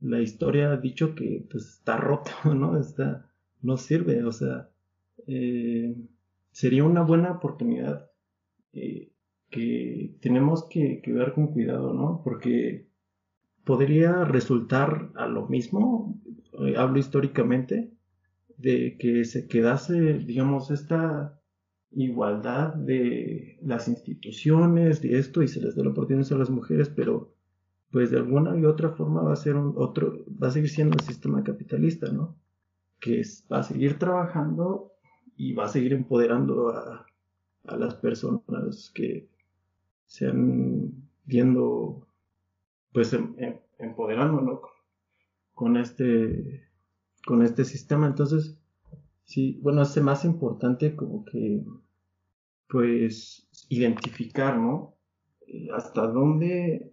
la 0.00 0.20
historia 0.20 0.72
ha 0.72 0.76
dicho 0.78 1.14
que 1.14 1.46
pues, 1.48 1.68
está 1.74 1.98
roto, 1.98 2.32
¿no? 2.52 2.76
Está, 2.80 3.30
no 3.62 3.76
sirve, 3.76 4.24
o 4.24 4.32
sea, 4.32 4.70
eh, 5.28 5.94
sería 6.54 6.84
una 6.84 7.02
buena 7.02 7.32
oportunidad 7.32 8.08
eh, 8.72 9.10
que 9.50 10.16
tenemos 10.20 10.68
que, 10.70 11.02
ver 11.04 11.32
con 11.32 11.48
cuidado, 11.48 11.92
¿no? 11.92 12.22
Porque 12.22 12.88
podría 13.64 14.24
resultar 14.24 15.10
a 15.16 15.26
lo 15.26 15.48
mismo, 15.48 16.16
eh, 16.60 16.76
hablo 16.76 17.00
históricamente, 17.00 17.92
de 18.56 18.96
que 18.98 19.24
se 19.24 19.48
quedase, 19.48 20.20
digamos, 20.20 20.70
esta 20.70 21.40
igualdad 21.90 22.74
de 22.74 23.58
las 23.62 23.88
instituciones, 23.88 25.02
de 25.02 25.18
esto, 25.18 25.42
y 25.42 25.48
se 25.48 25.60
les 25.60 25.74
da 25.74 25.82
la 25.82 25.90
oportunidad 25.90 26.32
a 26.32 26.38
las 26.38 26.50
mujeres, 26.50 26.88
pero 26.88 27.34
pues 27.90 28.12
de 28.12 28.18
alguna 28.18 28.56
y 28.56 28.64
otra 28.64 28.90
forma 28.90 29.22
va 29.22 29.32
a 29.32 29.36
ser 29.36 29.56
otro, 29.56 30.24
va 30.40 30.48
a 30.48 30.50
seguir 30.52 30.70
siendo 30.70 30.94
el 30.94 31.04
sistema 31.04 31.42
capitalista, 31.42 32.12
¿no? 32.12 32.36
Que 33.00 33.20
es, 33.20 33.44
va 33.52 33.58
a 33.58 33.62
seguir 33.64 33.98
trabajando 33.98 34.93
y 35.36 35.52
va 35.52 35.64
a 35.64 35.68
seguir 35.68 35.92
empoderando 35.92 36.70
a, 36.70 37.06
a 37.66 37.76
las 37.76 37.94
personas 37.96 38.90
que 38.94 39.28
se 40.06 40.26
han 40.28 40.92
viendo 41.24 42.06
pues 42.92 43.12
em, 43.12 43.34
em, 43.38 43.58
empoderándonos 43.78 44.60
con 45.54 45.76
este 45.76 46.68
con 47.26 47.42
este 47.42 47.64
sistema. 47.64 48.06
Entonces 48.06 48.58
sí 49.24 49.58
bueno 49.62 49.82
es 49.82 49.96
más 50.02 50.24
importante 50.24 50.94
como 50.94 51.24
que 51.24 51.64
pues 52.68 53.48
identificar 53.68 54.58
no 54.58 54.94
eh, 55.46 55.68
hasta 55.74 56.06
dónde 56.06 56.92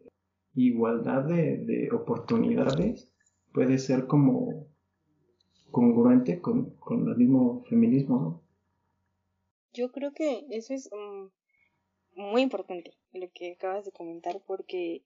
igualdad 0.56 1.24
de, 1.26 1.58
de 1.66 1.92
oportunidades 1.92 3.10
puede 3.54 3.78
ser 3.78 4.08
como 4.08 4.70
congruente 5.72 6.41
con, 6.41 6.76
con 6.78 7.07
el 7.07 7.17
mismo 7.17 7.63
feminismo, 7.69 8.19
¿no? 8.19 8.41
Yo 9.74 9.91
creo 9.91 10.11
que 10.11 10.45
eso 10.49 10.74
es 10.74 10.89
mm, 10.91 11.28
muy 12.15 12.41
importante 12.41 12.93
lo 13.13 13.30
que 13.32 13.53
acabas 13.53 13.86
de 13.86 13.91
comentar 13.91 14.41
porque 14.45 15.03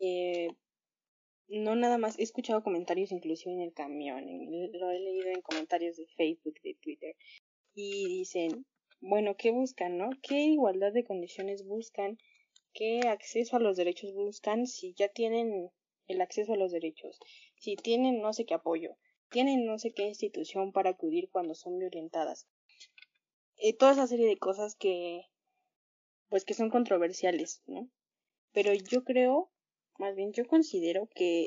eh, 0.00 0.48
no 1.48 1.74
nada 1.74 1.96
más 1.96 2.18
he 2.18 2.22
escuchado 2.22 2.62
comentarios 2.62 3.12
inclusive 3.12 3.54
en 3.54 3.62
el 3.62 3.72
camión, 3.72 4.24
lo 4.72 4.90
he 4.90 5.00
leído 5.00 5.28
en 5.28 5.40
comentarios 5.40 5.96
de 5.96 6.06
Facebook, 6.16 6.60
de 6.62 6.74
Twitter 6.74 7.16
y 7.74 8.06
dicen, 8.08 8.66
bueno, 9.00 9.36
¿qué 9.36 9.50
buscan, 9.50 9.96
no? 9.96 10.10
¿Qué 10.22 10.40
igualdad 10.42 10.92
de 10.92 11.04
condiciones 11.04 11.64
buscan? 11.64 12.18
¿Qué 12.74 13.00
acceso 13.08 13.56
a 13.56 13.60
los 13.60 13.76
derechos 13.76 14.12
buscan 14.12 14.66
si 14.66 14.92
ya 14.94 15.08
tienen 15.08 15.70
el 16.08 16.20
acceso 16.20 16.52
a 16.52 16.56
los 16.56 16.72
derechos? 16.72 17.18
Si 17.56 17.76
tienen 17.76 18.20
no 18.20 18.32
sé 18.32 18.44
qué 18.44 18.54
apoyo, 18.54 18.96
tienen 19.30 19.64
no 19.66 19.78
sé 19.78 19.92
qué 19.92 20.04
institución 20.04 20.72
para 20.72 20.90
acudir 20.90 21.28
cuando 21.30 21.54
son 21.54 21.78
violentadas. 21.78 22.46
Eh, 23.56 23.74
toda 23.74 23.92
esa 23.92 24.06
serie 24.06 24.26
de 24.26 24.38
cosas 24.38 24.74
que 24.74 25.22
pues 26.28 26.44
que 26.44 26.54
son 26.54 26.70
controversiales, 26.70 27.62
¿no? 27.66 27.88
Pero 28.52 28.72
yo 28.74 29.04
creo, 29.04 29.50
más 29.98 30.14
bien 30.14 30.32
yo 30.32 30.46
considero 30.46 31.08
que, 31.14 31.46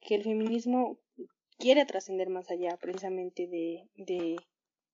que 0.00 0.14
el 0.14 0.22
feminismo 0.22 0.98
quiere 1.58 1.84
trascender 1.86 2.28
más 2.28 2.50
allá 2.50 2.76
precisamente 2.80 3.46
de, 3.46 3.88
de, 3.96 4.36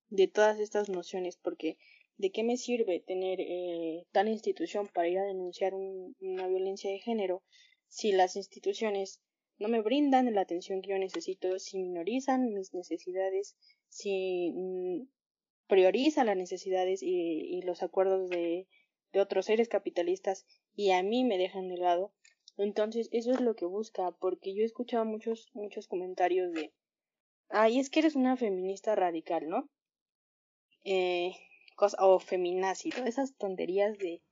de 0.08 0.28
todas 0.28 0.58
estas 0.60 0.88
nociones, 0.88 1.36
porque 1.36 1.76
¿de 2.16 2.30
qué 2.30 2.42
me 2.42 2.56
sirve 2.56 3.00
tener 3.00 3.40
eh, 3.40 4.06
tal 4.12 4.28
institución 4.28 4.88
para 4.88 5.08
ir 5.08 5.18
a 5.18 5.24
denunciar 5.24 5.74
una 5.74 6.48
violencia 6.48 6.90
de 6.90 6.98
género 6.98 7.42
si 7.86 8.12
las 8.12 8.36
instituciones 8.36 9.20
no 9.58 9.68
me 9.68 9.80
brindan 9.80 10.32
la 10.34 10.40
atención 10.40 10.82
que 10.82 10.90
yo 10.90 10.98
necesito, 10.98 11.58
si 11.58 11.78
minorizan 11.78 12.52
mis 12.52 12.74
necesidades, 12.74 13.56
si 13.88 14.52
mm, 14.54 15.08
priorizan 15.66 16.26
las 16.26 16.36
necesidades 16.36 17.02
y, 17.02 17.10
y 17.10 17.62
los 17.62 17.82
acuerdos 17.82 18.30
de, 18.30 18.66
de 19.12 19.20
otros 19.20 19.46
seres 19.46 19.68
capitalistas 19.68 20.46
y 20.74 20.90
a 20.92 21.02
mí 21.02 21.24
me 21.24 21.38
dejan 21.38 21.68
de 21.68 21.76
lado. 21.76 22.12
Entonces, 22.56 23.08
eso 23.12 23.32
es 23.32 23.40
lo 23.40 23.54
que 23.54 23.66
busca, 23.66 24.10
porque 24.12 24.54
yo 24.54 24.62
he 24.62 24.66
escuchado 24.66 25.04
muchos, 25.04 25.48
muchos 25.54 25.86
comentarios 25.86 26.52
de, 26.52 26.72
ay, 27.48 27.78
es 27.78 27.88
que 27.88 28.00
eres 28.00 28.16
una 28.16 28.36
feminista 28.36 28.94
radical, 28.94 29.48
¿no? 29.48 29.68
Eh, 30.84 31.32
cosa, 31.76 31.96
o 32.04 32.18
feminazi, 32.18 32.90
todas 32.90 33.08
esas 33.08 33.36
tonterías 33.36 33.96
de, 33.98 34.22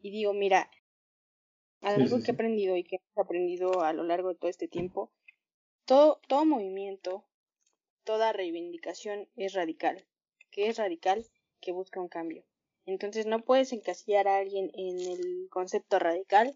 y 0.00 0.10
digo, 0.10 0.34
mira, 0.34 0.70
algo 1.80 2.22
que 2.22 2.30
he 2.30 2.34
aprendido 2.34 2.76
y 2.76 2.84
que 2.84 2.99
aprendido 3.22 3.82
a 3.82 3.92
lo 3.92 4.04
largo 4.04 4.28
de 4.28 4.34
todo 4.34 4.50
este 4.50 4.68
tiempo, 4.68 5.10
todo, 5.84 6.20
todo 6.28 6.44
movimiento, 6.44 7.24
toda 8.04 8.32
reivindicación 8.32 9.28
es 9.36 9.54
radical. 9.54 10.06
que 10.50 10.68
es 10.68 10.78
radical? 10.78 11.26
Que 11.60 11.72
busca 11.72 12.00
un 12.00 12.08
cambio. 12.08 12.44
Entonces 12.86 13.26
no 13.26 13.44
puedes 13.44 13.72
encasillar 13.72 14.26
a 14.26 14.38
alguien 14.38 14.70
en 14.74 14.98
el 14.98 15.48
concepto 15.50 15.98
radical 15.98 16.54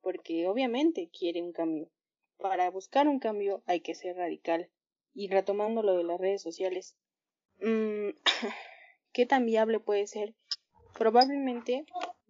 porque 0.00 0.46
obviamente 0.46 1.08
quiere 1.08 1.42
un 1.42 1.52
cambio. 1.52 1.88
Para 2.36 2.70
buscar 2.70 3.08
un 3.08 3.18
cambio 3.18 3.62
hay 3.66 3.80
que 3.80 3.94
ser 3.94 4.16
radical. 4.16 4.68
Y 5.14 5.28
retomando 5.28 5.82
lo 5.82 5.96
de 5.96 6.04
las 6.04 6.20
redes 6.20 6.42
sociales, 6.42 6.96
mmm, 7.60 8.10
¿qué 9.12 9.26
tan 9.26 9.46
viable 9.46 9.80
puede 9.80 10.06
ser? 10.06 10.34
Probablemente 10.98 11.84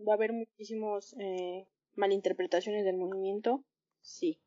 va 0.07 0.13
a 0.13 0.17
haber 0.17 0.33
muchísimos 0.33 1.15
eh, 1.19 1.67
malinterpretaciones 1.95 2.85
del 2.85 2.97
movimiento, 2.97 3.65
sí. 4.03 4.41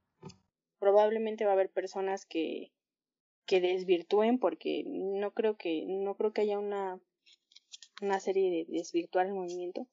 Probablemente 0.79 1.45
va 1.45 1.51
a 1.51 1.53
haber 1.53 1.71
personas 1.71 2.25
que 2.25 2.71
que 3.45 3.61
desvirtúen 3.61 4.39
porque 4.39 4.83
no 4.87 5.31
creo 5.31 5.55
que 5.57 5.85
no 5.87 6.15
creo 6.15 6.33
que 6.33 6.41
haya 6.41 6.59
una 6.59 6.99
una 8.01 8.19
serie 8.19 8.49
de 8.49 8.65
desvirtuar 8.67 9.27
el 9.27 9.33
movimiento, 9.33 9.87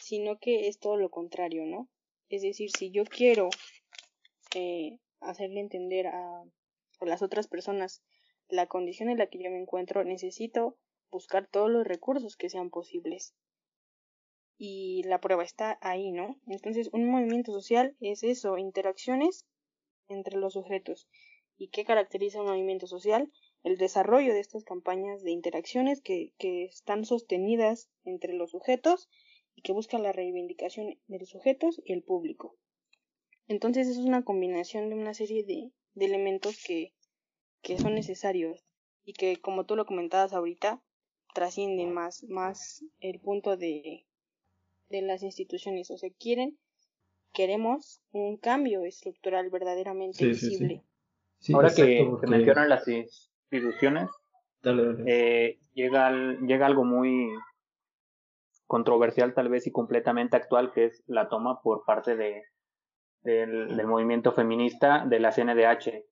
sino 0.00 0.38
que 0.38 0.68
es 0.68 0.78
todo 0.78 0.96
lo 0.96 1.10
contrario, 1.10 1.64
¿no? 1.64 1.88
Es 2.28 2.42
decir, 2.42 2.70
si 2.76 2.90
yo 2.90 3.04
quiero 3.04 3.48
eh, 4.54 4.98
hacerle 5.20 5.60
entender 5.60 6.08
a, 6.08 6.42
a 6.42 7.04
las 7.06 7.22
otras 7.22 7.48
personas 7.48 8.02
la 8.48 8.66
condición 8.66 9.08
en 9.08 9.18
la 9.18 9.28
que 9.28 9.42
yo 9.42 9.50
me 9.50 9.60
encuentro, 9.60 10.04
necesito 10.04 10.76
buscar 11.10 11.46
todos 11.46 11.70
los 11.70 11.86
recursos 11.86 12.36
que 12.36 12.50
sean 12.50 12.68
posibles. 12.68 13.34
Y 14.64 15.02
la 15.04 15.20
prueba 15.20 15.42
está 15.42 15.78
ahí, 15.80 16.12
¿no? 16.12 16.38
Entonces, 16.46 16.88
un 16.92 17.10
movimiento 17.10 17.52
social 17.52 17.96
es 18.00 18.22
eso, 18.22 18.58
interacciones 18.58 19.46
entre 20.08 20.38
los 20.38 20.52
sujetos. 20.52 21.08
¿Y 21.56 21.68
qué 21.68 21.84
caracteriza 21.84 22.40
un 22.40 22.46
movimiento 22.46 22.86
social? 22.86 23.32
el 23.62 23.76
desarrollo 23.76 24.32
de 24.34 24.40
estas 24.40 24.64
campañas 24.64 25.22
de 25.22 25.30
interacciones 25.30 26.00
que, 26.00 26.32
que 26.38 26.64
están 26.64 27.04
sostenidas 27.04 27.90
entre 28.04 28.34
los 28.34 28.50
sujetos 28.50 29.08
y 29.54 29.62
que 29.62 29.72
buscan 29.72 30.02
la 30.02 30.12
reivindicación 30.12 30.98
de 31.06 31.18
los 31.18 31.28
sujetos 31.28 31.80
y 31.84 31.92
el 31.92 32.02
público. 32.02 32.56
Entonces 33.46 33.86
es 33.88 33.98
una 33.98 34.24
combinación 34.24 34.88
de 34.88 34.96
una 34.96 35.14
serie 35.14 35.44
de, 35.44 35.70
de 35.94 36.06
elementos 36.06 36.62
que, 36.64 36.92
que 37.62 37.78
son 37.78 37.94
necesarios 37.94 38.64
y 39.04 39.12
que 39.12 39.40
como 39.40 39.64
tú 39.64 39.76
lo 39.76 39.86
comentabas 39.86 40.32
ahorita 40.32 40.82
trascienden 41.34 41.92
más, 41.92 42.24
más 42.24 42.84
el 43.00 43.20
punto 43.20 43.56
de, 43.56 44.06
de 44.92 45.02
las 45.02 45.24
instituciones. 45.24 45.90
O 45.90 45.96
sea, 45.96 46.10
quieren, 46.20 46.56
queremos 47.32 48.00
un 48.12 48.36
cambio 48.36 48.84
estructural 48.84 49.50
verdaderamente 49.50 50.24
visible. 50.24 50.84
Ahora 51.52 51.70
que, 51.74 52.08
que 52.20 52.26
mencionan 52.28 52.68
las, 52.68 52.86
instituciones, 52.86 54.08
eh, 55.06 55.58
llega, 55.74 56.12
llega 56.46 56.66
algo 56.66 56.84
muy 56.84 57.30
controversial 58.68 59.34
tal 59.34 59.48
vez 59.48 59.66
y 59.66 59.72
completamente 59.72 60.36
actual, 60.36 60.72
que 60.72 60.84
es 60.84 61.02
la 61.06 61.28
toma 61.28 61.60
por 61.62 61.84
parte 61.84 62.14
de, 62.14 62.42
del, 63.22 63.84
movimiento 63.86 64.32
feminista 64.32 65.04
de 65.04 65.18
la 65.18 65.32
CNDH, 65.32 66.04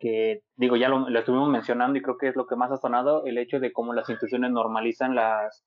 que 0.00 0.42
digo, 0.56 0.76
ya 0.76 0.88
lo, 0.88 1.08
lo, 1.08 1.18
estuvimos 1.20 1.48
mencionando 1.48 1.96
y 1.96 2.02
creo 2.02 2.18
que 2.18 2.28
es 2.28 2.36
lo 2.36 2.46
que 2.46 2.56
más 2.56 2.72
ha 2.72 2.78
sonado, 2.78 3.24
el 3.26 3.38
hecho 3.38 3.60
de 3.60 3.72
cómo 3.72 3.94
las 3.94 4.08
instituciones 4.10 4.50
normalizan 4.50 5.14
las, 5.14 5.64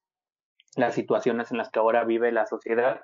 las 0.77 0.95
situaciones 0.95 1.51
en 1.51 1.57
las 1.57 1.69
que 1.69 1.79
ahora 1.79 2.05
vive 2.05 2.31
la 2.31 2.45
sociedad, 2.45 3.01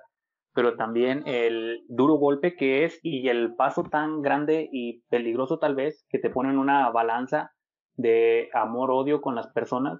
pero 0.54 0.76
también 0.76 1.24
el 1.26 1.84
duro 1.90 2.16
golpe 2.16 2.56
que 2.56 2.86
es 2.86 3.00
y 3.02 3.28
el 3.28 3.56
paso 3.56 3.84
tan 3.84 4.22
grande 4.22 4.70
y 4.72 5.02
peligroso 5.10 5.58
tal 5.58 5.76
vez 5.76 6.06
que 6.10 6.20
te 6.20 6.30
ponen 6.30 6.60
una 6.60 6.90
balanza 6.92 7.52
de 7.96 8.50
amor-odio 8.54 9.22
con 9.22 9.36
las 9.36 9.48
personas 9.48 10.00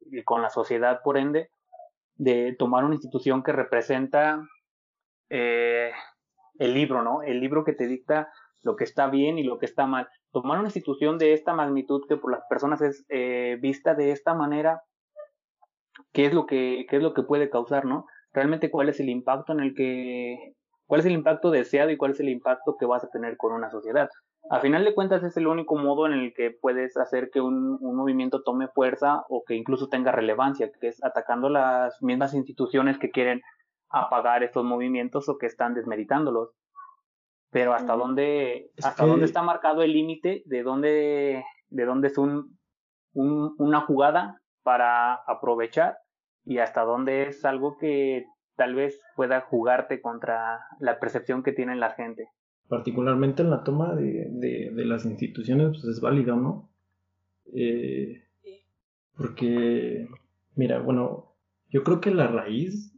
y 0.00 0.22
con 0.24 0.42
la 0.42 0.48
sociedad, 0.48 1.00
por 1.04 1.18
ende, 1.18 1.50
de 2.16 2.56
tomar 2.58 2.84
una 2.84 2.94
institución 2.94 3.42
que 3.42 3.52
representa 3.52 4.40
eh, 5.28 5.92
el 6.58 6.74
libro, 6.74 7.02
¿no? 7.02 7.22
El 7.22 7.40
libro 7.40 7.64
que 7.64 7.74
te 7.74 7.86
dicta 7.86 8.32
lo 8.62 8.76
que 8.76 8.84
está 8.84 9.08
bien 9.08 9.38
y 9.38 9.42
lo 9.42 9.58
que 9.58 9.66
está 9.66 9.86
mal. 9.86 10.08
Tomar 10.32 10.58
una 10.58 10.68
institución 10.68 11.18
de 11.18 11.34
esta 11.34 11.52
magnitud 11.52 12.02
que 12.08 12.16
por 12.16 12.32
las 12.32 12.42
personas 12.48 12.80
es 12.80 13.04
eh, 13.08 13.58
vista 13.60 13.94
de 13.94 14.12
esta 14.12 14.34
manera, 14.34 14.82
¿qué 16.12 16.26
es 16.26 16.34
lo 16.34 16.46
que, 16.46 16.86
qué 16.88 16.96
es 16.96 17.02
lo 17.02 17.14
que 17.14 17.22
puede 17.22 17.50
causar, 17.50 17.84
¿no? 17.84 18.06
Realmente 18.32 18.70
cuál 18.70 18.88
es 18.88 19.00
el 19.00 19.08
impacto 19.08 19.52
en 19.52 19.60
el 19.60 19.74
que, 19.74 20.54
cuál 20.86 21.00
es 21.00 21.06
el 21.06 21.12
impacto 21.12 21.50
deseado 21.50 21.90
y 21.90 21.96
cuál 21.96 22.12
es 22.12 22.20
el 22.20 22.28
impacto 22.28 22.76
que 22.78 22.86
vas 22.86 23.04
a 23.04 23.10
tener 23.10 23.36
con 23.36 23.52
una 23.52 23.70
sociedad 23.70 24.08
a 24.50 24.60
final 24.60 24.84
de 24.84 24.94
cuentas 24.94 25.22
es 25.22 25.36
el 25.36 25.46
único 25.46 25.76
modo 25.76 26.06
en 26.06 26.12
el 26.12 26.34
que 26.34 26.50
puedes 26.50 26.96
hacer 26.96 27.30
que 27.32 27.40
un, 27.40 27.78
movimiento 27.80 28.42
tome 28.42 28.68
fuerza 28.68 29.22
o 29.28 29.44
que 29.46 29.54
incluso 29.54 29.88
tenga 29.88 30.12
relevancia, 30.12 30.70
que 30.80 30.88
es 30.88 31.02
atacando 31.04 31.48
las 31.48 32.02
mismas 32.02 32.34
instituciones 32.34 32.98
que 32.98 33.10
quieren 33.10 33.40
apagar 33.88 34.42
estos 34.42 34.64
movimientos 34.64 35.28
o 35.28 35.38
que 35.38 35.46
están 35.46 35.74
desmeritándolos. 35.74 36.50
Pero 37.50 37.74
hasta 37.74 37.94
dónde, 37.94 38.70
hasta 38.82 39.06
dónde 39.06 39.26
está 39.26 39.42
marcado 39.42 39.82
el 39.82 39.92
límite 39.92 40.42
de 40.46 40.62
dónde, 40.62 41.44
de 41.68 41.84
dónde 41.84 42.08
es 42.08 42.18
un, 42.18 42.58
una 43.12 43.82
jugada 43.82 44.40
para 44.62 45.14
aprovechar 45.14 45.98
y 46.44 46.58
hasta 46.58 46.82
dónde 46.82 47.28
es 47.28 47.44
algo 47.44 47.76
que 47.78 48.26
tal 48.56 48.74
vez 48.74 49.00
pueda 49.16 49.40
jugarte 49.40 50.00
contra 50.00 50.60
la 50.80 50.98
percepción 50.98 51.42
que 51.42 51.52
tiene 51.52 51.76
la 51.76 51.90
gente 51.90 52.28
particularmente 52.72 53.42
en 53.42 53.50
la 53.50 53.64
toma 53.64 53.94
de, 53.94 54.30
de, 54.30 54.84
las 54.86 55.04
instituciones, 55.04 55.72
pues 55.72 55.84
es 55.84 56.00
válido, 56.00 56.36
¿no? 56.36 56.70
Eh, 57.52 58.22
porque, 59.14 60.08
mira, 60.54 60.78
bueno, 60.80 61.34
yo 61.68 61.84
creo 61.84 62.00
que 62.00 62.14
la 62.14 62.28
raíz, 62.28 62.94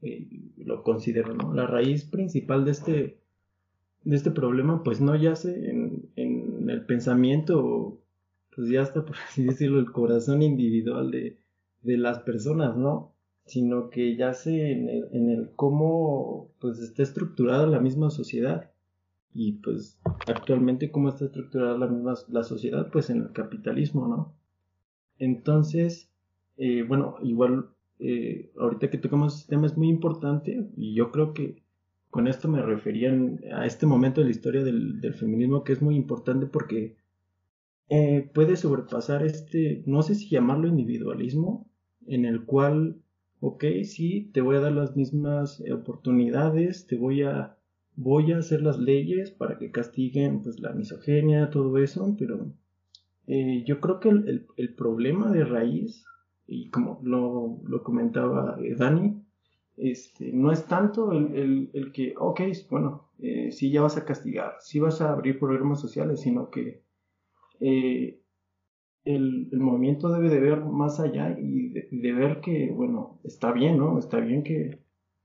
eh, 0.00 0.28
lo 0.56 0.82
considero, 0.82 1.34
¿no? 1.34 1.52
La 1.52 1.66
raíz 1.66 2.06
principal 2.06 2.64
de 2.64 2.70
este, 2.70 3.18
de 4.04 4.16
este 4.16 4.30
problema, 4.30 4.82
pues 4.82 5.02
no 5.02 5.14
yace 5.14 5.68
en, 5.68 6.08
en 6.16 6.70
el 6.70 6.86
pensamiento, 6.86 8.00
pues 8.56 8.70
ya 8.70 8.80
está, 8.80 9.04
por 9.04 9.16
así 9.28 9.44
decirlo, 9.44 9.78
el 9.78 9.92
corazón 9.92 10.40
individual 10.40 11.10
de, 11.10 11.36
de 11.82 11.98
las 11.98 12.20
personas, 12.20 12.76
¿no? 12.76 13.12
Sino 13.44 13.90
que 13.90 14.16
yace 14.16 14.72
en 14.72 14.88
el, 14.88 15.08
en 15.12 15.30
el 15.30 15.50
cómo, 15.56 16.50
pues 16.60 16.78
está 16.78 17.02
estructurada 17.02 17.66
la 17.66 17.80
misma 17.80 18.10
sociedad 18.10 18.72
y 19.34 19.52
pues 19.52 19.98
actualmente 20.26 20.90
cómo 20.90 21.08
está 21.08 21.24
estructurada 21.26 21.78
la 21.78 21.86
misma 21.86 22.14
la 22.28 22.42
sociedad 22.42 22.90
pues 22.90 23.10
en 23.10 23.22
el 23.22 23.32
capitalismo 23.32 24.06
no 24.06 24.34
entonces 25.18 26.10
eh, 26.58 26.84
bueno 26.86 27.16
igual 27.22 27.70
eh, 27.98 28.52
ahorita 28.58 28.90
que 28.90 28.98
tocamos 28.98 29.36
este 29.36 29.50
tema 29.50 29.66
es 29.66 29.76
muy 29.76 29.88
importante 29.88 30.68
y 30.76 30.94
yo 30.94 31.10
creo 31.10 31.32
que 31.32 31.62
con 32.10 32.28
esto 32.28 32.48
me 32.48 32.60
refería 32.60 33.10
a 33.54 33.64
este 33.64 33.86
momento 33.86 34.20
de 34.20 34.26
la 34.26 34.32
historia 34.32 34.62
del, 34.62 35.14
feminismo 35.14 35.64
que 35.64 35.72
es 35.72 35.80
muy 35.80 35.96
importante 35.96 36.46
porque 36.46 36.96
eh, 37.88 38.30
puede 38.34 38.56
sobrepasar 38.56 39.24
este 39.24 39.82
no 39.86 40.02
sé 40.02 40.14
si 40.14 40.28
llamarlo 40.28 40.68
individualismo 40.68 41.70
en 42.06 42.24
el 42.24 42.44
cual 42.44 42.96
ok 43.40 43.64
sí 43.84 44.30
te 44.32 44.40
voy 44.40 44.56
a 44.56 44.60
dar 44.60 44.72
las 44.72 44.96
mismas 44.96 45.62
oportunidades 45.70 46.86
te 46.86 46.96
voy 46.96 47.22
a 47.22 47.56
voy 47.96 48.32
a 48.32 48.38
hacer 48.38 48.62
las 48.62 48.78
leyes 48.78 49.30
para 49.30 49.58
que 49.58 49.70
castiguen 49.70 50.42
pues 50.42 50.60
la 50.60 50.72
misoginia, 50.72 51.50
todo 51.50 51.78
eso, 51.78 52.14
pero 52.18 52.52
eh, 53.26 53.64
yo 53.66 53.80
creo 53.80 54.00
que 54.00 54.08
el, 54.08 54.46
el, 54.56 54.74
problema 54.74 55.30
de 55.30 55.44
raíz, 55.44 56.04
y 56.46 56.70
como 56.70 57.00
lo, 57.02 57.60
lo 57.64 57.82
comentaba 57.82 58.58
eh, 58.60 58.74
Dani, 58.74 59.22
este, 59.76 60.32
no 60.32 60.52
es 60.52 60.66
tanto 60.66 61.12
el, 61.12 61.70
el, 61.72 61.92
que, 61.92 62.14
ok, 62.18 62.40
bueno, 62.70 63.08
eh, 63.18 63.52
sí 63.52 63.70
ya 63.70 63.82
vas 63.82 63.96
a 63.96 64.04
castigar, 64.04 64.56
sí 64.60 64.80
vas 64.80 65.00
a 65.00 65.12
abrir 65.12 65.38
programas 65.38 65.80
sociales, 65.80 66.20
sino 66.20 66.50
que 66.50 66.82
el, 69.04 69.48
movimiento 69.52 70.10
debe 70.10 70.28
de 70.28 70.40
ver 70.40 70.64
más 70.64 71.00
allá 71.00 71.36
y 71.38 71.70
de, 71.70 72.12
ver 72.12 72.40
que, 72.40 72.70
bueno, 72.70 73.20
está 73.24 73.52
bien, 73.52 73.78
¿no? 73.78 73.98
Está 73.98 74.20
bien 74.20 74.42
que, 74.42 74.80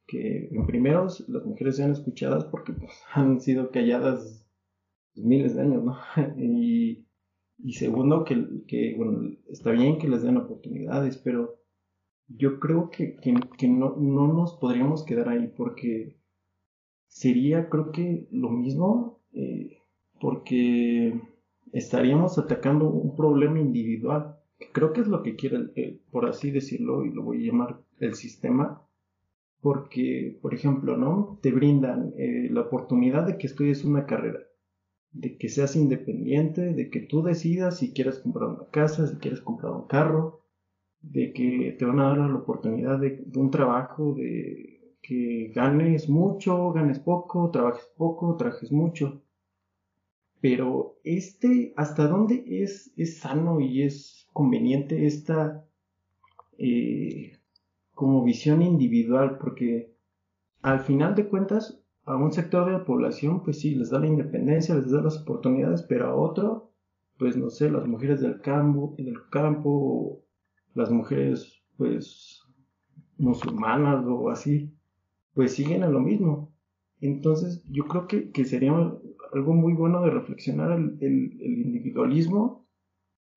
que 0.07 0.49
en 0.51 0.65
primeros 0.65 1.27
las 1.29 1.45
mujeres 1.45 1.77
sean 1.77 1.91
escuchadas 1.91 2.45
porque 2.45 2.73
pues, 2.73 2.91
han 3.13 3.39
sido 3.39 3.71
calladas 3.71 4.45
miles 5.15 5.55
de 5.55 5.61
años, 5.61 5.83
¿no? 5.83 5.97
y, 6.37 7.05
y, 7.59 7.73
segundo, 7.73 8.23
que, 8.23 8.45
que, 8.67 8.95
bueno, 8.95 9.35
está 9.47 9.71
bien 9.71 9.99
que 9.99 10.07
les 10.07 10.23
den 10.23 10.37
oportunidades, 10.37 11.17
pero 11.17 11.57
yo 12.27 12.59
creo 12.59 12.89
que, 12.89 13.15
que, 13.17 13.67
no, 13.67 13.95
no, 13.95 14.33
nos 14.33 14.53
podríamos 14.55 15.03
quedar 15.03 15.29
ahí 15.29 15.47
porque 15.55 16.19
sería, 17.07 17.69
creo 17.69 17.91
que, 17.91 18.27
lo 18.31 18.49
mismo, 18.49 19.21
eh, 19.33 19.77
porque 20.19 21.21
estaríamos 21.73 22.37
atacando 22.37 22.89
un 22.89 23.15
problema 23.15 23.59
individual, 23.59 24.37
que 24.59 24.71
creo 24.71 24.93
que 24.93 25.01
es 25.01 25.07
lo 25.07 25.23
que 25.23 25.35
quiere, 25.35 25.99
por 26.11 26.27
así 26.27 26.51
decirlo, 26.51 27.05
y 27.05 27.11
lo 27.11 27.23
voy 27.23 27.43
a 27.43 27.51
llamar 27.51 27.79
el 27.99 28.15
sistema, 28.15 28.81
porque, 29.61 30.37
por 30.41 30.53
ejemplo, 30.53 30.97
¿no? 30.97 31.39
Te 31.41 31.51
brindan 31.51 32.13
eh, 32.17 32.47
la 32.51 32.61
oportunidad 32.61 33.25
de 33.25 33.37
que 33.37 33.47
estudies 33.47 33.83
una 33.83 34.05
carrera, 34.05 34.39
de 35.11 35.37
que 35.37 35.49
seas 35.49 35.75
independiente, 35.75 36.73
de 36.73 36.89
que 36.89 37.01
tú 37.01 37.23
decidas 37.23 37.79
si 37.79 37.91
quieres 37.93 38.19
comprar 38.19 38.49
una 38.49 38.69
casa, 38.71 39.07
si 39.07 39.15
quieres 39.17 39.41
comprar 39.41 39.73
un 39.73 39.87
carro, 39.87 40.41
de 41.01 41.33
que 41.33 41.75
te 41.77 41.85
van 41.85 41.99
a 41.99 42.09
dar 42.09 42.29
la 42.29 42.35
oportunidad 42.35 42.99
de, 42.99 43.23
un 43.35 43.51
trabajo, 43.51 44.13
de 44.13 44.95
que 45.01 45.51
ganes 45.55 46.09
mucho, 46.09 46.71
ganes 46.71 46.99
poco, 46.99 47.49
trabajes 47.51 47.87
poco, 47.97 48.35
trabajes 48.35 48.71
mucho. 48.71 49.21
Pero 50.41 50.99
este, 51.03 51.73
¿hasta 51.75 52.07
dónde 52.07 52.43
es, 52.47 52.93
es 52.95 53.19
sano 53.19 53.59
y 53.59 53.83
es 53.83 54.27
conveniente 54.33 55.07
esta 55.07 55.65
eh, 56.57 57.39
como 57.93 58.23
visión 58.23 58.61
individual, 58.61 59.37
porque 59.39 59.95
al 60.61 60.81
final 60.81 61.15
de 61.15 61.27
cuentas 61.27 61.81
a 62.05 62.15
un 62.15 62.31
sector 62.31 62.65
de 62.65 62.73
la 62.73 62.85
población 62.85 63.43
pues 63.43 63.59
sí, 63.59 63.75
les 63.75 63.89
da 63.89 63.99
la 63.99 64.07
independencia, 64.07 64.75
les 64.75 64.91
da 64.91 65.01
las 65.01 65.21
oportunidades, 65.21 65.81
pero 65.83 66.07
a 66.07 66.15
otro, 66.15 66.71
pues 67.17 67.35
no 67.35 67.49
sé, 67.49 67.69
las 67.71 67.87
mujeres 67.87 68.21
del 68.21 68.39
campo, 68.41 68.95
del 68.97 69.17
campo, 69.29 70.23
las 70.73 70.91
mujeres 70.91 71.63
pues 71.77 72.43
musulmanas 73.17 74.05
o 74.07 74.29
así, 74.29 74.73
pues 75.33 75.53
siguen 75.53 75.83
a 75.83 75.89
lo 75.89 75.99
mismo. 75.99 76.53
Entonces 77.01 77.63
yo 77.69 77.87
creo 77.87 78.07
que, 78.07 78.31
que 78.31 78.45
sería 78.45 78.73
algo 79.33 79.53
muy 79.53 79.73
bueno 79.73 80.01
de 80.01 80.11
reflexionar 80.11 80.71
el, 80.71 80.97
el, 81.01 81.41
el, 81.41 81.57
individualismo 81.59 82.67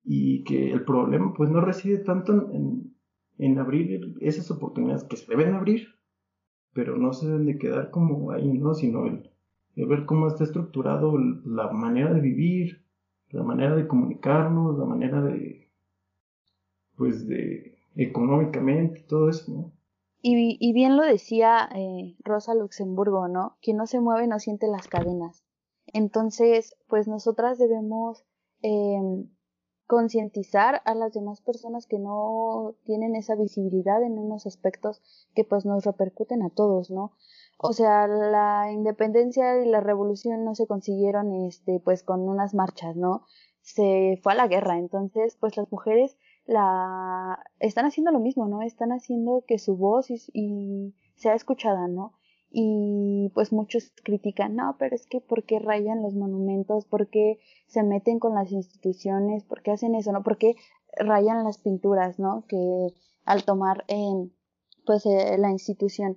y 0.05 0.45
que 0.45 0.72
el 0.72 0.84
problema 0.84 1.32
pues 1.34 1.51
no 1.51 1.61
reside 1.61 1.99
tanto 1.99 2.51
en, 2.53 2.95
en 3.38 3.59
abrir 3.59 4.16
esas 4.20 4.51
oportunidades 4.51 5.05
que 5.05 5.16
se 5.16 5.30
deben 5.30 5.55
abrir, 5.55 5.88
pero 6.72 6.97
no 6.97 7.12
se 7.12 7.26
deben 7.26 7.47
de 7.47 7.59
quedar 7.59 7.91
como 7.91 8.30
ahí, 8.30 8.53
¿no? 8.53 8.74
Sino 8.74 9.07
el, 9.07 9.30
ver 9.76 10.05
cómo 10.07 10.28
está 10.28 10.45
estructurado 10.45 11.16
la 11.18 11.70
manera 11.70 12.12
de 12.12 12.20
vivir, 12.20 12.84
la 13.30 13.43
manera 13.43 13.74
de 13.74 13.86
comunicarnos, 13.86 14.78
la 14.78 14.84
manera 14.84 15.22
de, 15.22 15.70
pues, 16.97 17.26
de 17.26 17.78
económicamente, 17.97 19.05
todo 19.09 19.30
eso, 19.30 19.53
¿no? 19.53 19.72
Y, 20.22 20.59
y 20.61 20.72
bien 20.74 20.99
lo 20.99 21.03
decía 21.03 21.66
eh, 21.74 22.14
Rosa 22.22 22.55
Luxemburgo, 22.55 23.26
¿no? 23.28 23.57
Quien 23.62 23.78
no 23.78 23.86
se 23.86 24.01
mueve 24.01 24.26
no 24.26 24.38
siente 24.38 24.66
las 24.68 24.86
cadenas. 24.86 25.45
Entonces, 25.93 26.76
pues 26.88 27.09
nosotras 27.09 27.59
debemos 27.59 28.24
eh, 28.62 29.01
concientizar 29.91 30.82
a 30.84 30.95
las 30.95 31.12
demás 31.14 31.41
personas 31.41 31.88
que 31.88 31.99
no 31.99 32.76
tienen 32.84 33.16
esa 33.16 33.34
visibilidad 33.34 34.01
en 34.05 34.20
unos 34.20 34.47
aspectos 34.47 35.03
que 35.34 35.43
pues 35.43 35.66
nos 35.66 35.84
repercuten 35.84 36.43
a 36.43 36.51
todos, 36.51 36.93
¿no? 36.93 37.16
O 37.59 37.72
sea, 37.72 38.07
la 38.07 38.70
independencia 38.72 39.61
y 39.61 39.68
la 39.68 39.80
revolución 39.80 40.45
no 40.45 40.55
se 40.55 40.68
consiguieron 40.68 41.32
este 41.45 41.80
pues 41.80 42.05
con 42.05 42.20
unas 42.20 42.55
marchas, 42.55 42.95
¿no? 42.95 43.24
Se 43.62 44.20
fue 44.22 44.34
a 44.34 44.36
la 44.36 44.47
guerra, 44.47 44.78
entonces 44.78 45.36
pues 45.41 45.57
las 45.57 45.70
mujeres 45.72 46.16
la 46.47 47.43
están 47.59 47.84
haciendo 47.84 48.12
lo 48.12 48.20
mismo, 48.20 48.47
¿no? 48.47 48.62
Están 48.62 48.93
haciendo 48.93 49.45
que 49.45 49.59
su 49.59 49.76
voz 49.76 50.09
y, 50.11 50.22
y 50.32 50.95
sea 51.16 51.34
escuchada, 51.34 51.88
¿no? 51.88 52.14
Y 52.51 53.30
pues 53.34 53.53
muchos 53.53 53.92
critican, 54.03 54.57
no, 54.57 54.76
pero 54.78 54.96
es 54.96 55.07
que 55.07 55.20
¿por 55.20 55.44
qué 55.44 55.61
rayan 55.61 56.03
los 56.03 56.14
monumentos? 56.14 56.84
¿Por 56.84 57.09
qué 57.09 57.38
se 57.66 57.84
meten 57.84 58.18
con 58.18 58.34
las 58.34 58.51
instituciones? 58.51 59.44
¿Por 59.44 59.62
qué 59.62 59.70
hacen 59.70 59.94
eso? 59.94 60.11
¿No? 60.11 60.22
¿Por 60.24 60.36
qué 60.36 60.57
rayan 60.96 61.44
las 61.44 61.59
pinturas, 61.59 62.18
¿no? 62.18 62.44
Que 62.48 62.88
al 63.24 63.44
tomar 63.44 63.84
en, 63.86 64.34
pues 64.84 65.07
eh, 65.07 65.38
la 65.38 65.51
institución. 65.51 66.16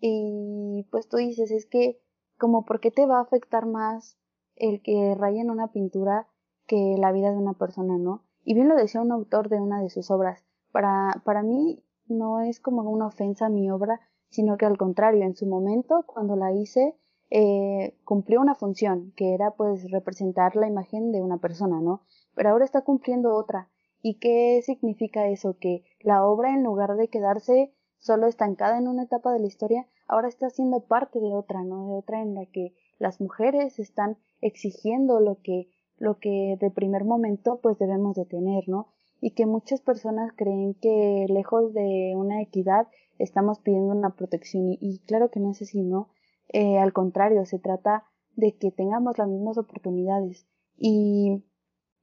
Y 0.00 0.86
pues 0.90 1.08
tú 1.08 1.18
dices, 1.18 1.50
es 1.50 1.66
que 1.66 2.00
como 2.38 2.64
¿por 2.64 2.80
qué 2.80 2.90
te 2.90 3.06
va 3.06 3.18
a 3.18 3.22
afectar 3.22 3.66
más 3.66 4.18
el 4.56 4.82
que 4.82 5.14
rayen 5.14 5.50
una 5.50 5.72
pintura 5.72 6.28
que 6.66 6.96
la 6.98 7.12
vida 7.12 7.30
de 7.30 7.36
una 7.36 7.54
persona, 7.54 7.98
¿no? 7.98 8.24
Y 8.42 8.54
bien 8.54 8.68
lo 8.68 8.76
decía 8.76 9.02
un 9.02 9.12
autor 9.12 9.48
de 9.48 9.60
una 9.60 9.82
de 9.82 9.90
sus 9.90 10.10
obras, 10.10 10.44
para, 10.72 11.22
para 11.24 11.42
mí 11.42 11.84
no 12.06 12.40
es 12.40 12.60
como 12.60 12.82
una 12.82 13.06
ofensa 13.06 13.46
a 13.46 13.50
mi 13.50 13.70
obra, 13.70 14.00
sino 14.34 14.56
que 14.56 14.66
al 14.66 14.76
contrario, 14.76 15.22
en 15.22 15.36
su 15.36 15.46
momento, 15.46 16.04
cuando 16.06 16.34
la 16.34 16.52
hice, 16.52 16.96
eh, 17.30 17.96
cumplió 18.04 18.40
una 18.40 18.56
función, 18.56 19.12
que 19.16 19.32
era 19.32 19.52
pues 19.52 19.88
representar 19.90 20.56
la 20.56 20.66
imagen 20.66 21.12
de 21.12 21.22
una 21.22 21.38
persona, 21.38 21.80
¿no? 21.80 22.02
Pero 22.34 22.50
ahora 22.50 22.64
está 22.64 22.82
cumpliendo 22.82 23.34
otra. 23.34 23.70
¿Y 24.02 24.18
qué 24.18 24.60
significa 24.62 25.28
eso? 25.28 25.56
Que 25.58 25.84
la 26.00 26.26
obra, 26.26 26.52
en 26.52 26.64
lugar 26.64 26.96
de 26.96 27.08
quedarse 27.08 27.72
solo 27.98 28.26
estancada 28.26 28.76
en 28.76 28.88
una 28.88 29.04
etapa 29.04 29.32
de 29.32 29.38
la 29.38 29.46
historia, 29.46 29.86
ahora 30.08 30.28
está 30.28 30.50
siendo 30.50 30.80
parte 30.80 31.20
de 31.20 31.32
otra, 31.32 31.62
¿no? 31.62 31.86
De 31.86 31.94
otra 31.94 32.20
en 32.20 32.34
la 32.34 32.46
que 32.46 32.74
las 32.98 33.20
mujeres 33.20 33.78
están 33.78 34.18
exigiendo 34.40 35.20
lo 35.20 35.40
que, 35.42 35.70
lo 35.96 36.18
que 36.18 36.58
de 36.60 36.70
primer 36.70 37.04
momento 37.04 37.60
pues 37.62 37.78
debemos 37.78 38.16
de 38.16 38.26
tener, 38.26 38.68
¿no? 38.68 38.88
Y 39.20 39.30
que 39.30 39.46
muchas 39.46 39.80
personas 39.80 40.32
creen 40.36 40.74
que 40.74 41.26
lejos 41.28 41.72
de 41.72 42.14
una 42.16 42.42
equidad 42.42 42.88
estamos 43.18 43.60
pidiendo 43.60 43.94
una 43.94 44.14
protección 44.16 44.76
y, 44.80 44.98
claro 45.06 45.30
que 45.30 45.40
no 45.40 45.50
es 45.50 45.62
así, 45.62 45.82
¿no? 45.82 46.08
Eh, 46.48 46.78
al 46.78 46.92
contrario, 46.92 47.44
se 47.46 47.58
trata 47.58 48.04
de 48.36 48.56
que 48.56 48.70
tengamos 48.70 49.18
las 49.18 49.28
mismas 49.28 49.58
oportunidades 49.58 50.46
y, 50.76 51.44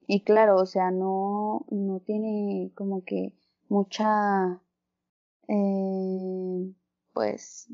y 0.07 0.23
claro, 0.23 0.55
o 0.57 0.65
sea, 0.65 0.91
no, 0.91 1.65
no 1.69 1.99
tiene 1.99 2.71
como 2.75 3.03
que 3.03 3.33
mucha, 3.69 4.61
eh, 5.47 6.73
pues, 7.13 7.67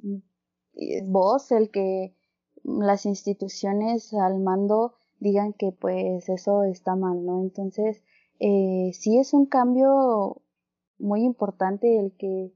voz 1.06 1.52
el 1.52 1.72
que 1.72 2.16
las 2.64 3.06
instituciones 3.06 4.14
al 4.14 4.40
mando 4.40 4.96
digan 5.20 5.54
que 5.54 5.72
pues 5.72 6.30
eso 6.30 6.64
está 6.64 6.96
mal, 6.96 7.26
¿no? 7.26 7.42
Entonces, 7.42 8.04
eh, 8.40 8.92
sí 8.94 9.18
es 9.18 9.34
un 9.34 9.46
cambio 9.46 10.42
muy 11.00 11.24
importante 11.24 11.98
el 11.98 12.16
que 12.18 12.54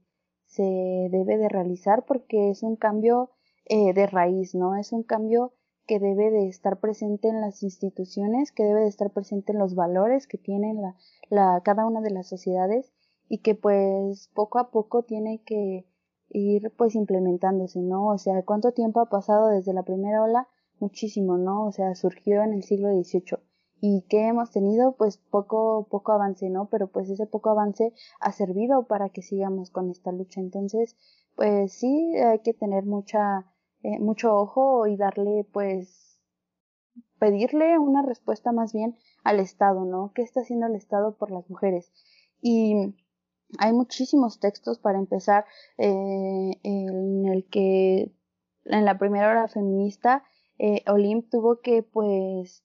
se 0.52 1.08
debe 1.10 1.36
de 1.38 1.48
realizar 1.48 2.04
porque 2.06 2.50
es 2.50 2.62
un 2.62 2.76
cambio 2.76 3.30
eh, 3.66 3.92
de 3.92 4.06
raíz, 4.06 4.54
¿no? 4.54 4.76
Es 4.76 4.92
un 4.92 5.02
cambio 5.02 5.52
que 5.86 5.98
debe 5.98 6.30
de 6.30 6.48
estar 6.48 6.78
presente 6.78 7.28
en 7.28 7.40
las 7.40 7.62
instituciones, 7.62 8.52
que 8.52 8.62
debe 8.62 8.82
de 8.82 8.88
estar 8.88 9.10
presente 9.10 9.52
en 9.52 9.58
los 9.58 9.74
valores 9.74 10.26
que 10.26 10.38
tienen 10.38 10.80
la, 10.80 10.96
la, 11.28 11.60
cada 11.64 11.86
una 11.86 12.00
de 12.00 12.10
las 12.10 12.28
sociedades 12.28 12.92
y 13.28 13.38
que 13.38 13.54
pues 13.54 14.30
poco 14.34 14.58
a 14.58 14.70
poco 14.70 15.02
tiene 15.02 15.42
que 15.44 15.86
ir 16.28 16.72
pues 16.76 16.94
implementándose, 16.94 17.80
¿no? 17.80 18.08
O 18.08 18.18
sea, 18.18 18.42
¿cuánto 18.44 18.72
tiempo 18.72 19.00
ha 19.00 19.08
pasado 19.08 19.48
desde 19.48 19.72
la 19.72 19.82
primera 19.82 20.22
ola? 20.22 20.48
muchísimo, 20.82 21.38
¿no? 21.38 21.64
O 21.66 21.72
sea, 21.72 21.94
surgió 21.94 22.42
en 22.42 22.52
el 22.52 22.64
siglo 22.64 22.88
XVIII. 22.88 23.38
¿Y 23.84 24.02
qué 24.08 24.28
hemos 24.28 24.52
tenido? 24.52 24.92
Pues 24.92 25.16
poco, 25.18 25.88
poco 25.90 26.12
avance, 26.12 26.48
¿no? 26.48 26.68
Pero 26.70 26.86
pues 26.86 27.10
ese 27.10 27.26
poco 27.26 27.50
avance 27.50 27.92
ha 28.20 28.30
servido 28.30 28.86
para 28.86 29.08
que 29.08 29.22
sigamos 29.22 29.72
con 29.72 29.90
esta 29.90 30.12
lucha. 30.12 30.40
Entonces, 30.40 30.96
pues 31.34 31.72
sí, 31.72 32.14
hay 32.16 32.38
que 32.38 32.54
tener 32.54 32.84
mucha, 32.84 33.44
eh, 33.82 33.98
mucho 33.98 34.36
ojo 34.36 34.86
y 34.86 34.96
darle, 34.96 35.44
pues, 35.52 36.20
pedirle 37.18 37.76
una 37.76 38.02
respuesta 38.02 38.52
más 38.52 38.72
bien 38.72 38.96
al 39.24 39.40
Estado, 39.40 39.84
¿no? 39.84 40.12
¿Qué 40.14 40.22
está 40.22 40.42
haciendo 40.42 40.66
el 40.68 40.76
Estado 40.76 41.16
por 41.16 41.32
las 41.32 41.50
mujeres? 41.50 41.92
Y 42.40 42.94
hay 43.58 43.72
muchísimos 43.72 44.38
textos 44.38 44.78
para 44.78 45.00
empezar 45.00 45.44
eh, 45.78 46.52
en 46.62 47.26
el 47.26 47.48
que 47.50 48.14
en 48.64 48.84
la 48.84 48.96
primera 48.96 49.28
hora 49.28 49.48
feminista 49.48 50.22
eh, 50.58 50.84
Olimp 50.86 51.30
tuvo 51.30 51.60
que 51.60 51.82
pues 51.82 52.62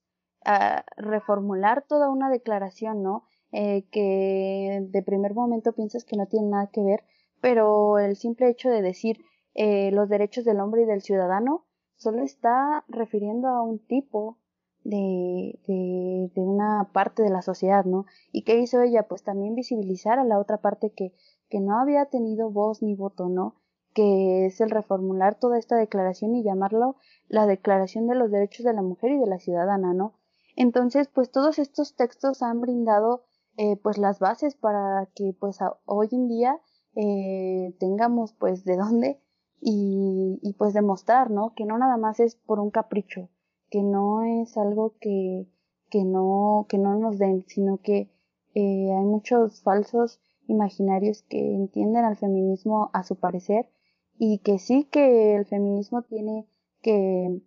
reformular 0.98 1.84
toda 1.84 2.10
una 2.10 2.30
declaración, 2.30 3.04
¿no? 3.04 3.26
Eh, 3.52 3.86
que 3.92 4.86
de 4.90 5.04
primer 5.04 5.34
momento 5.34 5.74
piensas 5.74 6.04
que 6.04 6.18
no 6.18 6.26
tiene 6.28 6.50
nada 6.50 6.68
que 6.68 6.84
ver, 6.84 7.04
pero 7.40 7.98
el 7.98 8.18
simple 8.18 8.50
hecho 8.50 8.70
de 8.70 8.82
decir 8.82 9.24
eh, 9.56 9.90
los 9.92 10.10
derechos 10.10 10.44
del 10.44 10.60
hombre 10.60 10.84
y 10.84 10.86
del 10.86 11.02
ciudadano 11.02 11.66
solo 11.96 12.24
está 12.24 12.84
refiriendo 12.90 13.48
a 13.48 13.62
un 13.62 13.80
tipo 13.80 14.38
de, 14.84 15.60
de, 15.66 16.32
de, 16.34 16.42
una 16.42 16.90
parte 16.94 17.24
de 17.24 17.30
la 17.30 17.42
sociedad, 17.42 17.86
¿no? 17.86 18.06
¿Y 18.32 18.44
qué 18.44 18.60
hizo 18.60 18.82
ella? 18.82 19.04
Pues 19.04 19.24
también 19.24 19.56
visibilizar 19.56 20.20
a 20.20 20.24
la 20.24 20.40
otra 20.40 20.58
parte 20.58 20.92
que, 20.92 21.14
que 21.50 21.60
no 21.60 21.80
había 21.80 22.06
tenido 22.06 22.52
voz 22.52 22.82
ni 22.82 22.96
voto, 22.96 23.30
¿no? 23.30 23.56
Que 23.94 24.46
es 24.46 24.62
el 24.62 24.70
reformular 24.70 25.40
toda 25.40 25.58
esta 25.58 25.76
declaración 25.76 26.36
y 26.36 26.44
llamarlo 26.44 26.98
la 27.28 27.48
Declaración 27.48 28.08
de 28.08 28.16
los 28.16 28.30
Derechos 28.30 28.66
de 28.66 28.74
la 28.74 28.82
Mujer 28.82 29.12
y 29.12 29.20
de 29.20 29.28
la 29.28 29.40
Ciudadana, 29.40 29.94
¿no? 29.94 30.14
Entonces, 30.58 31.08
pues 31.08 31.32
todos 31.32 31.60
estos 31.60 31.96
textos 31.96 32.42
han 32.42 32.60
brindado 32.60 33.24
eh, 33.58 33.78
pues 33.78 34.00
las 34.00 34.20
bases 34.20 34.56
para 34.56 35.08
que 35.16 35.36
pues 35.40 35.60
hoy 35.86 36.10
en 36.12 36.28
día 36.28 36.60
eh, 36.96 37.76
tengamos 37.80 38.34
pues 38.34 38.66
de 38.66 38.76
dónde 38.76 39.22
y, 39.62 40.40
y 40.42 40.54
pues 40.54 40.74
demostrar, 40.74 41.30
¿no? 41.30 41.54
Que 41.56 41.66
no 41.66 41.78
nada 41.78 41.98
más 41.98 42.20
es 42.20 42.36
por 42.36 42.60
un 42.60 42.72
capricho, 42.72 43.30
que 43.70 43.84
no 43.84 44.24
es 44.24 44.58
algo 44.58 44.96
que, 45.00 45.48
que 45.92 46.04
no, 46.04 46.66
que 46.68 46.80
no 46.80 46.98
nos 46.98 47.20
den, 47.20 47.46
sino 47.48 47.78
que 47.78 48.10
eh, 48.56 48.92
hay 48.92 49.06
muchos 49.06 49.62
falsos 49.62 50.20
imaginarios 50.48 51.22
que 51.22 51.54
entienden 51.54 52.04
al 52.04 52.18
feminismo 52.18 52.90
a 52.94 53.04
su 53.04 53.16
parecer 53.16 53.70
y 54.18 54.40
que 54.40 54.58
sí 54.58 54.86
que 54.86 55.36
el 55.36 55.46
feminismo 55.46 56.02
tiene 56.02 56.48
que 56.82 57.44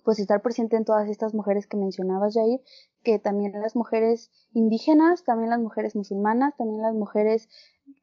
pues 0.00 0.18
estar 0.18 0.42
presente 0.42 0.76
en 0.76 0.84
todas 0.84 1.08
estas 1.08 1.34
mujeres 1.34 1.66
que 1.66 1.76
mencionabas, 1.76 2.34
Jair, 2.34 2.60
que 3.02 3.18
también 3.18 3.52
las 3.52 3.76
mujeres 3.76 4.30
indígenas, 4.52 5.24
también 5.24 5.50
las 5.50 5.60
mujeres 5.60 5.96
musulmanas, 5.96 6.56
también 6.56 6.82
las 6.82 6.94
mujeres 6.94 7.48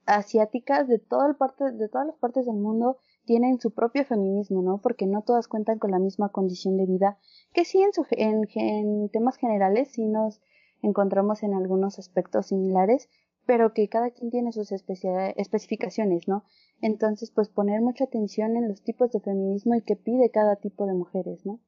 asiáticas 0.06 0.88
de 0.88 1.00
toda 1.00 1.28
el 1.28 1.36
parte, 1.36 1.72
de 1.72 1.90
todas 1.90 2.08
las 2.08 2.18
partes 2.18 2.46
del 2.46 2.58
mundo 2.58 2.98
tienen 3.26 3.60
su 3.60 3.72
propio 3.72 4.06
feminismo, 4.06 4.62
¿no? 4.62 4.80
Porque 4.82 5.06
no 5.06 5.22
todas 5.22 5.48
cuentan 5.48 5.80
con 5.80 5.92
la 5.92 6.00
misma 6.00 6.30
condición 6.30 6.78
de 6.78 6.86
vida, 6.86 7.18
que 7.54 7.66
sí 7.66 7.82
en, 7.82 7.94
su, 7.94 8.06
en, 8.12 8.48
en 8.56 9.10
temas 9.10 9.38
generales 9.38 9.90
sí 9.92 10.08
nos 10.08 10.42
encontramos 10.82 11.44
en 11.44 11.54
algunos 11.54 12.00
aspectos 12.00 12.48
similares, 12.48 13.10
pero 13.46 13.74
que 13.74 13.88
cada 13.88 14.12
quien 14.12 14.30
tiene 14.30 14.52
sus 14.52 14.72
especificaciones, 14.72 16.28
¿no? 16.28 16.44
Entonces, 16.82 17.32
pues 17.32 17.50
poner 17.50 17.82
mucha 17.82 18.04
atención 18.04 18.58
en 18.58 18.68
los 18.68 18.84
tipos 18.84 19.12
de 19.12 19.22
feminismo 19.22 19.74
y 19.76 19.82
qué 19.82 19.96
pide 19.96 20.30
cada 20.30 20.58
tipo 20.58 20.86
de 20.86 20.94
mujeres, 20.94 21.46
¿no? 21.46 21.60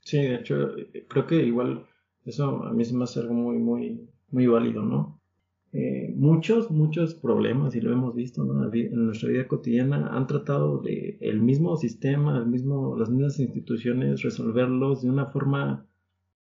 Sí, 0.00 0.18
de 0.18 0.36
hecho, 0.36 0.72
creo 1.08 1.26
que 1.26 1.42
igual 1.44 1.86
eso 2.24 2.64
a 2.64 2.72
mí 2.72 2.84
se 2.84 2.94
me 2.94 3.04
hace 3.04 3.20
algo 3.20 3.34
muy, 3.34 3.58
muy, 3.58 4.08
muy 4.30 4.46
válido, 4.46 4.82
¿no? 4.82 5.18
Eh, 5.72 6.14
muchos, 6.16 6.70
muchos 6.70 7.14
problemas, 7.14 7.74
y 7.76 7.80
lo 7.82 7.92
hemos 7.92 8.14
visto 8.14 8.42
¿no? 8.42 8.72
en 8.72 9.04
nuestra 9.06 9.28
vida 9.28 9.46
cotidiana, 9.46 10.08
han 10.16 10.26
tratado 10.26 10.78
de 10.80 11.18
el 11.20 11.42
mismo 11.42 11.76
sistema, 11.76 12.38
el 12.38 12.46
mismo, 12.46 12.96
las 12.96 13.10
mismas 13.10 13.38
instituciones, 13.38 14.22
resolverlos 14.22 15.02
de 15.02 15.10
una 15.10 15.26
forma, 15.26 15.86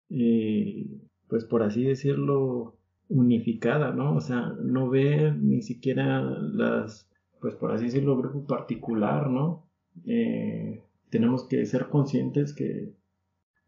eh, 0.09 0.87
pues 1.27 1.43
por 1.43 1.63
así 1.63 1.83
decirlo, 1.83 2.77
unificada, 3.09 3.91
¿no? 3.93 4.15
O 4.15 4.21
sea, 4.21 4.53
no 4.63 4.89
ver 4.89 5.35
ni 5.37 5.61
siquiera 5.61 6.21
las, 6.21 7.09
pues 7.41 7.55
por 7.55 7.71
así 7.71 7.85
decirlo, 7.85 8.17
grupo 8.17 8.45
particular, 8.45 9.29
¿no? 9.29 9.67
Eh, 10.05 10.83
tenemos 11.09 11.45
que 11.47 11.65
ser 11.65 11.89
conscientes 11.89 12.53
que, 12.53 12.93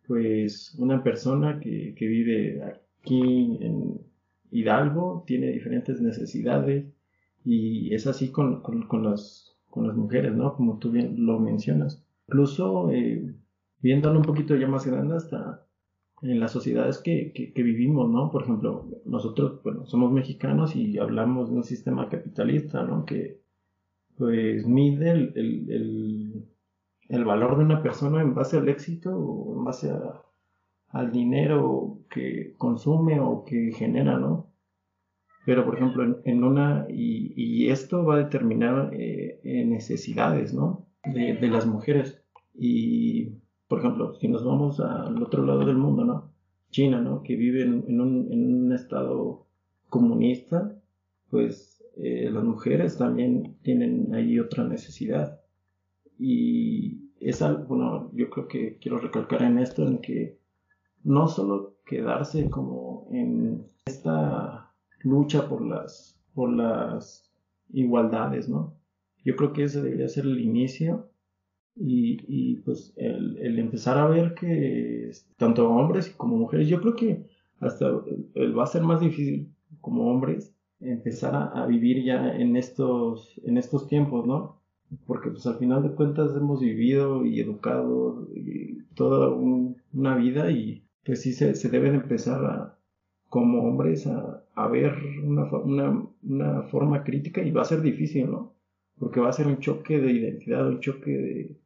pues, 0.10 0.74
una 0.80 1.04
persona 1.04 1.60
que, 1.60 1.94
que 1.96 2.08
vive 2.08 2.64
aquí 2.64 3.60
en 3.62 4.02
Hidalgo 4.50 5.24
tiene 5.28 5.52
diferentes 5.52 6.02
necesidades 6.02 6.88
y 7.46 7.94
es 7.94 8.08
así 8.08 8.32
con, 8.32 8.62
con, 8.64 9.04
las, 9.04 9.56
con 9.70 9.86
las 9.88 9.96
mujeres, 9.96 10.36
¿no? 10.36 10.56
Como 10.56 10.80
tú 10.80 10.90
bien 10.90 11.28
lo 11.28 11.40
mencionas. 11.40 12.04
Incluso 12.28 12.90
eh, 12.90 13.36
viéndolo 13.82 14.18
un 14.18 14.26
poquito 14.26 14.56
ya 14.56 14.68
más 14.68 14.88
grande 14.88 15.16
hasta 15.16 15.64
en 16.24 16.40
las 16.40 16.54
sociedades 16.54 16.98
que, 16.98 17.32
que, 17.32 17.62
vivimos, 17.62 18.10
¿no? 18.10 18.32
Por 18.32 18.46
ejemplo, 18.46 18.88
nosotros, 19.06 19.62
bueno, 19.64 19.86
somos 19.86 20.12
mexicanos 20.12 20.76
y 20.76 20.98
hablamos 20.98 21.52
de 21.52 21.58
un 21.58 21.64
sistema 21.64 22.10
capitalista, 22.10 22.84
¿no? 22.84 23.06
Que 23.06 23.42
pues 24.18 24.66
mide 24.66 25.12
el, 25.12 26.49
el 27.10 27.26
valor 27.26 27.58
de 27.58 27.66
una 27.66 27.82
persona 27.84 28.22
en 28.22 28.34
base 28.34 28.58
al 28.58 28.70
éxito 28.70 29.12
o 29.16 29.58
en 29.58 29.64
base 29.66 29.92
a, 29.92 30.22
al 30.90 31.12
dinero 31.12 32.00
que 32.10 32.56
consume 32.58 33.20
o 33.20 33.44
que 33.44 33.72
genera, 33.74 34.18
¿no? 34.18 34.50
Pero, 35.46 35.66
por 35.66 35.76
ejemplo, 35.76 36.22
en, 36.26 36.44
una, 36.44 36.86
y, 36.90 37.70
esto 37.70 38.06
va 38.06 38.16
a 38.16 38.24
determinar 38.24 38.92
eh, 38.94 39.40
necesidades, 39.66 40.54
¿no? 40.54 40.86
De, 41.04 41.40
las 41.48 41.66
mujeres. 41.66 42.22
Y, 42.54 43.32
por 43.68 43.80
ejemplo, 43.80 44.14
si 44.16 44.28
nos 44.28 44.46
vamos 44.46 44.80
al 44.80 45.22
otro 45.24 45.44
lado 45.46 45.66
del 45.66 45.78
mundo, 45.78 46.04
¿no? 46.06 46.32
China, 46.70 47.02
¿no? 47.02 47.24
Que 47.24 47.36
vive 47.36 47.64
en, 47.64 48.00
un, 48.00 48.72
estado 48.74 49.48
comunista, 49.90 50.80
pues 51.32 51.84
eh, 51.98 52.30
las 52.32 52.44
mujeres 52.44 52.98
también 52.98 53.58
tienen 53.64 54.14
ahí 54.14 54.40
otra 54.40 54.64
necesidad. 54.66 55.39
Y 56.20 57.10
es 57.20 57.42
algo, 57.42 57.64
bueno, 57.64 58.12
yo 58.14 58.30
creo 58.30 58.48
que 58.48 58.78
quiero 58.78 59.00
recalcar 59.00 59.42
en 59.42 59.58
esto, 59.58 59.88
en 59.88 60.00
que 60.00 60.38
no 61.04 61.28
solo 61.28 61.78
quedarse 61.86 62.50
como 62.50 63.08
en 63.12 63.66
esta 63.86 64.74
lucha 65.02 65.48
por 65.48 65.66
las, 65.66 66.20
por 66.34 66.52
las 66.52 67.32
igualdades, 67.72 68.50
¿no? 68.50 68.76
Yo 69.24 69.36
creo 69.36 69.54
que 69.54 69.64
ese 69.64 69.82
debería 69.82 70.08
ser 70.08 70.26
el 70.26 70.40
inicio 70.40 71.10
y, 71.76 72.20
y 72.28 72.58
pues 72.58 72.94
el, 72.98 73.38
el, 73.38 73.60
empezar 73.60 73.98
a 73.98 74.08
ver 74.08 74.34
que 74.34 75.12
tanto 75.38 75.70
hombres 75.70 76.10
como 76.10 76.38
mujeres, 76.38 76.68
yo 76.68 76.82
creo 76.82 76.96
que 76.96 77.26
hasta 77.60 77.90
va 77.92 78.64
a 78.64 78.68
ser 78.68 78.84
más 78.84 79.02
difícil 79.02 79.54
como 79.82 80.10
hombres 80.10 80.56
empezar 80.80 81.36
a, 81.36 81.46
a, 81.48 81.66
vivir 81.66 82.04
ya 82.04 82.36
en 82.36 82.56
estos, 82.56 83.40
en 83.44 83.58
estos 83.58 83.88
tiempos, 83.88 84.26
¿no? 84.26 84.59
Porque 85.06 85.30
pues 85.30 85.46
al 85.46 85.58
final 85.58 85.84
de 85.84 85.92
cuentas 85.92 86.36
hemos 86.36 86.62
vivido 86.62 87.26
y 87.26 87.40
educado 87.40 88.28
y 88.36 88.84
toda 88.96 89.30
una 89.30 90.16
vida 90.16 90.52
y 90.52 90.84
pues 91.06 91.22
sí 91.22 91.34
se, 91.34 91.56
se 91.56 91.70
deben 91.70 91.96
empezar 91.96 92.44
a, 92.46 92.80
como 93.30 93.64
hombres 93.64 94.08
a, 94.08 94.44
a 94.56 94.68
ver 94.68 94.96
una, 95.24 95.44
una, 95.46 96.08
una, 96.24 96.62
forma 96.64 97.04
crítica 97.04 97.42
y 97.42 97.52
va 97.52 97.62
a 97.62 97.66
ser 97.66 97.82
difícil, 97.82 98.30
¿no? 98.30 98.56
Porque 98.98 99.20
va 99.20 99.30
a 99.30 99.34
ser 99.34 99.48
un 99.48 99.60
choque 99.60 100.00
de 100.00 100.12
identidad, 100.12 100.68
un 100.68 100.80
choque 100.80 101.12
de, 101.12 101.60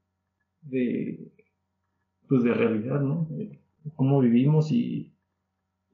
de 0.62 1.32
pues 2.28 2.44
de 2.44 2.54
realidad, 2.54 3.02
¿no? 3.02 3.28
De 3.30 3.60
cómo 3.96 4.20
vivimos 4.20 4.72
y, 4.72 5.14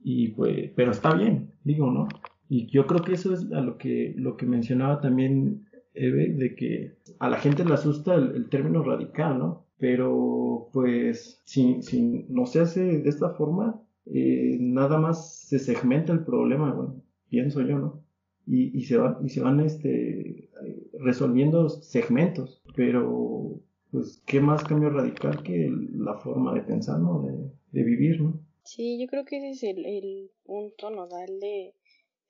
y 0.00 0.28
pues, 0.28 0.70
pero 0.74 0.90
está 0.90 1.14
bien, 1.14 1.52
digo, 1.64 1.90
¿no? 1.90 2.08
Y 2.48 2.66
yo 2.66 2.86
creo 2.86 3.02
que 3.02 3.12
eso 3.12 3.32
es 3.32 3.50
a 3.52 3.60
lo 3.60 3.78
que, 3.78 4.12
lo 4.16 4.36
que 4.36 4.44
mencionaba 4.44 5.00
también 5.00 5.66
Eve, 5.94 6.34
de 6.34 6.54
que 6.54 6.96
a 7.18 7.28
la 7.28 7.38
gente 7.38 7.64
le 7.64 7.74
asusta 7.74 8.14
el 8.14 8.48
término 8.48 8.82
radical, 8.82 9.38
¿no? 9.38 9.66
pero 9.80 10.68
pues 10.74 11.40
si, 11.44 11.82
si 11.82 12.26
no 12.28 12.44
se 12.46 12.60
hace 12.60 12.80
de 12.98 13.08
esta 13.08 13.30
forma, 13.30 13.82
eh, 14.04 14.58
nada 14.60 14.98
más 14.98 15.40
se 15.48 15.58
segmenta 15.58 16.12
el 16.12 16.22
problema, 16.24 16.72
bueno, 16.72 17.02
pienso 17.30 17.62
yo, 17.62 17.78
¿no? 17.78 18.04
Y, 18.46 18.76
y 18.78 18.84
se 18.84 18.98
van, 18.98 19.16
y 19.24 19.30
se 19.30 19.40
van 19.40 19.60
este, 19.60 20.50
resolviendo 20.98 21.70
segmentos, 21.70 22.62
pero 22.76 23.58
pues 23.90 24.22
qué 24.26 24.40
más 24.40 24.62
cambio 24.64 24.90
radical 24.90 25.42
que 25.42 25.72
la 25.94 26.18
forma 26.18 26.54
de 26.54 26.60
pensar, 26.60 27.00
¿no? 27.00 27.22
De, 27.22 27.50
de 27.72 27.82
vivir, 27.82 28.20
¿no? 28.20 28.38
Sí, 28.64 29.00
yo 29.00 29.06
creo 29.06 29.24
que 29.24 29.38
ese 29.38 29.50
es 29.50 29.76
el, 29.76 29.86
el 29.86 30.30
punto 30.44 30.90
nodal 30.90 31.40
de, 31.40 31.74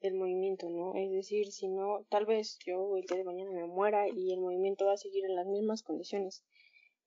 del 0.00 0.14
movimiento, 0.14 0.68
¿no? 0.70 0.94
Es 0.94 1.10
decir, 1.10 1.52
si 1.52 1.68
no, 1.68 2.04
tal 2.08 2.26
vez 2.26 2.58
yo 2.64 2.96
el 2.96 3.06
día 3.06 3.18
de 3.18 3.24
mañana 3.24 3.52
me 3.52 3.66
muera 3.66 4.08
y 4.08 4.32
el 4.32 4.40
movimiento 4.40 4.86
va 4.86 4.94
a 4.94 4.96
seguir 4.96 5.24
en 5.24 5.36
las 5.36 5.46
mismas 5.46 5.82
condiciones 5.82 6.44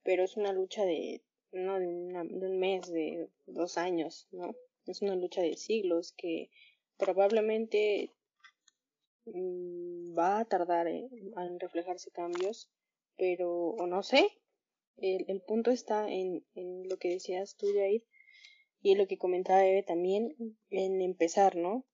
pero 0.03 0.23
es 0.23 0.37
una 0.37 0.53
lucha 0.53 0.85
de 0.85 1.23
no 1.51 1.79
de, 1.79 1.85
de 1.85 2.47
un 2.47 2.59
mes, 2.59 2.91
de 2.91 3.29
dos 3.45 3.77
años, 3.77 4.27
¿no? 4.31 4.55
Es 4.85 5.01
una 5.01 5.15
lucha 5.15 5.41
de 5.41 5.55
siglos 5.55 6.13
que 6.17 6.49
probablemente 6.97 8.11
mm, 9.25 10.17
va 10.17 10.39
a 10.39 10.45
tardar 10.45 10.87
en, 10.87 11.09
reflejarse 11.59 12.11
cambios, 12.11 12.69
pero 13.17 13.51
o 13.51 13.87
no 13.87 14.03
sé, 14.03 14.27
el, 14.97 15.25
el 15.27 15.41
punto 15.41 15.71
está 15.71 16.11
en, 16.11 16.43
en, 16.55 16.89
lo 16.89 16.97
que 16.97 17.09
decías 17.09 17.55
tú, 17.55 17.67
Jair, 17.73 18.03
y 18.81 18.95
lo 18.95 19.07
que 19.07 19.17
comentaba 19.17 19.65
Eve 19.65 19.83
también, 19.83 20.35
en 20.71 21.01
empezar, 21.01 21.55
¿no? 21.55 21.85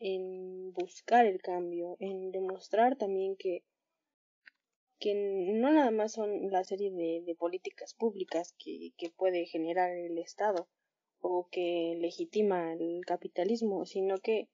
En 0.00 0.72
buscar 0.72 1.26
el 1.26 1.40
cambio, 1.40 1.96
en 1.98 2.30
demostrar 2.30 2.96
también 2.96 3.36
que, 3.36 3.64
que 5.00 5.14
no 5.14 5.70
nada 5.70 5.90
más 5.90 6.12
son 6.12 6.50
la 6.50 6.64
serie 6.64 6.90
de, 6.90 7.22
de 7.24 7.34
políticas 7.34 7.94
públicas 7.94 8.54
que, 8.58 8.92
que 8.96 9.10
puede 9.10 9.46
generar 9.46 9.90
el 9.90 10.18
Estado 10.18 10.68
o 11.20 11.48
que 11.50 11.96
legitima 11.98 12.72
el 12.74 13.04
capitalismo, 13.04 13.86
sino 13.86 14.18
que 14.18 14.48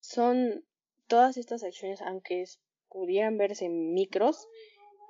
son 0.00 0.64
todas 1.06 1.36
estas 1.36 1.62
acciones, 1.64 2.00
aunque 2.02 2.44
pudieran 2.88 3.36
verse 3.36 3.68
micros, 3.68 4.48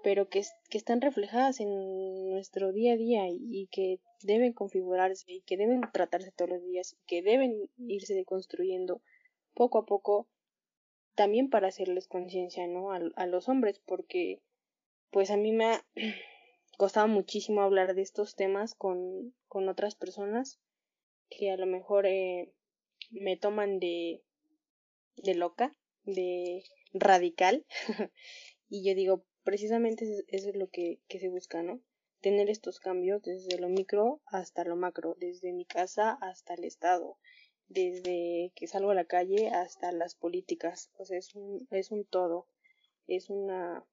pero 0.02 0.28
que, 0.28 0.42
que 0.68 0.78
están 0.78 1.00
reflejadas 1.00 1.60
en 1.60 2.30
nuestro 2.30 2.72
día 2.72 2.94
a 2.94 2.96
día 2.96 3.28
y, 3.28 3.68
que 3.70 4.00
deben 4.22 4.52
configurarse 4.52 5.24
y 5.32 5.42
que 5.42 5.56
deben 5.56 5.80
tratarse 5.92 6.32
todos 6.32 6.50
los 6.50 6.62
días 6.62 6.92
y 6.92 7.06
que 7.06 7.22
deben 7.22 7.70
irse 7.78 8.14
deconstruyendo 8.14 9.00
poco 9.54 9.78
a 9.78 9.86
poco 9.86 10.28
también 11.14 11.50
para 11.50 11.68
hacerles 11.68 12.08
conciencia 12.08 12.66
no 12.66 12.92
a, 12.92 13.00
a, 13.16 13.26
los 13.26 13.48
hombres 13.48 13.80
porque 13.84 14.40
pues 15.10 15.30
a 15.30 15.36
mí 15.36 15.52
me 15.52 15.66
ha 15.66 15.86
costado 16.78 17.08
muchísimo 17.08 17.62
hablar 17.62 17.94
de 17.94 18.02
estos 18.02 18.36
temas 18.36 18.74
con, 18.74 19.34
con 19.48 19.68
otras 19.68 19.94
personas 19.94 20.60
que 21.28 21.50
a 21.50 21.56
lo 21.56 21.66
mejor 21.66 22.06
eh, 22.06 22.52
me 23.10 23.36
toman 23.36 23.78
de 23.78 24.22
de 25.16 25.34
loca 25.34 25.76
de 26.04 26.64
radical 26.92 27.66
y 28.68 28.84
yo 28.84 28.94
digo 28.94 29.24
precisamente 29.42 30.24
eso 30.28 30.48
es 30.48 30.56
lo 30.56 30.68
que, 30.68 31.00
que 31.08 31.18
se 31.18 31.28
busca, 31.28 31.62
¿no? 31.62 31.80
Tener 32.20 32.50
estos 32.50 32.80
cambios 32.80 33.22
desde 33.22 33.58
lo 33.58 33.68
micro 33.68 34.20
hasta 34.26 34.64
lo 34.64 34.76
macro, 34.76 35.16
desde 35.18 35.52
mi 35.52 35.64
casa 35.64 36.18
hasta 36.20 36.54
el 36.54 36.64
Estado, 36.64 37.18
desde 37.70 38.52
que 38.54 38.66
salgo 38.66 38.90
a 38.90 38.94
la 38.94 39.06
calle 39.06 39.48
hasta 39.48 39.92
las 39.92 40.14
políticas, 40.14 40.90
o 40.98 41.06
sea, 41.06 41.16
es 41.16 41.34
un, 41.34 41.66
es 41.70 41.90
un 41.90 42.04
todo, 42.04 42.46
es 43.06 43.30
una, 43.30 43.86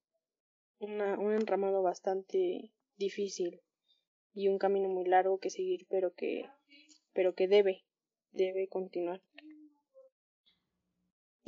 una, 0.80 1.18
un 1.18 1.32
enramado 1.32 1.82
bastante 1.82 2.74
difícil 2.98 3.62
y 4.34 4.50
un 4.50 4.58
camino 4.58 4.90
muy 4.90 5.06
largo 5.06 5.40
que 5.40 5.50
seguir, 5.50 5.88
pero 5.90 6.14
que, 6.14 6.50
pero 7.14 7.36
que 7.36 7.48
debe, 7.48 7.86
debe 8.32 8.68
continuar 8.68 9.22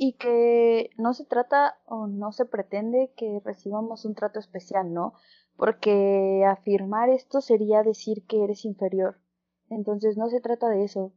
y 0.02 0.14
que 0.14 0.88
no 0.96 1.12
se 1.12 1.26
trata 1.26 1.78
o 1.84 2.06
no 2.06 2.32
se 2.32 2.46
pretende 2.46 3.12
que 3.18 3.42
recibamos 3.44 4.06
un 4.06 4.14
trato 4.14 4.38
especial, 4.38 4.94
¿no? 4.94 5.12
Porque 5.58 6.42
afirmar 6.48 7.10
esto 7.10 7.42
sería 7.42 7.82
decir 7.82 8.24
que 8.26 8.42
eres 8.42 8.64
inferior. 8.64 9.20
Entonces 9.68 10.16
no 10.16 10.30
se 10.30 10.40
trata 10.40 10.70
de 10.70 10.84
eso. 10.84 11.12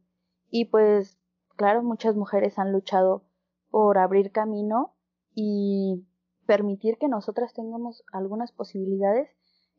Y 0.56 0.66
pues, 0.66 1.18
claro, 1.56 1.82
muchas 1.82 2.14
mujeres 2.14 2.60
han 2.60 2.70
luchado 2.70 3.24
por 3.72 3.98
abrir 3.98 4.30
camino 4.30 4.94
y 5.34 6.06
permitir 6.46 6.96
que 6.96 7.08
nosotras 7.08 7.52
tengamos 7.54 8.04
algunas 8.12 8.52
posibilidades. 8.52 9.28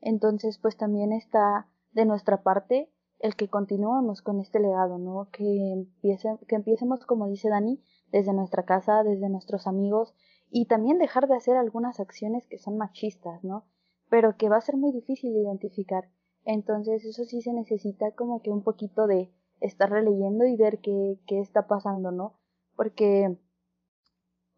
Entonces, 0.01 0.59
pues 0.61 0.75
también 0.75 1.13
está 1.13 1.69
de 1.93 2.03
nuestra 2.03 2.43
parte 2.43 2.91
el 3.19 3.37
que 3.37 3.47
continuemos 3.47 4.21
con 4.21 4.41
este 4.41 4.59
legado, 4.59 4.97
¿no? 4.97 5.29
Que, 5.31 5.71
empiece, 5.71 6.27
que 6.45 6.55
empiecemos, 6.55 7.05
como 7.05 7.29
dice 7.29 7.47
Dani, 7.47 7.81
desde 8.11 8.33
nuestra 8.33 8.65
casa, 8.65 9.01
desde 9.05 9.29
nuestros 9.29 9.67
amigos 9.67 10.13
y 10.49 10.65
también 10.65 10.97
dejar 10.97 11.29
de 11.29 11.37
hacer 11.37 11.55
algunas 11.55 12.01
acciones 12.01 12.47
que 12.47 12.57
son 12.57 12.77
machistas, 12.77 13.45
¿no? 13.45 13.63
Pero 14.09 14.35
que 14.35 14.49
va 14.49 14.57
a 14.57 14.61
ser 14.61 14.75
muy 14.75 14.91
difícil 14.91 15.37
identificar. 15.37 16.09
Entonces 16.43 17.05
eso 17.05 17.23
sí 17.23 17.41
se 17.41 17.53
necesita 17.53 18.11
como 18.11 18.41
que 18.41 18.51
un 18.51 18.61
poquito 18.61 19.07
de 19.07 19.31
estar 19.61 19.89
releyendo 19.89 20.45
y 20.45 20.55
ver 20.55 20.79
qué, 20.79 21.19
qué 21.27 21.39
está 21.39 21.67
pasando, 21.67 22.11
¿no? 22.11 22.39
Porque 22.75 23.37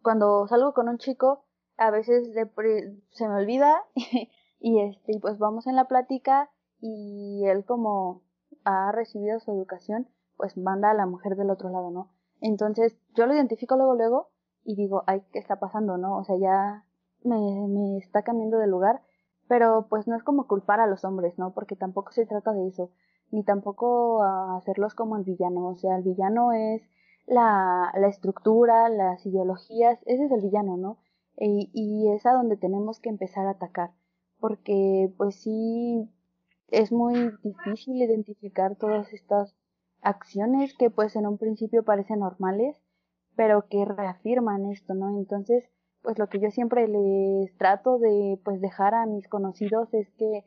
cuando 0.02 0.48
salgo 0.48 0.74
con 0.74 0.90
un 0.90 0.98
chico, 0.98 1.46
a 1.78 1.92
veces 1.92 2.34
se 3.12 3.28
me 3.28 3.36
olvida 3.36 3.84
y 4.60 4.80
este, 4.82 5.20
pues 5.20 5.38
vamos 5.38 5.68
en 5.68 5.76
la 5.76 5.86
plática 5.86 6.50
y 6.80 7.44
él 7.46 7.66
como 7.66 8.24
ha 8.64 8.92
recibido 8.92 9.40
su 9.40 9.52
educación, 9.52 10.08
pues 10.36 10.58
manda 10.58 10.92
a 10.92 10.94
la 10.94 11.06
mujer 11.06 11.36
del 11.36 11.50
otro 11.50 11.70
lado, 11.70 11.92
¿no? 11.92 12.12
Entonces 12.42 12.98
yo 13.16 13.26
lo 13.26 13.34
identifico 13.34 13.76
luego, 13.76 13.96
luego 13.96 14.30
y 14.64 14.76
digo, 14.76 15.04
ay, 15.08 15.24
¿qué 15.32 15.40
está 15.40 15.60
pasando? 15.60 15.98
¿No? 15.98 16.18
O 16.18 16.24
sea, 16.24 16.38
ya 16.38 16.86
me, 17.24 17.38
me 17.68 17.98
está 17.98 18.24
cambiando 18.24 18.58
de 18.58 18.68
lugar, 18.68 19.02
pero 19.48 19.88
pues 19.90 20.08
no 20.08 20.16
es 20.16 20.24
como 20.24 20.48
culpar 20.48 20.80
a 20.80 20.88
los 20.88 21.04
hombres, 21.06 21.38
¿no? 21.38 21.54
Porque 21.54 21.76
tampoco 21.76 22.12
se 22.12 22.26
trata 22.26 22.52
de 22.54 22.68
eso, 22.68 22.92
ni 23.32 23.44
tampoco 23.44 24.24
hacerlos 24.24 24.96
como 24.96 25.18
el 25.18 25.24
villano, 25.24 25.68
o 25.68 25.76
sea, 25.76 25.98
el 25.98 26.04
villano 26.04 26.52
es 26.54 26.82
la, 27.26 27.92
la 27.96 28.08
estructura, 28.08 28.90
las 28.90 29.26
ideologías, 29.26 30.00
ese 30.06 30.26
es 30.26 30.32
el 30.32 30.42
villano, 30.42 30.78
¿no? 30.78 30.98
Y, 31.38 31.70
y 31.74 32.12
es 32.14 32.26
a 32.26 32.34
donde 32.34 32.58
tenemos 32.58 33.00
que 33.00 33.10
empezar 33.10 33.46
a 33.46 33.52
atacar, 33.52 33.92
porque 34.40 35.14
pues 35.18 35.36
sí 35.36 36.10
es 36.70 36.92
muy 36.92 37.32
difícil 37.44 38.02
identificar 38.02 38.76
todas 38.76 39.14
estas 39.14 39.56
acciones 40.02 40.74
que 40.74 40.90
pues 40.90 41.16
en 41.16 41.28
un 41.28 41.38
principio 41.38 41.84
parecen 41.84 42.20
normales, 42.20 42.82
pero 43.36 43.68
que 43.68 43.86
reafirman 43.86 44.66
esto, 44.72 44.94
¿no? 44.94 45.18
Entonces, 45.18 45.70
pues 46.02 46.18
lo 46.18 46.28
que 46.28 46.40
yo 46.40 46.50
siempre 46.52 46.88
les 46.88 47.56
trato 47.58 48.00
de 48.00 48.40
pues 48.44 48.62
dejar 48.62 48.96
a 48.96 49.06
mis 49.06 49.28
conocidos 49.28 49.94
es 49.94 50.10
que 50.12 50.46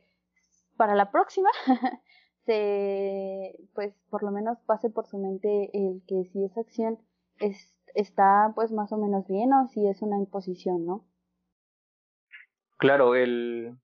para 0.77 0.95
la 0.95 1.11
próxima 1.11 1.51
se 2.51 3.55
pues 3.75 3.95
por 4.11 4.23
lo 4.25 4.33
menos 4.33 4.59
pase 4.67 4.91
por 4.91 5.07
su 5.07 5.19
mente 5.19 5.71
el 5.73 6.03
que 6.09 6.25
si 6.33 6.45
esa 6.45 6.61
acción 6.61 6.99
es, 7.39 7.77
está 7.95 8.53
pues 8.55 8.73
más 8.73 8.93
o 8.93 8.99
menos 8.99 9.27
bien 9.29 9.53
o 9.53 9.69
si 9.69 9.87
es 9.87 10.03
una 10.03 10.19
imposición, 10.19 10.85
¿no? 10.85 11.07
Claro, 12.79 13.15
el, 13.15 13.77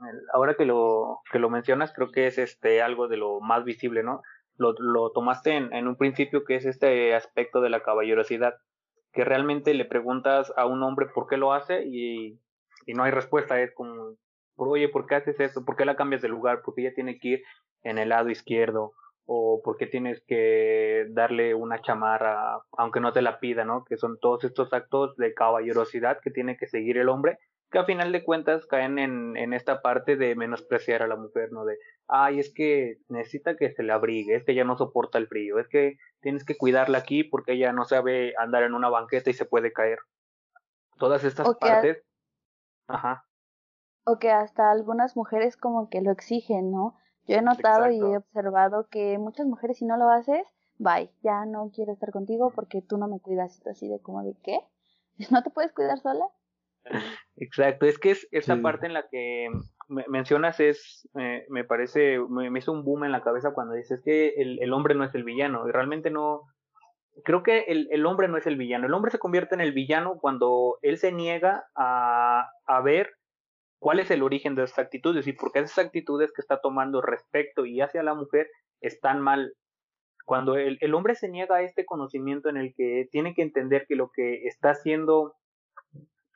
el 0.00 0.20
ahora 0.32 0.54
que 0.54 0.64
lo 0.64 1.20
que 1.30 1.38
lo 1.38 1.50
mencionas 1.50 1.92
creo 1.92 2.10
que 2.10 2.26
es 2.26 2.38
este 2.38 2.80
algo 2.80 3.08
de 3.08 3.18
lo 3.18 3.40
más 3.40 3.64
visible, 3.64 4.02
¿no? 4.02 4.22
lo, 4.58 4.72
lo 4.78 5.12
tomaste 5.12 5.56
en, 5.56 5.72
en, 5.72 5.88
un 5.88 5.96
principio, 5.96 6.44
que 6.44 6.56
es 6.56 6.66
este 6.66 7.14
aspecto 7.14 7.60
de 7.60 7.70
la 7.70 7.82
caballerosidad, 7.82 8.54
que 9.12 9.24
realmente 9.24 9.72
le 9.72 9.84
preguntas 9.84 10.52
a 10.56 10.66
un 10.66 10.82
hombre 10.82 11.06
por 11.14 11.28
qué 11.28 11.36
lo 11.36 11.52
hace 11.52 11.84
y, 11.86 12.40
y 12.86 12.94
no 12.94 13.04
hay 13.04 13.12
respuesta, 13.12 13.60
es 13.60 13.72
como, 13.72 14.16
oye, 14.56 14.88
¿por 14.88 15.06
qué 15.06 15.14
haces 15.14 15.40
eso? 15.40 15.64
¿Por 15.64 15.76
qué 15.76 15.84
la 15.84 15.96
cambias 15.96 16.22
de 16.22 16.28
lugar? 16.28 16.62
¿Por 16.62 16.74
qué 16.74 16.82
ella 16.82 16.94
tiene 16.94 17.18
que 17.18 17.28
ir 17.28 17.42
en 17.82 17.98
el 17.98 18.10
lado 18.10 18.30
izquierdo? 18.30 18.92
¿O 19.26 19.60
por 19.62 19.76
qué 19.76 19.86
tienes 19.86 20.22
que 20.26 21.06
darle 21.10 21.54
una 21.54 21.82
chamarra 21.82 22.62
aunque 22.76 23.00
no 23.00 23.12
te 23.12 23.22
la 23.22 23.40
pida, 23.40 23.64
¿no? 23.64 23.84
Que 23.84 23.96
son 23.96 24.18
todos 24.20 24.44
estos 24.44 24.72
actos 24.72 25.16
de 25.16 25.34
caballerosidad 25.34 26.20
que 26.20 26.30
tiene 26.30 26.56
que 26.56 26.66
seguir 26.66 26.96
el 26.96 27.08
hombre 27.08 27.38
que 27.70 27.78
a 27.78 27.84
final 27.84 28.12
de 28.12 28.24
cuentas 28.24 28.66
caen 28.66 28.98
en, 28.98 29.36
en 29.36 29.52
esta 29.52 29.82
parte 29.82 30.16
de 30.16 30.34
menospreciar 30.34 31.02
a 31.02 31.06
la 31.06 31.16
mujer, 31.16 31.52
¿no? 31.52 31.64
De, 31.64 31.76
ay, 32.06 32.38
es 32.40 32.52
que 32.52 32.98
necesita 33.08 33.56
que 33.56 33.72
se 33.72 33.82
le 33.82 33.92
abrigue, 33.92 34.36
es 34.36 34.44
que 34.44 34.52
ella 34.52 34.64
no 34.64 34.78
soporta 34.78 35.18
el 35.18 35.28
frío, 35.28 35.58
es 35.58 35.68
que 35.68 35.96
tienes 36.20 36.44
que 36.44 36.56
cuidarla 36.56 36.98
aquí 36.98 37.24
porque 37.24 37.52
ella 37.52 37.72
no 37.72 37.84
sabe 37.84 38.32
andar 38.38 38.62
en 38.62 38.74
una 38.74 38.88
banqueta 38.88 39.30
y 39.30 39.34
se 39.34 39.44
puede 39.44 39.72
caer. 39.72 39.98
Todas 40.98 41.24
estas 41.24 41.54
partes. 41.56 42.02
Ajá. 42.88 43.24
O 44.04 44.18
que 44.18 44.30
hasta 44.30 44.70
algunas 44.70 45.16
mujeres 45.16 45.56
como 45.56 45.90
que 45.90 46.00
lo 46.00 46.10
exigen, 46.10 46.70
¿no? 46.70 46.96
Yo 47.28 47.36
he 47.36 47.42
notado 47.42 47.90
y 47.90 47.98
he 47.98 48.16
observado 48.16 48.88
que 48.90 49.18
muchas 49.18 49.46
mujeres 49.46 49.76
si 49.76 49.84
no 49.84 49.98
lo 49.98 50.08
haces, 50.08 50.42
bye, 50.78 51.10
ya 51.22 51.44
no 51.44 51.70
quiero 51.74 51.92
estar 51.92 52.10
contigo 52.10 52.50
porque 52.54 52.80
tú 52.80 52.96
no 52.96 53.06
me 53.06 53.20
cuidas, 53.20 53.64
así 53.66 53.86
de 53.86 54.00
como 54.00 54.22
de 54.22 54.34
qué? 54.42 54.60
¿No 55.30 55.42
te 55.42 55.50
puedes 55.50 55.72
cuidar 55.72 55.98
sola? 55.98 56.24
Exacto, 57.36 57.84
es 57.84 57.98
que 57.98 58.12
es 58.12 58.26
esa 58.30 58.56
parte 58.62 58.86
en 58.86 58.94
la 58.94 59.06
que 59.10 59.48
mencionas 59.88 60.58
es, 60.58 61.06
me 61.12 61.64
parece, 61.64 62.18
me, 62.18 62.58
hizo 62.58 62.72
un 62.72 62.82
boom 62.82 63.04
en 63.04 63.12
la 63.12 63.22
cabeza 63.22 63.52
cuando 63.52 63.74
dices 63.74 64.00
que 64.02 64.28
el, 64.38 64.58
el, 64.62 64.72
hombre 64.72 64.94
no 64.94 65.04
es 65.04 65.14
el 65.14 65.22
villano 65.24 65.68
y 65.68 65.72
realmente 65.72 66.10
no, 66.10 66.44
creo 67.24 67.42
que 67.42 67.64
el, 67.68 67.88
el, 67.90 68.06
hombre 68.06 68.28
no 68.28 68.38
es 68.38 68.46
el 68.46 68.56
villano, 68.56 68.86
el 68.86 68.94
hombre 68.94 69.10
se 69.10 69.18
convierte 69.18 69.54
en 69.54 69.60
el 69.60 69.72
villano 69.72 70.18
cuando 70.18 70.78
él 70.80 70.96
se 70.96 71.12
niega 71.12 71.66
a, 71.74 72.48
a 72.64 72.80
ver 72.80 73.17
cuál 73.78 74.00
es 74.00 74.10
el 74.10 74.22
origen 74.22 74.54
de 74.54 74.64
esas 74.64 74.78
actitudes 74.78 75.26
y 75.26 75.32
por 75.32 75.52
qué 75.52 75.60
esas 75.60 75.78
actitudes 75.78 76.32
que 76.32 76.40
está 76.40 76.60
tomando 76.60 77.00
respecto 77.00 77.64
y 77.66 77.80
hacia 77.80 78.02
la 78.02 78.14
mujer 78.14 78.48
están 78.80 79.20
mal. 79.20 79.54
Cuando 80.24 80.56
el, 80.56 80.78
el 80.80 80.94
hombre 80.94 81.14
se 81.14 81.28
niega 81.28 81.56
a 81.56 81.62
este 81.62 81.86
conocimiento 81.86 82.48
en 82.48 82.58
el 82.58 82.74
que 82.74 83.08
tiene 83.10 83.34
que 83.34 83.42
entender 83.42 83.86
que 83.88 83.96
lo 83.96 84.10
que 84.10 84.46
está 84.46 84.70
haciendo 84.70 85.34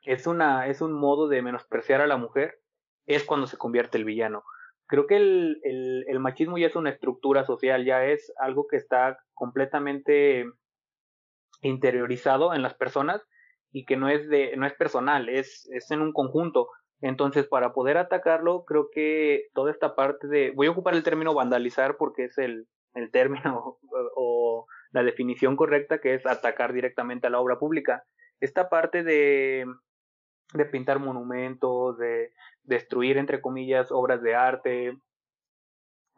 es, 0.03 0.27
una, 0.27 0.67
es 0.67 0.81
un 0.81 0.93
modo 0.93 1.27
de 1.27 1.41
menospreciar 1.41 2.01
a 2.01 2.07
la 2.07 2.17
mujer, 2.17 2.59
es 3.05 3.23
cuando 3.23 3.47
se 3.47 3.57
convierte 3.57 3.97
el 3.97 4.05
villano. 4.05 4.43
creo 4.87 5.07
que 5.07 5.17
el, 5.17 5.59
el, 6.07 6.19
machismo 6.19 6.57
ya 6.57 6.67
es 6.67 6.75
una 6.75 6.89
estructura 6.89 7.45
social, 7.45 7.85
ya 7.85 8.05
es 8.05 8.31
algo 8.37 8.67
que 8.67 8.77
está 8.77 9.17
completamente 9.33 10.45
interiorizado 11.61 12.53
en 12.53 12.61
las 12.61 12.73
personas 12.75 13.21
y 13.71 13.85
que 13.85 13.97
no 13.97 14.09
es 14.09 14.27
de, 14.29 14.55
no 14.57 14.65
es 14.65 14.73
personal, 14.73 15.29
es, 15.29 15.67
es 15.71 15.89
en 15.91 16.01
un 16.01 16.13
conjunto. 16.13 16.69
Entonces, 17.03 17.45
para 17.45 17.73
poder 17.73 17.97
atacarlo, 17.97 18.63
creo 18.63 18.89
que 18.89 19.49
toda 19.53 19.71
esta 19.71 19.93
parte 19.93 20.25
de, 20.25 20.53
voy 20.55 20.67
a 20.67 20.71
ocupar 20.71 20.93
el 20.93 21.03
término 21.03 21.33
vandalizar 21.33 21.97
porque 21.97 22.23
es 22.23 22.37
el, 22.37 22.65
el 22.93 23.11
término 23.11 23.77
o, 24.15 24.65
la 24.93 25.03
definición 25.03 25.57
correcta 25.57 25.97
que 25.97 26.13
es 26.13 26.25
atacar 26.25 26.71
directamente 26.71 27.27
a 27.27 27.29
la 27.29 27.41
obra 27.41 27.59
pública. 27.59 28.05
Esta 28.39 28.69
parte 28.69 29.03
de, 29.03 29.65
de 30.53 30.65
pintar 30.65 30.99
monumentos, 30.99 31.97
de 31.97 32.31
destruir, 32.63 33.17
entre 33.17 33.41
comillas, 33.41 33.91
obras 33.91 34.21
de 34.21 34.35
arte, 34.35 34.97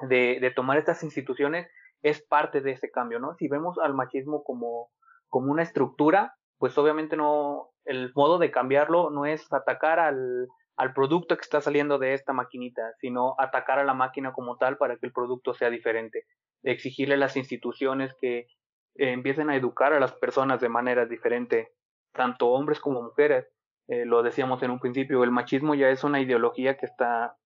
de, 0.01 0.37
de 0.39 0.51
tomar 0.51 0.77
estas 0.77 1.01
instituciones, 1.01 1.67
es 2.03 2.21
parte 2.21 2.61
de 2.61 2.73
ese 2.73 2.91
cambio, 2.91 3.17
¿no? 3.17 3.33
Si 3.37 3.47
vemos 3.47 3.79
al 3.79 3.95
machismo 3.95 4.43
como, 4.43 4.91
como 5.29 5.51
una 5.51 5.63
estructura, 5.63 6.35
pues 6.59 6.77
obviamente 6.77 7.17
no, 7.17 7.69
el 7.85 8.11
modo 8.13 8.37
de 8.37 8.51
cambiarlo 8.51 9.09
no 9.09 9.25
es 9.25 9.51
atacar 9.51 9.99
al, 9.99 10.47
al 10.77 10.93
producto 10.93 11.35
que 11.37 11.41
está 11.41 11.61
saliendo 11.61 11.97
de 11.97 12.13
esta 12.13 12.33
maquinita, 12.33 12.93
sino 12.99 13.35
atacar 13.37 13.79
a 13.79 13.85
la 13.85 13.93
máquina 13.93 14.33
como 14.33 14.57
tal 14.57 14.77
para 14.77 14.97
que 14.97 15.05
el 15.05 15.13
producto 15.13 15.53
sea 15.53 15.69
diferente, 15.69 16.25
exigirle 16.63 17.15
a 17.15 17.17
las 17.19 17.37
instituciones 17.37 18.13
que 18.19 18.39
eh, 18.39 19.11
empiecen 19.11 19.49
a 19.49 19.55
educar 19.55 19.93
a 19.93 19.99
las 19.99 20.13
personas 20.13 20.59
de 20.59 20.69
manera 20.69 21.05
diferente, 21.05 21.73
tanto 22.11 22.47
hombres 22.49 22.79
como 22.79 23.01
mujeres. 23.01 23.47
Eh, 23.87 24.05
lo 24.05 24.23
decíamos 24.23 24.63
en 24.63 24.71
un 24.71 24.79
principio, 24.79 25.23
el 25.23 25.31
machismo 25.31 25.75
ya 25.75 25.89
es 25.89 26.03
una 26.03 26.19
ideología 26.19 26.77
que 26.77 26.87
está 26.87 27.37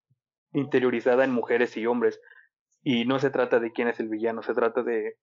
interiorizada 0.53 1.23
en 1.23 1.31
mujeres 1.31 1.77
y 1.77 1.85
hombres, 1.85 2.19
y 2.81 3.05
no 3.05 3.19
se 3.19 3.29
trata 3.29 3.59
de 3.59 3.71
quién 3.71 3.89
es 3.89 3.99
el 3.99 4.07
villano, 4.07 4.41
se 4.41 4.53
trata 4.53 4.81
de 4.83 5.17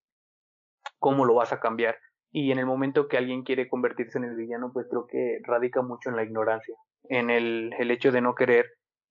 cómo 0.99 1.25
lo 1.25 1.35
vas 1.35 1.53
a 1.53 1.59
cambiar. 1.59 1.99
Y 2.31 2.53
en 2.53 2.59
el 2.59 2.67
momento 2.67 3.09
que 3.09 3.17
alguien 3.17 3.43
quiere 3.45 3.69
convertirse 3.69 4.19
en 4.19 4.25
el 4.25 4.37
villano, 4.37 4.71
pues 4.73 4.87
creo 4.91 5.07
que 5.07 5.41
radica 5.43 5.81
mucho 5.81 6.11
en 6.11 6.17
la 6.17 6.23
ignorancia 6.23 6.77
en 7.09 7.31
el, 7.31 7.73
el 7.79 7.91
hecho 7.91 8.13
de 8.13 8.21
no 8.21 8.35
querer 8.35 8.67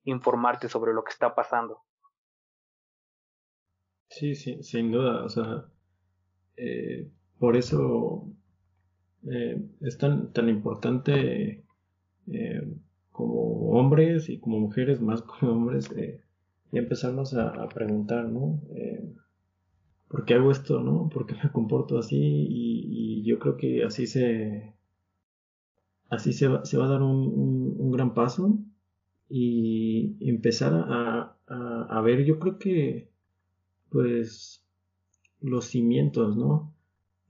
informarte 0.05 0.69
sobre 0.69 0.93
lo 0.93 1.03
que 1.03 1.11
está 1.11 1.35
pasando. 1.35 1.81
Sí, 4.09 4.35
sí, 4.35 4.63
sin 4.63 4.91
duda. 4.91 5.23
O 5.26 5.30
sea, 5.30 5.65
eh, 6.57 7.09
por 7.39 7.57
eso 7.57 8.31
eh, 9.30 9.61
es 9.81 9.97
tan, 9.97 10.31
tan 10.31 10.47
importante 10.49 11.65
eh, 12.31 12.73
como 13.11 13.72
hombres 13.72 14.30
y 14.30 14.39
como 14.39 14.59
mujeres, 14.59 15.01
más 15.01 15.22
como 15.23 15.53
hombres, 15.53 15.89
y 16.72 16.77
empezarnos 16.77 17.34
a, 17.34 17.67
preguntar, 17.69 18.26
¿no? 18.26 18.61
¿Por 20.07 20.26
qué 20.26 20.35
hago 20.35 20.51
esto, 20.51 20.81
no? 20.81 21.09
¿Por 21.09 21.26
qué 21.26 21.35
me 21.35 21.51
comporto 21.51 21.97
así? 21.97 22.17
Y 22.17 23.23
yo 23.23 23.39
creo 23.39 23.57
que 23.57 23.84
así 23.84 24.07
se, 24.07 24.74
así 26.16 26.34
se 26.34 26.48
va, 26.48 26.66
se 26.66 26.78
va 26.78 26.86
a 26.86 26.90
dar 26.90 27.02
un, 27.02 27.76
un, 27.78 27.92
gran 27.92 28.14
paso 28.14 28.58
y 29.30 30.18
empezar 30.22 30.74
a, 30.74 31.36
a, 31.48 32.02
ver, 32.02 32.26
yo 32.26 32.40
creo 32.40 32.58
que, 32.58 33.10
pues, 33.90 34.66
los 35.42 35.66
cimientos, 35.66 36.36
¿no? 36.38 36.74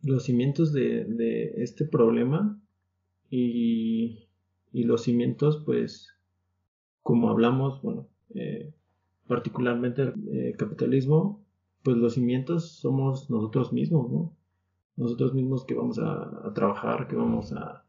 Los 0.04 0.24
cimientos 0.24 0.72
de, 0.74 1.06
de 1.06 1.64
este 1.64 1.86
problema 1.86 2.60
y, 3.30 4.28
y, 4.72 4.84
los 4.84 5.04
cimientos, 5.04 5.64
pues, 5.66 6.10
como 7.04 7.30
hablamos, 7.30 7.82
bueno, 7.82 8.08
eh, 8.34 8.74
particularmente 9.28 10.04
el 10.04 10.14
eh, 10.32 10.56
capitalismo, 10.58 11.44
pues 11.84 11.98
los 11.98 12.16
cimientos 12.16 12.72
somos 12.72 13.30
nosotros 13.30 13.74
mismos, 13.74 14.12
¿no? 14.12 14.34
Nosotros 14.98 15.34
mismos 15.34 15.66
que 15.66 15.76
vamos 15.76 16.00
a, 16.00 16.48
a 16.48 16.54
trabajar, 16.54 17.08
que 17.08 17.16
vamos 17.16 17.52
a, 17.54 17.85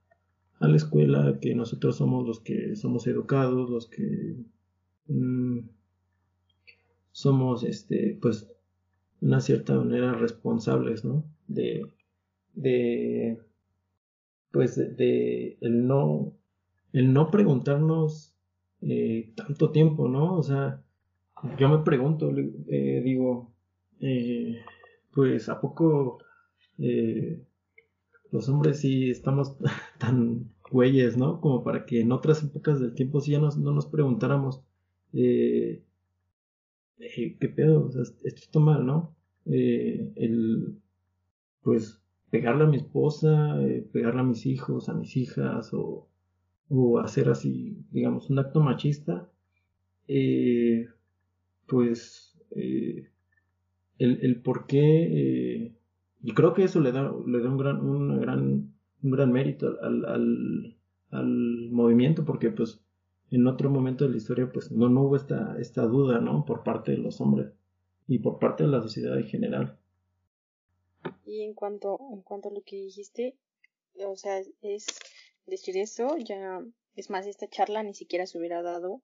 a 0.59 0.69
la 0.69 0.77
escuela, 0.77 1.39
que 1.41 1.55
nosotros 1.55 1.97
somos 1.97 2.27
los 2.27 2.41
que 2.41 2.77
somos 2.77 3.07
educados, 3.07 3.69
los 3.69 3.87
que 3.89 4.37
mm, 5.09 5.61
somos, 7.13 7.65
este, 7.65 8.19
pues, 8.21 8.49
de 9.21 9.27
una 9.27 9.41
cierta 9.41 9.75
manera 9.75 10.13
responsables, 10.13 11.05
¿no? 11.05 11.25
De, 11.49 11.87
de, 12.55 13.39
pues, 14.51 14.77
de, 14.77 15.59
el 15.61 15.87
no, 15.87 16.33
el 16.93 17.13
no 17.13 17.31
preguntarnos 17.31 18.35
eh, 18.83 19.33
tanto 19.35 19.71
tiempo, 19.71 20.09
¿no? 20.09 20.37
O 20.37 20.43
sea, 20.43 20.83
yo 21.59 21.69
me 21.69 21.79
pregunto, 21.85 22.31
eh, 22.69 23.03
digo, 23.05 23.53
eh, 24.01 24.61
pues, 25.13 25.49
¿a 25.49 25.61
poco 25.61 26.19
los 28.37 28.51
hombres 28.51 28.81
sí 28.81 29.09
estamos 29.11 29.57
tan 29.99 30.53
güeyes, 30.71 31.17
¿no? 31.17 31.41
Como 31.41 31.65
para 31.65 31.87
que 31.87 32.01
en 32.01 32.13
otras 32.13 32.43
épocas 32.45 32.79
del 32.81 32.95
tiempo 32.95 33.21
sí 33.21 33.33
ya 33.33 33.39
no 33.39 33.51
nos 33.51 33.87
preguntáramos, 33.87 34.63
eh, 35.15 35.83
eh, 36.99 37.37
¿qué 37.41 37.49
pedo? 37.49 37.87
O 37.87 37.91
sea, 37.91 38.03
esto 38.03 38.23
está 38.25 38.61
mal, 38.61 38.85
¿no? 38.85 39.17
Eh, 39.47 40.13
el, 40.17 40.79
pues, 41.63 42.03
pegarle 42.31 42.65
a 42.65 42.67
mi 42.67 42.77
esposa, 42.77 43.57
pegarle 43.93 44.21
a 44.21 44.25
mis 44.25 44.45
hijos, 44.45 44.91
a 44.91 44.95
mis 44.95 45.17
hijas, 45.17 45.73
o, 45.73 46.07
o 46.69 46.99
hacer 46.99 47.31
así, 47.31 47.79
digamos, 47.91 48.29
un 48.29 48.39
acto 48.39 48.61
machista, 48.61 49.31
pues, 51.67 52.39
el, 52.51 53.09
el 53.99 54.43
por 54.43 54.67
qué 54.67 55.76
y 56.27 56.35
creo 56.35 56.55
que 56.55 56.65
eso 56.65 56.81
le 56.81 56.91
da, 56.91 57.03
le 57.25 57.39
da 57.39 57.49
un, 57.49 57.57
gran, 57.57 57.81
un, 57.87 58.21
gran, 58.21 58.75
un 59.01 59.11
gran 59.13 59.31
mérito 59.31 59.79
al, 59.81 60.05
al, 60.07 60.77
al, 61.13 61.71
movimiento, 61.71 62.25
porque 62.25 62.51
pues 62.51 62.81
en 63.31 63.47
otro 63.47 63.71
momento 63.71 64.03
de 64.03 64.11
la 64.11 64.17
historia 64.17 64.51
pues 64.53 64.73
no, 64.73 64.89
no 64.89 65.05
hubo 65.05 65.15
esta, 65.15 65.57
esta 65.61 65.83
duda, 65.83 66.19
¿no? 66.21 66.45
Por 66.45 66.65
parte 66.65 66.91
de 66.91 66.99
los 66.99 67.21
hombres 67.21 67.53
y 68.09 68.19
por 68.19 68.41
parte 68.41 68.65
de 68.65 68.71
la 68.71 68.83
sociedad 68.83 69.17
en 69.17 69.29
general. 69.29 69.79
Y 71.25 71.43
en 71.43 71.55
cuanto, 71.55 71.97
en 72.13 72.23
cuanto 72.23 72.49
a 72.49 72.53
lo 72.53 72.63
que 72.63 72.75
dijiste, 72.75 73.37
o 73.95 74.17
sea, 74.17 74.41
es 74.63 74.87
decir 75.47 75.77
eso, 75.77 76.17
ya, 76.19 76.61
es 76.97 77.09
más, 77.09 77.29
esta 77.29 77.47
charla 77.47 77.85
ni 77.85 77.95
siquiera 77.95 78.27
se 78.27 78.37
hubiera 78.37 78.63
dado 78.63 79.01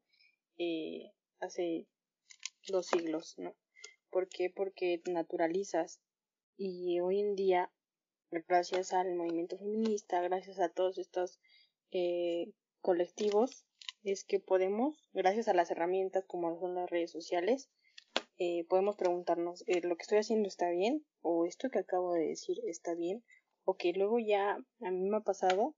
eh, 0.58 1.12
hace 1.38 1.86
dos 2.66 2.86
siglos, 2.86 3.36
¿no? 3.38 3.54
¿Por 4.10 4.28
qué? 4.28 4.52
Porque 4.52 5.00
naturalizas 5.08 6.00
y 6.56 7.00
hoy 7.00 7.20
en 7.20 7.34
día, 7.34 7.70
gracias 8.30 8.92
al 8.92 9.14
movimiento 9.14 9.58
feminista, 9.58 10.20
gracias 10.20 10.58
a 10.60 10.68
todos 10.68 10.98
estos 10.98 11.40
eh, 11.90 12.52
colectivos, 12.80 13.66
es 14.02 14.24
que 14.24 14.40
podemos, 14.40 15.04
gracias 15.12 15.48
a 15.48 15.54
las 15.54 15.70
herramientas 15.70 16.24
como 16.26 16.58
son 16.58 16.74
las 16.74 16.90
redes 16.90 17.10
sociales, 17.10 17.70
eh, 18.38 18.64
podemos 18.68 18.96
preguntarnos, 18.96 19.62
eh, 19.66 19.80
¿lo 19.82 19.96
que 19.96 20.02
estoy 20.02 20.18
haciendo 20.18 20.48
está 20.48 20.70
bien? 20.70 21.04
¿O 21.20 21.46
esto 21.46 21.70
que 21.70 21.78
acabo 21.78 22.14
de 22.14 22.28
decir 22.28 22.56
está 22.66 22.94
bien? 22.94 23.22
O 23.64 23.76
que 23.76 23.92
luego 23.92 24.18
ya 24.18 24.56
a 24.80 24.90
mí 24.90 25.08
me 25.08 25.18
ha 25.18 25.20
pasado 25.20 25.76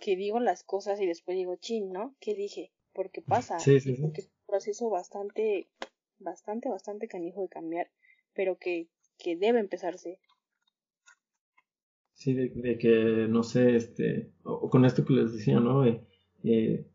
que 0.00 0.16
digo 0.16 0.40
las 0.40 0.64
cosas 0.64 1.00
y 1.00 1.06
después 1.06 1.36
digo, 1.36 1.56
chin, 1.56 1.90
¿no? 1.90 2.14
¿Qué 2.20 2.34
dije? 2.34 2.72
Porque 2.92 3.22
pasa, 3.22 3.58
sí, 3.58 3.80
sí, 3.80 3.94
porque 3.94 4.22
es 4.22 4.26
un 4.26 4.46
proceso 4.46 4.90
bastante, 4.90 5.70
bastante, 6.18 6.68
bastante 6.68 7.08
canijo 7.08 7.40
de 7.40 7.48
cambiar, 7.48 7.90
pero 8.34 8.58
que 8.58 8.88
que 9.22 9.36
debe 9.36 9.60
empezarse. 9.60 10.18
Sí, 12.14 12.34
de, 12.34 12.78
que, 12.78 13.26
no 13.28 13.42
sé, 13.42 13.76
este, 13.76 14.30
o, 14.44 14.68
con 14.70 14.84
esto 14.84 15.04
que 15.04 15.14
les 15.14 15.32
decía, 15.32 15.58
¿no? 15.60 15.84
Eh, 15.84 16.86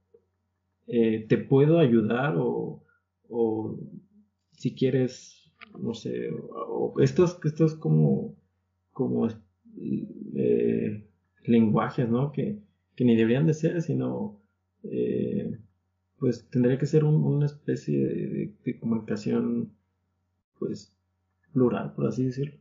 eh, 0.87 1.25
te 1.27 1.37
puedo 1.37 1.79
ayudar 1.79 2.35
o, 2.37 2.83
o 3.29 3.79
si 4.51 4.73
quieres, 4.73 5.51
no 5.77 5.93
sé, 5.93 6.29
o, 6.31 6.93
estos, 7.01 7.39
estos 7.43 7.75
como, 7.75 8.35
como 8.93 9.27
eh, 9.77 11.05
lenguajes, 11.43 12.07
¿no? 12.09 12.31
Que, 12.31 12.59
que, 12.95 13.03
ni 13.03 13.15
deberían 13.15 13.47
de 13.47 13.53
ser, 13.53 13.81
sino, 13.81 14.39
pues 16.19 16.49
tendría 16.49 16.77
que 16.77 16.85
ser 16.85 17.03
una 17.03 17.45
especie 17.45 17.97
de, 17.99 18.53
de 18.63 18.79
comunicación, 18.79 19.73
pues, 20.57 20.96
plural, 21.57 21.91
por 21.95 22.05
así 22.05 22.23
decirlo. 22.23 22.59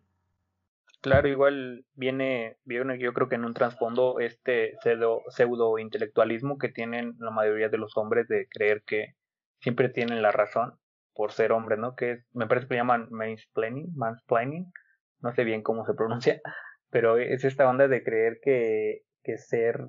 Claro, 1.02 1.28
igual 1.28 1.84
viene, 1.94 2.56
viene 2.64 2.98
yo 2.98 3.12
creo 3.12 3.28
que 3.28 3.34
en 3.34 3.44
un 3.44 3.52
trasfondo 3.52 4.20
este 4.20 4.74
pseudo, 4.80 5.20
pseudo 5.28 5.78
intelectualismo 5.78 6.56
que 6.56 6.70
tienen 6.70 7.14
la 7.18 7.30
mayoría 7.30 7.68
de 7.68 7.76
los 7.76 7.94
hombres 7.98 8.26
de 8.26 8.48
creer 8.48 8.82
que 8.86 9.14
siempre 9.60 9.90
tienen 9.90 10.22
la 10.22 10.32
razón 10.32 10.78
por 11.14 11.32
ser 11.32 11.52
hombres, 11.52 11.78
¿no? 11.78 11.94
Que 11.94 12.22
me 12.32 12.46
parece 12.46 12.68
que 12.68 12.76
llaman 12.76 13.08
mansplaining, 13.10 13.92
mansplaining, 13.94 14.72
no 15.20 15.34
sé 15.34 15.44
bien 15.44 15.62
cómo 15.62 15.84
se 15.84 15.92
pronuncia, 15.92 16.40
pero 16.90 17.18
es 17.18 17.44
esta 17.44 17.68
onda 17.68 17.88
de 17.88 18.02
creer 18.02 18.38
que, 18.42 19.02
que 19.22 19.36
ser, 19.36 19.84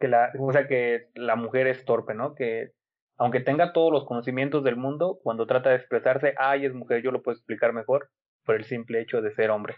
que 0.00 0.08
la, 0.08 0.32
o 0.36 0.52
sea, 0.52 0.66
que 0.66 1.10
la 1.14 1.36
mujer 1.36 1.68
es 1.68 1.84
torpe, 1.84 2.14
¿no? 2.14 2.34
Que 2.34 2.72
aunque 3.20 3.40
tenga 3.40 3.74
todos 3.74 3.92
los 3.92 4.06
conocimientos 4.06 4.64
del 4.64 4.76
mundo, 4.76 5.20
cuando 5.22 5.46
trata 5.46 5.68
de 5.68 5.76
expresarse, 5.76 6.32
ay, 6.38 6.64
es 6.64 6.72
mujer, 6.72 7.02
yo 7.02 7.10
lo 7.10 7.22
puedo 7.22 7.36
explicar 7.36 7.74
mejor 7.74 8.08
por 8.46 8.56
el 8.56 8.64
simple 8.64 9.02
hecho 9.02 9.20
de 9.20 9.34
ser 9.34 9.50
hombre. 9.50 9.74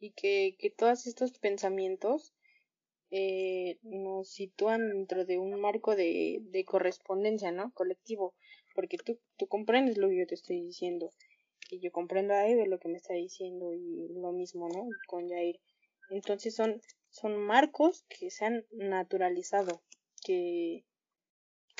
Y 0.00 0.12
que, 0.12 0.56
que 0.58 0.70
todos 0.70 1.06
estos 1.06 1.38
pensamientos 1.38 2.32
eh, 3.10 3.78
nos 3.82 4.30
sitúan 4.30 4.88
dentro 4.88 5.26
de 5.26 5.36
un 5.36 5.60
marco 5.60 5.96
de, 5.96 6.38
de 6.44 6.64
correspondencia, 6.64 7.52
¿no? 7.52 7.72
Colectivo, 7.74 8.34
porque 8.74 8.96
tú, 8.96 9.20
tú 9.36 9.48
comprendes 9.48 9.98
lo 9.98 10.08
que 10.08 10.20
yo 10.20 10.26
te 10.26 10.34
estoy 10.34 10.62
diciendo 10.62 11.12
y 11.68 11.80
yo 11.80 11.92
comprendo 11.92 12.32
a 12.32 12.48
Eve 12.48 12.66
lo 12.66 12.78
que 12.78 12.88
me 12.88 12.96
está 12.96 13.12
diciendo 13.12 13.74
y 13.74 14.08
lo 14.14 14.32
mismo, 14.32 14.70
¿no? 14.70 14.88
Con 15.08 15.28
Jair. 15.28 15.60
Entonces 16.08 16.54
son, 16.54 16.80
son 17.10 17.36
marcos 17.36 18.06
que 18.08 18.30
se 18.30 18.46
han 18.46 18.64
naturalizado, 18.70 19.82
que, 20.24 20.86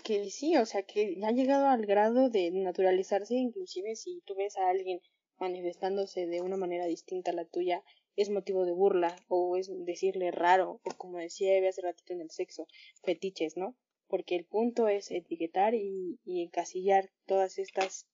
que 0.07 0.31
sí, 0.31 0.57
o 0.57 0.65
sea, 0.65 0.85
que 0.85 1.19
ha 1.25 1.33
llegado 1.33 1.67
al 1.67 1.85
grado 1.85 2.31
de 2.31 2.53
naturalizarse, 2.53 3.35
inclusive 3.35 3.97
si 3.97 4.23
tú 4.25 4.37
ves 4.37 4.57
a 4.57 4.69
alguien 4.69 5.01
manifestándose 5.41 6.29
de 6.29 6.41
una 6.43 6.57
manera 6.57 6.87
distinta 6.87 7.33
a 7.33 7.35
la 7.35 7.45
tuya, 7.45 7.83
es 8.15 8.31
motivo 8.31 8.65
de 8.65 8.73
burla, 8.73 9.17
o 9.27 9.57
es 9.57 9.69
decirle 9.85 10.31
raro, 10.31 10.81
o 10.85 10.91
como 10.97 11.19
decía 11.19 11.59
hace 11.69 11.83
ratito 11.83 12.13
en 12.13 12.21
el 12.21 12.31
sexo, 12.31 12.69
fetiches, 13.03 13.57
¿no? 13.57 13.75
Porque 14.07 14.37
el 14.37 14.45
punto 14.45 14.87
es 14.87 15.11
etiquetar 15.11 15.75
y, 15.75 16.21
y 16.25 16.45
encasillar 16.45 17.11
todas 17.27 17.59
estas 17.59 18.07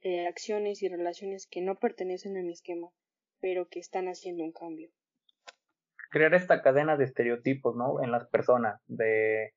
eh, 0.00 0.26
acciones 0.26 0.82
y 0.82 0.88
relaciones 0.88 1.46
que 1.46 1.60
no 1.60 1.78
pertenecen 1.78 2.36
a 2.38 2.42
mi 2.42 2.54
esquema, 2.54 2.90
pero 3.40 3.68
que 3.68 3.78
están 3.78 4.08
haciendo 4.08 4.42
un 4.42 4.50
cambio. 4.50 4.90
Crear 6.10 6.34
esta 6.34 6.60
cadena 6.60 6.96
de 6.96 7.04
estereotipos, 7.04 7.76
¿no? 7.76 8.02
En 8.02 8.10
las 8.10 8.26
personas, 8.26 8.82
de, 8.88 9.54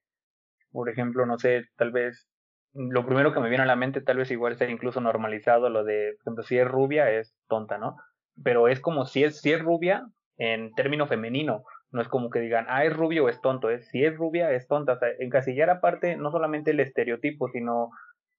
por 0.74 0.90
ejemplo, 0.90 1.26
no 1.26 1.38
sé, 1.38 1.66
tal 1.78 1.92
vez, 1.92 2.28
lo 2.74 3.06
primero 3.06 3.34
que 3.34 3.40
me 3.40 3.50
viene 3.50 3.64
a 3.64 3.68
la 3.68 3.76
mente 3.76 4.02
tal 4.02 4.18
vez 4.18 4.32
igual 4.32 4.58
sea 4.58 4.70
incluso 4.70 5.00
normalizado 5.00 5.70
lo 5.70 5.86
de, 5.86 6.16
por 6.18 6.24
ejemplo, 6.24 6.44
si 6.44 6.58
es 6.58 6.68
rubia 6.68 7.10
es 7.12 7.34
tonta, 7.48 7.78
¿no? 7.78 7.96
Pero 8.44 8.68
es 8.68 8.82
como 8.82 9.06
si 9.06 9.24
es, 9.24 9.40
si 9.40 9.54
es 9.54 9.62
rubia 9.62 10.08
en 10.38 10.74
término 10.74 11.08
femenino, 11.08 11.64
no 11.92 12.02
es 12.02 12.08
como 12.08 12.30
que 12.32 12.40
digan, 12.40 12.66
ah, 12.68 12.84
es 12.84 12.94
rubio 12.94 13.26
o 13.26 13.30
es 13.30 13.40
tonto, 13.42 13.70
es 13.70 13.88
si 13.90 14.04
es 14.04 14.18
rubia 14.18 14.52
es 14.52 14.68
tonta, 14.68 14.94
o 14.94 14.98
sea, 14.98 15.10
encasillar 15.20 15.70
aparte 15.70 16.18
no 16.18 16.32
solamente 16.32 16.72
el 16.72 16.80
estereotipo, 16.80 17.48
sino 17.50 17.92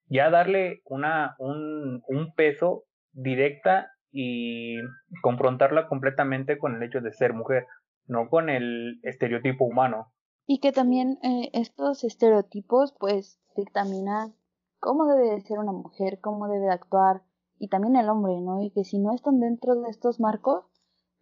ya 0.06 0.28
darle 0.28 0.81
una, 0.85 1.36
un, 1.39 2.02
un 2.09 2.35
peso 2.35 2.85
directa 3.12 3.93
y 4.11 4.77
confrontarla 5.23 5.86
completamente 5.89 6.59
con 6.59 6.77
el 6.77 6.82
hecho 6.82 7.01
de 7.01 7.12
ser 7.12 7.32
mujer, 7.32 7.66
no 8.06 8.28
con 8.28 8.48
el 8.48 8.98
estereotipo 9.02 9.65
humano. 9.65 10.12
Y 10.46 10.58
que 10.60 10.72
también 10.72 11.18
eh, 11.22 11.50
estos 11.52 12.04
estereotipos 12.04 12.94
pues 12.98 13.40
dictaminan 13.56 14.34
cómo 14.78 15.06
debe 15.06 15.30
de 15.30 15.40
ser 15.40 15.58
una 15.58 15.72
mujer, 15.72 16.20
cómo 16.20 16.48
debe 16.48 16.66
de 16.66 16.72
actuar 16.72 17.22
y 17.58 17.68
también 17.68 17.96
el 17.96 18.08
hombre, 18.08 18.40
¿no? 18.40 18.60
Y 18.60 18.70
que 18.70 18.84
si 18.84 18.98
no 18.98 19.14
están 19.14 19.40
dentro 19.40 19.74
de 19.80 19.88
estos 19.88 20.20
marcos, 20.20 20.64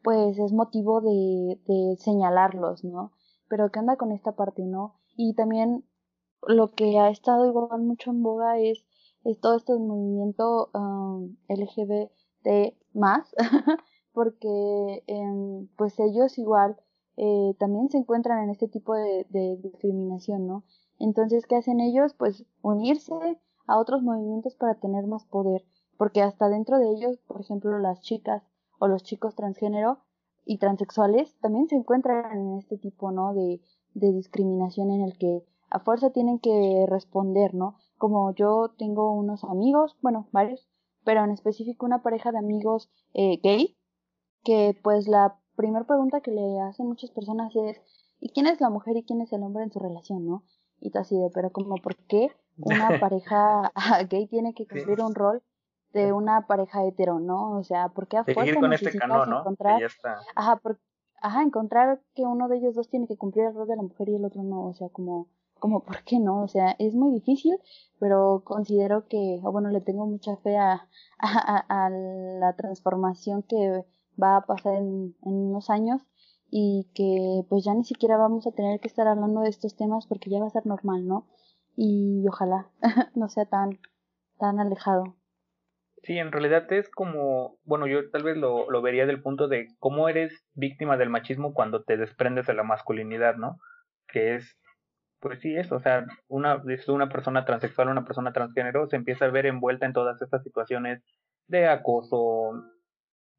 pues 0.03 0.39
es 0.39 0.53
motivo 0.53 1.01
de, 1.01 1.61
de 1.67 1.97
señalarlos, 1.99 2.83
¿no? 2.83 3.13
Pero 3.49 3.71
¿qué 3.71 3.79
onda 3.79 3.97
con 3.97 4.11
esta 4.11 4.33
parte, 4.33 4.65
no? 4.65 4.97
Y 5.17 5.35
también 5.35 5.85
lo 6.47 6.73
que 6.73 6.99
ha 6.99 7.11
estado 7.11 7.47
igual 7.47 7.83
mucho 7.83 8.11
en 8.11 8.23
boga 8.23 8.59
es, 8.59 8.85
es 9.25 9.39
todo 9.41 9.57
este 9.57 9.75
movimiento 9.75 10.71
um, 10.75 11.37
LGBT 11.49 12.75
más, 12.93 13.35
porque 14.13 15.05
eh, 15.07 15.69
pues 15.77 15.99
ellos 16.01 16.39
igual 16.39 16.77
eh, 17.25 17.55
también 17.61 17.89
se 17.89 17.99
encuentran 17.99 18.43
en 18.43 18.51
este 18.51 18.67
tipo 18.67 18.95
de, 18.97 19.57
discriminación, 19.63 20.49
¿no? 20.49 20.65
Entonces, 20.99 21.47
¿qué 21.47 21.55
hacen 21.55 21.79
ellos? 21.79 22.15
Pues 22.15 22.45
unirse 22.63 23.15
a 23.69 23.79
otros 23.79 24.03
movimientos 24.03 24.57
para 24.57 24.75
tener 24.81 25.07
más 25.07 25.25
poder, 25.27 25.63
porque 25.97 26.21
hasta 26.21 26.49
dentro 26.49 26.81
de 26.81 26.91
ellos, 26.91 27.19
por 27.29 27.41
ejemplo, 27.41 27.79
las 27.79 28.01
chicas 28.01 28.43
o 28.81 28.89
los 28.89 29.05
chicos 29.05 29.37
transgénero 29.37 30.01
y 30.45 30.59
transexuales 30.59 31.39
también 31.39 31.69
se 31.69 31.77
encuentran 31.77 32.37
en 32.37 32.59
este 32.59 32.77
tipo, 32.77 33.13
¿no? 33.13 33.35
De, 33.35 33.61
de 33.95 34.13
discriminación 34.13 34.91
en 34.91 35.03
el 35.03 35.17
que 35.17 35.45
a 35.71 35.79
fuerza 35.79 36.11
tienen 36.11 36.41
que 36.41 36.87
responder, 36.89 37.55
¿no? 37.55 37.77
Como 37.99 38.35
yo 38.35 38.73
tengo 38.77 39.13
unos 39.13 39.45
amigos, 39.45 39.97
bueno, 40.03 40.27
varios, 40.33 40.69
pero 41.05 41.23
en 41.23 41.31
específico 41.31 41.87
una 41.87 42.03
pareja 42.03 42.33
de 42.33 42.39
amigos 42.39 42.91
eh, 43.15 43.39
gay, 43.45 43.77
que 44.43 44.77
pues 44.83 45.07
la 45.07 45.39
primera 45.57 45.85
pregunta 45.85 46.21
que 46.21 46.31
le 46.31 46.61
hacen 46.61 46.87
muchas 46.87 47.11
personas 47.11 47.55
es, 47.55 47.81
¿y 48.21 48.31
quién 48.31 48.47
es 48.47 48.61
la 48.61 48.71
mujer 48.71 48.97
y 48.97 49.05
quién 49.05 49.21
es 49.21 49.33
el 49.33 49.43
hombre 49.43 49.65
en 49.65 49.73
su 49.73 49.79
relación, 49.79 50.27
no? 50.27 50.45
Y 50.81 50.97
así 50.97 51.17
de, 51.17 51.31
pero 51.33 51.51
como, 51.51 51.77
¿por 51.77 51.97
qué 51.97 52.31
una 52.59 52.89
pareja 53.09 53.73
gay 54.11 54.27
tiene 54.27 54.55
que 54.55 54.67
cumplir 54.67 55.01
un 55.01 55.15
rol 55.15 55.43
de 55.93 56.13
una 56.13 56.47
pareja 56.47 56.85
hetero, 56.85 57.21
¿no? 57.21 57.59
O 57.59 57.65
sea, 57.65 57.89
¿por 57.89 58.09
qué 58.09 58.17
a 58.19 58.25
fuerza 58.25 58.59
con 58.59 58.73
este 58.73 58.99
canón, 58.99 59.29
¿no? 59.29 59.41
encontrar, 59.41 59.83
ajá, 60.35 60.57
por, 60.57 60.81
ajá, 61.21 61.43
encontrar 61.43 62.01
que 62.15 62.23
uno 62.23 62.49
de 62.49 62.59
ellos 62.59 62.75
dos 62.75 62.89
tiene 62.89 63.07
que 63.07 63.17
cumplir 63.17 63.47
el 63.47 63.55
rol 63.55 63.69
de 63.69 63.77
la 63.77 63.83
mujer 63.83 64.09
y 64.09 64.15
el 64.15 64.25
otro 64.25 64.43
no, 64.43 64.65
o 64.67 64.75
sea, 64.75 64.89
como 64.89 65.29
como 65.63 65.85
por 65.85 66.03
qué 66.03 66.19
no, 66.19 66.43
o 66.43 66.49
sea, 66.49 66.75
es 66.81 66.97
muy 66.97 67.13
difícil, 67.13 67.57
pero 68.01 68.43
considero 68.45 69.07
que, 69.07 69.39
o 69.45 69.53
bueno, 69.53 69.69
le 69.71 69.81
tengo 69.81 70.07
mucha 70.07 70.37
fe 70.39 70.57
a, 70.57 70.89
a, 71.21 71.89
la 71.89 72.57
transformación 72.57 73.45
que 73.45 73.85
va 74.21 74.37
a 74.37 74.47
pasar 74.47 74.75
en, 74.75 75.15
en, 75.23 75.33
unos 75.33 75.71
años 75.71 76.03
y 76.51 76.91
que 76.95 77.45
pues 77.49 77.65
ya 77.65 77.75
ni 77.75 77.85
siquiera 77.85 78.17
vamos 78.17 78.47
a 78.47 78.53
tener 78.53 78.81
que 78.81 78.89
estar 78.89 79.07
hablando 79.07 79.41
de 79.41 79.49
estos 79.49 79.77
temas 79.77 80.07
porque 80.07 80.31
ya 80.31 80.41
va 80.41 80.47
a 80.47 80.51
ser 80.51 80.67
normal, 80.67 81.07
¿no? 81.07 81.29
Y 81.77 82.27
ojalá 82.29 82.71
no 83.15 83.29
sea 83.29 83.47
tan, 83.47 83.79
tan 84.39 84.61
alejado. 84.61 85.17
Sí, 86.03 86.19
en 86.19 86.33
realidad 86.33 86.71
es 86.73 86.91
como, 86.91 87.59
bueno, 87.65 87.87
yo 87.87 88.11
tal 88.11 88.25
vez 88.25 88.37
lo, 88.37 88.69
lo 88.69 88.83
vería 88.83 89.07
del 89.07 89.23
punto 89.23 89.47
de 89.47 89.69
cómo 89.79 90.09
eres 90.09 90.45
víctima 90.55 90.97
del 90.97 91.11
machismo 91.11 91.55
cuando 91.55 91.85
te 91.85 91.97
desprendes 91.97 92.47
de 92.47 92.55
la 92.55 92.65
masculinidad, 92.65 93.37
¿no? 93.37 93.59
Que 94.09 94.35
es 94.35 94.59
pues 95.23 95.39
sí, 95.39 95.55
eso, 95.55 95.77
o 95.77 95.81
sea, 95.81 96.05
una, 96.27 96.61
una 96.89 97.09
persona 97.09 97.45
transexual, 97.45 97.89
una 97.89 98.05
persona 98.05 98.33
transgénero 98.33 98.89
se 98.89 98.97
empieza 98.97 99.25
a 99.25 99.31
ver 99.31 99.47
envuelta 99.47 99.87
en 99.87 99.93
todas 99.93 100.21
estas 100.21 100.43
situaciones 100.43 101.01
de 101.47 101.69
acoso, 101.69 102.51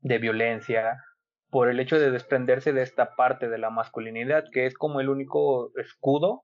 de 0.03 0.17
violencia, 0.19 1.03
por 1.49 1.69
el 1.69 1.79
hecho 1.79 1.99
de 1.99 2.11
desprenderse 2.11 2.73
de 2.73 2.83
esta 2.83 3.15
parte 3.15 3.49
de 3.49 3.57
la 3.57 3.69
masculinidad, 3.69 4.45
que 4.51 4.65
es 4.65 4.75
como 4.75 4.99
el 4.99 5.09
único 5.09 5.71
escudo 5.77 6.43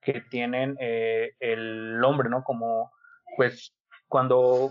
que 0.00 0.20
tienen 0.30 0.76
eh, 0.80 1.32
el 1.40 2.02
hombre, 2.04 2.28
¿no? 2.28 2.42
Como, 2.42 2.92
pues, 3.36 3.74
cuando, 4.08 4.70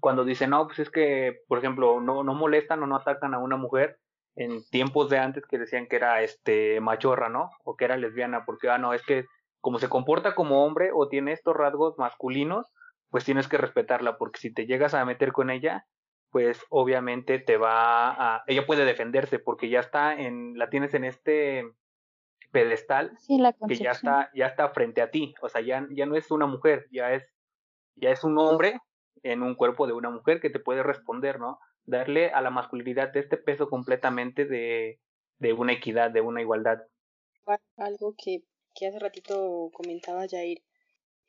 cuando 0.00 0.24
dicen, 0.24 0.50
no, 0.50 0.66
pues 0.66 0.80
es 0.80 0.90
que, 0.90 1.40
por 1.48 1.58
ejemplo, 1.58 2.00
no, 2.00 2.24
no 2.24 2.34
molestan 2.34 2.82
o 2.82 2.86
no 2.86 2.96
atacan 2.96 3.34
a 3.34 3.38
una 3.38 3.56
mujer, 3.56 3.98
en 4.36 4.62
tiempos 4.68 5.08
de 5.08 5.18
antes 5.18 5.46
que 5.46 5.58
decían 5.58 5.86
que 5.86 5.96
era 5.96 6.22
este 6.22 6.80
machorra, 6.80 7.28
¿no? 7.28 7.50
O 7.64 7.74
que 7.74 7.86
era 7.86 7.96
lesbiana, 7.96 8.44
porque 8.44 8.68
ah 8.68 8.78
no, 8.78 8.92
es 8.92 9.02
que 9.02 9.24
como 9.62 9.78
se 9.78 9.88
comporta 9.88 10.34
como 10.34 10.64
hombre 10.64 10.90
o 10.94 11.08
tiene 11.08 11.32
estos 11.32 11.56
rasgos 11.56 11.96
masculinos, 11.98 12.66
pues 13.10 13.24
tienes 13.24 13.48
que 13.48 13.56
respetarla, 13.56 14.18
porque 14.18 14.38
si 14.38 14.52
te 14.52 14.66
llegas 14.66 14.92
a 14.92 15.04
meter 15.06 15.32
con 15.32 15.48
ella, 15.48 15.86
pues 16.36 16.60
obviamente 16.68 17.38
te 17.38 17.56
va 17.56 18.10
a... 18.10 18.44
Ella 18.46 18.66
puede 18.66 18.84
defenderse 18.84 19.38
porque 19.38 19.70
ya 19.70 19.80
está 19.80 20.12
en... 20.12 20.58
la 20.58 20.68
tienes 20.68 20.92
en 20.92 21.04
este 21.04 21.64
pedestal 22.50 23.16
que 23.66 23.76
ya 23.76 23.92
está, 23.92 24.30
ya 24.34 24.44
está 24.44 24.68
frente 24.68 25.00
a 25.00 25.10
ti, 25.10 25.34
o 25.40 25.48
sea, 25.48 25.62
ya, 25.62 25.86
ya 25.92 26.04
no 26.04 26.14
es 26.14 26.30
una 26.30 26.44
mujer, 26.44 26.88
ya 26.92 27.14
es, 27.14 27.24
ya 27.94 28.10
es 28.10 28.22
un 28.22 28.36
hombre 28.36 28.78
en 29.22 29.42
un 29.42 29.54
cuerpo 29.54 29.86
de 29.86 29.94
una 29.94 30.10
mujer 30.10 30.38
que 30.42 30.50
te 30.50 30.60
puede 30.60 30.82
responder, 30.82 31.40
¿no? 31.40 31.58
Darle 31.86 32.28
a 32.32 32.42
la 32.42 32.50
masculinidad 32.50 33.16
este 33.16 33.38
peso 33.38 33.70
completamente 33.70 34.44
de, 34.44 35.00
de 35.38 35.54
una 35.54 35.72
equidad, 35.72 36.10
de 36.10 36.20
una 36.20 36.42
igualdad. 36.42 36.82
Algo 37.78 38.14
que 38.22 38.42
que 38.74 38.86
hace 38.86 38.98
ratito 38.98 39.70
comentaba 39.72 40.28
Jair, 40.28 40.62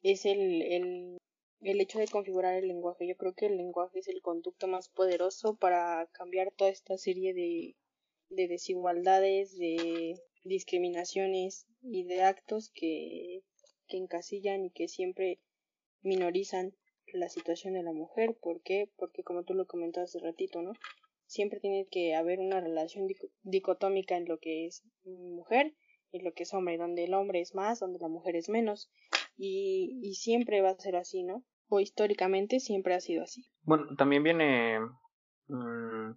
es 0.04 0.26
el, 0.26 0.62
el, 0.64 1.18
el 1.62 1.82
hecho 1.82 2.00
de 2.00 2.08
configurar 2.08 2.56
el 2.56 2.68
lenguaje. 2.68 3.08
Yo 3.08 3.16
creo 3.18 3.34
que 3.34 3.48
el 3.48 3.58
lenguaje 3.58 4.00
es 4.00 4.08
el 4.08 4.22
conducto 4.22 4.68
más 4.68 4.90
poderoso 4.90 5.56
para 5.56 6.08
cambiar 6.14 6.52
toda 6.52 6.70
esta 6.70 6.98
serie 6.98 7.34
de, 7.34 7.76
de 8.30 8.48
desigualdades, 8.48 9.58
de 9.58 10.20
discriminaciones 10.44 11.66
y 11.82 12.04
de 12.04 12.24
actos 12.24 12.72
que, 12.74 13.44
que 13.88 13.98
encasillan 13.98 14.66
y 14.66 14.72
que 14.72 14.88
siempre 14.88 15.40
minorizan 16.02 16.76
la 17.14 17.30
situación 17.30 17.74
de 17.74 17.84
la 17.84 17.94
mujer. 17.94 18.38
¿Por 18.40 18.62
qué? 18.62 18.90
Porque 18.98 19.24
como 19.24 19.44
tú 19.44 19.54
lo 19.54 19.68
comentabas 19.68 20.10
hace 20.10 20.20
ratito, 20.20 20.62
¿no? 20.62 20.74
Siempre 21.26 21.60
tiene 21.60 21.88
que 21.90 22.16
haber 22.16 22.40
una 22.40 22.62
relación 22.62 23.08
dicotómica 23.44 24.16
en 24.16 24.26
lo 24.26 24.40
que 24.40 24.66
es 24.66 24.84
mujer 25.04 25.76
y 26.12 26.20
lo 26.20 26.34
que 26.34 26.44
es 26.44 26.54
hombre, 26.54 26.78
donde 26.78 27.04
el 27.04 27.14
hombre 27.14 27.42
es 27.42 27.54
más, 27.54 27.80
donde 27.80 28.00
la 28.00 28.08
mujer 28.08 28.38
es 28.38 28.48
menos, 28.48 28.90
y, 29.38 30.00
y 30.02 30.16
siempre 30.16 30.62
va 30.62 30.72
a 30.72 30.80
ser 30.80 30.96
así, 30.96 31.24
¿no? 31.24 31.44
O 31.70 31.80
históricamente 31.80 32.60
siempre 32.60 32.96
ha 32.96 33.00
sido 33.00 33.24
así. 33.24 33.46
Bueno, 33.62 33.96
también 33.98 34.24
viene, 34.24 34.80
mmm, 35.48 36.12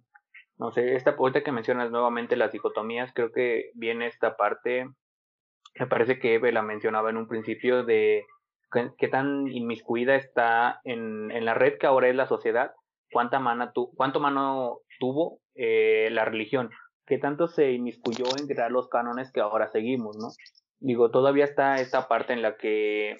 no 0.57 0.71
sé, 0.71 0.95
esta 0.95 1.11
ahorita 1.11 1.43
que 1.43 1.51
mencionas 1.51 1.91
nuevamente 1.91 2.35
las 2.35 2.51
dicotomías, 2.51 3.11
creo 3.13 3.31
que 3.31 3.71
viene 3.73 4.07
esta 4.07 4.35
parte, 4.37 4.87
me 5.79 5.87
parece 5.87 6.19
que 6.19 6.35
Eve 6.35 6.51
la 6.51 6.61
mencionaba 6.61 7.09
en 7.09 7.17
un 7.17 7.27
principio 7.27 7.83
de 7.83 8.25
qué, 8.97 9.07
tan 9.07 9.47
inmiscuida 9.47 10.15
está 10.15 10.79
en, 10.83 11.31
en, 11.31 11.45
la 11.45 11.53
red 11.53 11.77
que 11.77 11.87
ahora 11.87 12.09
es 12.09 12.15
la 12.15 12.27
sociedad, 12.27 12.71
cuánta 13.11 13.39
mana 13.39 13.71
tu, 13.73 13.91
cuánto 13.95 14.19
mano 14.19 14.79
tuvo 14.99 15.39
eh, 15.55 16.09
la 16.11 16.25
religión, 16.25 16.69
qué 17.05 17.17
tanto 17.17 17.47
se 17.47 17.71
inmiscuyó 17.71 18.25
en 18.39 18.47
crear 18.47 18.71
los 18.71 18.87
cánones 18.87 19.31
que 19.31 19.41
ahora 19.41 19.67
seguimos, 19.67 20.17
¿no? 20.17 20.29
Digo, 20.81 21.11
todavía 21.11 21.45
está 21.45 21.75
esta 21.75 22.07
parte 22.07 22.33
en 22.33 22.41
la 22.41 22.57
que 22.57 23.15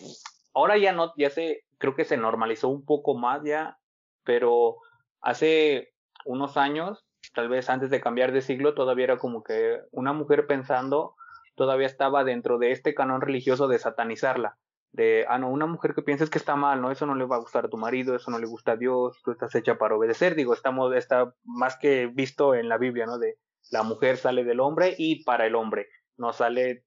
ahora 0.54 0.78
ya 0.78 0.92
no, 0.94 1.14
ya 1.16 1.30
se, 1.30 1.64
creo 1.78 1.96
que 1.96 2.06
se 2.06 2.18
normalizó 2.18 2.70
un 2.70 2.84
poco 2.84 3.16
más 3.16 3.44
ya, 3.44 3.78
pero 4.24 4.78
hace 5.22 5.94
unos 6.26 6.58
años, 6.58 7.06
tal 7.36 7.50
vez 7.50 7.70
antes 7.70 7.92
de 7.92 8.02
cambiar 8.02 8.32
de 8.32 8.42
siglo, 8.42 8.74
todavía 8.74 9.06
era 9.06 9.18
como 9.20 9.44
que 9.44 9.80
una 9.92 10.12
mujer 10.12 10.48
pensando 10.48 11.16
todavía 11.56 11.86
estaba 11.86 12.24
dentro 12.24 12.58
de 12.58 12.72
este 12.72 12.96
canon 12.96 13.22
religioso 13.22 13.68
de 13.68 13.78
satanizarla. 13.78 14.58
De, 14.92 15.26
ah, 15.30 15.38
no, 15.38 15.50
una 15.50 15.68
mujer 15.68 15.94
que 15.94 16.02
pienses 16.02 16.32
que 16.32 16.40
está 16.40 16.56
mal, 16.56 16.82
¿no? 16.82 16.90
Eso 16.92 17.06
no 17.06 17.14
le 17.14 17.26
va 17.26 17.36
a 17.36 17.40
gustar 17.40 17.66
a 17.66 17.70
tu 17.70 17.78
marido, 17.78 18.16
eso 18.16 18.32
no 18.32 18.40
le 18.40 18.48
gusta 18.48 18.74
a 18.74 18.78
Dios, 18.78 19.22
tú 19.24 19.32
estás 19.32 19.54
hecha 19.54 19.78
para 19.78 19.96
obedecer. 19.96 20.34
Digo, 20.34 20.54
estamos, 20.54 20.94
está 20.96 21.34
más 21.44 21.78
que 21.78 22.08
visto 22.08 22.56
en 22.56 22.68
la 22.68 22.80
Biblia, 22.80 23.06
¿no? 23.06 23.20
De 23.20 23.38
la 23.70 23.84
mujer 23.84 24.18
sale 24.18 24.44
del 24.44 24.60
hombre 24.60 24.96
y 24.98 25.24
para 25.24 25.46
el 25.46 25.54
hombre, 25.54 25.88
no 26.18 26.34
sale 26.34 26.84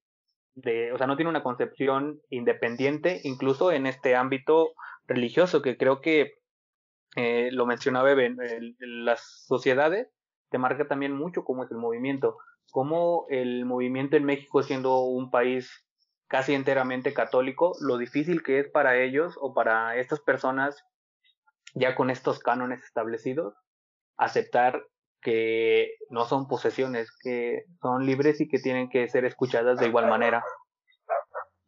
de, 0.55 0.91
o 0.91 0.97
sea, 0.97 1.07
no 1.07 1.15
tiene 1.15 1.29
una 1.29 1.43
concepción 1.43 2.21
independiente, 2.29 3.21
incluso 3.23 3.71
en 3.71 3.85
este 3.85 4.15
ámbito 4.15 4.73
religioso, 5.05 5.61
que 5.61 5.77
creo 5.77 6.01
que 6.01 6.33
eh, 7.15 7.49
lo 7.51 7.65
mencionaba 7.65 8.11
en 8.11 8.37
las 8.79 9.45
sociedades 9.45 10.09
te 10.49 10.57
marca 10.57 10.87
también 10.87 11.13
mucho 11.13 11.43
cómo 11.43 11.63
es 11.63 11.71
el 11.71 11.77
movimiento, 11.77 12.37
cómo 12.71 13.25
el 13.29 13.65
movimiento 13.65 14.15
en 14.15 14.23
México 14.23 14.63
siendo 14.63 15.03
un 15.03 15.29
país 15.29 15.85
casi 16.27 16.53
enteramente 16.53 17.13
católico, 17.13 17.75
lo 17.81 17.97
difícil 17.97 18.41
que 18.43 18.59
es 18.59 18.69
para 18.69 18.97
ellos 18.97 19.35
o 19.41 19.53
para 19.53 19.97
estas 19.97 20.21
personas 20.21 20.83
ya 21.73 21.93
con 21.95 22.09
estos 22.09 22.39
cánones 22.39 22.83
establecidos, 22.83 23.53
aceptar 24.17 24.81
que 25.25 25.95
no 26.11 26.25
son 26.25 26.47
posesiones, 26.47 27.09
que 27.23 27.63
son 27.81 28.05
libres 28.05 28.39
y 28.41 28.47
que 28.47 28.59
tienen 28.59 28.89
que 28.89 29.07
ser 29.07 29.25
escuchadas 29.25 29.79
de 29.79 29.87
igual 29.87 30.07
manera. 30.07 30.43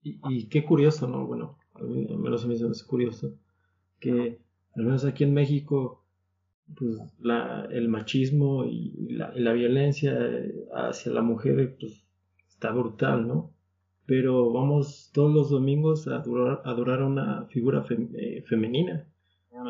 Y, 0.04 0.48
qué 0.48 0.64
curioso, 0.64 1.08
¿no? 1.08 1.26
Bueno, 1.26 1.58
a 1.74 1.82
mí, 1.82 2.08
a 2.08 2.16
menos 2.16 2.46
a 2.46 2.48
mí 2.48 2.54
es 2.54 2.84
curioso 2.84 3.34
que 4.00 4.40
al 4.76 4.84
menos 4.84 5.06
aquí 5.06 5.24
en 5.24 5.34
México, 5.34 6.06
pues 6.78 7.00
la, 7.18 7.68
el 7.72 7.90
machismo 7.90 8.64
y 8.64 8.94
la, 9.10 9.54
violencia 9.54 10.16
hacia 10.76 11.12
la 11.12 11.24
mujer 11.24 11.78
pues, 11.80 12.06
está 12.48 12.72
brutal, 12.72 13.28
¿no? 13.28 13.56
Pero 14.06 14.54
vamos 14.54 15.10
todos 15.14 15.34
los 15.34 15.50
domingos 15.50 16.08
a 16.08 16.18
adorar, 16.18 16.62
a, 16.64 16.70
adorar 16.70 17.02
a 17.02 17.08
una 17.08 17.46
figura 17.48 17.84
eh, 17.90 18.44
femenina. 18.48 19.08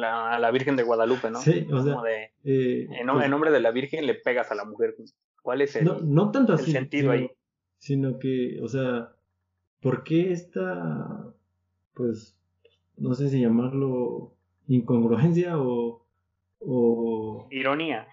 La, 0.02 0.32
a 0.32 0.40
la 0.40 0.52
Virgen 0.52 0.76
de 0.76 0.84
Guadalupe, 0.84 1.30
¿no? 1.30 1.40
Sí, 1.42 1.68
o 1.72 1.84
sea, 1.84 1.98
eh, 2.44 2.88
en, 2.90 3.08
pues 3.08 3.30
nombre 3.30 3.52
de 3.52 3.60
la 3.60 3.72
Virgen 3.72 4.06
le 4.06 4.16
pegas 4.16 4.52
a 4.52 4.56
la 4.56 4.66
mujer. 4.66 4.96
¿Cuál 5.42 5.62
es 5.62 5.76
el, 5.76 5.86
no, 5.86 6.00
no 6.00 6.32
tanto 6.32 6.54
así, 6.54 6.72
sentido 6.72 7.12
ahí? 7.12 7.30
Sino 7.78 8.20
que, 8.20 8.60
o 8.62 8.68
sea, 8.68 9.12
¿por 9.82 10.04
qué 10.04 10.32
esta, 10.32 11.34
pues, 11.94 12.38
no 12.98 13.14
sé 13.14 13.30
si 13.30 13.42
llamarlo 13.42 14.34
incongruencia 14.68 15.58
o, 15.60 16.06
o 16.60 17.48
ironía. 17.50 18.08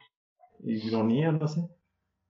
Ironía, 0.63 1.33
no 1.33 1.49
sé. 1.49 1.69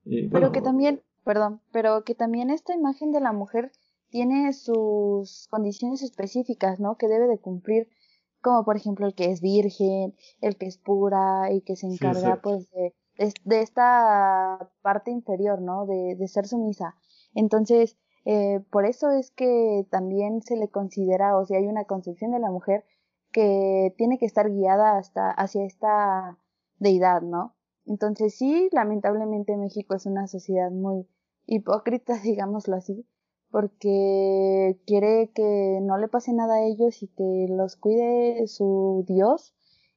Eh, 0.07 0.29
pero 0.33 0.53
que 0.53 0.61
también, 0.61 1.03
perdón, 1.25 1.61
pero 1.73 2.05
que 2.05 2.15
también 2.15 2.51
esta 2.51 2.75
imagen 2.75 3.13
de 3.13 3.21
la 3.21 3.33
mujer 3.33 3.73
tiene 4.11 4.53
sus 4.53 5.49
condiciones 5.51 6.03
específicas, 6.03 6.81
¿no? 6.81 6.97
Que 6.97 7.09
debe 7.09 7.27
de 7.27 7.39
cumplir, 7.39 7.89
como 8.45 8.63
por 8.65 8.77
ejemplo 8.77 9.07
el 9.07 9.15
que 9.15 9.31
es 9.31 9.41
virgen, 9.41 10.15
el 10.43 10.57
que 10.57 10.67
es 10.67 10.77
pura 10.77 11.51
y 11.51 11.63
que 11.63 11.77
se 11.77 11.87
encarga 11.87 12.41
pues 12.43 12.71
de, 12.71 12.95
de, 13.17 13.61
esta 13.63 14.71
parte 14.83 15.11
inferior, 15.11 15.63
¿no? 15.63 15.87
De, 15.87 16.15
de 16.15 16.29
ser 16.29 16.47
sumisa. 16.47 16.95
Entonces, 17.35 17.97
eh, 18.27 18.61
por 18.71 18.85
eso 18.85 19.11
es 19.11 19.31
que 19.31 19.87
también 19.91 20.43
se 20.43 20.57
le 20.57 20.69
considera, 20.69 21.39
o 21.39 21.47
sea, 21.47 21.59
hay 21.59 21.67
una 21.67 21.87
concepción 21.87 22.33
de 22.33 22.39
la 22.39 22.51
mujer 22.51 22.85
que 23.33 23.95
tiene 23.97 24.19
que 24.19 24.27
estar 24.27 24.51
guiada 24.51 24.99
hasta 24.99 25.31
hacia 25.31 25.65
esta 25.65 26.39
deidad, 26.79 27.23
¿no? 27.23 27.57
Entonces 27.87 28.37
sí, 28.37 28.69
lamentablemente 28.73 29.57
México 29.57 29.95
es 29.95 30.05
una 30.05 30.27
sociedad 30.27 30.71
muy 30.71 31.09
hipócrita, 31.47 32.15
digámoslo 32.23 32.77
así, 32.77 33.07
porque 33.55 34.81
quiere 34.85 35.31
que 35.33 35.79
no 35.81 35.97
le 35.97 36.09
pase 36.09 36.33
nada 36.33 36.57
a 36.57 36.67
ellos 36.67 37.05
y 37.05 37.07
que 37.07 37.47
los 37.49 37.77
cuide 37.77 38.49
su 38.49 39.05
Dios 39.07 39.55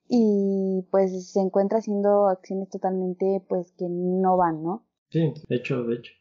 y 0.08 0.86
pues 0.92 1.32
se 1.34 1.40
encuentra 1.40 1.80
haciendo 1.80 2.28
acciones 2.28 2.70
totalmente 2.70 3.44
pues 3.50 3.74
que 3.76 3.88
no 3.90 4.38
van, 4.38 4.62
¿no? 4.62 4.86
Sí, 5.10 5.34
de 5.50 5.56
hecho, 5.56 5.84
de 5.86 5.96
hecho. 5.96 6.14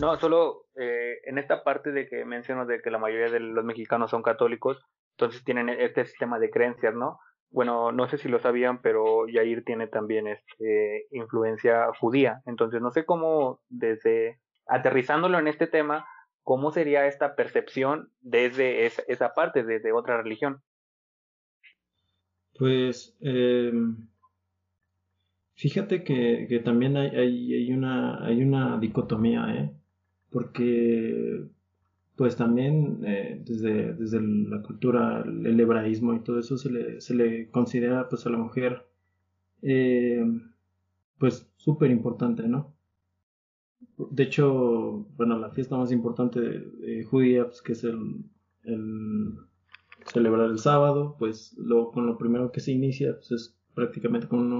No, 0.00 0.18
solo 0.18 0.64
eh, 0.76 1.18
en 1.26 1.36
esta 1.36 1.62
parte 1.62 1.92
de 1.92 2.08
que 2.08 2.24
menciono 2.24 2.64
de 2.64 2.80
que 2.80 2.90
la 2.90 2.96
mayoría 2.96 3.30
de 3.30 3.40
los 3.40 3.62
mexicanos 3.62 4.10
son 4.10 4.22
católicos, 4.22 4.78
entonces 5.10 5.44
tienen 5.44 5.68
este 5.68 6.06
sistema 6.06 6.38
de 6.38 6.48
creencias, 6.48 6.94
¿no? 6.94 7.18
Bueno, 7.50 7.92
no 7.92 8.08
sé 8.08 8.16
si 8.16 8.30
lo 8.30 8.38
sabían, 8.38 8.80
pero 8.80 9.28
Yair 9.28 9.62
tiene 9.62 9.88
también 9.88 10.26
este, 10.26 11.06
influencia 11.10 11.92
judía. 12.00 12.40
Entonces 12.46 12.80
no 12.80 12.92
sé 12.92 13.04
cómo, 13.04 13.60
desde 13.68 14.40
aterrizándolo 14.66 15.38
en 15.38 15.48
este 15.48 15.66
tema, 15.66 16.06
cómo 16.46 16.70
sería 16.70 17.08
esta 17.08 17.34
percepción 17.34 18.08
desde 18.20 18.86
esa, 18.86 19.34
parte, 19.34 19.64
desde 19.64 19.90
otra 19.90 20.22
religión. 20.22 20.62
Pues 22.56 23.16
eh, 23.20 23.72
fíjate 25.56 26.04
que, 26.04 26.62
también 26.64 26.96
hay, 26.96 27.72
una, 27.72 28.78
dicotomía, 28.80 29.56
¿eh? 29.56 29.72
porque 30.30 31.48
pues 32.14 32.36
también 32.36 33.00
eh, 33.04 33.42
desde, 33.44 33.94
desde 33.94 34.20
la 34.22 34.62
cultura, 34.62 35.24
el 35.26 35.58
hebraísmo 35.58 36.14
y 36.14 36.20
todo 36.20 36.38
eso 36.38 36.56
se 36.56 36.70
le, 36.70 37.00
se 37.00 37.16
le 37.16 37.50
considera 37.50 38.08
pues 38.08 38.24
a 38.24 38.30
la 38.30 38.38
mujer 38.38 38.86
eh, 39.62 40.24
pues 41.18 41.50
súper 41.56 41.90
importante, 41.90 42.44
¿no? 42.46 42.75
De 43.98 44.24
hecho, 44.24 45.06
bueno, 45.16 45.38
la 45.38 45.50
fiesta 45.50 45.76
más 45.76 45.90
importante 45.90 46.40
de, 46.40 47.04
judía, 47.04 47.46
pues 47.46 47.62
que 47.62 47.72
es 47.72 47.84
el, 47.84 48.24
el, 48.64 49.38
celebrar 50.12 50.50
el 50.50 50.58
sábado, 50.58 51.16
pues 51.18 51.54
lo, 51.58 51.90
con 51.92 52.06
lo 52.06 52.18
primero 52.18 52.52
que 52.52 52.60
se 52.60 52.72
inicia 52.72 53.14
pues, 53.14 53.32
es 53.32 53.58
prácticamente 53.74 54.28
con 54.28 54.52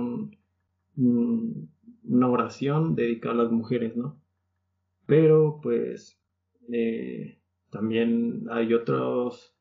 un, 0.97 1.71
una 2.05 2.29
oración 2.29 2.95
dedicada 2.95 3.35
a 3.35 3.39
las 3.45 3.53
mujeres, 3.53 3.97
¿no? 3.97 4.19
Pero 5.07 5.61
pues 5.63 6.19
eh, 6.73 7.39
también 7.71 8.47
hay 8.51 8.75
otros, 8.75 9.55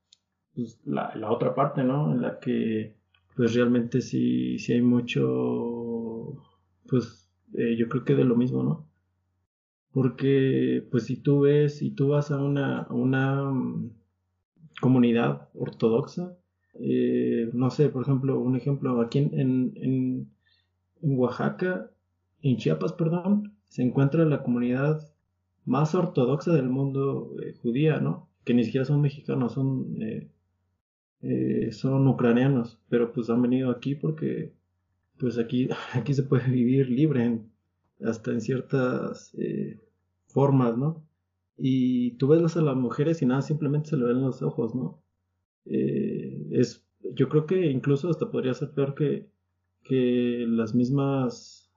pues, 0.53 0.80
la, 0.85 1.14
otra 1.30 1.53
parte, 1.53 1.84
¿no? 1.84 2.11
En 2.14 2.22
la 2.22 2.39
que 2.39 2.95
pues 3.35 3.53
realmente 3.53 4.02
sí, 4.02 4.57
sí 4.60 4.73
hay 4.73 4.81
mucho, 4.81 6.41
pues 6.88 7.30
eh, 7.53 7.76
yo 7.77 7.89
creo 7.89 8.06
que 8.06 8.15
de 8.15 8.23
lo 8.23 8.35
mismo, 8.35 8.64
¿no? 8.64 8.88
Porque 9.95 10.85
pues 10.91 11.05
si 11.05 11.15
tú 11.15 11.39
ves, 11.39 11.77
si 11.77 11.89
tú 11.89 12.09
vas 12.09 12.30
a 12.30 12.43
una, 12.43 12.85
una 12.89 13.49
mm, 13.49 13.91
comunidad 14.81 15.47
ortodoxa, 15.53 16.38
eh, 16.73 17.49
no 17.53 17.69
sé, 17.69 17.88
por 17.88 18.03
ejemplo, 18.03 18.38
un 18.38 18.57
ejemplo, 18.57 18.99
aquí 18.99 19.19
en, 19.19 19.31
en, 19.34 19.73
en 21.01 21.17
Oaxaca, 21.17 21.91
en 22.41 22.57
Chiapas, 22.57 22.91
perdón, 22.91 23.55
se 23.69 23.84
encuentra 23.84 24.26
la 24.26 24.43
comunidad 24.43 24.99
más 25.63 25.95
ortodoxa 25.95 26.51
del 26.51 26.67
mundo 26.67 27.31
eh, 27.41 27.53
judía, 27.61 28.01
¿no? 28.01 28.27
Que 28.43 28.53
ni 28.53 28.65
siquiera 28.65 28.84
son 28.84 28.99
mexicanos, 28.99 29.53
son, 29.53 29.95
eh, 31.22 31.72
son 31.72 32.05
ucranianos, 32.05 32.81
pero 32.89 33.13
pues 33.13 33.30
han 33.30 33.41
venido 33.41 33.72
aquí 33.72 33.95
porque 33.95 34.51
pues 35.17 35.38
aquí, 35.38 35.69
aquí 35.93 36.13
se 36.13 36.23
puede 36.23 36.49
vivir 36.51 36.89
libre 36.89 37.39
hasta 38.01 38.31
en 38.31 38.41
ciertas 38.41 39.34
formas, 40.36 40.78
¿no? 40.78 41.07
Y 41.57 42.12
tú 42.18 42.28
ves 42.28 42.57
a 42.57 42.62
las 42.62 42.76
mujeres 42.76 43.22
y 43.22 43.26
nada, 43.26 43.41
simplemente 43.41 43.91
se 43.91 43.98
le 43.98 44.06
ven 44.06 44.22
los 44.22 44.41
ojos, 44.41 44.76
¿no? 44.76 45.02
es, 45.66 46.86
yo 47.16 47.28
creo 47.28 47.48
que 47.48 47.72
incluso 47.72 48.10
hasta 48.10 48.30
podría 48.30 48.53
ser 48.53 48.72
peor 48.76 48.94
que, 48.94 49.32
que 49.84 50.45
las 50.48 50.76
mismas 50.76 51.72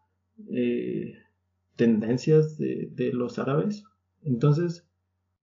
tendencias 1.76 2.58
de, 2.58 2.90
de 2.92 3.12
los 3.12 3.38
árabes. 3.38 3.84
Entonces, 4.24 4.86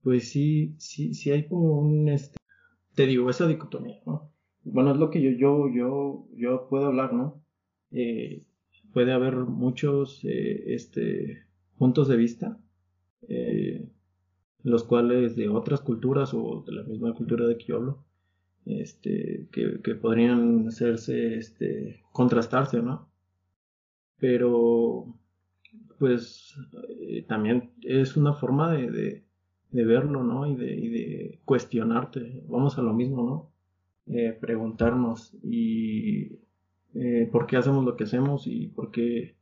pues 0.03 0.29
sí, 0.29 0.75
sí, 0.77 1.15
sí 1.15 1.31
hay 1.31 1.47
como 1.47 1.79
un, 1.79 2.09
este, 2.09 2.37
te 2.93 3.07
digo, 3.07 3.29
esa 3.29 3.47
dicotomía, 3.47 4.01
¿no? 4.05 4.31
Bueno, 4.63 4.91
es 4.91 4.97
lo 4.97 5.09
que 5.09 5.21
yo, 5.21 5.31
yo, 5.31 5.67
yo, 5.73 6.27
yo 6.35 6.67
puedo 6.69 6.87
hablar, 6.87 7.13
¿no? 7.13 7.41
Eh, 7.91 8.43
puede 8.93 9.13
haber 9.13 9.35
muchos, 9.35 10.23
eh, 10.23 10.73
este, 10.75 11.43
puntos 11.77 12.07
de 12.07 12.17
vista, 12.17 12.59
eh, 13.29 13.87
los 14.63 14.83
cuales 14.83 15.35
de 15.35 15.49
otras 15.49 15.81
culturas 15.81 16.33
o 16.33 16.63
de 16.65 16.73
la 16.73 16.83
misma 16.83 17.13
cultura 17.13 17.47
de 17.47 17.57
que 17.57 17.65
yo 17.65 17.77
hablo, 17.77 18.03
este, 18.65 19.47
que, 19.51 19.95
podrían 19.95 20.67
hacerse, 20.67 21.35
este, 21.37 22.03
contrastarse, 22.11 22.81
¿no? 22.81 23.07
Pero, 24.17 25.15
pues, 25.99 26.55
eh, 26.99 27.23
también 27.27 27.71
es 27.83 28.17
una 28.17 28.33
forma 28.33 28.71
de, 28.73 29.23
de, 29.71 29.85
verlo, 29.85 30.23
¿no? 30.23 30.47
Y 30.47 30.55
de, 30.55 30.75
y 30.75 30.89
de, 30.89 31.41
cuestionarte. 31.45 32.43
Vamos 32.47 32.77
a 32.79 32.81
lo 32.81 32.93
mismo, 32.93 33.23
¿no? 34.07 34.15
Eh, 34.15 34.37
preguntarnos 34.39 35.35
y 35.43 36.39
por 37.31 37.45
qué 37.45 37.57
hacemos 37.57 37.83
lo 37.83 37.97
que 37.97 38.05
hacemos 38.05 38.47
y 38.47 38.67
por 38.67 38.89
qué, 38.89 39.35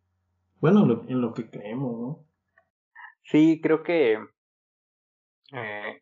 bueno, 0.59 1.03
en 1.07 1.21
lo 1.21 1.33
que 1.33 1.49
creemos, 1.49 1.99
¿no? 1.99 2.32
Sí, 3.23 3.59
creo 3.61 3.83
que 3.83 4.19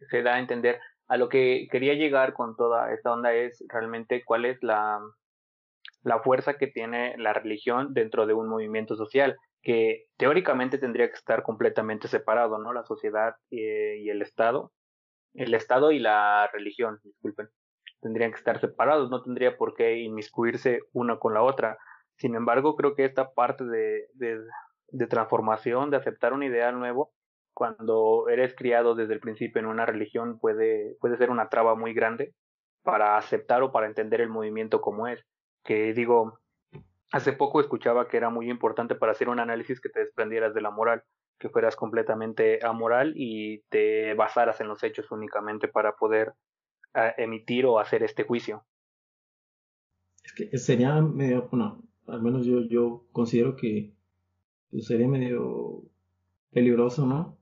se 0.09 0.23
da 0.23 0.35
a 0.35 0.39
entender 0.39 0.79
a 1.07 1.17
lo 1.17 1.27
que 1.27 1.67
quería 1.69 1.93
llegar 1.93 2.33
con 2.33 2.55
toda 2.55 2.93
esta 2.93 3.11
onda 3.11 3.33
es 3.33 3.63
realmente 3.67 4.23
cuál 4.23 4.45
es 4.45 4.57
la, 4.61 5.01
la 6.03 6.19
fuerza 6.19 6.57
que 6.57 6.67
tiene 6.67 7.17
la 7.17 7.33
religión 7.33 7.93
dentro 7.93 8.25
de 8.25 8.33
un 8.33 8.47
movimiento 8.47 8.95
social, 8.95 9.37
que 9.61 10.05
teóricamente 10.17 10.77
tendría 10.77 11.09
que 11.09 11.15
estar 11.15 11.43
completamente 11.43 12.07
separado, 12.07 12.57
¿no? 12.59 12.71
La 12.73 12.83
sociedad 12.83 13.35
eh, 13.51 13.97
y 13.99 14.09
el 14.09 14.21
Estado, 14.21 14.71
el 15.33 15.53
Estado 15.53 15.91
y 15.91 15.99
la 15.99 16.49
religión, 16.51 16.99
disculpen, 17.03 17.49
tendrían 18.01 18.31
que 18.31 18.37
estar 18.37 18.59
separados, 18.59 19.09
no 19.09 19.21
tendría 19.21 19.57
por 19.57 19.75
qué 19.75 19.97
inmiscuirse 19.97 20.79
una 20.93 21.19
con 21.19 21.33
la 21.33 21.43
otra. 21.43 21.77
Sin 22.17 22.35
embargo, 22.35 22.75
creo 22.75 22.95
que 22.95 23.05
esta 23.05 23.31
parte 23.33 23.63
de, 23.65 24.07
de 24.91 25.07
transformación, 25.07 25.89
de 25.89 25.97
aceptar 25.97 26.33
un 26.33 26.43
ideal 26.43 26.77
nuevo, 26.77 27.11
cuando 27.53 28.27
eres 28.29 28.55
criado 28.55 28.95
desde 28.95 29.13
el 29.13 29.19
principio 29.19 29.59
en 29.59 29.67
una 29.67 29.85
religión 29.85 30.39
puede, 30.39 30.97
puede 30.99 31.17
ser 31.17 31.29
una 31.29 31.49
traba 31.49 31.75
muy 31.75 31.93
grande 31.93 32.33
para 32.83 33.17
aceptar 33.17 33.61
o 33.61 33.71
para 33.71 33.87
entender 33.87 34.21
el 34.21 34.29
movimiento 34.29 34.81
como 34.81 35.07
es. 35.07 35.23
Que 35.63 35.93
digo, 35.93 36.39
hace 37.11 37.33
poco 37.33 37.59
escuchaba 37.59 38.07
que 38.07 38.17
era 38.17 38.29
muy 38.29 38.49
importante 38.49 38.95
para 38.95 39.11
hacer 39.11 39.29
un 39.29 39.39
análisis 39.39 39.79
que 39.79 39.89
te 39.89 39.99
desprendieras 39.99 40.53
de 40.53 40.61
la 40.61 40.71
moral, 40.71 41.03
que 41.37 41.49
fueras 41.49 41.75
completamente 41.75 42.65
amoral 42.65 43.13
y 43.15 43.63
te 43.69 44.13
basaras 44.13 44.61
en 44.61 44.67
los 44.67 44.81
hechos 44.83 45.11
únicamente 45.11 45.67
para 45.67 45.95
poder 45.95 46.33
uh, 46.95 47.11
emitir 47.17 47.65
o 47.65 47.79
hacer 47.79 48.03
este 48.03 48.23
juicio. 48.23 48.65
Es 50.23 50.33
que 50.33 50.57
sería 50.57 51.01
medio, 51.01 51.47
bueno, 51.49 51.83
al 52.07 52.21
menos 52.21 52.45
yo, 52.45 52.61
yo 52.61 53.05
considero 53.11 53.55
que 53.55 53.93
sería 54.79 55.07
medio 55.07 55.83
peligroso, 56.51 57.05
¿no? 57.05 57.41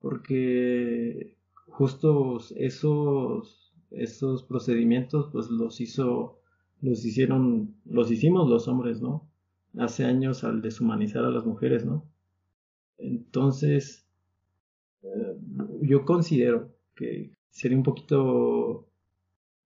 porque 0.00 1.36
justo 1.66 2.38
esos, 2.56 3.72
esos 3.90 4.42
procedimientos 4.44 5.28
pues 5.32 5.50
los 5.50 5.80
hizo, 5.80 6.40
los 6.80 7.04
hicieron, 7.04 7.74
los 7.84 8.10
hicimos 8.10 8.48
los 8.48 8.68
hombres, 8.68 9.00
¿no? 9.00 9.28
Hace 9.76 10.04
años 10.04 10.44
al 10.44 10.62
deshumanizar 10.62 11.24
a 11.24 11.30
las 11.30 11.44
mujeres, 11.44 11.84
¿no? 11.84 12.04
Entonces, 12.98 14.06
eh, 15.02 15.36
yo 15.82 16.04
considero 16.04 16.72
que 16.96 17.32
sería 17.50 17.76
un 17.76 17.84
poquito 17.84 18.88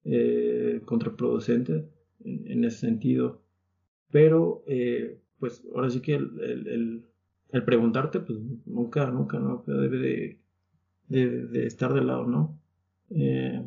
eh, 0.05 0.83
contraproducente 0.85 1.89
en, 2.25 2.65
ese 2.65 2.79
sentido, 2.79 3.41
pero 4.11 4.63
eh, 4.67 5.22
pues 5.43 5.65
ahora 5.75 5.91
sí 5.91 6.01
que 6.01 6.15
el 6.15 7.05
el 7.53 7.65
preguntarte, 7.65 8.21
pues 8.21 8.39
nunca, 8.65 9.11
nunca, 9.11 9.39
nunca 9.39 9.73
debe 9.73 10.39
de, 11.09 11.47
de, 11.47 11.67
estar 11.67 11.93
de 11.93 12.03
lado, 12.03 12.27
¿no? 12.27 12.59
Eh, 13.11 13.63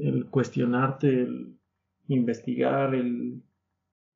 el 0.00 0.26
cuestionarte, 0.26 1.08
el 1.08 1.54
investigar, 2.08 2.94
el, 2.96 3.40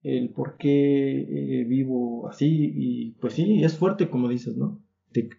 el 0.02 0.30
por 0.30 0.56
qué 0.56 1.20
eh, 1.20 1.64
vivo 1.64 2.28
así, 2.28 2.72
y 2.74 3.10
pues 3.20 3.34
sí, 3.34 3.62
es 3.62 3.78
fuerte, 3.78 4.10
como 4.10 4.28
dices, 4.28 4.56
¿no? 4.56 4.82
De, 5.12 5.30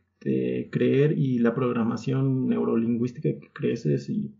creer 0.71 1.17
y 1.17 1.39
la 1.39 1.53
programación 1.53 2.47
neurolingüística 2.47 3.27
que 3.41 3.51
creces 3.51 4.09
y, 4.09 4.31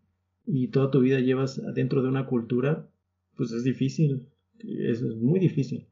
y 0.45 0.69
toda 0.69 0.89
tu 0.89 1.01
vida 1.01 1.19
llevas 1.19 1.61
dentro 1.75 2.01
de 2.01 2.07
una 2.07 2.25
cultura, 2.25 2.87
pues 3.35 3.51
es 3.51 3.65
difícil, 3.65 4.29
es 4.59 5.03
muy 5.03 5.41
difícil. 5.41 5.85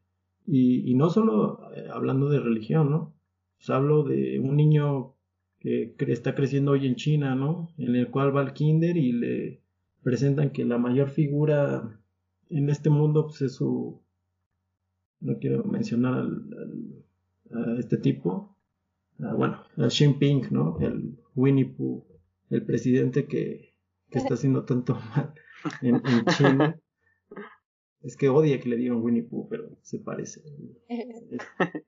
Y, 0.48 0.94
no 0.96 1.10
solo 1.10 1.72
eh, 1.76 1.88
hablando 1.92 2.30
de 2.30 2.40
religión, 2.40 2.90
¿no? 2.90 3.14
Pues 3.58 3.70
hablo 3.70 4.04
de 4.04 4.40
un 4.40 4.56
niño 4.56 5.14
que 5.60 5.94
está 6.00 6.34
creciendo 6.34 6.72
hoy 6.72 6.88
en 6.88 6.96
China, 6.96 7.36
¿no? 7.36 7.70
En 7.78 7.96
el 7.96 8.10
cual 8.10 8.36
va 8.36 8.42
al 8.42 8.54
kinder 8.54 8.98
y 8.98 9.12
le 9.12 9.62
presentan 10.02 10.50
que 10.50 10.66
la 10.66 10.80
mayor 10.80 11.10
figura 11.10 12.02
en 12.50 12.70
este 12.70 12.90
mundo 12.90 13.28
pues, 13.28 13.42
es 13.42 13.56
su... 13.56 14.02
No 15.20 15.38
quiero 15.38 15.64
mencionar 15.64 16.28
a 17.52 17.80
este 17.80 17.98
tipo. 17.98 18.56
bueno, 19.18 19.62
a 19.78 19.88
Xi 19.88 20.06
Jinping, 20.06 20.48
¿no? 20.50 20.80
El 20.80 21.18
Winnie 21.36 21.66
Pooh, 21.66 22.04
el 22.50 22.66
presidente 22.66 23.28
que, 23.28 23.76
que 24.10 24.18
está 24.18 24.34
haciendo 24.34 24.64
tanto 24.64 24.96
mal 25.16 25.34
en 25.82 26.02
China. 26.38 26.81
Es 28.04 28.18
que 28.18 28.30
odia 28.30 28.60
que 28.60 28.70
le 28.70 28.78
digan 28.78 29.02
Winnie 29.02 29.22
Pooh, 29.24 29.48
pero 29.50 29.70
se 29.82 30.00
parece. 30.00 30.42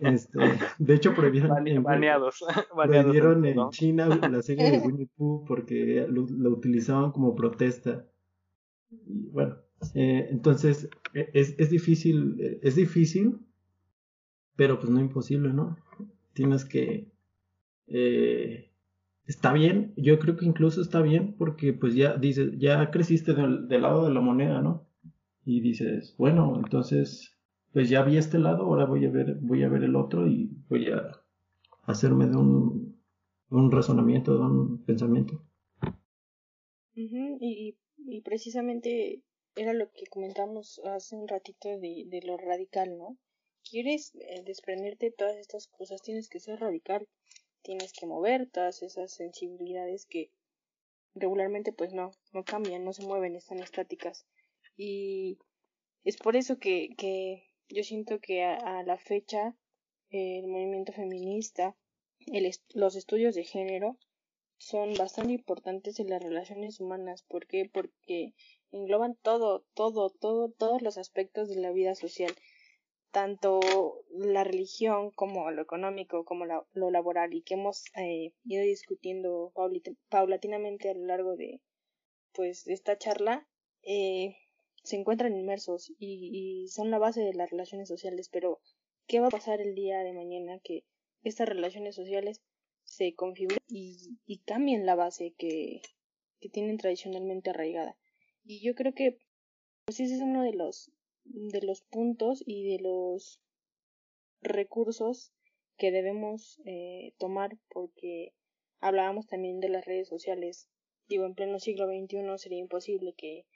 Este, 0.00 0.38
de 0.78 0.94
hecho, 0.94 1.14
prohibieron, 1.14 1.68
en, 1.68 1.82
baneados, 1.82 2.42
prohibieron 2.74 3.44
en 3.44 3.68
China 3.68 4.08
la 4.08 4.40
serie 4.40 4.70
de 4.70 4.78
Winnie 4.78 5.06
Pooh 5.16 5.44
porque 5.44 6.06
lo, 6.08 6.22
utilizaban 6.50 7.12
como 7.12 7.34
protesta. 7.34 8.06
Y 8.90 9.28
bueno, 9.28 9.56
eh, 9.94 10.28
entonces 10.30 10.88
e, 11.12 11.28
es, 11.34 11.54
es, 11.58 11.68
difícil, 11.68 12.58
es 12.62 12.74
difícil, 12.74 13.38
pero 14.56 14.80
pues 14.80 14.90
no 14.90 14.98
imposible, 14.98 15.52
¿no? 15.52 15.76
Tienes 16.32 16.64
que... 16.64 17.06
Eh, 17.86 18.70
está 19.26 19.52
bien, 19.52 19.92
yo 19.96 20.18
creo 20.18 20.36
que 20.36 20.46
incluso 20.46 20.80
está 20.80 21.02
bien 21.02 21.34
porque 21.36 21.74
pues 21.74 21.94
ya 21.94 22.16
dices, 22.16 22.58
ya 22.58 22.90
creciste 22.90 23.34
del 23.34 23.82
lado 23.82 24.06
de 24.06 24.14
la 24.14 24.20
moneda, 24.20 24.62
¿no? 24.62 24.89
Y 25.44 25.60
dices, 25.60 26.14
bueno, 26.18 26.54
entonces, 26.56 27.36
pues 27.72 27.88
ya 27.88 28.02
vi 28.02 28.16
este 28.16 28.38
lado, 28.38 28.64
ahora 28.64 28.84
voy 28.84 29.06
a 29.06 29.10
ver, 29.10 29.36
voy 29.40 29.62
a 29.62 29.68
ver 29.68 29.84
el 29.84 29.96
otro 29.96 30.26
y 30.26 30.50
voy 30.68 30.88
a 30.88 31.20
hacerme 31.84 32.26
de 32.26 32.36
un, 32.36 33.00
un 33.50 33.70
razonamiento, 33.70 34.34
de 34.34 34.44
un 34.44 34.84
pensamiento. 34.84 35.42
y, 36.94 37.76
y, 37.98 38.20
precisamente 38.22 39.22
era 39.56 39.72
lo 39.72 39.90
que 39.90 40.06
comentamos 40.06 40.80
hace 40.84 41.16
un 41.16 41.26
ratito 41.26 41.68
de, 41.78 42.04
de 42.06 42.22
lo 42.22 42.36
radical, 42.36 42.96
¿no? 42.96 43.16
Quieres 43.68 44.14
eh, 44.14 44.42
desprenderte 44.44 45.06
de 45.06 45.12
todas 45.12 45.36
estas 45.36 45.66
cosas, 45.66 46.02
tienes 46.02 46.28
que 46.28 46.40
ser 46.40 46.60
radical, 46.60 47.06
tienes 47.62 47.92
que 47.92 48.06
mover 48.06 48.48
todas 48.50 48.82
esas 48.82 49.12
sensibilidades 49.12 50.06
que 50.06 50.30
regularmente 51.14 51.72
pues 51.72 51.92
no, 51.92 52.12
no 52.32 52.44
cambian, 52.44 52.84
no 52.84 52.92
se 52.92 53.04
mueven, 53.04 53.36
están 53.36 53.58
estáticas. 53.58 54.26
Y 54.82 55.36
es 56.04 56.16
por 56.16 56.36
eso 56.36 56.58
que, 56.58 56.88
que 56.96 57.50
yo 57.68 57.84
siento 57.84 58.18
que 58.18 58.44
a, 58.44 58.82
la 58.82 58.96
fecha 58.96 59.54
el 60.08 60.46
movimiento 60.46 60.94
feminista, 60.94 61.76
el 62.32 62.50
los 62.72 62.96
estudios 62.96 63.34
de 63.34 63.44
género 63.44 63.98
son 64.56 64.94
bastante 64.94 65.34
importantes 65.34 66.00
en 66.00 66.08
las 66.08 66.22
relaciones 66.22 66.80
humanas. 66.80 67.22
¿Por 67.28 67.46
qué? 67.46 67.68
Porque 67.70 68.32
engloban 68.70 69.16
todo, 69.16 69.66
todo, 69.74 70.08
todo, 70.08 70.50
todos 70.50 70.80
los 70.80 70.96
aspectos 70.96 71.50
de 71.50 71.60
la 71.60 71.72
vida 71.72 71.94
social, 71.94 72.34
tanto 73.10 73.60
la 74.08 74.44
religión 74.44 75.10
como 75.10 75.50
lo 75.50 75.60
económico, 75.60 76.24
como 76.24 76.46
lo 76.46 76.90
laboral, 76.90 77.34
y 77.34 77.42
que 77.42 77.52
hemos 77.52 77.84
eh, 77.96 78.32
ido 78.44 78.62
discutiendo 78.62 79.52
paulatinamente 80.08 80.88
a 80.88 80.94
lo 80.94 81.04
largo 81.04 81.36
de 81.36 81.60
pues 82.32 82.64
de 82.64 82.72
esta 82.72 82.96
charla. 82.96 83.46
Eh, 83.82 84.36
se 84.82 84.96
encuentran 84.96 85.36
inmersos 85.36 85.92
y, 85.98 86.66
son 86.68 86.90
la 86.90 86.98
base 86.98 87.20
de 87.20 87.34
las 87.34 87.50
relaciones 87.50 87.88
sociales, 87.88 88.28
pero 88.30 88.60
¿qué 89.06 89.20
va 89.20 89.26
a 89.26 89.30
pasar 89.30 89.60
el 89.60 89.74
día 89.74 90.00
de 90.00 90.12
mañana 90.12 90.60
que 90.62 90.84
estas 91.22 91.48
relaciones 91.48 91.94
sociales 91.94 92.42
se 92.84 93.14
configuren 93.14 93.62
y, 93.68 94.18
y 94.26 94.38
cambien 94.38 94.86
la 94.86 94.94
base 94.94 95.34
que, 95.36 95.82
que 96.40 96.48
tienen 96.48 96.78
tradicionalmente 96.78 97.50
arraigada? 97.50 97.96
Y 98.44 98.60
yo 98.60 98.74
creo 98.74 98.94
que 98.94 99.18
pues 99.84 100.00
ese 100.00 100.14
es 100.14 100.22
uno 100.22 100.42
de 100.42 100.52
los 100.52 100.90
de 101.24 101.62
los 101.62 101.82
puntos 101.82 102.42
y 102.46 102.64
de 102.64 102.78
los 102.82 103.40
recursos 104.40 105.32
que 105.76 105.90
debemos 105.90 106.60
eh, 106.64 107.14
tomar 107.18 107.58
porque 107.68 108.32
hablábamos 108.80 109.26
también 109.26 109.60
de 109.60 109.68
las 109.68 109.84
redes 109.84 110.08
sociales. 110.08 110.68
Digo, 111.08 111.24
en 111.26 111.34
pleno 111.34 111.58
siglo 111.58 111.86
XXI 111.86 112.38
sería 112.38 112.58
imposible 112.58 113.14
que 113.16 113.46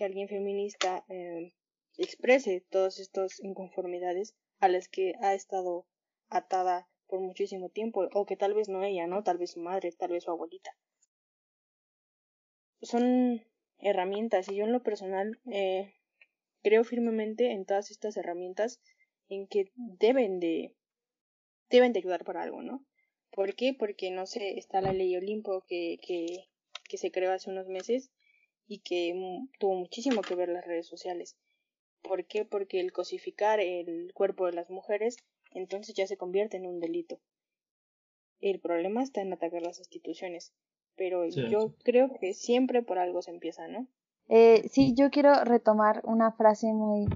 que 0.00 0.06
alguien 0.06 0.28
feminista 0.28 1.04
eh, 1.10 1.52
exprese 1.98 2.64
todas 2.70 2.98
estas 2.98 3.38
inconformidades 3.44 4.34
a 4.58 4.68
las 4.68 4.88
que 4.88 5.12
ha 5.20 5.34
estado 5.34 5.86
atada 6.30 6.88
por 7.06 7.20
muchísimo 7.20 7.68
tiempo, 7.68 8.08
o 8.14 8.24
que 8.24 8.34
tal 8.34 8.54
vez 8.54 8.70
no 8.70 8.82
ella, 8.82 9.06
¿no? 9.06 9.22
Tal 9.22 9.36
vez 9.36 9.50
su 9.50 9.60
madre, 9.60 9.92
tal 9.92 10.12
vez 10.12 10.24
su 10.24 10.30
abuelita. 10.30 10.74
Son 12.80 13.44
herramientas 13.76 14.48
y 14.48 14.56
yo 14.56 14.64
en 14.64 14.72
lo 14.72 14.82
personal 14.82 15.38
eh, 15.52 15.92
creo 16.62 16.82
firmemente 16.84 17.50
en 17.52 17.66
todas 17.66 17.90
estas 17.90 18.16
herramientas 18.16 18.80
en 19.28 19.46
que 19.48 19.70
deben 19.76 20.40
de 20.40 20.74
deben 21.68 21.92
de 21.92 21.98
ayudar 21.98 22.24
para 22.24 22.40
algo, 22.40 22.62
¿no? 22.62 22.86
¿Por 23.32 23.54
qué? 23.54 23.74
Porque 23.78 24.10
no 24.10 24.24
sé, 24.24 24.56
está 24.56 24.80
la 24.80 24.94
ley 24.94 25.14
Olimpo 25.14 25.62
que, 25.68 25.98
que, 26.00 26.48
que 26.88 26.96
se 26.96 27.10
creó 27.10 27.32
hace 27.32 27.50
unos 27.50 27.68
meses 27.68 28.10
y 28.70 28.78
que 28.78 29.12
tuvo 29.58 29.74
muchísimo 29.74 30.22
que 30.22 30.36
ver 30.36 30.48
las 30.48 30.64
redes 30.64 30.86
sociales. 30.86 31.36
¿Por 32.02 32.24
qué? 32.24 32.44
Porque 32.44 32.78
el 32.78 32.92
cosificar 32.92 33.58
el 33.58 34.12
cuerpo 34.14 34.46
de 34.46 34.52
las 34.52 34.70
mujeres 34.70 35.16
entonces 35.52 35.92
ya 35.96 36.06
se 36.06 36.16
convierte 36.16 36.56
en 36.56 36.66
un 36.66 36.78
delito. 36.78 37.18
El 38.40 38.60
problema 38.60 39.02
está 39.02 39.22
en 39.22 39.32
atacar 39.32 39.62
las 39.62 39.80
instituciones, 39.80 40.52
pero 40.94 41.26
yo 41.26 41.74
creo 41.82 42.12
que 42.20 42.32
siempre 42.32 42.82
por 42.82 43.00
algo 43.00 43.22
se 43.22 43.32
empieza, 43.32 43.66
¿no? 43.66 43.88
Eh, 44.28 44.68
sí, 44.70 44.94
yo 44.96 45.10
quiero 45.10 45.34
retomar 45.42 46.02
una 46.04 46.30
frase 46.30 46.72
muy, 46.72 47.08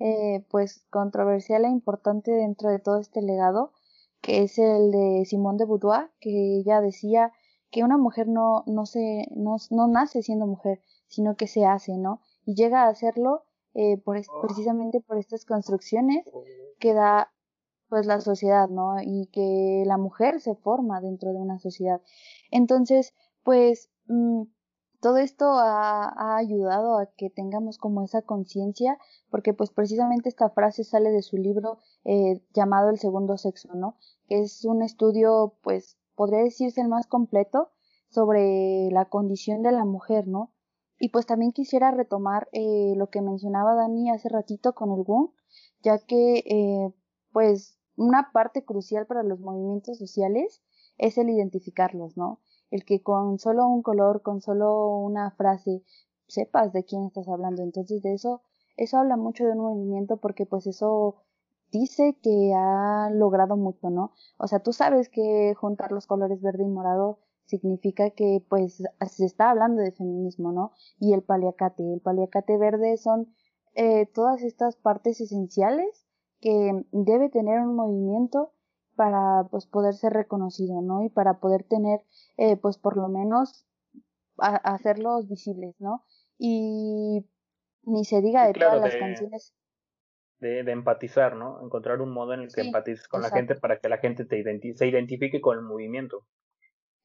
eh, 0.00 0.46
pues, 0.50 0.86
controversial 0.88 1.66
e 1.66 1.68
importante 1.68 2.30
dentro 2.30 2.70
de 2.70 2.78
todo 2.78 2.98
este 2.98 3.20
legado, 3.20 3.74
que 4.22 4.44
es 4.44 4.58
el 4.58 4.90
de 4.90 5.26
Simone 5.26 5.58
de 5.58 5.66
Boudoir, 5.66 6.10
que 6.20 6.56
ella 6.56 6.80
decía 6.80 7.32
que 7.70 7.84
una 7.84 7.98
mujer 7.98 8.28
no, 8.28 8.64
no, 8.66 8.86
se, 8.86 9.26
no, 9.34 9.56
no 9.70 9.88
nace 9.88 10.22
siendo 10.22 10.46
mujer, 10.46 10.80
sino 11.12 11.36
que 11.36 11.46
se 11.46 11.66
hace, 11.66 11.98
¿no? 11.98 12.22
Y 12.46 12.54
llega 12.54 12.84
a 12.84 12.88
hacerlo 12.88 13.44
eh, 13.74 14.02
precisamente 14.40 15.00
por 15.00 15.18
estas 15.18 15.44
construcciones 15.44 16.24
que 16.78 16.94
da 16.94 17.30
pues 17.90 18.06
la 18.06 18.22
sociedad, 18.22 18.70
¿no? 18.70 18.96
Y 19.02 19.26
que 19.26 19.84
la 19.86 19.98
mujer 19.98 20.40
se 20.40 20.54
forma 20.54 21.02
dentro 21.02 21.34
de 21.34 21.38
una 21.38 21.58
sociedad. 21.58 22.00
Entonces, 22.50 23.14
pues 23.42 23.90
mm, 24.06 24.44
todo 25.00 25.18
esto 25.18 25.44
ha, 25.58 26.36
ayudado 26.36 26.96
a 26.96 27.06
que 27.14 27.28
tengamos 27.28 27.76
como 27.76 28.02
esa 28.02 28.22
conciencia, 28.22 28.96
porque 29.30 29.52
pues 29.52 29.70
precisamente 29.70 30.30
esta 30.30 30.48
frase 30.48 30.82
sale 30.82 31.10
de 31.10 31.20
su 31.20 31.36
libro 31.36 31.78
eh, 32.04 32.40
llamado 32.54 32.88
El 32.88 32.98
segundo 32.98 33.36
sexo, 33.36 33.74
¿no? 33.74 33.98
Que 34.28 34.40
es 34.40 34.64
un 34.64 34.80
estudio, 34.80 35.58
pues, 35.62 35.98
podría 36.14 36.42
decirse 36.42 36.80
el 36.80 36.88
más 36.88 37.06
completo 37.06 37.70
sobre 38.08 38.88
la 38.90 39.04
condición 39.06 39.62
de 39.62 39.72
la 39.72 39.84
mujer, 39.84 40.26
¿no? 40.26 40.51
Y 41.02 41.08
pues 41.08 41.26
también 41.26 41.50
quisiera 41.50 41.90
retomar 41.90 42.48
eh, 42.52 42.94
lo 42.96 43.10
que 43.10 43.22
mencionaba 43.22 43.74
Dani 43.74 44.10
hace 44.10 44.28
ratito 44.28 44.72
con 44.72 44.92
el 44.92 45.02
Wong, 45.02 45.30
ya 45.82 45.98
que 45.98 46.44
eh, 46.46 46.94
pues 47.32 47.76
una 47.96 48.30
parte 48.32 48.64
crucial 48.64 49.06
para 49.06 49.24
los 49.24 49.40
movimientos 49.40 49.98
sociales 49.98 50.62
es 50.98 51.18
el 51.18 51.28
identificarlos, 51.28 52.16
¿no? 52.16 52.38
el 52.70 52.84
que 52.84 53.02
con 53.02 53.40
solo 53.40 53.66
un 53.66 53.82
color, 53.82 54.22
con 54.22 54.40
solo 54.40 54.96
una 54.98 55.32
frase, 55.32 55.82
sepas 56.28 56.72
de 56.72 56.84
quién 56.84 57.06
estás 57.06 57.26
hablando. 57.26 57.64
Entonces 57.64 58.00
de 58.00 58.14
eso, 58.14 58.42
eso 58.76 58.98
habla 58.98 59.16
mucho 59.16 59.44
de 59.44 59.54
un 59.54 59.58
movimiento 59.58 60.18
porque 60.18 60.46
pues 60.46 60.68
eso 60.68 61.16
dice 61.72 62.16
que 62.22 62.54
ha 62.54 63.10
logrado 63.10 63.56
mucho, 63.56 63.90
¿no? 63.90 64.12
O 64.38 64.46
sea, 64.46 64.60
tú 64.60 64.72
sabes 64.72 65.08
que 65.08 65.52
juntar 65.56 65.90
los 65.90 66.06
colores 66.06 66.40
verde 66.40 66.62
y 66.62 66.68
morado 66.68 67.18
significa 67.58 68.10
que 68.10 68.44
pues 68.48 68.82
se 69.06 69.24
está 69.24 69.50
hablando 69.50 69.82
de 69.82 69.92
feminismo, 69.92 70.52
¿no? 70.52 70.72
Y 70.98 71.12
el 71.12 71.22
paliacate, 71.22 71.82
el 71.94 72.00
paliacate 72.00 72.56
verde 72.56 72.96
son 72.96 73.34
eh, 73.74 74.06
todas 74.06 74.42
estas 74.42 74.76
partes 74.76 75.20
esenciales 75.20 76.06
que 76.40 76.84
debe 76.90 77.28
tener 77.28 77.60
un 77.60 77.76
movimiento 77.76 78.52
para 78.96 79.48
pues 79.50 79.66
poder 79.66 79.94
ser 79.94 80.12
reconocido, 80.12 80.80
¿no? 80.80 81.04
Y 81.04 81.10
para 81.10 81.40
poder 81.40 81.64
tener 81.64 82.00
eh, 82.36 82.56
pues 82.56 82.78
por 82.78 82.96
lo 82.96 83.08
menos 83.08 83.66
hacerlos 84.38 85.28
visibles, 85.28 85.74
¿no? 85.78 86.04
Y 86.38 87.26
ni 87.84 88.04
se 88.04 88.20
diga 88.22 88.46
de 88.46 88.54
todas 88.54 88.80
las 88.80 88.96
canciones. 88.96 89.54
De, 90.40 90.58
empatizar, 90.58 91.36
¿no? 91.36 91.62
Encontrar 91.64 92.00
un 92.00 92.12
modo 92.12 92.34
en 92.34 92.40
el 92.40 92.52
que 92.52 92.62
empatices 92.62 93.06
con 93.06 93.22
la 93.22 93.30
gente 93.30 93.54
para 93.54 93.78
que 93.78 93.88
la 93.88 93.98
gente 93.98 94.24
te 94.24 94.42
se 94.74 94.86
identifique 94.88 95.40
con 95.40 95.56
el 95.56 95.64
movimiento. 95.64 96.26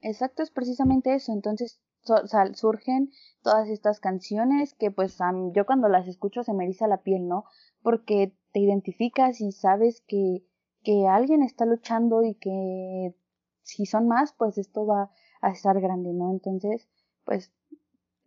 Exacto, 0.02 0.44
es 0.44 0.52
precisamente 0.52 1.14
eso. 1.14 1.32
Entonces 1.34 1.80
surgen 2.54 3.12
todas 3.42 3.68
estas 3.70 4.00
canciones 4.00 4.74
que 4.76 4.92
pues 4.92 5.18
yo 5.54 5.66
cuando 5.66 5.90
las 5.90 6.08
escucho 6.08 6.44
se 6.44 6.54
me 6.54 6.64
eriza 6.64 6.88
la 6.88 7.02
piel, 7.04 7.28
¿no? 7.28 7.44
Porque 7.82 8.34
te 8.54 8.60
identificas 8.62 9.42
y 9.42 9.52
sabes 9.52 10.02
que 10.08 10.44
que 10.84 11.06
alguien 11.06 11.44
está 11.44 11.66
luchando 11.66 12.24
y 12.24 12.36
que 12.36 13.14
si 13.64 13.86
son 13.86 14.08
más, 14.08 14.32
pues 14.32 14.58
esto 14.58 14.86
va 14.86 15.12
a 15.42 15.50
estar 15.52 15.82
grande, 15.82 16.14
¿no? 16.14 16.32
Entonces, 16.32 16.88
pues 17.26 17.52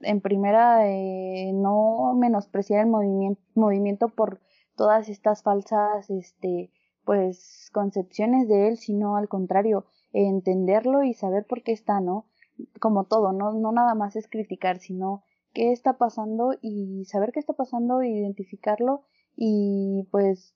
en 0.01 0.21
primera, 0.21 0.87
eh, 0.89 1.53
no 1.55 2.15
menospreciar 2.17 2.81
el 2.81 2.91
movimiento, 2.91 3.41
movimiento 3.55 4.09
por 4.09 4.41
todas 4.77 5.09
estas 5.09 5.43
falsas, 5.43 6.11
este, 6.11 6.71
pues, 7.05 7.71
concepciones 7.73 8.49
de 8.49 8.69
él, 8.69 8.77
sino 8.79 9.17
al 9.17 9.29
contrario, 9.29 9.87
entenderlo 10.13 11.03
y 11.03 11.15
saber 11.15 11.47
por 11.47 11.63
qué 11.63 11.73
está, 11.73 12.01
¿no? 12.01 12.27
Como 12.81 13.05
todo, 13.05 13.33
no, 13.33 13.53
no 13.53 13.73
nada 13.73 13.95
más 13.95 14.17
es 14.17 14.29
criticar, 14.29 14.79
sino 14.79 15.23
qué 15.53 15.73
está 15.73 15.99
pasando 15.99 16.55
y 16.61 17.05
saber 17.07 17.33
qué 17.33 17.41
está 17.41 17.55
pasando, 17.55 18.03
identificarlo 18.03 19.03
y 19.37 20.07
pues 20.11 20.55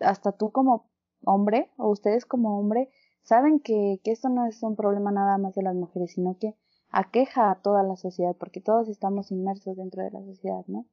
hasta 0.00 0.32
tú 0.32 0.50
como 0.50 0.90
hombre 1.24 1.70
o 1.76 1.90
ustedes 1.90 2.26
como 2.26 2.58
hombre 2.58 2.90
saben 3.22 3.60
que, 3.60 4.00
que 4.02 4.12
esto 4.12 4.28
no 4.28 4.46
es 4.46 4.62
un 4.62 4.76
problema 4.76 5.12
nada 5.12 5.38
más 5.38 5.54
de 5.54 5.62
las 5.62 5.74
mujeres, 5.74 6.12
sino 6.12 6.36
que 6.38 6.54
aqueja 6.90 7.50
a 7.50 7.60
toda 7.60 7.82
la 7.82 7.96
sociedad, 7.96 8.36
porque 8.38 8.60
todos 8.60 8.88
estamos 8.88 9.30
inmersos 9.32 9.76
dentro 9.76 10.02
de 10.02 10.10
la 10.10 10.22
sociedad, 10.22 10.64
¿no? 10.66 10.86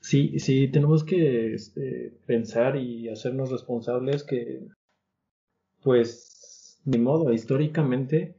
Sí, 0.00 0.38
sí, 0.38 0.70
tenemos 0.70 1.04
que 1.04 1.54
este, 1.54 2.18
pensar 2.26 2.76
y 2.76 3.08
hacernos 3.08 3.50
responsables 3.50 4.24
que, 4.24 4.66
pues, 5.84 6.80
de 6.84 6.98
modo, 6.98 7.32
históricamente 7.32 8.36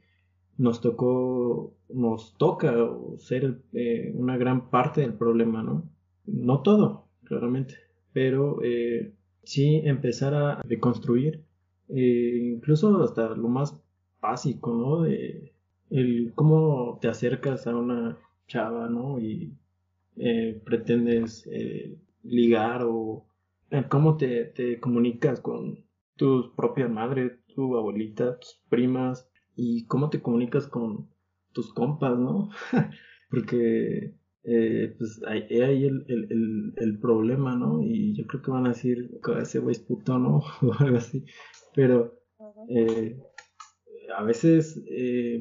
nos 0.57 0.81
tocó, 0.81 1.73
nos 1.89 2.35
toca 2.37 2.73
ser 3.17 3.61
eh, 3.73 4.11
una 4.15 4.37
gran 4.37 4.69
parte 4.69 5.01
del 5.01 5.13
problema, 5.13 5.63
¿no? 5.63 5.89
No 6.25 6.61
todo, 6.61 7.07
claramente, 7.23 7.75
pero 8.13 8.59
eh, 8.63 9.13
sí 9.43 9.81
empezar 9.83 10.33
a 10.33 10.61
reconstruir, 10.63 11.43
eh, 11.89 12.51
incluso 12.55 13.03
hasta 13.03 13.29
lo 13.35 13.47
más 13.47 13.79
básico, 14.21 14.73
¿no? 14.73 15.03
De 15.03 15.53
el 15.91 16.33
cómo 16.33 16.97
te 16.99 17.07
acercas 17.09 17.67
a 17.67 17.75
una 17.75 18.17
chava, 18.47 18.89
¿no? 18.89 19.19
Y 19.19 19.53
eh, 20.17 20.59
pretendes 20.65 21.47
ligar 22.23 22.83
o 22.83 23.25
cómo 23.89 24.17
te, 24.17 24.45
te, 24.45 24.79
comunicas 24.79 25.41
con 25.41 25.84
tu 26.15 26.53
propia 26.55 26.87
madre, 26.87 27.39
tu 27.55 27.77
abuelita, 27.77 28.39
tus 28.39 28.61
primas 28.69 29.29
y 29.55 29.85
cómo 29.87 30.09
te 30.09 30.21
comunicas 30.21 30.67
con 30.67 31.09
tus 31.53 31.73
compas, 31.73 32.17
¿no? 32.17 32.49
Porque 33.29 34.15
eh, 34.43 34.95
pues 34.97 35.21
ahí, 35.27 35.41
ahí 35.61 35.85
el, 35.85 36.05
el, 36.07 36.73
el, 36.77 36.99
problema, 36.99 37.55
¿no? 37.55 37.81
Y 37.81 38.13
yo 38.15 38.27
creo 38.27 38.41
que 38.41 38.51
van 38.51 38.65
a 38.65 38.69
decir, 38.69 39.09
ese 39.41 39.59
güey 39.59 39.71
es 39.73 39.79
puto, 39.79 40.19
¿no? 40.19 40.37
o 40.61 40.73
algo 40.79 40.97
así. 40.97 41.25
Pero 41.73 42.13
eh, 42.69 43.17
a 44.15 44.23
veces, 44.23 44.83
eh, 44.87 45.39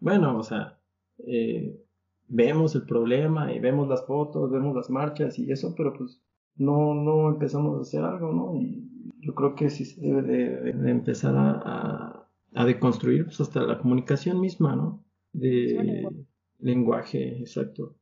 bueno, 0.00 0.38
o 0.38 0.42
sea, 0.42 0.78
eh, 1.26 1.80
vemos 2.28 2.74
el 2.74 2.84
problema 2.86 3.52
y 3.52 3.58
vemos 3.58 3.88
las 3.88 4.06
fotos, 4.06 4.50
vemos 4.50 4.74
las 4.74 4.90
marchas 4.90 5.38
y 5.38 5.50
eso, 5.50 5.74
pero 5.76 5.92
pues 5.94 6.22
no, 6.56 6.94
no 6.94 7.30
empezamos 7.30 7.78
a 7.78 7.82
hacer 7.82 8.04
algo, 8.04 8.32
¿no? 8.32 8.60
Y 8.60 8.87
yo 9.20 9.34
creo 9.34 9.54
que 9.54 9.70
sí 9.70 9.84
se 9.84 10.00
debe 10.00 10.22
de, 10.22 10.90
empezar 10.90 11.34
a, 11.36 12.28
a, 12.54 12.64
deconstruir 12.64 13.24
pues 13.24 13.40
hasta 13.40 13.62
la 13.62 13.78
comunicación 13.78 14.40
misma, 14.40 14.76
¿no? 14.76 15.04
De 15.32 16.06
lenguaje, 16.58 17.38
exacto. 17.38 17.96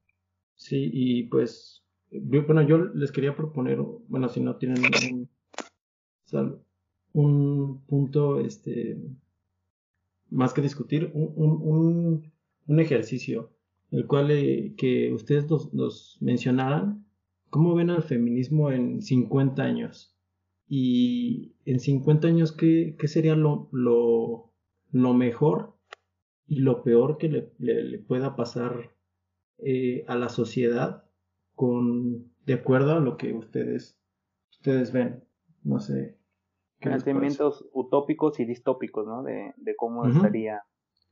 Sí, 0.54 0.90
y 0.92 1.24
pues, 1.24 1.84
bueno, 2.10 2.62
yo 2.62 2.78
les 2.78 3.12
quería 3.12 3.36
proponer, 3.36 3.78
bueno, 4.08 4.28
si 4.28 4.40
no 4.40 4.56
tienen 4.56 4.82
un, 5.12 5.28
un 7.12 7.80
punto, 7.86 8.40
este, 8.40 8.98
más 10.30 10.52
que 10.52 10.62
discutir, 10.62 11.10
un, 11.14 11.32
un, 11.36 12.32
un 12.66 12.80
ejercicio, 12.80 13.50
el 13.90 14.06
cual 14.06 14.30
eh, 14.30 14.74
que 14.76 15.12
ustedes 15.12 15.46
nos, 15.72 16.18
mencionaran, 16.20 17.04
¿cómo 17.50 17.74
ven 17.74 17.90
al 17.90 18.02
feminismo 18.02 18.70
en 18.70 19.02
50 19.02 19.62
años? 19.62 20.15
Y 20.68 21.54
en 21.64 21.80
50 21.80 22.28
años, 22.28 22.52
¿qué, 22.52 22.96
qué 22.98 23.08
sería 23.08 23.36
lo, 23.36 23.68
lo, 23.72 24.52
lo, 24.90 25.14
mejor 25.14 25.76
y 26.46 26.60
lo 26.60 26.82
peor 26.82 27.18
que 27.18 27.28
le, 27.28 27.52
le 27.58 27.98
pueda 27.98 28.34
pasar 28.36 28.94
eh, 29.58 30.04
a 30.08 30.16
la 30.16 30.28
sociedad 30.28 31.04
con 31.54 32.30
de 32.44 32.54
acuerdo 32.54 32.92
a 32.92 33.00
lo 33.00 33.16
que 33.16 33.32
ustedes 33.32 33.98
ustedes 34.50 34.92
ven 34.92 35.24
no 35.64 35.80
sé 35.80 36.18
planteamientos 36.78 37.66
utópicos 37.72 38.38
y 38.38 38.44
distópicos 38.44 39.06
no 39.06 39.22
de, 39.22 39.54
de 39.56 39.74
cómo 39.74 40.06
estaría 40.06 40.62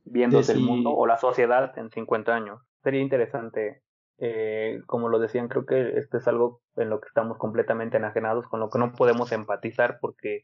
viéndose 0.05 0.53
el 0.53 0.61
mundo 0.61 0.91
o 0.91 1.05
la 1.07 1.17
sociedad 1.17 1.77
en 1.77 1.89
50 1.89 2.33
años. 2.33 2.61
Sería 2.83 3.01
interesante. 3.01 3.81
Eh, 4.17 4.79
como 4.85 5.09
lo 5.09 5.19
decían, 5.19 5.49
creo 5.49 5.65
que 5.65 5.97
esto 5.97 6.17
es 6.17 6.27
algo 6.27 6.61
en 6.75 6.89
lo 6.89 7.01
que 7.01 7.07
estamos 7.07 7.37
completamente 7.37 7.97
enajenados, 7.97 8.47
con 8.47 8.59
lo 8.59 8.69
que 8.69 8.79
no 8.79 8.93
podemos 8.93 9.31
empatizar 9.31 9.97
porque 9.99 10.43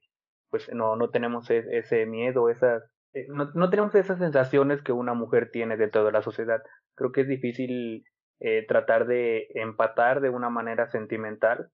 pues 0.50 0.70
no, 0.74 0.98
no 0.98 1.10
tenemos 1.10 1.50
e, 1.50 1.64
ese 1.78 2.06
miedo, 2.06 2.50
esas, 2.50 2.84
eh, 3.14 3.26
no, 3.30 3.50
no, 3.54 3.70
tenemos 3.70 3.96
esas 3.96 4.20
sensaciones 4.20 4.82
que 4.82 4.92
una 4.92 5.14
mujer 5.14 5.50
tiene 5.52 5.78
dentro 5.78 6.04
de 6.04 6.12
la 6.12 6.22
sociedad. 6.22 6.62
Creo 6.96 7.12
que 7.14 7.22
es 7.22 7.28
difícil 7.28 8.04
eh, 8.40 8.66
tratar 8.68 9.08
de 9.08 9.48
empatar 9.56 10.20
de 10.20 10.30
una 10.30 10.50
manera 10.50 10.88
sentimental 10.88 11.70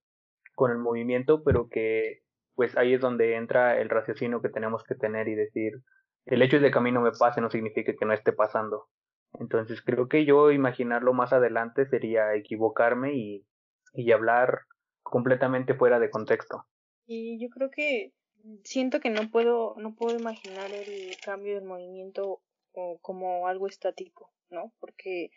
con 0.53 0.71
el 0.71 0.77
movimiento, 0.77 1.43
pero 1.43 1.69
que 1.69 2.19
pues 2.55 2.75
ahí 2.77 2.93
es 2.93 3.01
donde 3.01 3.35
entra 3.35 3.79
el 3.79 3.89
raciocinio 3.89 4.41
que 4.41 4.49
tenemos 4.49 4.83
que 4.83 4.95
tener 4.95 5.27
y 5.27 5.35
decir, 5.35 5.73
el 6.25 6.41
hecho 6.41 6.59
de 6.59 6.71
que 6.71 6.77
a 6.77 6.81
mí 6.81 6.91
no 6.91 7.01
me 7.01 7.11
pase 7.11 7.39
no 7.39 7.49
significa 7.49 7.93
que 7.97 8.05
no 8.05 8.13
esté 8.13 8.33
pasando. 8.33 8.87
Entonces 9.39 9.81
creo 9.81 10.07
que 10.07 10.25
yo 10.25 10.51
imaginarlo 10.51 11.13
más 11.13 11.33
adelante 11.33 11.85
sería 11.85 12.33
equivocarme 12.35 13.13
y, 13.15 13.45
y 13.93 14.11
hablar 14.11 14.61
completamente 15.03 15.73
fuera 15.73 15.99
de 15.99 16.09
contexto. 16.09 16.65
Y 17.05 17.39
yo 17.39 17.49
creo 17.49 17.69
que 17.69 18.13
siento 18.63 18.99
que 18.99 19.09
no 19.09 19.29
puedo, 19.31 19.75
no 19.77 19.95
puedo 19.95 20.17
imaginar 20.17 20.71
el 20.71 21.15
cambio 21.23 21.55
del 21.55 21.65
movimiento 21.65 22.41
como 23.01 23.47
algo 23.47 23.67
estático, 23.67 24.31
¿no? 24.49 24.71
Porque 24.79 25.31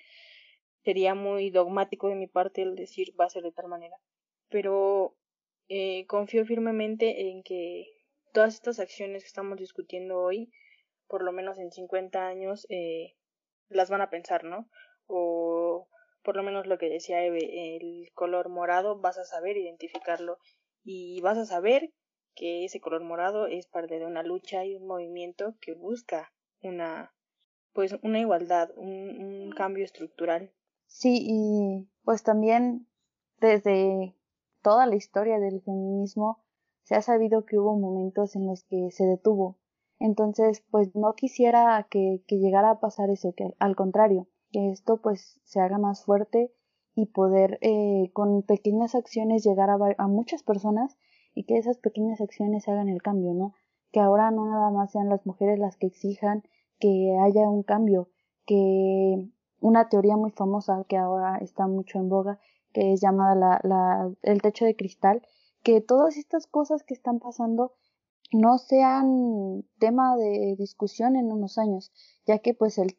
sería 0.85 1.14
muy 1.14 1.51
dogmático 1.51 2.09
de 2.09 2.14
mi 2.14 2.27
parte 2.27 2.62
el 2.62 2.74
decir 2.74 3.14
va 3.18 3.27
a 3.27 3.31
ser 3.31 3.43
de 3.43 3.52
tal 3.52 3.68
manera. 3.68 3.97
Pero 4.48 5.16
eh, 5.68 6.06
confío 6.06 6.44
firmemente 6.44 7.31
en 7.31 7.43
que 7.43 7.86
todas 8.32 8.55
estas 8.55 8.78
acciones 8.78 9.22
que 9.22 9.28
estamos 9.28 9.59
discutiendo 9.59 10.18
hoy, 10.18 10.52
por 11.06 11.22
lo 11.22 11.32
menos 11.32 11.59
en 11.59 11.72
50 11.72 12.27
años, 12.27 12.66
eh, 12.68 13.14
las 13.71 13.91
van 13.91 14.03
a 14.03 14.11
pensar, 14.11 14.45
¿no? 14.45 14.69
O 15.07 15.89
por 16.23 16.37
lo 16.37 16.43
menos 16.43 16.67
lo 16.67 16.79
que 16.79 16.89
decía 16.89 17.25
Eve, 17.25 17.77
el 17.77 18.11
color 18.15 18.49
morado, 18.49 19.01
vas 19.01 19.19
a 19.19 19.25
saber 19.25 19.57
identificarlo 19.57 20.39
y 20.85 21.21
vas 21.23 21.39
a 21.39 21.47
saber 21.47 21.93
que 22.35 22.65
ese 22.65 22.81
color 22.81 23.03
morado 23.03 23.47
es 23.47 23.67
parte 23.67 23.99
de 23.99 24.07
una 24.07 24.23
lucha 24.23 24.65
y 24.65 24.75
un 24.75 24.87
movimiento 24.87 25.55
que 25.61 25.75
busca 25.75 26.33
una 26.63 27.13
pues 27.73 27.97
una 28.03 28.19
igualdad, 28.19 28.71
un, 28.77 29.23
un 29.23 29.51
cambio 29.53 29.85
estructural. 29.85 30.53
Sí, 30.87 31.19
y 31.23 31.89
pues 32.05 32.23
también 32.25 32.89
desde 33.39 34.17
toda 34.63 34.87
la 34.87 34.97
historia 34.97 35.39
del 35.39 35.63
feminismo 35.63 36.45
se 36.83 36.97
ha 36.97 37.03
sabido 37.03 37.45
que 37.47 37.59
hubo 37.59 37.79
momentos 37.79 38.35
en 38.35 38.47
los 38.47 38.65
que 38.65 38.91
se 38.91 39.05
detuvo. 39.05 39.60
Entonces, 40.01 40.64
pues 40.70 40.97
no 40.97 41.12
quisiera 41.14 41.86
que, 41.90 42.24
que 42.27 42.39
llegara 42.39 42.70
a 42.70 42.81
pasar 42.81 43.10
eso, 43.10 43.35
que 43.36 43.55
al 43.59 43.77
contrario, 43.77 44.27
que 44.51 44.70
esto 44.70 45.01
pues 45.01 45.39
se 45.44 45.60
haga 45.60 45.78
más 45.78 46.05
fuerte 46.05 46.52
y 46.94 47.06
poder 47.06 47.59
eh, 47.60 48.10
con 48.14 48.43
pequeñas 48.43 48.94
acciones 48.94 49.44
llegar 49.44 49.70
a, 49.70 49.77
a 49.98 50.09
muchas 50.09 50.43
personas 50.43 50.97
y 51.35 51.44
que 51.44 51.59
esas 51.59 51.78
pequeñas 51.78 52.20
acciones 52.20 52.66
hagan 52.66 52.89
el 52.89 53.02
cambio, 53.02 53.35
¿no? 53.35 53.55
Que 53.93 54.01
ahora 54.01 54.31
no 54.31 54.47
nada 54.47 54.70
más 54.70 54.90
sean 54.90 55.10
las 55.10 55.24
mujeres 55.27 55.59
las 55.59 55.77
que 55.77 55.86
exijan 55.86 56.43
que 56.78 57.16
haya 57.22 57.48
un 57.48 57.62
cambio, 57.62 58.09
que 58.47 59.28
una 59.60 59.90
teoría 59.90 60.16
muy 60.16 60.31
famosa 60.31 60.85
que 60.89 60.97
ahora 60.97 61.36
está 61.39 61.66
mucho 61.66 61.98
en 61.98 62.09
boga, 62.09 62.40
que 62.72 62.94
es 62.94 63.02
llamada 63.02 63.35
la, 63.35 63.60
la, 63.62 64.10
el 64.22 64.40
techo 64.40 64.64
de 64.64 64.77
cristal, 64.77 65.22
que 65.62 65.82
todas 65.82 66.16
estas 66.16 66.47
cosas 66.47 66.82
que 66.82 66.94
están 66.94 67.20
pasando 67.20 67.74
no 68.32 68.59
sean 68.59 69.65
tema 69.78 70.16
de 70.16 70.55
discusión 70.57 71.16
en 71.16 71.32
unos 71.32 71.59
años, 71.59 71.93
ya 72.27 72.39
que 72.39 72.55
pues 72.55 72.78
el, 72.78 72.97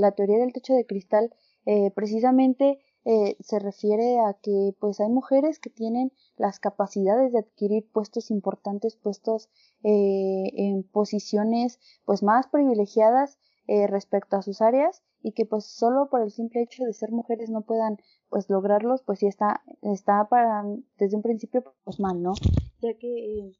la 0.00 0.12
teoría 0.12 0.38
del 0.38 0.52
techo 0.52 0.74
de 0.74 0.86
cristal 0.86 1.34
eh, 1.66 1.90
precisamente 1.92 2.78
eh, 3.06 3.36
se 3.40 3.58
refiere 3.58 4.18
a 4.20 4.32
que 4.32 4.74
pues 4.80 4.98
hay 4.98 5.10
mujeres 5.10 5.58
que 5.58 5.68
tienen 5.68 6.10
las 6.36 6.58
capacidades 6.58 7.32
de 7.32 7.40
adquirir 7.40 7.86
puestos 7.92 8.30
importantes, 8.30 8.96
puestos 8.96 9.50
eh, 9.82 10.50
en 10.54 10.84
posiciones 10.84 11.78
pues 12.06 12.22
más 12.22 12.48
privilegiadas 12.48 13.38
eh, 13.66 13.86
respecto 13.86 14.36
a 14.36 14.42
sus 14.42 14.62
áreas 14.62 15.02
y 15.22 15.32
que 15.32 15.44
pues 15.44 15.66
solo 15.66 16.08
por 16.08 16.22
el 16.22 16.30
simple 16.30 16.62
hecho 16.62 16.84
de 16.84 16.94
ser 16.94 17.12
mujeres 17.12 17.50
no 17.50 17.60
puedan 17.60 17.98
pues 18.30 18.48
lograrlos 18.48 19.02
pues 19.02 19.18
sí 19.18 19.26
está 19.26 19.62
está 19.82 20.26
para 20.30 20.64
desde 20.98 21.16
un 21.16 21.22
principio 21.22 21.62
pues 21.84 22.00
mal 22.00 22.22
no 22.22 22.32
ya 22.80 22.94
que 22.98 23.52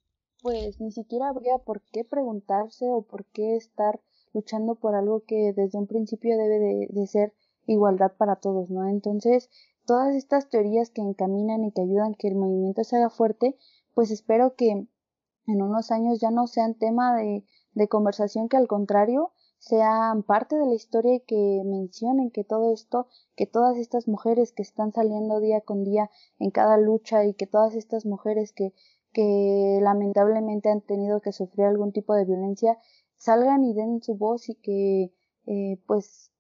pues 0.45 0.79
ni 0.79 0.93
siquiera 0.93 1.31
habría 1.31 1.57
por 1.57 1.81
qué 1.91 2.05
preguntarse 2.05 2.91
o 2.91 3.01
por 3.01 3.25
qué 3.25 3.57
estar 3.57 4.03
luchando 4.35 4.75
por 4.75 4.95
algo 4.95 5.25
que 5.27 5.55
desde 5.57 5.79
un 5.79 5.87
principio 5.87 6.37
debe 6.37 6.87
de, 6.91 7.07
ser 7.07 7.33
igualdad 7.67 8.13
para 8.19 8.37
todos 8.37 8.69
no 8.69 8.87
entonces 8.87 9.49
todas 9.87 10.15
estas 10.15 10.51
teorías 10.51 10.91
que 10.91 11.01
encaminan 11.01 11.65
y 11.65 11.73
que 11.73 11.81
ayudan 11.81 12.15
que 12.15 12.29
el 12.29 12.35
movimiento 12.35 12.85
se 12.85 12.97
haga 12.97 13.09
fuerte 13.09 13.57
pues 13.95 14.11
espero 14.11 14.55
que 14.55 14.69
en 15.47 15.63
unos 15.63 15.91
años 15.91 16.21
ya 16.21 16.31
no 16.31 16.47
sean 16.47 16.75
tema 16.75 17.17
de, 17.17 17.47
de 17.73 17.89
conversación 17.89 18.51
que 18.51 18.59
al 18.59 18.69
contrario 18.69 19.33
sean 19.65 20.25
parte 20.25 20.57
de 20.57 20.67
la 20.67 20.75
historia 20.75 21.15
y 21.15 21.21
que 21.21 21.63
mencionen 21.65 22.31
que 22.31 22.45
todo 22.45 22.75
esto, 22.75 23.09
que 23.35 23.47
todas 23.47 23.79
estas 23.79 24.09
mujeres 24.09 24.53
que 24.53 24.63
están 24.63 24.93
saliendo 24.93 25.41
día 25.41 25.63
con 25.63 25.85
día 25.85 26.11
en 26.39 26.51
cada 26.51 26.77
lucha 26.77 27.25
y 27.25 27.33
que 27.33 27.47
todas 27.47 27.75
estas 27.75 28.05
mujeres 28.05 28.53
que, 28.53 28.75
que 29.15 29.79
lamentablemente 29.81 30.69
han 30.69 30.83
tenido 30.83 31.23
que 31.23 31.33
sufrir 31.33 31.65
algún 31.65 31.93
tipo 31.93 32.15
de 32.15 32.27
violencia 32.27 32.77
salgan 33.17 33.65
y 33.65 33.73
den 33.73 34.03
su 34.03 34.17
voz 34.17 34.51
y 34.51 34.57
que 34.57 35.15
eh, 35.47 35.81
pues 35.87 36.31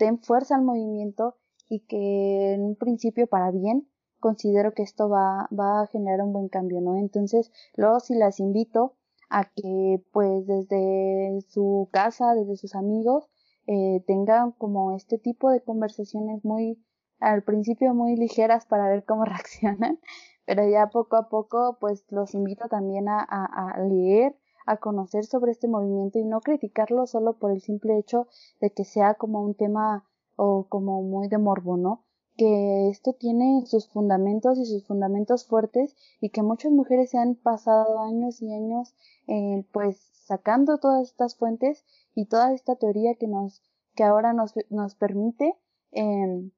den 0.00 0.18
fuerza 0.18 0.56
al 0.56 0.62
movimiento 0.62 1.36
y 1.68 1.86
que 1.86 2.54
en 2.54 2.64
un 2.64 2.76
principio 2.76 3.28
para 3.28 3.52
bien 3.52 3.88
considero 4.18 4.74
que 4.74 4.82
esto 4.82 5.08
va, 5.08 5.48
va 5.56 5.82
a 5.82 5.86
generar 5.86 6.22
un 6.22 6.32
buen 6.32 6.48
cambio, 6.48 6.80
¿no? 6.80 6.96
Entonces, 6.96 7.52
luego 7.76 8.00
si 8.00 8.14
las 8.14 8.40
invito 8.40 8.96
a 9.28 9.44
que 9.44 10.02
pues 10.12 10.46
desde 10.46 11.40
su 11.48 11.88
casa, 11.92 12.34
desde 12.34 12.56
sus 12.56 12.74
amigos, 12.74 13.28
eh, 13.66 14.02
tengan 14.06 14.52
como 14.52 14.96
este 14.96 15.18
tipo 15.18 15.50
de 15.50 15.62
conversaciones 15.62 16.44
muy, 16.44 16.82
al 17.20 17.42
principio 17.42 17.94
muy 17.94 18.16
ligeras 18.16 18.66
para 18.66 18.88
ver 18.88 19.04
cómo 19.04 19.24
reaccionan, 19.26 19.98
pero 20.46 20.68
ya 20.68 20.88
poco 20.88 21.16
a 21.16 21.28
poco 21.28 21.78
pues 21.80 22.04
los 22.10 22.34
invito 22.34 22.68
también 22.68 23.08
a, 23.08 23.18
a, 23.20 23.70
a 23.70 23.78
leer, 23.80 24.36
a 24.66 24.78
conocer 24.78 25.24
sobre 25.24 25.52
este 25.52 25.68
movimiento 25.68 26.18
y 26.18 26.24
no 26.24 26.40
criticarlo 26.40 27.06
solo 27.06 27.38
por 27.38 27.50
el 27.50 27.60
simple 27.60 27.98
hecho 27.98 28.28
de 28.60 28.70
que 28.70 28.84
sea 28.84 29.14
como 29.14 29.42
un 29.42 29.54
tema 29.54 30.04
o 30.36 30.66
como 30.68 31.02
muy 31.02 31.28
de 31.28 31.38
morbo, 31.38 31.76
¿no? 31.76 32.04
que 32.36 32.88
esto 32.88 33.12
tiene 33.12 33.64
sus 33.66 33.88
fundamentos 33.88 34.58
y 34.58 34.64
sus 34.64 34.84
fundamentos 34.86 35.46
fuertes 35.46 35.94
y 36.20 36.30
que 36.30 36.42
muchas 36.42 36.72
mujeres 36.72 37.10
se 37.10 37.18
han 37.18 37.36
pasado 37.36 38.00
años 38.00 38.42
y 38.42 38.52
años 38.52 38.94
eh, 39.28 39.64
pues 39.72 39.98
sacando 40.26 40.78
todas 40.78 41.08
estas 41.08 41.36
fuentes 41.36 41.84
y 42.14 42.26
toda 42.26 42.52
esta 42.52 42.76
teoría 42.76 43.14
que 43.14 43.28
nos 43.28 43.62
que 43.94 44.02
ahora 44.02 44.32
nos, 44.32 44.54
nos 44.70 44.96
permite 44.96 45.56
eh, 45.92 46.50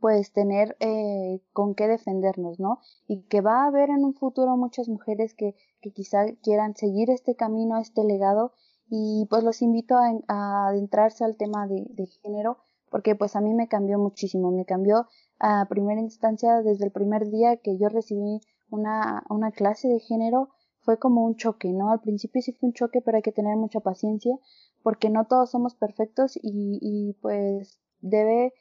pues 0.00 0.32
tener 0.32 0.76
eh, 0.80 1.40
con 1.52 1.74
qué 1.74 1.88
defendernos, 1.88 2.60
¿no? 2.60 2.78
Y 3.06 3.22
que 3.22 3.40
va 3.40 3.64
a 3.64 3.66
haber 3.66 3.90
en 3.90 4.04
un 4.04 4.14
futuro 4.14 4.56
muchas 4.56 4.88
mujeres 4.88 5.34
que, 5.34 5.54
que 5.80 5.92
quizá 5.92 6.26
quieran 6.42 6.76
seguir 6.76 7.10
este 7.10 7.34
camino, 7.34 7.78
este 7.78 8.04
legado 8.04 8.52
y 8.88 9.26
pues 9.28 9.44
los 9.44 9.60
invito 9.62 9.96
a, 9.96 10.10
a 10.28 10.68
adentrarse 10.68 11.24
al 11.24 11.36
tema 11.36 11.66
de, 11.66 11.86
de 11.90 12.06
género 12.22 12.58
porque 12.90 13.14
pues 13.14 13.36
a 13.36 13.40
mí 13.40 13.54
me 13.54 13.68
cambió 13.68 13.98
muchísimo, 13.98 14.50
me 14.50 14.64
cambió 14.64 15.06
a 15.38 15.66
primera 15.68 16.00
instancia 16.00 16.62
desde 16.62 16.86
el 16.86 16.92
primer 16.92 17.28
día 17.30 17.56
que 17.56 17.78
yo 17.78 17.88
recibí 17.88 18.40
una, 18.70 19.24
una 19.28 19.50
clase 19.50 19.88
de 19.88 20.00
género, 20.00 20.50
fue 20.80 20.98
como 20.98 21.24
un 21.24 21.36
choque, 21.36 21.72
¿no? 21.72 21.90
Al 21.90 22.00
principio 22.00 22.40
sí 22.42 22.52
fue 22.52 22.68
un 22.68 22.72
choque, 22.72 23.00
pero 23.02 23.16
hay 23.16 23.22
que 23.22 23.32
tener 23.32 23.56
mucha 23.56 23.80
paciencia 23.80 24.34
porque 24.82 25.10
no 25.10 25.26
todos 25.26 25.50
somos 25.50 25.74
perfectos 25.74 26.36
y, 26.36 26.78
y 26.80 27.14
pues 27.20 27.78
debe, 28.00 28.54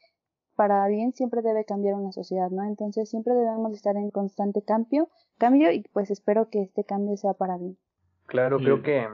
para 0.58 0.86
bien, 0.90 1.14
siempre 1.14 1.42
debe 1.42 1.64
cambiar 1.64 1.96
una 1.96 2.12
sociedad, 2.12 2.50
¿no? 2.50 2.66
Entonces 2.66 3.10
siempre 3.10 3.34
debemos 3.34 3.72
estar 3.72 3.96
en 3.96 4.12
constante 4.12 4.62
cambio, 4.62 5.08
cambio 5.38 5.72
y 5.72 5.84
pues 5.94 6.12
espero 6.12 6.50
que 6.50 6.64
este 6.64 6.84
cambio 6.84 7.16
sea 7.16 7.34
para 7.34 7.58
bien. 7.58 7.78
Claro, 8.26 8.58
creo 8.58 8.84
que 8.84 9.08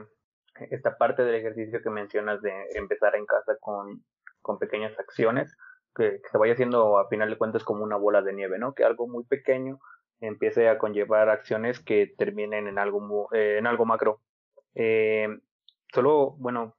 esta 0.70 0.98
parte 0.98 1.22
del 1.22 1.36
ejercicio 1.36 1.80
que 1.80 1.90
mencionas 1.90 2.42
de 2.42 2.50
empezar 2.74 3.14
en 3.14 3.26
casa 3.26 3.56
con 3.60 4.02
con 4.44 4.58
pequeñas 4.58 4.96
acciones, 4.98 5.56
que, 5.96 6.20
se 6.30 6.38
vaya 6.38 6.52
haciendo 6.52 6.98
a 6.98 7.08
final 7.08 7.30
de 7.30 7.38
cuentas 7.38 7.64
como 7.64 7.82
una 7.82 7.96
bola 7.96 8.20
de 8.20 8.34
nieve, 8.34 8.58
¿no? 8.58 8.74
Que 8.74 8.84
algo 8.84 9.08
muy 9.08 9.24
pequeño 9.24 9.80
empiece 10.20 10.68
a 10.68 10.78
conllevar 10.78 11.30
acciones 11.30 11.80
que 11.80 12.12
terminen 12.18 12.68
en 12.68 12.78
algo, 12.78 13.28
eh, 13.32 13.56
en 13.58 13.66
algo 13.66 13.86
macro. 13.86 14.20
Eh, 14.74 15.28
solo, 15.92 16.36
bueno, 16.38 16.76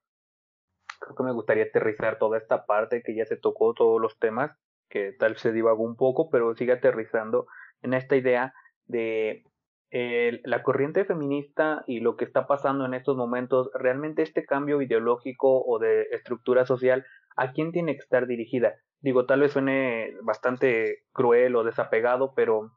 creo 0.99 1.15
que 1.15 1.23
me 1.23 1.33
gustaría 1.33 1.65
aterrizar 1.65 2.17
toda 2.17 2.37
esta 2.37 2.65
parte 2.65 3.01
que 3.03 3.15
ya 3.15 3.25
se 3.25 3.37
tocó, 3.37 3.73
todos 3.73 4.01
los 4.01 4.17
temas, 4.19 4.51
que 4.89 5.13
tal 5.13 5.37
se 5.37 5.51
divagó 5.51 5.83
un 5.83 5.95
poco, 5.95 6.29
pero 6.29 6.55
sigue 6.55 6.73
aterrizando 6.73 7.47
en 7.81 7.93
esta 7.93 8.15
idea 8.15 8.53
de 8.85 9.43
eh, 9.91 10.41
la 10.43 10.63
corriente 10.63 11.05
feminista 11.05 11.83
y 11.87 11.99
lo 11.99 12.15
que 12.15 12.25
está 12.25 12.47
pasando 12.47 12.85
en 12.85 12.93
estos 12.93 13.15
momentos, 13.15 13.69
realmente 13.73 14.21
este 14.21 14.45
cambio 14.45 14.81
ideológico 14.81 15.63
o 15.65 15.79
de 15.79 16.03
estructura 16.11 16.65
social 16.65 17.05
¿A 17.35 17.51
quién 17.51 17.71
tiene 17.71 17.93
que 17.93 17.99
estar 17.99 18.27
dirigida? 18.27 18.75
digo, 19.01 19.27
tal 19.27 19.41
vez 19.41 19.51
suene 19.51 20.15
bastante 20.23 21.03
cruel 21.11 21.55
o 21.55 21.63
desapegado, 21.63 22.33
pero 22.33 22.71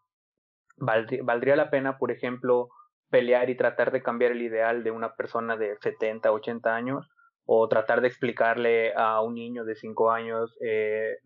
valdría 0.76 1.56
la 1.56 1.70
pena, 1.70 1.96
por 1.96 2.10
ejemplo, 2.10 2.68
pelear 3.08 3.48
y 3.48 3.56
tratar 3.56 3.92
de 3.92 4.02
cambiar 4.02 4.32
el 4.32 4.42
ideal 4.42 4.84
de 4.84 4.90
una 4.90 5.14
persona 5.14 5.56
de 5.56 5.76
70, 5.80 6.30
80 6.30 6.74
años 6.74 7.08
o 7.50 7.66
tratar 7.66 8.02
de 8.02 8.08
explicarle 8.08 8.92
a 8.94 9.22
un 9.22 9.34
niño 9.34 9.64
de 9.64 9.74
5 9.74 10.10
años 10.10 10.54
eh, 10.60 11.16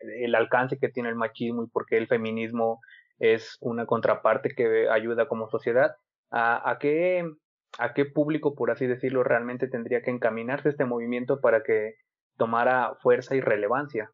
el 0.00 0.34
alcance 0.34 0.78
que 0.80 0.88
tiene 0.88 1.10
el 1.10 1.14
machismo 1.14 1.62
y 1.62 1.68
por 1.68 1.86
qué 1.86 1.96
el 1.96 2.08
feminismo 2.08 2.80
es 3.20 3.56
una 3.60 3.86
contraparte 3.86 4.48
que 4.56 4.88
ayuda 4.90 5.28
como 5.28 5.48
sociedad. 5.48 5.94
¿A, 6.32 6.68
a, 6.68 6.80
qué, 6.80 7.22
¿A 7.78 7.94
qué 7.94 8.04
público, 8.04 8.56
por 8.56 8.72
así 8.72 8.88
decirlo, 8.88 9.22
realmente 9.22 9.68
tendría 9.68 10.02
que 10.02 10.10
encaminarse 10.10 10.70
este 10.70 10.86
movimiento 10.86 11.40
para 11.40 11.62
que 11.62 11.94
tomara 12.36 12.96
fuerza 13.00 13.36
y 13.36 13.40
relevancia? 13.40 14.10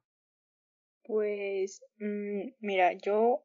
Pues, 1.05 1.83
mm, 2.01 2.51
mira, 2.61 2.93
yo 3.03 3.45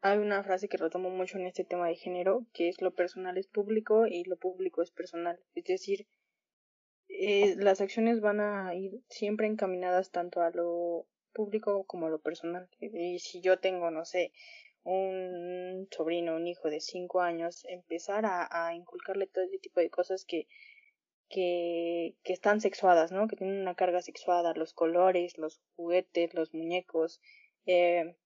hay 0.00 0.18
una 0.18 0.44
frase 0.44 0.68
que 0.68 0.76
retomo 0.76 1.10
mucho 1.10 1.38
en 1.38 1.46
este 1.46 1.64
tema 1.64 1.88
de 1.88 1.96
género, 1.96 2.46
que 2.52 2.68
es 2.68 2.80
lo 2.80 2.94
personal 2.94 3.36
es 3.36 3.48
público 3.48 4.06
y 4.06 4.22
lo 4.28 4.36
público 4.36 4.80
es 4.80 4.92
personal. 4.92 5.40
Es 5.56 5.64
decir, 5.64 6.06
eh, 7.08 7.54
las 7.58 7.80
acciones 7.80 8.20
van 8.20 8.40
a 8.40 8.74
ir 8.74 9.00
siempre 9.08 9.46
encaminadas 9.46 10.10
tanto 10.10 10.40
a 10.40 10.50
lo 10.50 11.06
público 11.32 11.84
como 11.84 12.06
a 12.06 12.10
lo 12.10 12.20
personal. 12.20 12.68
Y 12.80 13.18
si 13.18 13.40
yo 13.40 13.58
tengo, 13.58 13.90
no 13.90 14.04
sé, 14.04 14.32
un 14.84 15.88
sobrino, 15.90 16.36
un 16.36 16.46
hijo 16.46 16.68
de 16.68 16.80
cinco 16.80 17.20
años, 17.20 17.64
empezar 17.68 18.26
a, 18.26 18.48
a 18.50 18.74
inculcarle 18.74 19.26
todo 19.26 19.44
ese 19.44 19.58
tipo 19.58 19.80
de 19.80 19.90
cosas 19.90 20.24
que, 20.24 20.46
que, 21.28 22.16
que 22.22 22.32
están 22.32 22.60
sexuadas, 22.60 23.10
¿no? 23.10 23.26
Que 23.26 23.36
tienen 23.36 23.60
una 23.60 23.74
carga 23.74 24.02
sexuada, 24.02 24.54
los 24.54 24.72
colores, 24.72 25.38
los 25.38 25.60
juguetes, 25.76 26.34
los 26.34 26.52
muñecos, 26.54 27.20
eh, 27.66 28.16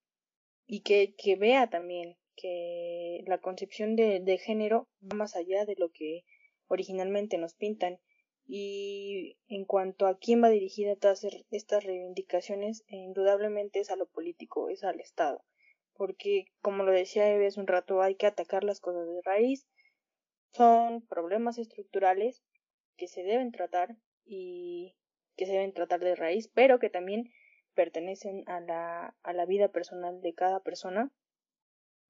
y 0.66 0.80
que, 0.82 1.14
que 1.16 1.36
vea 1.36 1.70
también 1.70 2.16
que 2.36 3.24
la 3.26 3.38
concepción 3.38 3.96
de, 3.96 4.20
de 4.20 4.38
género 4.38 4.88
va 5.02 5.16
más 5.16 5.36
allá 5.36 5.64
de 5.64 5.74
lo 5.76 5.90
que 5.90 6.24
originalmente 6.66 7.38
nos 7.38 7.54
pintan. 7.54 7.98
Y 8.50 9.36
en 9.46 9.66
cuanto 9.66 10.06
a 10.06 10.16
quién 10.16 10.42
va 10.42 10.48
dirigida 10.48 10.96
todas 10.96 11.22
estas 11.50 11.84
reivindicaciones, 11.84 12.82
indudablemente 12.88 13.78
es 13.78 13.90
a 13.90 13.96
lo 13.96 14.06
político, 14.06 14.70
es 14.70 14.84
al 14.84 15.00
Estado. 15.00 15.44
Porque, 15.92 16.46
como 16.62 16.82
lo 16.82 16.90
decía 16.90 17.30
Eve 17.30 17.48
hace 17.48 17.60
un 17.60 17.66
rato, 17.66 18.00
hay 18.00 18.14
que 18.14 18.26
atacar 18.26 18.64
las 18.64 18.80
cosas 18.80 19.06
de 19.06 19.20
raíz. 19.22 19.68
Son 20.52 21.06
problemas 21.06 21.58
estructurales 21.58 22.42
que 22.96 23.06
se 23.06 23.22
deben 23.22 23.52
tratar 23.52 23.96
y 24.24 24.96
que 25.36 25.44
se 25.44 25.52
deben 25.52 25.74
tratar 25.74 26.00
de 26.00 26.16
raíz, 26.16 26.48
pero 26.48 26.78
que 26.78 26.88
también 26.88 27.30
pertenecen 27.74 28.44
a 28.48 28.60
la, 28.60 29.14
a 29.22 29.32
la 29.34 29.44
vida 29.44 29.68
personal 29.68 30.22
de 30.22 30.32
cada 30.32 30.60
persona, 30.60 31.12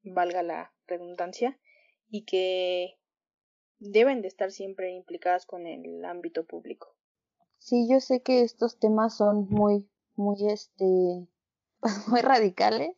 valga 0.02 0.44
la 0.44 0.72
redundancia, 0.86 1.58
y 2.08 2.24
que 2.24 2.96
deben 3.80 4.22
de 4.22 4.28
estar 4.28 4.50
siempre 4.50 4.92
implicadas 4.92 5.46
con 5.46 5.66
el 5.66 6.04
ámbito 6.04 6.44
público. 6.44 6.94
Sí, 7.58 7.88
yo 7.88 8.00
sé 8.00 8.22
que 8.22 8.42
estos 8.42 8.78
temas 8.78 9.16
son 9.16 9.48
muy, 9.50 9.88
muy, 10.16 10.48
este, 10.48 10.84
muy 12.08 12.20
radicales, 12.20 12.96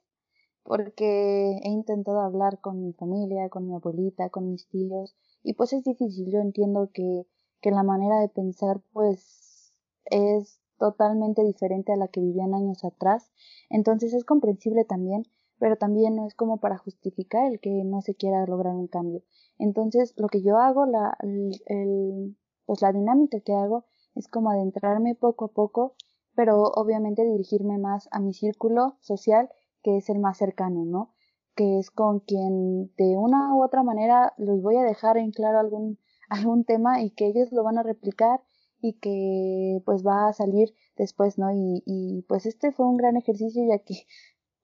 porque 0.62 1.58
he 1.62 1.68
intentado 1.68 2.20
hablar 2.20 2.60
con 2.60 2.82
mi 2.82 2.92
familia, 2.92 3.48
con 3.48 3.66
mi 3.66 3.74
abuelita, 3.74 4.28
con 4.28 4.50
mis 4.50 4.68
tíos, 4.68 5.16
y 5.42 5.54
pues 5.54 5.72
es 5.72 5.84
difícil. 5.84 6.30
Yo 6.30 6.40
entiendo 6.40 6.90
que, 6.92 7.26
que 7.60 7.70
la 7.70 7.82
manera 7.82 8.20
de 8.20 8.28
pensar, 8.28 8.80
pues, 8.92 9.72
es 10.04 10.60
totalmente 10.78 11.42
diferente 11.44 11.92
a 11.92 11.96
la 11.96 12.08
que 12.08 12.20
vivían 12.20 12.54
años 12.54 12.84
atrás, 12.84 13.30
entonces 13.68 14.14
es 14.14 14.24
comprensible 14.24 14.84
también, 14.84 15.24
pero 15.58 15.76
también 15.76 16.16
no 16.16 16.26
es 16.26 16.34
como 16.34 16.58
para 16.58 16.78
justificar 16.78 17.46
el 17.50 17.60
que 17.60 17.70
no 17.84 18.00
se 18.00 18.14
quiera 18.14 18.46
lograr 18.46 18.74
un 18.74 18.88
cambio. 18.88 19.22
Entonces, 19.60 20.14
lo 20.16 20.28
que 20.28 20.42
yo 20.42 20.56
hago, 20.56 20.86
la, 20.86 21.16
el, 21.20 22.36
pues 22.64 22.80
la 22.80 22.92
dinámica 22.92 23.40
que 23.40 23.52
hago 23.52 23.84
es 24.14 24.26
como 24.26 24.50
adentrarme 24.50 25.14
poco 25.14 25.46
a 25.46 25.52
poco, 25.52 25.94
pero 26.34 26.62
obviamente 26.62 27.24
dirigirme 27.24 27.78
más 27.78 28.08
a 28.10 28.20
mi 28.20 28.32
círculo 28.32 28.96
social, 29.00 29.50
que 29.82 29.98
es 29.98 30.08
el 30.08 30.18
más 30.18 30.38
cercano, 30.38 30.84
¿no? 30.84 31.12
Que 31.54 31.78
es 31.78 31.90
con 31.90 32.20
quien 32.20 32.94
de 32.96 33.16
una 33.18 33.54
u 33.54 33.62
otra 33.62 33.82
manera 33.82 34.32
los 34.38 34.62
voy 34.62 34.76
a 34.76 34.82
dejar 34.82 35.18
en 35.18 35.30
claro 35.30 35.58
algún, 35.58 35.98
algún 36.30 36.64
tema 36.64 37.02
y 37.02 37.10
que 37.10 37.26
ellos 37.26 37.52
lo 37.52 37.62
van 37.62 37.78
a 37.78 37.82
replicar 37.82 38.40
y 38.80 38.94
que 38.94 39.82
pues 39.84 40.06
va 40.06 40.28
a 40.28 40.32
salir 40.32 40.72
después, 40.96 41.38
¿no? 41.38 41.52
Y, 41.52 41.82
y 41.84 42.22
pues 42.22 42.46
este 42.46 42.72
fue 42.72 42.86
un 42.86 42.96
gran 42.96 43.16
ejercicio 43.16 43.62
ya 43.68 43.78
que 43.78 44.06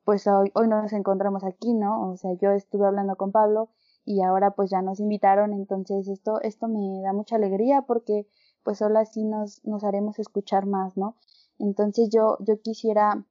pues 0.05 0.27
hoy, 0.27 0.51
hoy 0.55 0.69
nos 0.69 0.93
encontramos 0.93 1.45
aquí, 1.45 1.75
¿no? 1.75 2.13
O 2.13 2.17
sea, 2.17 2.31
yo 2.41 2.53
estuve 2.53 2.87
hablando 2.87 3.17
con 3.17 3.33
Pablo 3.33 3.71
y 4.07 4.23
ahora 4.23 4.53
pues 4.53 4.71
ya 4.71 4.81
nos 4.81 5.01
invitaron, 5.01 5.53
entonces 5.53 6.09
esto, 6.09 6.41
esto 6.41 6.69
me 6.69 7.03
da 7.03 7.13
mucha 7.13 7.37
alegría 7.37 7.83
porque 7.83 8.27
pues 8.63 8.79
solo 8.79 8.99
así 8.99 9.25
nos, 9.25 9.63
nos 9.65 9.85
haremos 9.85 10.19
escuchar 10.19 10.65
más, 10.67 10.97
¿no? 10.97 11.17
Entonces 11.59 12.09
yo, 12.11 12.39
yo 12.41 12.61
quisiera 12.63 13.27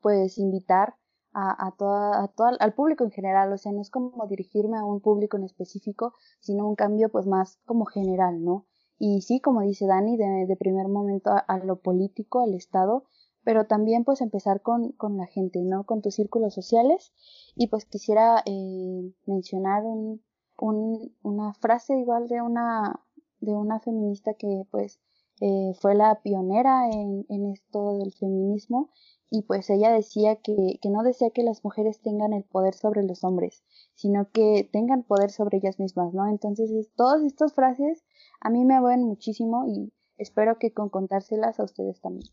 pues 0.00 0.38
invitar 0.38 0.94
a, 1.32 1.66
a, 1.66 1.72
toda, 1.72 2.22
a 2.22 2.28
toda, 2.28 2.56
al 2.60 2.74
público 2.74 3.04
en 3.04 3.10
general, 3.10 3.52
o 3.52 3.58
sea, 3.58 3.72
no 3.72 3.80
es 3.80 3.90
como 3.90 4.26
dirigirme 4.28 4.78
a 4.78 4.84
un 4.84 5.00
público 5.00 5.36
en 5.36 5.44
específico, 5.44 6.14
sino 6.40 6.68
un 6.68 6.76
cambio 6.76 7.08
pues 7.10 7.26
más 7.26 7.58
como 7.64 7.86
general, 7.86 8.44
¿no? 8.44 8.66
y 9.04 9.20
sí, 9.22 9.40
como 9.40 9.62
dice 9.62 9.88
Dani, 9.88 10.16
de, 10.16 10.56
primer 10.56 10.86
momento 10.86 11.32
a, 11.32 11.58
lo 11.58 11.80
político, 11.80 12.38
al 12.38 12.54
Estado, 12.54 13.02
pero 13.44 13.66
también 13.66 14.04
pues 14.04 14.20
empezar 14.20 14.62
con, 14.62 14.92
con 14.92 15.16
la 15.16 15.26
gente, 15.26 15.60
¿no? 15.62 15.84
Con 15.84 16.02
tus 16.02 16.14
círculos 16.14 16.54
sociales 16.54 17.12
y 17.56 17.68
pues 17.68 17.84
quisiera 17.84 18.42
eh, 18.46 19.12
mencionar 19.26 19.84
un, 19.84 20.22
un, 20.58 21.14
una 21.22 21.54
frase 21.54 21.98
igual 21.98 22.28
de 22.28 22.40
una, 22.40 23.00
de 23.40 23.52
una 23.52 23.80
feminista 23.80 24.34
que 24.34 24.64
pues 24.70 25.00
eh, 25.40 25.72
fue 25.80 25.94
la 25.94 26.20
pionera 26.22 26.88
en, 26.90 27.26
en 27.28 27.50
esto 27.50 27.98
del 27.98 28.12
feminismo 28.12 28.90
y 29.34 29.42
pues 29.42 29.70
ella 29.70 29.90
decía 29.90 30.36
que, 30.36 30.78
que 30.82 30.90
no 30.90 31.02
desea 31.02 31.30
que 31.30 31.42
las 31.42 31.64
mujeres 31.64 32.02
tengan 32.02 32.34
el 32.34 32.44
poder 32.44 32.74
sobre 32.74 33.02
los 33.02 33.24
hombres, 33.24 33.64
sino 33.94 34.30
que 34.30 34.68
tengan 34.70 35.04
poder 35.04 35.30
sobre 35.30 35.56
ellas 35.56 35.80
mismas, 35.80 36.12
¿no? 36.12 36.28
Entonces, 36.28 36.70
todas 36.96 37.24
estas 37.24 37.54
frases 37.54 38.04
a 38.42 38.50
mí 38.50 38.66
me 38.66 38.78
mueven 38.78 39.04
muchísimo 39.04 39.64
y 39.66 39.90
espero 40.18 40.58
que 40.58 40.74
con 40.74 40.90
contárselas 40.90 41.58
a 41.58 41.64
ustedes 41.64 42.00
también. 42.02 42.28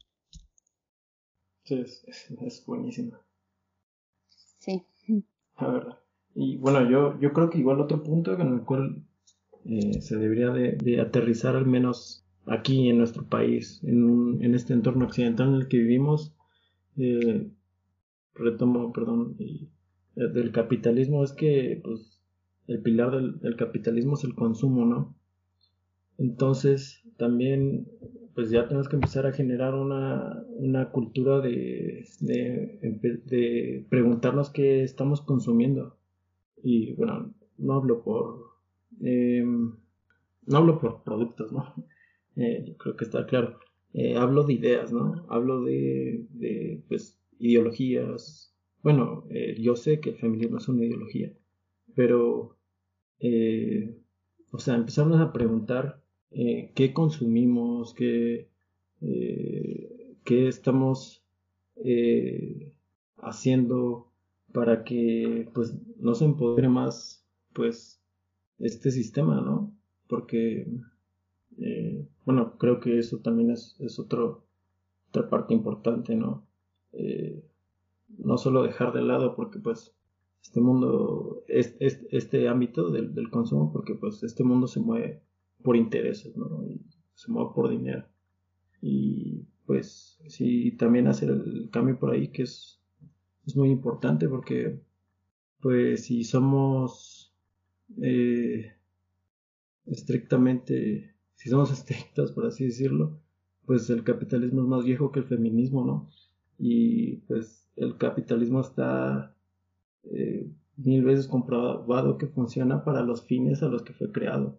Sí, 1.69 1.75
es, 1.75 2.03
es, 2.41 2.65
buenísima. 2.65 3.21
Sí. 4.57 4.83
La 5.59 5.67
verdad. 5.67 5.99
Y 6.33 6.57
bueno, 6.57 6.89
yo, 6.89 7.19
yo 7.19 7.31
creo 7.31 7.51
que 7.51 7.59
igual 7.59 7.79
otro 7.79 8.01
punto 8.01 8.33
en 8.33 8.53
el 8.53 8.61
cual 8.61 9.03
eh, 9.65 10.01
se 10.01 10.17
debería 10.17 10.49
de, 10.49 10.99
aterrizar 10.99 11.55
al 11.55 11.67
menos 11.67 12.25
aquí 12.47 12.89
en 12.89 12.97
nuestro 12.97 13.29
país, 13.29 13.83
en, 13.83 14.43
en 14.43 14.55
este 14.55 14.73
entorno 14.73 15.05
occidental 15.05 15.49
en 15.49 15.55
el 15.61 15.67
que 15.67 15.77
vivimos, 15.77 16.33
eh, 16.97 17.51
retomo, 18.33 18.91
perdón, 18.91 19.35
eh, 19.37 19.69
del 20.15 20.51
capitalismo 20.51 21.23
es 21.23 21.33
que 21.33 21.81
pues, 21.83 22.19
el 22.65 22.81
pilar 22.81 23.11
del, 23.11 23.39
del 23.41 23.55
capitalismo 23.55 24.15
es 24.15 24.23
el 24.23 24.33
consumo, 24.33 24.85
¿no? 24.85 25.15
Entonces, 26.17 27.03
también, 27.17 27.87
pues 28.39 28.51
ya 28.51 28.69
tenemos 28.69 28.87
que 28.87 28.95
empezar 28.95 29.27
a 29.27 29.33
generar 29.33 29.73
una, 29.73 30.45
una 30.51 30.91
cultura 30.91 31.41
de, 31.41 32.07
de, 32.21 33.85
preguntarnos 33.89 34.49
qué 34.49 34.81
estamos 34.81 35.19
consumiendo. 35.19 35.97
Y 36.63 36.93
bueno, 36.93 37.33
no 37.57 37.73
hablo 37.73 38.01
por, 38.01 38.45
eh, 39.01 39.43
no 39.43 40.57
hablo 40.57 40.79
por 40.79 41.03
productos, 41.03 41.51
¿no? 41.51 41.73
Eh, 42.37 42.63
yo 42.65 42.77
creo 42.77 42.95
que 42.95 43.03
está 43.03 43.25
claro. 43.25 43.59
Eh, 43.91 44.15
hablo 44.15 44.43
de 44.43 44.53
ideas, 44.53 44.93
¿no? 44.93 45.25
Hablo 45.27 45.65
de, 45.65 46.25
de 46.29 46.81
pues, 46.87 47.19
ideologías. 47.39 48.55
Bueno, 48.81 49.25
yo 49.57 49.75
sé 49.75 49.99
que 49.99 50.11
el 50.11 50.15
feminismo 50.15 50.59
es 50.59 50.69
una 50.69 50.85
ideología, 50.85 51.33
pero, 51.93 52.55
o 54.51 54.59
sea, 54.59 54.75
empezarnos 54.75 55.19
a 55.19 55.33
preguntar 55.33 55.98
eh, 56.31 56.71
qué 56.75 56.93
consumimos, 56.93 57.93
qué, 57.93 58.49
eh, 59.01 60.15
qué 60.23 60.47
estamos 60.47 61.23
eh, 61.77 62.71
haciendo 63.17 64.11
para 64.53 64.83
que 64.83 65.49
pues 65.53 65.75
no 65.97 66.13
se 66.15 66.25
empodere 66.25 66.69
más 66.69 67.25
pues 67.53 68.01
este 68.59 68.91
sistema, 68.91 69.41
¿no? 69.41 69.73
Porque 70.07 70.67
bueno, 72.25 72.57
creo 72.57 72.79
que 72.79 72.99
eso 72.99 73.19
también 73.19 73.51
es, 73.51 73.75
es 73.79 73.99
otro, 73.99 74.45
otra 75.09 75.29
parte 75.29 75.53
importante, 75.53 76.15
¿no? 76.15 76.47
no 78.17 78.37
solo 78.37 78.63
dejar 78.63 78.93
de 78.93 79.01
lado 79.01 79.35
porque 79.35 79.59
pues 79.59 79.93
este 80.41 80.61
mundo, 80.61 81.43
este, 81.47 82.07
este 82.11 82.47
ámbito 82.47 82.91
del, 82.91 83.13
del, 83.13 83.29
consumo, 83.29 83.71
porque 83.73 83.93
pues 83.95 84.23
este 84.23 84.43
mundo 84.43 84.67
se 84.67 84.79
mueve 84.79 85.21
por 85.63 85.75
intereses, 85.75 86.35
¿no? 86.35 86.63
Y 86.65 86.81
se 87.13 87.31
mueve 87.31 87.51
por 87.53 87.69
dinero. 87.69 88.05
Y 88.81 89.45
pues 89.65 90.19
sí, 90.27 90.71
también 90.71 91.07
hacer 91.07 91.29
el 91.29 91.69
cambio 91.71 91.99
por 91.99 92.11
ahí 92.11 92.29
que 92.29 92.43
es, 92.43 92.81
es 93.45 93.55
muy 93.55 93.69
importante 93.69 94.27
porque 94.27 94.79
pues 95.59 96.05
si 96.05 96.23
somos 96.23 97.33
eh, 98.01 98.73
estrictamente, 99.85 101.13
si 101.35 101.49
somos 101.49 101.71
estrictos 101.77 102.31
por 102.31 102.45
así 102.45 102.65
decirlo, 102.65 103.19
pues 103.65 103.89
el 103.89 104.03
capitalismo 104.03 104.61
es 104.61 104.67
más 104.67 104.83
viejo 104.85 105.11
que 105.11 105.19
el 105.19 105.25
feminismo, 105.25 105.85
¿no? 105.85 106.09
Y 106.57 107.17
pues 107.27 107.69
el 107.75 107.97
capitalismo 107.97 108.61
está 108.61 109.35
eh, 110.03 110.49
mil 110.77 111.03
veces 111.03 111.27
comprobado 111.27 112.17
que 112.17 112.27
funciona 112.27 112.83
para 112.83 113.03
los 113.03 113.23
fines 113.25 113.61
a 113.61 113.67
los 113.67 113.83
que 113.83 113.93
fue 113.93 114.11
creado. 114.11 114.57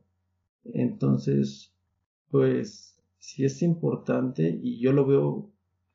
Entonces, 0.64 1.74
pues 2.30 3.00
sí 3.18 3.44
es 3.44 3.62
importante 3.62 4.58
y 4.62 4.78
yo 4.80 4.92
lo 4.92 5.06
veo 5.06 5.50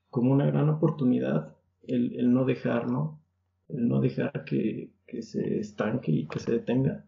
como 0.09 0.31
una 0.31 0.45
gran 0.45 0.69
oportunidad 0.69 1.55
el, 1.87 2.15
el 2.17 2.33
no 2.33 2.45
dejar, 2.45 2.89
¿no? 2.89 3.21
El 3.67 3.87
no 3.87 3.99
dejar 3.99 4.45
que, 4.45 4.93
que 5.07 5.21
se 5.21 5.59
estanque 5.59 6.11
y 6.11 6.27
que 6.27 6.39
se 6.39 6.51
detenga 6.51 7.05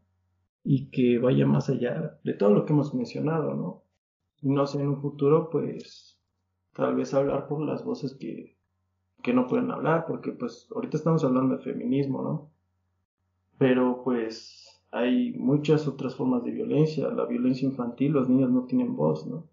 y 0.64 0.90
que 0.90 1.18
vaya 1.20 1.46
más 1.46 1.70
allá 1.70 2.20
de 2.24 2.34
todo 2.34 2.54
lo 2.54 2.66
que 2.66 2.74
hemos 2.74 2.94
mencionado, 2.94 3.54
¿no? 3.54 3.84
Y 4.42 4.50
no 4.50 4.68
sé, 4.68 4.82
en 4.82 4.90
un 4.90 5.02
futuro, 5.02 5.50
pues, 5.50 6.20
tal 6.74 6.96
vez 6.96 7.14
hablar 7.14 7.48
por 7.48 7.62
las 7.66 7.84
voces 7.86 8.16
que, 8.16 8.58
que 9.24 9.34
no 9.34 9.48
pueden 9.48 9.72
hablar, 9.72 10.06
porque 10.08 10.32
pues 10.32 10.68
ahorita 10.76 10.98
estamos 10.98 11.24
hablando 11.24 11.58
de 11.58 11.64
feminismo, 11.64 12.22
¿no? 12.22 12.52
Pero 13.58 14.02
pues 14.04 14.77
hay 14.92 15.34
muchas 15.34 15.88
otras 15.88 16.16
formas 16.16 16.44
de 16.44 16.52
violencia, 16.52 17.10
la 17.10 17.26
violencia 17.26 17.68
infantil, 17.68 18.14
los 18.14 18.30
niños 18.30 18.52
no 18.52 18.66
tienen 18.66 18.96
voz, 18.96 19.28
¿no? 19.28 19.48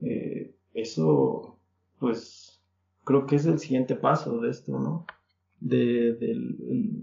Eh, 0.00 0.54
eso, 0.74 1.58
pues, 1.98 2.62
creo 3.04 3.26
que 3.26 3.36
es 3.36 3.46
el 3.46 3.58
siguiente 3.58 3.96
paso 3.96 4.40
de 4.40 4.50
esto, 4.50 4.78
¿no? 4.78 5.06
De, 5.60 6.14
del, 6.14 6.56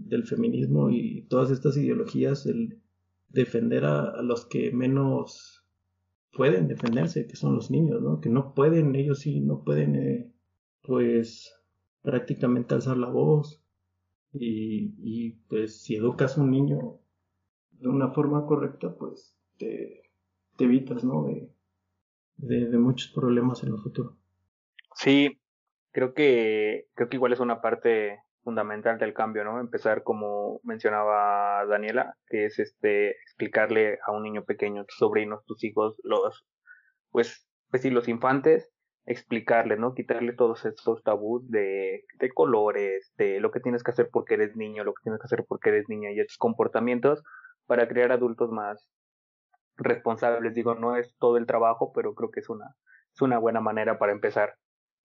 del, 0.07 0.23
feminismo 0.25 0.89
y 0.91 1.23
todas 1.23 1.49
estas 1.49 1.75
ideologías, 1.75 2.45
el 2.45 2.79
defender 3.29 3.83
a, 3.85 4.21
los 4.21 4.45
que 4.45 4.71
menos 4.71 5.65
pueden 6.31 6.67
defenderse, 6.67 7.27
que 7.27 7.35
son 7.35 7.55
los 7.55 7.71
niños, 7.71 8.01
¿no? 8.01 8.21
Que 8.21 8.29
no 8.29 8.53
pueden, 8.53 8.95
ellos 8.95 9.19
sí, 9.19 9.39
no 9.41 9.63
pueden, 9.63 9.95
eh, 9.95 10.31
pues, 10.83 11.53
prácticamente 12.01 12.75
alzar 12.75 12.97
la 12.97 13.09
voz. 13.09 13.59
Y, 14.33 14.93
y, 14.97 15.31
pues 15.47 15.77
si 15.81 15.95
educas 15.95 16.37
a 16.37 16.41
un 16.41 16.51
niño 16.51 16.99
de 17.83 17.89
una 17.89 18.11
forma 18.11 18.45
correcta, 18.45 18.95
pues 18.97 19.37
te, 19.57 20.03
evitas, 20.57 21.03
¿no? 21.03 21.25
De, 21.25 21.51
de, 22.37 22.69
de, 22.69 22.77
muchos 22.77 23.11
problemas 23.11 23.61
en 23.63 23.73
el 23.73 23.77
futuro. 23.77 24.15
Sí, 24.95 25.41
creo 25.91 26.13
que, 26.13 26.87
creo 26.93 27.09
que 27.09 27.17
igual 27.17 27.33
es 27.33 27.41
una 27.41 27.61
parte 27.61 28.19
fundamental 28.41 28.97
del 28.99 29.13
cambio, 29.13 29.43
¿no? 29.43 29.59
Empezar 29.59 30.03
como 30.03 30.61
mencionaba 30.63 31.65
Daniela, 31.65 32.15
que 32.27 32.45
es 32.45 32.57
este 32.57 33.11
explicarle 33.11 33.99
a 34.05 34.13
un 34.13 34.23
niño 34.23 34.45
pequeño, 34.45 34.85
tus 34.85 34.97
sobrinos, 34.97 35.43
tus 35.45 35.63
hijos, 35.65 35.97
los 36.03 36.45
pues 37.11 37.45
pues 37.69 37.81
sí, 37.81 37.89
los 37.89 38.07
infantes, 38.07 38.69
explicarle, 39.05 39.77
¿no? 39.77 39.93
Quitarle 39.93 40.33
todos 40.33 40.63
estos 40.65 41.03
tabús 41.03 41.49
de, 41.49 42.05
de 42.19 42.29
colores, 42.31 43.11
de 43.17 43.41
lo 43.41 43.51
que 43.51 43.59
tienes 43.59 43.83
que 43.83 43.91
hacer 43.91 44.09
porque 44.11 44.35
eres 44.35 44.55
niño, 44.55 44.83
lo 44.85 44.93
que 44.93 45.03
tienes 45.03 45.19
que 45.19 45.25
hacer 45.25 45.43
porque 45.47 45.69
eres 45.69 45.89
niña 45.89 46.11
y 46.11 46.19
estos 46.19 46.37
comportamientos 46.37 47.23
para 47.65 47.87
crear 47.87 48.11
adultos 48.11 48.51
más 48.51 48.87
responsables. 49.77 50.53
Digo, 50.53 50.75
no 50.75 50.95
es 50.95 51.15
todo 51.17 51.37
el 51.37 51.45
trabajo, 51.45 51.91
pero 51.93 52.13
creo 52.15 52.31
que 52.31 52.39
es 52.39 52.49
una, 52.49 52.75
es 53.13 53.21
una 53.21 53.37
buena 53.39 53.61
manera 53.61 53.97
para 53.97 54.11
empezar. 54.11 54.55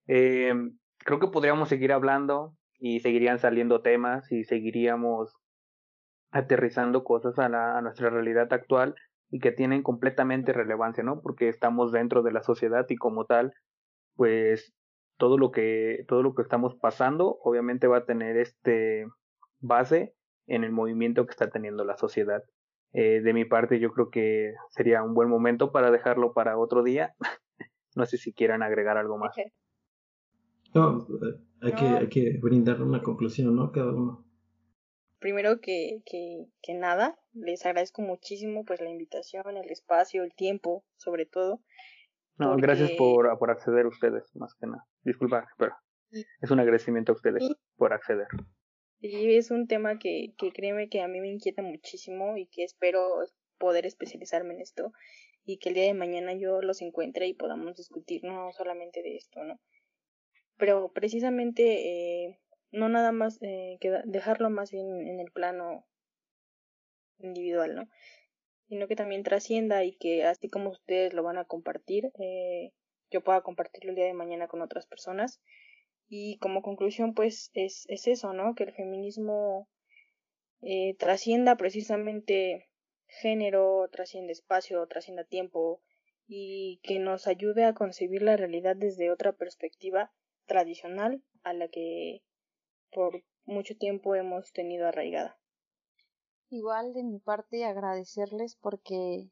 Eh, 0.07 0.53
creo 0.99 1.19
que 1.19 1.27
podríamos 1.27 1.69
seguir 1.69 1.91
hablando 1.91 2.55
y 2.77 2.99
seguirían 2.99 3.39
saliendo 3.39 3.81
temas 3.81 4.31
y 4.31 4.43
seguiríamos 4.43 5.33
aterrizando 6.31 7.03
cosas 7.03 7.37
a, 7.39 7.49
la, 7.49 7.77
a 7.77 7.81
nuestra 7.81 8.09
realidad 8.09 8.51
actual 8.53 8.95
y 9.29 9.39
que 9.39 9.51
tienen 9.51 9.83
completamente 9.83 10.53
relevancia, 10.53 11.03
¿no? 11.03 11.21
Porque 11.21 11.49
estamos 11.49 11.91
dentro 11.91 12.23
de 12.23 12.31
la 12.31 12.43
sociedad 12.43 12.85
y 12.89 12.95
como 12.95 13.25
tal, 13.25 13.53
pues 14.15 14.73
todo 15.17 15.37
lo 15.37 15.51
que 15.51 16.05
todo 16.07 16.23
lo 16.23 16.33
que 16.33 16.41
estamos 16.41 16.75
pasando 16.75 17.37
obviamente 17.43 17.87
va 17.87 17.97
a 17.97 18.05
tener 18.05 18.37
este 18.37 19.05
base 19.59 20.15
en 20.49 20.63
el 20.63 20.71
movimiento 20.71 21.25
que 21.25 21.31
está 21.31 21.49
teniendo 21.49 21.85
la 21.85 21.95
sociedad. 21.97 22.43
Eh, 22.91 23.21
de 23.21 23.33
mi 23.33 23.45
parte, 23.45 23.79
yo 23.79 23.91
creo 23.91 24.09
que 24.09 24.55
sería 24.69 25.03
un 25.03 25.13
buen 25.13 25.29
momento 25.29 25.71
para 25.71 25.91
dejarlo 25.91 26.33
para 26.33 26.57
otro 26.57 26.83
día. 26.83 27.15
no 27.95 28.05
sé 28.05 28.17
si 28.17 28.33
quieran 28.33 28.63
agregar 28.63 28.97
algo 28.97 29.17
más. 29.17 29.35
No, 30.73 31.07
hay, 31.61 31.73
Que, 31.73 31.85
hay 31.85 32.09
que 32.09 32.37
brindar 32.41 32.81
una 32.81 33.01
conclusión, 33.01 33.55
¿no? 33.55 33.71
Cada 33.71 33.93
uno. 33.93 34.25
Primero 35.19 35.59
que, 35.59 36.01
que, 36.05 36.45
que 36.61 36.73
nada, 36.73 37.19
les 37.33 37.65
agradezco 37.65 38.01
muchísimo 38.01 38.63
pues 38.65 38.79
la 38.79 38.89
invitación, 38.89 39.57
el 39.57 39.69
espacio, 39.69 40.23
el 40.23 40.33
tiempo, 40.33 40.85
sobre 40.95 41.25
todo. 41.25 41.61
No, 42.37 42.55
gracias 42.55 42.91
por, 42.91 43.37
por 43.37 43.51
acceder 43.51 43.85
ustedes, 43.85 44.33
más 44.35 44.55
que 44.55 44.67
nada. 44.67 44.85
Disculpa, 45.03 45.49
pero 45.57 45.73
es 46.11 46.49
un 46.49 46.59
agradecimiento 46.59 47.11
a 47.11 47.15
ustedes 47.15 47.43
por 47.75 47.91
acceder. 47.91 48.27
Y 49.01 49.35
es 49.35 49.51
un 49.51 49.67
tema 49.67 49.97
que, 49.97 50.33
que 50.37 50.51
créeme 50.51 50.89
que 50.89 51.01
a 51.01 51.07
mí 51.07 51.21
me 51.21 51.29
inquieta 51.29 51.61
muchísimo 51.61 52.37
y 52.37 52.47
que 52.47 52.63
espero 52.63 53.01
poder 53.57 53.85
especializarme 53.85 54.53
en 54.55 54.61
esto 54.61 54.91
y 55.45 55.57
que 55.57 55.69
el 55.69 55.75
día 55.75 55.85
de 55.85 55.93
mañana 55.93 56.33
yo 56.33 56.61
los 56.61 56.81
encuentre 56.81 57.27
y 57.27 57.33
podamos 57.33 57.75
discutir 57.75 58.23
no 58.23 58.51
solamente 58.53 59.01
de 59.01 59.15
esto, 59.15 59.43
¿no? 59.43 59.59
pero 60.59 60.91
precisamente 60.91 62.25
eh, 62.25 62.39
no 62.71 62.89
nada 62.89 63.11
más 63.11 63.41
eh, 63.41 63.77
que 63.79 63.89
dejarlo 64.03 64.51
más 64.51 64.69
bien 64.71 65.07
en 65.07 65.19
el 65.19 65.31
plano 65.31 65.87
individual, 67.17 67.75
¿no? 67.75 67.89
Sino 68.67 68.87
que 68.87 68.95
también 68.95 69.23
trascienda 69.23 69.83
y 69.83 69.95
que 69.95 70.25
así 70.25 70.49
como 70.49 70.69
ustedes 70.69 71.13
lo 71.13 71.23
van 71.23 71.37
a 71.37 71.45
compartir, 71.45 72.11
eh, 72.19 72.73
yo 73.09 73.23
pueda 73.23 73.41
compartirlo 73.41 73.91
el 73.91 73.95
día 73.95 74.05
de 74.05 74.13
mañana 74.13 74.47
con 74.47 74.61
otras 74.61 74.85
personas. 74.85 75.41
Y 76.09 76.37
como 76.39 76.63
conclusión, 76.63 77.13
pues 77.13 77.51
es, 77.53 77.85
es 77.87 78.07
eso, 78.07 78.33
¿no? 78.33 78.55
Que 78.55 78.63
el 78.63 78.73
feminismo 78.73 79.69
eh, 80.61 80.95
trascienda 80.97 81.55
precisamente 81.55 82.67
género, 83.05 83.87
trascienda 83.91 84.31
espacio, 84.31 84.85
trascienda 84.87 85.23
tiempo 85.23 85.81
y 86.27 86.79
que 86.83 86.99
nos 86.99 87.27
ayude 87.27 87.63
a 87.65 87.73
concebir 87.73 88.23
la 88.23 88.37
realidad 88.37 88.75
desde 88.75 89.11
otra 89.11 89.33
perspectiva 89.33 90.11
tradicional 90.45 91.23
a 91.43 91.53
la 91.53 91.67
que 91.69 92.23
por 92.91 93.23
mucho 93.45 93.77
tiempo 93.77 94.15
hemos 94.15 94.51
tenido 94.51 94.87
arraigada. 94.87 95.39
Igual 96.49 96.93
de 96.93 97.03
mi 97.03 97.19
parte 97.19 97.65
agradecerles 97.65 98.55
porque 98.55 99.29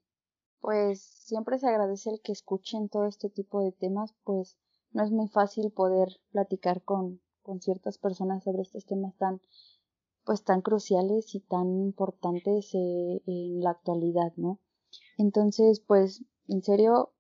pues 0.60 1.02
siempre 1.02 1.58
se 1.58 1.68
agradece 1.68 2.10
el 2.12 2.22
que 2.22 2.32
escuchen 2.32 2.90
todo 2.90 3.08
este 3.08 3.30
tipo 3.30 3.64
de 3.64 3.72
temas, 3.72 4.14
pues 4.24 4.58
no 4.98 5.04
es 5.04 5.12
muy 5.12 5.28
fácil 5.28 5.70
poder 5.70 6.10
platicar 6.32 6.82
con, 6.82 7.22
con 7.44 7.62
ciertas 7.62 8.00
personas 8.00 8.44
sobre 8.44 8.64
estos 8.64 8.88
temas 8.88 9.16
tan 9.18 9.40
pues 10.26 10.44
tan 10.44 10.62
cruciales 10.62 11.36
y 11.36 11.40
tan 11.40 11.68
importantes 11.82 12.74
eh, 12.74 13.22
en 13.28 13.62
la 13.62 13.70
actualidad, 13.70 14.34
¿no? 14.38 14.60
Entonces, 15.18 15.80
pues, 15.80 16.26
en 16.48 16.64
serio, 16.64 17.14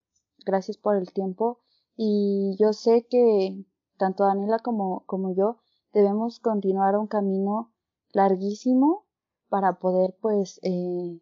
gracias 0.43 0.77
por 0.77 0.95
el 0.95 1.13
tiempo 1.13 1.59
y 1.95 2.55
yo 2.59 2.73
sé 2.73 3.05
que 3.07 3.63
tanto 3.97 4.23
Daniela 4.23 4.57
como, 4.57 5.05
como 5.05 5.35
yo 5.35 5.57
debemos 5.93 6.39
continuar 6.39 6.97
un 6.97 7.07
camino 7.07 7.71
larguísimo 8.11 9.05
para 9.49 9.77
poder 9.77 10.17
pues 10.19 10.59
eh, 10.63 11.21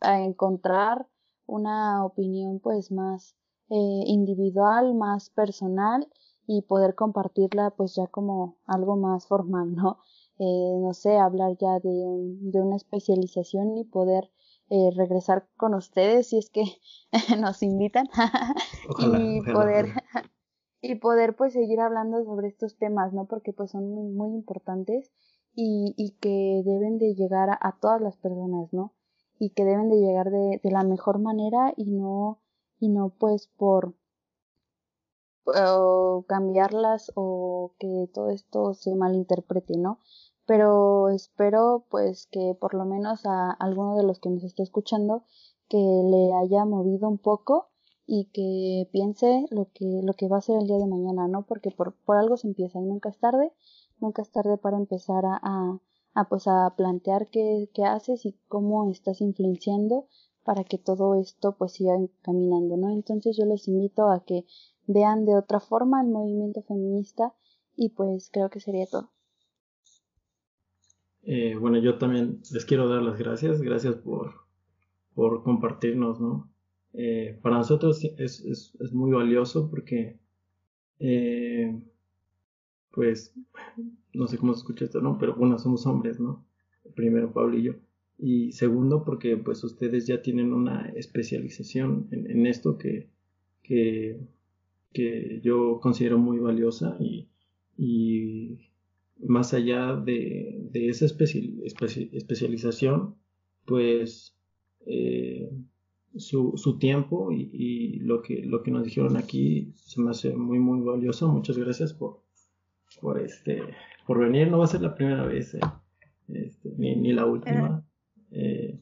encontrar 0.00 1.08
una 1.46 2.04
opinión 2.04 2.58
pues 2.58 2.90
más 2.90 3.36
eh, 3.70 4.04
individual, 4.06 4.94
más 4.94 5.30
personal 5.30 6.08
y 6.46 6.62
poder 6.62 6.94
compartirla 6.94 7.70
pues 7.70 7.94
ya 7.94 8.06
como 8.06 8.56
algo 8.66 8.96
más 8.96 9.26
formal, 9.26 9.74
¿no? 9.74 9.98
Eh, 10.38 10.76
no 10.80 10.92
sé, 10.92 11.18
hablar 11.18 11.56
ya 11.60 11.78
de, 11.78 11.90
un, 11.90 12.50
de 12.50 12.60
una 12.60 12.74
especialización 12.74 13.76
y 13.76 13.84
poder 13.84 14.28
eh, 14.70 14.90
regresar 14.96 15.46
con 15.56 15.74
ustedes 15.74 16.30
si 16.30 16.38
es 16.38 16.50
que 16.50 16.64
nos 17.38 17.62
invitan 17.62 18.08
y 18.98 19.40
poder 19.42 19.92
y 20.80 20.96
poder 20.96 21.36
pues 21.36 21.52
seguir 21.52 21.80
hablando 21.80 22.24
sobre 22.24 22.48
estos 22.48 22.76
temas, 22.76 23.12
¿no? 23.12 23.26
Porque 23.26 23.52
pues 23.52 23.70
son 23.70 23.88
muy, 23.94 24.08
muy 24.08 24.34
importantes 24.34 25.12
y, 25.54 25.94
y 25.96 26.16
que 26.18 26.62
deben 26.64 26.98
de 26.98 27.14
llegar 27.14 27.48
a, 27.50 27.78
todas 27.80 28.00
las 28.00 28.16
personas, 28.16 28.72
¿no? 28.72 28.92
Y 29.38 29.50
que 29.50 29.64
deben 29.64 29.88
de 29.90 30.00
llegar 30.00 30.30
de, 30.30 30.60
de 30.62 30.70
la 30.70 30.82
mejor 30.82 31.20
manera 31.20 31.72
y 31.76 31.90
no, 31.92 32.41
y 32.82 32.88
no 32.88 33.10
pues 33.10 33.46
por 33.46 33.94
cambiarlas 36.26 37.12
o 37.14 37.74
que 37.78 38.10
todo 38.12 38.30
esto 38.30 38.74
se 38.74 38.92
malinterprete, 38.96 39.76
¿no? 39.78 40.00
Pero 40.46 41.08
espero 41.10 41.84
pues 41.90 42.26
que 42.26 42.56
por 42.60 42.74
lo 42.74 42.84
menos 42.84 43.24
a 43.24 43.52
alguno 43.52 43.96
de 43.96 44.02
los 44.02 44.18
que 44.18 44.30
nos 44.30 44.42
esté 44.42 44.64
escuchando 44.64 45.22
que 45.68 45.78
le 45.78 46.32
haya 46.34 46.64
movido 46.64 47.08
un 47.08 47.18
poco 47.18 47.68
y 48.04 48.30
que 48.32 48.90
piense 48.90 49.46
lo 49.50 49.68
que, 49.72 50.00
lo 50.02 50.14
que 50.14 50.26
va 50.26 50.38
a 50.38 50.42
ser 50.42 50.58
el 50.58 50.66
día 50.66 50.78
de 50.78 50.86
mañana, 50.88 51.28
¿no? 51.28 51.46
Porque 51.46 51.70
por, 51.70 51.94
por 52.04 52.16
algo 52.16 52.36
se 52.36 52.48
empieza 52.48 52.80
y 52.80 52.82
nunca 52.82 53.10
es 53.10 53.18
tarde, 53.18 53.52
nunca 54.00 54.22
es 54.22 54.30
tarde 54.32 54.58
para 54.58 54.76
empezar 54.76 55.24
a, 55.24 55.38
a, 55.40 55.78
a 56.14 56.28
pues 56.28 56.48
a 56.48 56.74
plantear 56.76 57.28
qué, 57.28 57.70
qué 57.72 57.84
haces 57.84 58.26
y 58.26 58.36
cómo 58.48 58.90
estás 58.90 59.20
influenciando 59.20 60.08
para 60.44 60.64
que 60.64 60.78
todo 60.78 61.14
esto 61.20 61.56
pues 61.56 61.72
siga 61.72 61.94
caminando, 62.22 62.76
¿no? 62.76 62.90
Entonces 62.90 63.36
yo 63.36 63.44
les 63.46 63.68
invito 63.68 64.08
a 64.10 64.24
que 64.24 64.44
vean 64.86 65.24
de 65.24 65.36
otra 65.36 65.60
forma 65.60 66.02
el 66.02 66.08
movimiento 66.08 66.62
feminista 66.62 67.34
y 67.76 67.90
pues 67.90 68.30
creo 68.32 68.50
que 68.50 68.60
sería 68.60 68.86
todo. 68.86 69.10
Eh, 71.22 71.54
bueno, 71.56 71.78
yo 71.78 71.98
también 71.98 72.40
les 72.52 72.64
quiero 72.64 72.88
dar 72.88 73.02
las 73.02 73.18
gracias, 73.18 73.62
gracias 73.62 73.94
por, 73.96 74.32
por 75.14 75.42
compartirnos, 75.44 76.20
¿no? 76.20 76.50
Eh, 76.94 77.38
para 77.42 77.58
nosotros 77.58 78.04
es, 78.18 78.40
es, 78.44 78.74
es, 78.78 78.92
muy 78.92 79.12
valioso 79.12 79.70
porque, 79.70 80.18
eh, 80.98 81.80
pues, 82.90 83.34
no 84.12 84.26
sé 84.26 84.36
cómo 84.36 84.52
se 84.52 84.58
escucha 84.58 84.84
esto, 84.84 85.00
¿no? 85.00 85.16
Pero 85.16 85.34
bueno, 85.36 85.58
somos 85.58 85.86
hombres, 85.86 86.20
¿no? 86.20 86.44
Primero 86.94 87.32
Pablo 87.32 87.56
y 87.56 87.62
yo. 87.62 87.74
Y 88.24 88.52
segundo, 88.52 89.04
porque 89.04 89.36
pues 89.36 89.64
ustedes 89.64 90.06
ya 90.06 90.22
tienen 90.22 90.52
una 90.52 90.92
especialización 90.94 92.06
en, 92.12 92.46
esto 92.46 92.78
que, 92.78 93.08
que, 93.64 94.20
que, 94.92 95.40
yo 95.42 95.80
considero 95.80 96.18
muy 96.18 96.38
valiosa 96.38 96.96
y, 97.00 97.26
y 97.76 98.60
más 99.18 99.54
allá 99.54 99.96
de, 99.96 100.56
de 100.70 100.88
esa 100.88 101.04
especialización, 101.04 103.16
pues 103.64 104.36
eh, 104.86 105.50
su, 106.14 106.52
su, 106.54 106.78
tiempo 106.78 107.32
y, 107.32 107.50
y, 107.52 107.98
lo, 107.98 108.22
que, 108.22 108.44
lo 108.44 108.62
que 108.62 108.70
nos 108.70 108.84
dijeron 108.84 109.16
aquí 109.16 109.72
se 109.74 110.00
me 110.00 110.10
hace 110.10 110.36
muy, 110.36 110.60
muy 110.60 110.80
valioso. 110.80 111.26
Muchas 111.26 111.58
gracias 111.58 111.92
por, 111.92 112.22
por, 113.00 113.20
este, 113.20 113.62
por 114.06 114.20
venir. 114.20 114.48
No 114.48 114.58
va 114.58 114.66
a 114.66 114.68
ser 114.68 114.82
la 114.82 114.94
primera 114.94 115.26
vez, 115.26 115.54
eh, 115.54 115.60
este, 116.28 116.72
ni, 116.78 116.94
ni, 116.94 117.12
la 117.12 117.26
última. 117.26 117.81
Eh, 118.32 118.78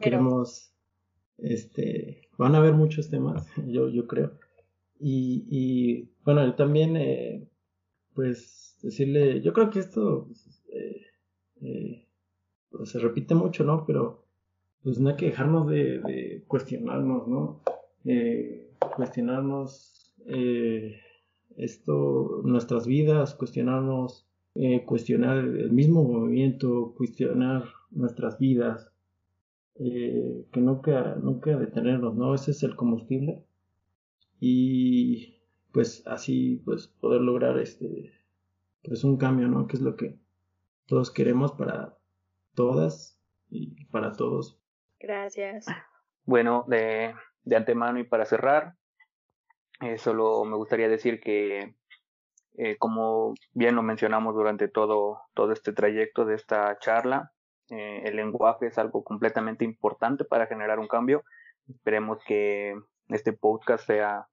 queremos, 0.00 0.72
este, 1.38 2.28
van 2.38 2.54
a 2.54 2.58
haber 2.58 2.74
muchos 2.74 3.08
temas, 3.08 3.46
yo, 3.66 3.88
yo 3.88 4.06
creo. 4.06 4.32
Y, 4.98 5.44
y 5.50 6.08
bueno, 6.24 6.54
también, 6.54 6.96
eh, 6.96 7.46
pues, 8.14 8.76
decirle, 8.82 9.42
yo 9.42 9.52
creo 9.52 9.70
que 9.70 9.80
esto 9.80 10.28
eh, 10.72 11.02
eh, 11.62 12.06
pues, 12.70 12.90
se 12.90 12.98
repite 12.98 13.34
mucho, 13.34 13.64
¿no? 13.64 13.84
Pero, 13.86 14.24
pues 14.82 14.98
no 14.98 15.10
hay 15.10 15.16
que 15.16 15.26
dejarnos 15.26 15.68
de, 15.68 15.98
de 16.00 16.44
cuestionarnos, 16.46 17.26
¿no? 17.26 17.60
Cuestionarnos 18.96 19.96
eh, 20.26 21.00
esto, 21.56 22.42
nuestras 22.44 22.86
vidas, 22.86 23.34
cuestionarnos, 23.34 24.26
eh, 24.54 24.84
cuestionar 24.84 25.38
el 25.38 25.72
mismo 25.72 26.04
movimiento, 26.04 26.94
cuestionar 26.96 27.64
nuestras 27.96 28.38
vidas, 28.38 28.92
eh, 29.76 30.46
que 30.52 30.60
nunca, 30.60 31.16
nunca 31.16 31.56
detenernos, 31.56 32.14
¿no? 32.14 32.34
Ese 32.34 32.52
es 32.52 32.62
el 32.62 32.76
combustible. 32.76 33.44
Y 34.40 35.40
pues 35.72 36.06
así, 36.06 36.62
pues 36.64 36.88
poder 36.88 37.20
lograr 37.20 37.58
este, 37.58 38.12
pues 38.82 39.04
un 39.04 39.16
cambio, 39.16 39.48
¿no? 39.48 39.66
Que 39.66 39.76
es 39.76 39.82
lo 39.82 39.96
que 39.96 40.18
todos 40.86 41.10
queremos 41.10 41.52
para 41.52 41.96
todas 42.54 43.20
y 43.50 43.84
para 43.86 44.12
todos. 44.12 44.60
Gracias. 44.98 45.66
Bueno, 46.24 46.64
de, 46.68 47.14
de 47.44 47.56
antemano 47.56 47.98
y 47.98 48.04
para 48.04 48.24
cerrar, 48.24 48.76
eh, 49.80 49.98
solo 49.98 50.44
me 50.44 50.56
gustaría 50.56 50.88
decir 50.88 51.20
que 51.20 51.76
eh, 52.58 52.78
como 52.78 53.34
bien 53.52 53.74
lo 53.74 53.82
mencionamos 53.82 54.34
durante 54.34 54.68
todo, 54.68 55.20
todo 55.34 55.52
este 55.52 55.72
trayecto 55.72 56.24
de 56.24 56.36
esta 56.36 56.78
charla, 56.78 57.32
eh, 57.70 58.02
el 58.04 58.16
lenguaje 58.16 58.66
es 58.66 58.78
algo 58.78 59.02
completamente 59.02 59.64
importante 59.64 60.24
para 60.24 60.46
generar 60.46 60.78
un 60.78 60.88
cambio. 60.88 61.24
Esperemos 61.68 62.18
que 62.26 62.74
este 63.08 63.32
podcast 63.32 63.86
sea 63.86 64.28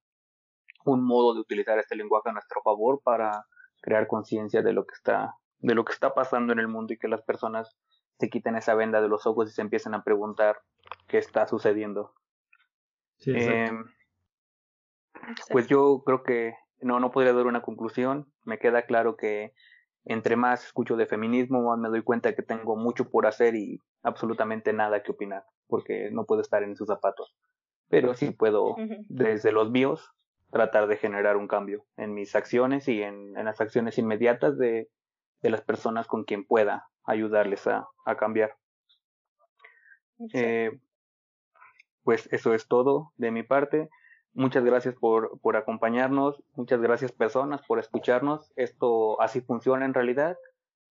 un 0.84 1.04
modo 1.04 1.34
de 1.34 1.40
utilizar 1.40 1.78
este 1.78 1.96
lenguaje 1.96 2.30
a 2.30 2.32
nuestro 2.32 2.60
favor 2.62 3.00
para 3.02 3.46
crear 3.80 4.06
conciencia 4.06 4.62
de 4.62 4.72
lo 4.72 4.86
que 4.86 4.94
está 4.94 5.34
de 5.58 5.74
lo 5.74 5.84
que 5.84 5.92
está 5.94 6.12
pasando 6.12 6.52
en 6.52 6.58
el 6.58 6.68
mundo 6.68 6.92
y 6.92 6.98
que 6.98 7.08
las 7.08 7.22
personas 7.22 7.74
se 8.18 8.28
quiten 8.28 8.54
esa 8.54 8.74
venda 8.74 9.00
de 9.00 9.08
los 9.08 9.26
ojos 9.26 9.48
y 9.48 9.54
se 9.54 9.62
empiecen 9.62 9.94
a 9.94 10.04
preguntar 10.04 10.58
qué 11.08 11.18
está 11.18 11.46
sucediendo. 11.46 12.12
eh, 13.26 13.70
pues 15.50 15.66
yo 15.68 16.02
creo 16.04 16.22
que 16.22 16.54
no, 16.80 17.00
no 17.00 17.10
podría 17.10 17.32
dar 17.32 17.46
una 17.46 17.62
conclusión. 17.62 18.30
Me 18.44 18.58
queda 18.58 18.82
claro 18.82 19.16
que 19.16 19.54
entre 20.04 20.36
más 20.36 20.66
escucho 20.66 20.96
de 20.96 21.06
feminismo, 21.06 21.62
más 21.62 21.78
me 21.78 21.88
doy 21.88 22.02
cuenta 22.02 22.34
que 22.34 22.42
tengo 22.42 22.76
mucho 22.76 23.08
por 23.10 23.26
hacer 23.26 23.54
y 23.54 23.80
absolutamente 24.02 24.72
nada 24.72 25.02
que 25.02 25.12
opinar, 25.12 25.44
porque 25.66 26.10
no 26.10 26.24
puedo 26.24 26.42
estar 26.42 26.62
en 26.62 26.76
sus 26.76 26.88
zapatos. 26.88 27.34
Pero 27.88 28.14
sí 28.14 28.30
puedo, 28.30 28.76
desde 29.08 29.52
los 29.52 29.70
míos, 29.70 30.12
tratar 30.50 30.86
de 30.86 30.96
generar 30.96 31.36
un 31.36 31.48
cambio 31.48 31.84
en 31.96 32.14
mis 32.14 32.34
acciones 32.34 32.88
y 32.88 33.02
en, 33.02 33.36
en 33.36 33.44
las 33.44 33.60
acciones 33.60 33.98
inmediatas 33.98 34.58
de, 34.58 34.88
de, 35.42 35.50
las 35.50 35.62
personas 35.62 36.06
con 36.06 36.24
quien 36.24 36.44
pueda 36.44 36.88
ayudarles 37.04 37.66
a, 37.66 37.88
a 38.04 38.16
cambiar. 38.16 38.56
Eh, 40.32 40.78
pues 42.04 42.28
eso 42.32 42.54
es 42.54 42.68
todo 42.68 43.12
de 43.16 43.30
mi 43.30 43.42
parte. 43.42 43.88
Muchas 44.34 44.64
gracias 44.64 44.96
por, 44.96 45.38
por 45.40 45.56
acompañarnos, 45.56 46.42
muchas 46.56 46.80
gracias 46.80 47.12
personas 47.12 47.62
por 47.66 47.78
escucharnos. 47.78 48.52
Esto 48.56 49.20
así 49.20 49.40
funciona 49.40 49.84
en 49.84 49.94
realidad. 49.94 50.36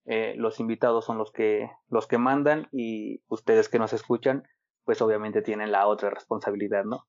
Eh, 0.05 0.33
los 0.37 0.61
invitados 0.61 1.03
son 1.05 1.17
los 1.17 1.31
que, 1.31 1.69
los 1.89 2.07
que 2.07 2.17
mandan 2.17 2.69
y 2.71 3.21
ustedes 3.27 3.67
que 3.67 3.79
nos 3.79 3.91
escuchan, 3.91 4.43
pues 4.85 5.01
obviamente 5.01 5.41
tienen 5.41 5.73
la 5.73 5.87
otra 5.87 6.09
responsabilidad, 6.09 6.85
¿no? 6.85 7.05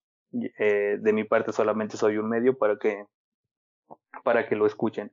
Eh, 0.59 0.99
de 1.01 1.13
mi 1.13 1.23
parte 1.23 1.53
solamente 1.53 1.97
soy 1.97 2.19
un 2.19 2.29
medio 2.29 2.59
para 2.59 2.79
que, 2.79 3.07
para 4.25 4.49
que 4.49 4.57
lo 4.57 4.67
escuchen. 4.67 5.13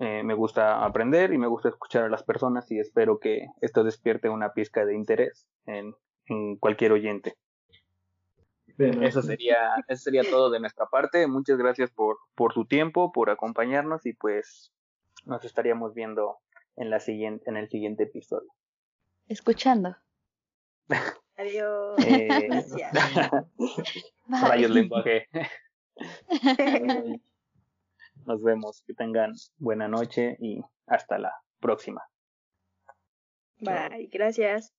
Eh, 0.00 0.22
me 0.22 0.34
gusta 0.34 0.84
aprender 0.84 1.32
y 1.32 1.38
me 1.38 1.46
gusta 1.46 1.70
escuchar 1.70 2.04
a 2.04 2.08
las 2.10 2.24
personas 2.24 2.70
y 2.70 2.78
espero 2.78 3.18
que 3.18 3.46
esto 3.62 3.84
despierte 3.84 4.28
una 4.28 4.52
pizca 4.52 4.84
de 4.84 4.94
interés 4.94 5.46
en, 5.64 5.94
en 6.26 6.56
cualquier 6.56 6.92
oyente. 6.92 7.36
Eso 9.02 9.22
sería, 9.22 9.74
eso 9.88 10.02
sería 10.02 10.22
todo 10.22 10.50
de 10.50 10.60
nuestra 10.60 10.86
parte. 10.86 11.26
Muchas 11.26 11.58
gracias 11.58 11.90
por, 11.90 12.18
por 12.34 12.52
tu 12.52 12.64
tiempo, 12.64 13.12
por 13.12 13.30
acompañarnos 13.30 14.06
y 14.06 14.14
pues 14.14 14.72
nos 15.24 15.44
estaríamos 15.44 15.94
viendo 15.94 16.38
en 16.76 16.90
la 16.90 17.00
siguiente, 17.00 17.48
en 17.48 17.56
el 17.56 17.68
siguiente 17.68 18.04
episodio. 18.04 18.50
Escuchando. 19.28 19.96
Adiós. 21.36 21.98
Eh, 22.06 22.28
gracias. 22.48 22.92
Rayos 24.28 24.70
lenguaje. 24.70 25.28
Nos 28.26 28.42
vemos. 28.42 28.82
Que 28.86 28.94
tengan 28.94 29.32
buena 29.56 29.88
noche 29.88 30.36
y 30.40 30.62
hasta 30.86 31.18
la 31.18 31.32
próxima. 31.60 32.02
Bye. 33.58 34.08
Gracias. 34.12 34.74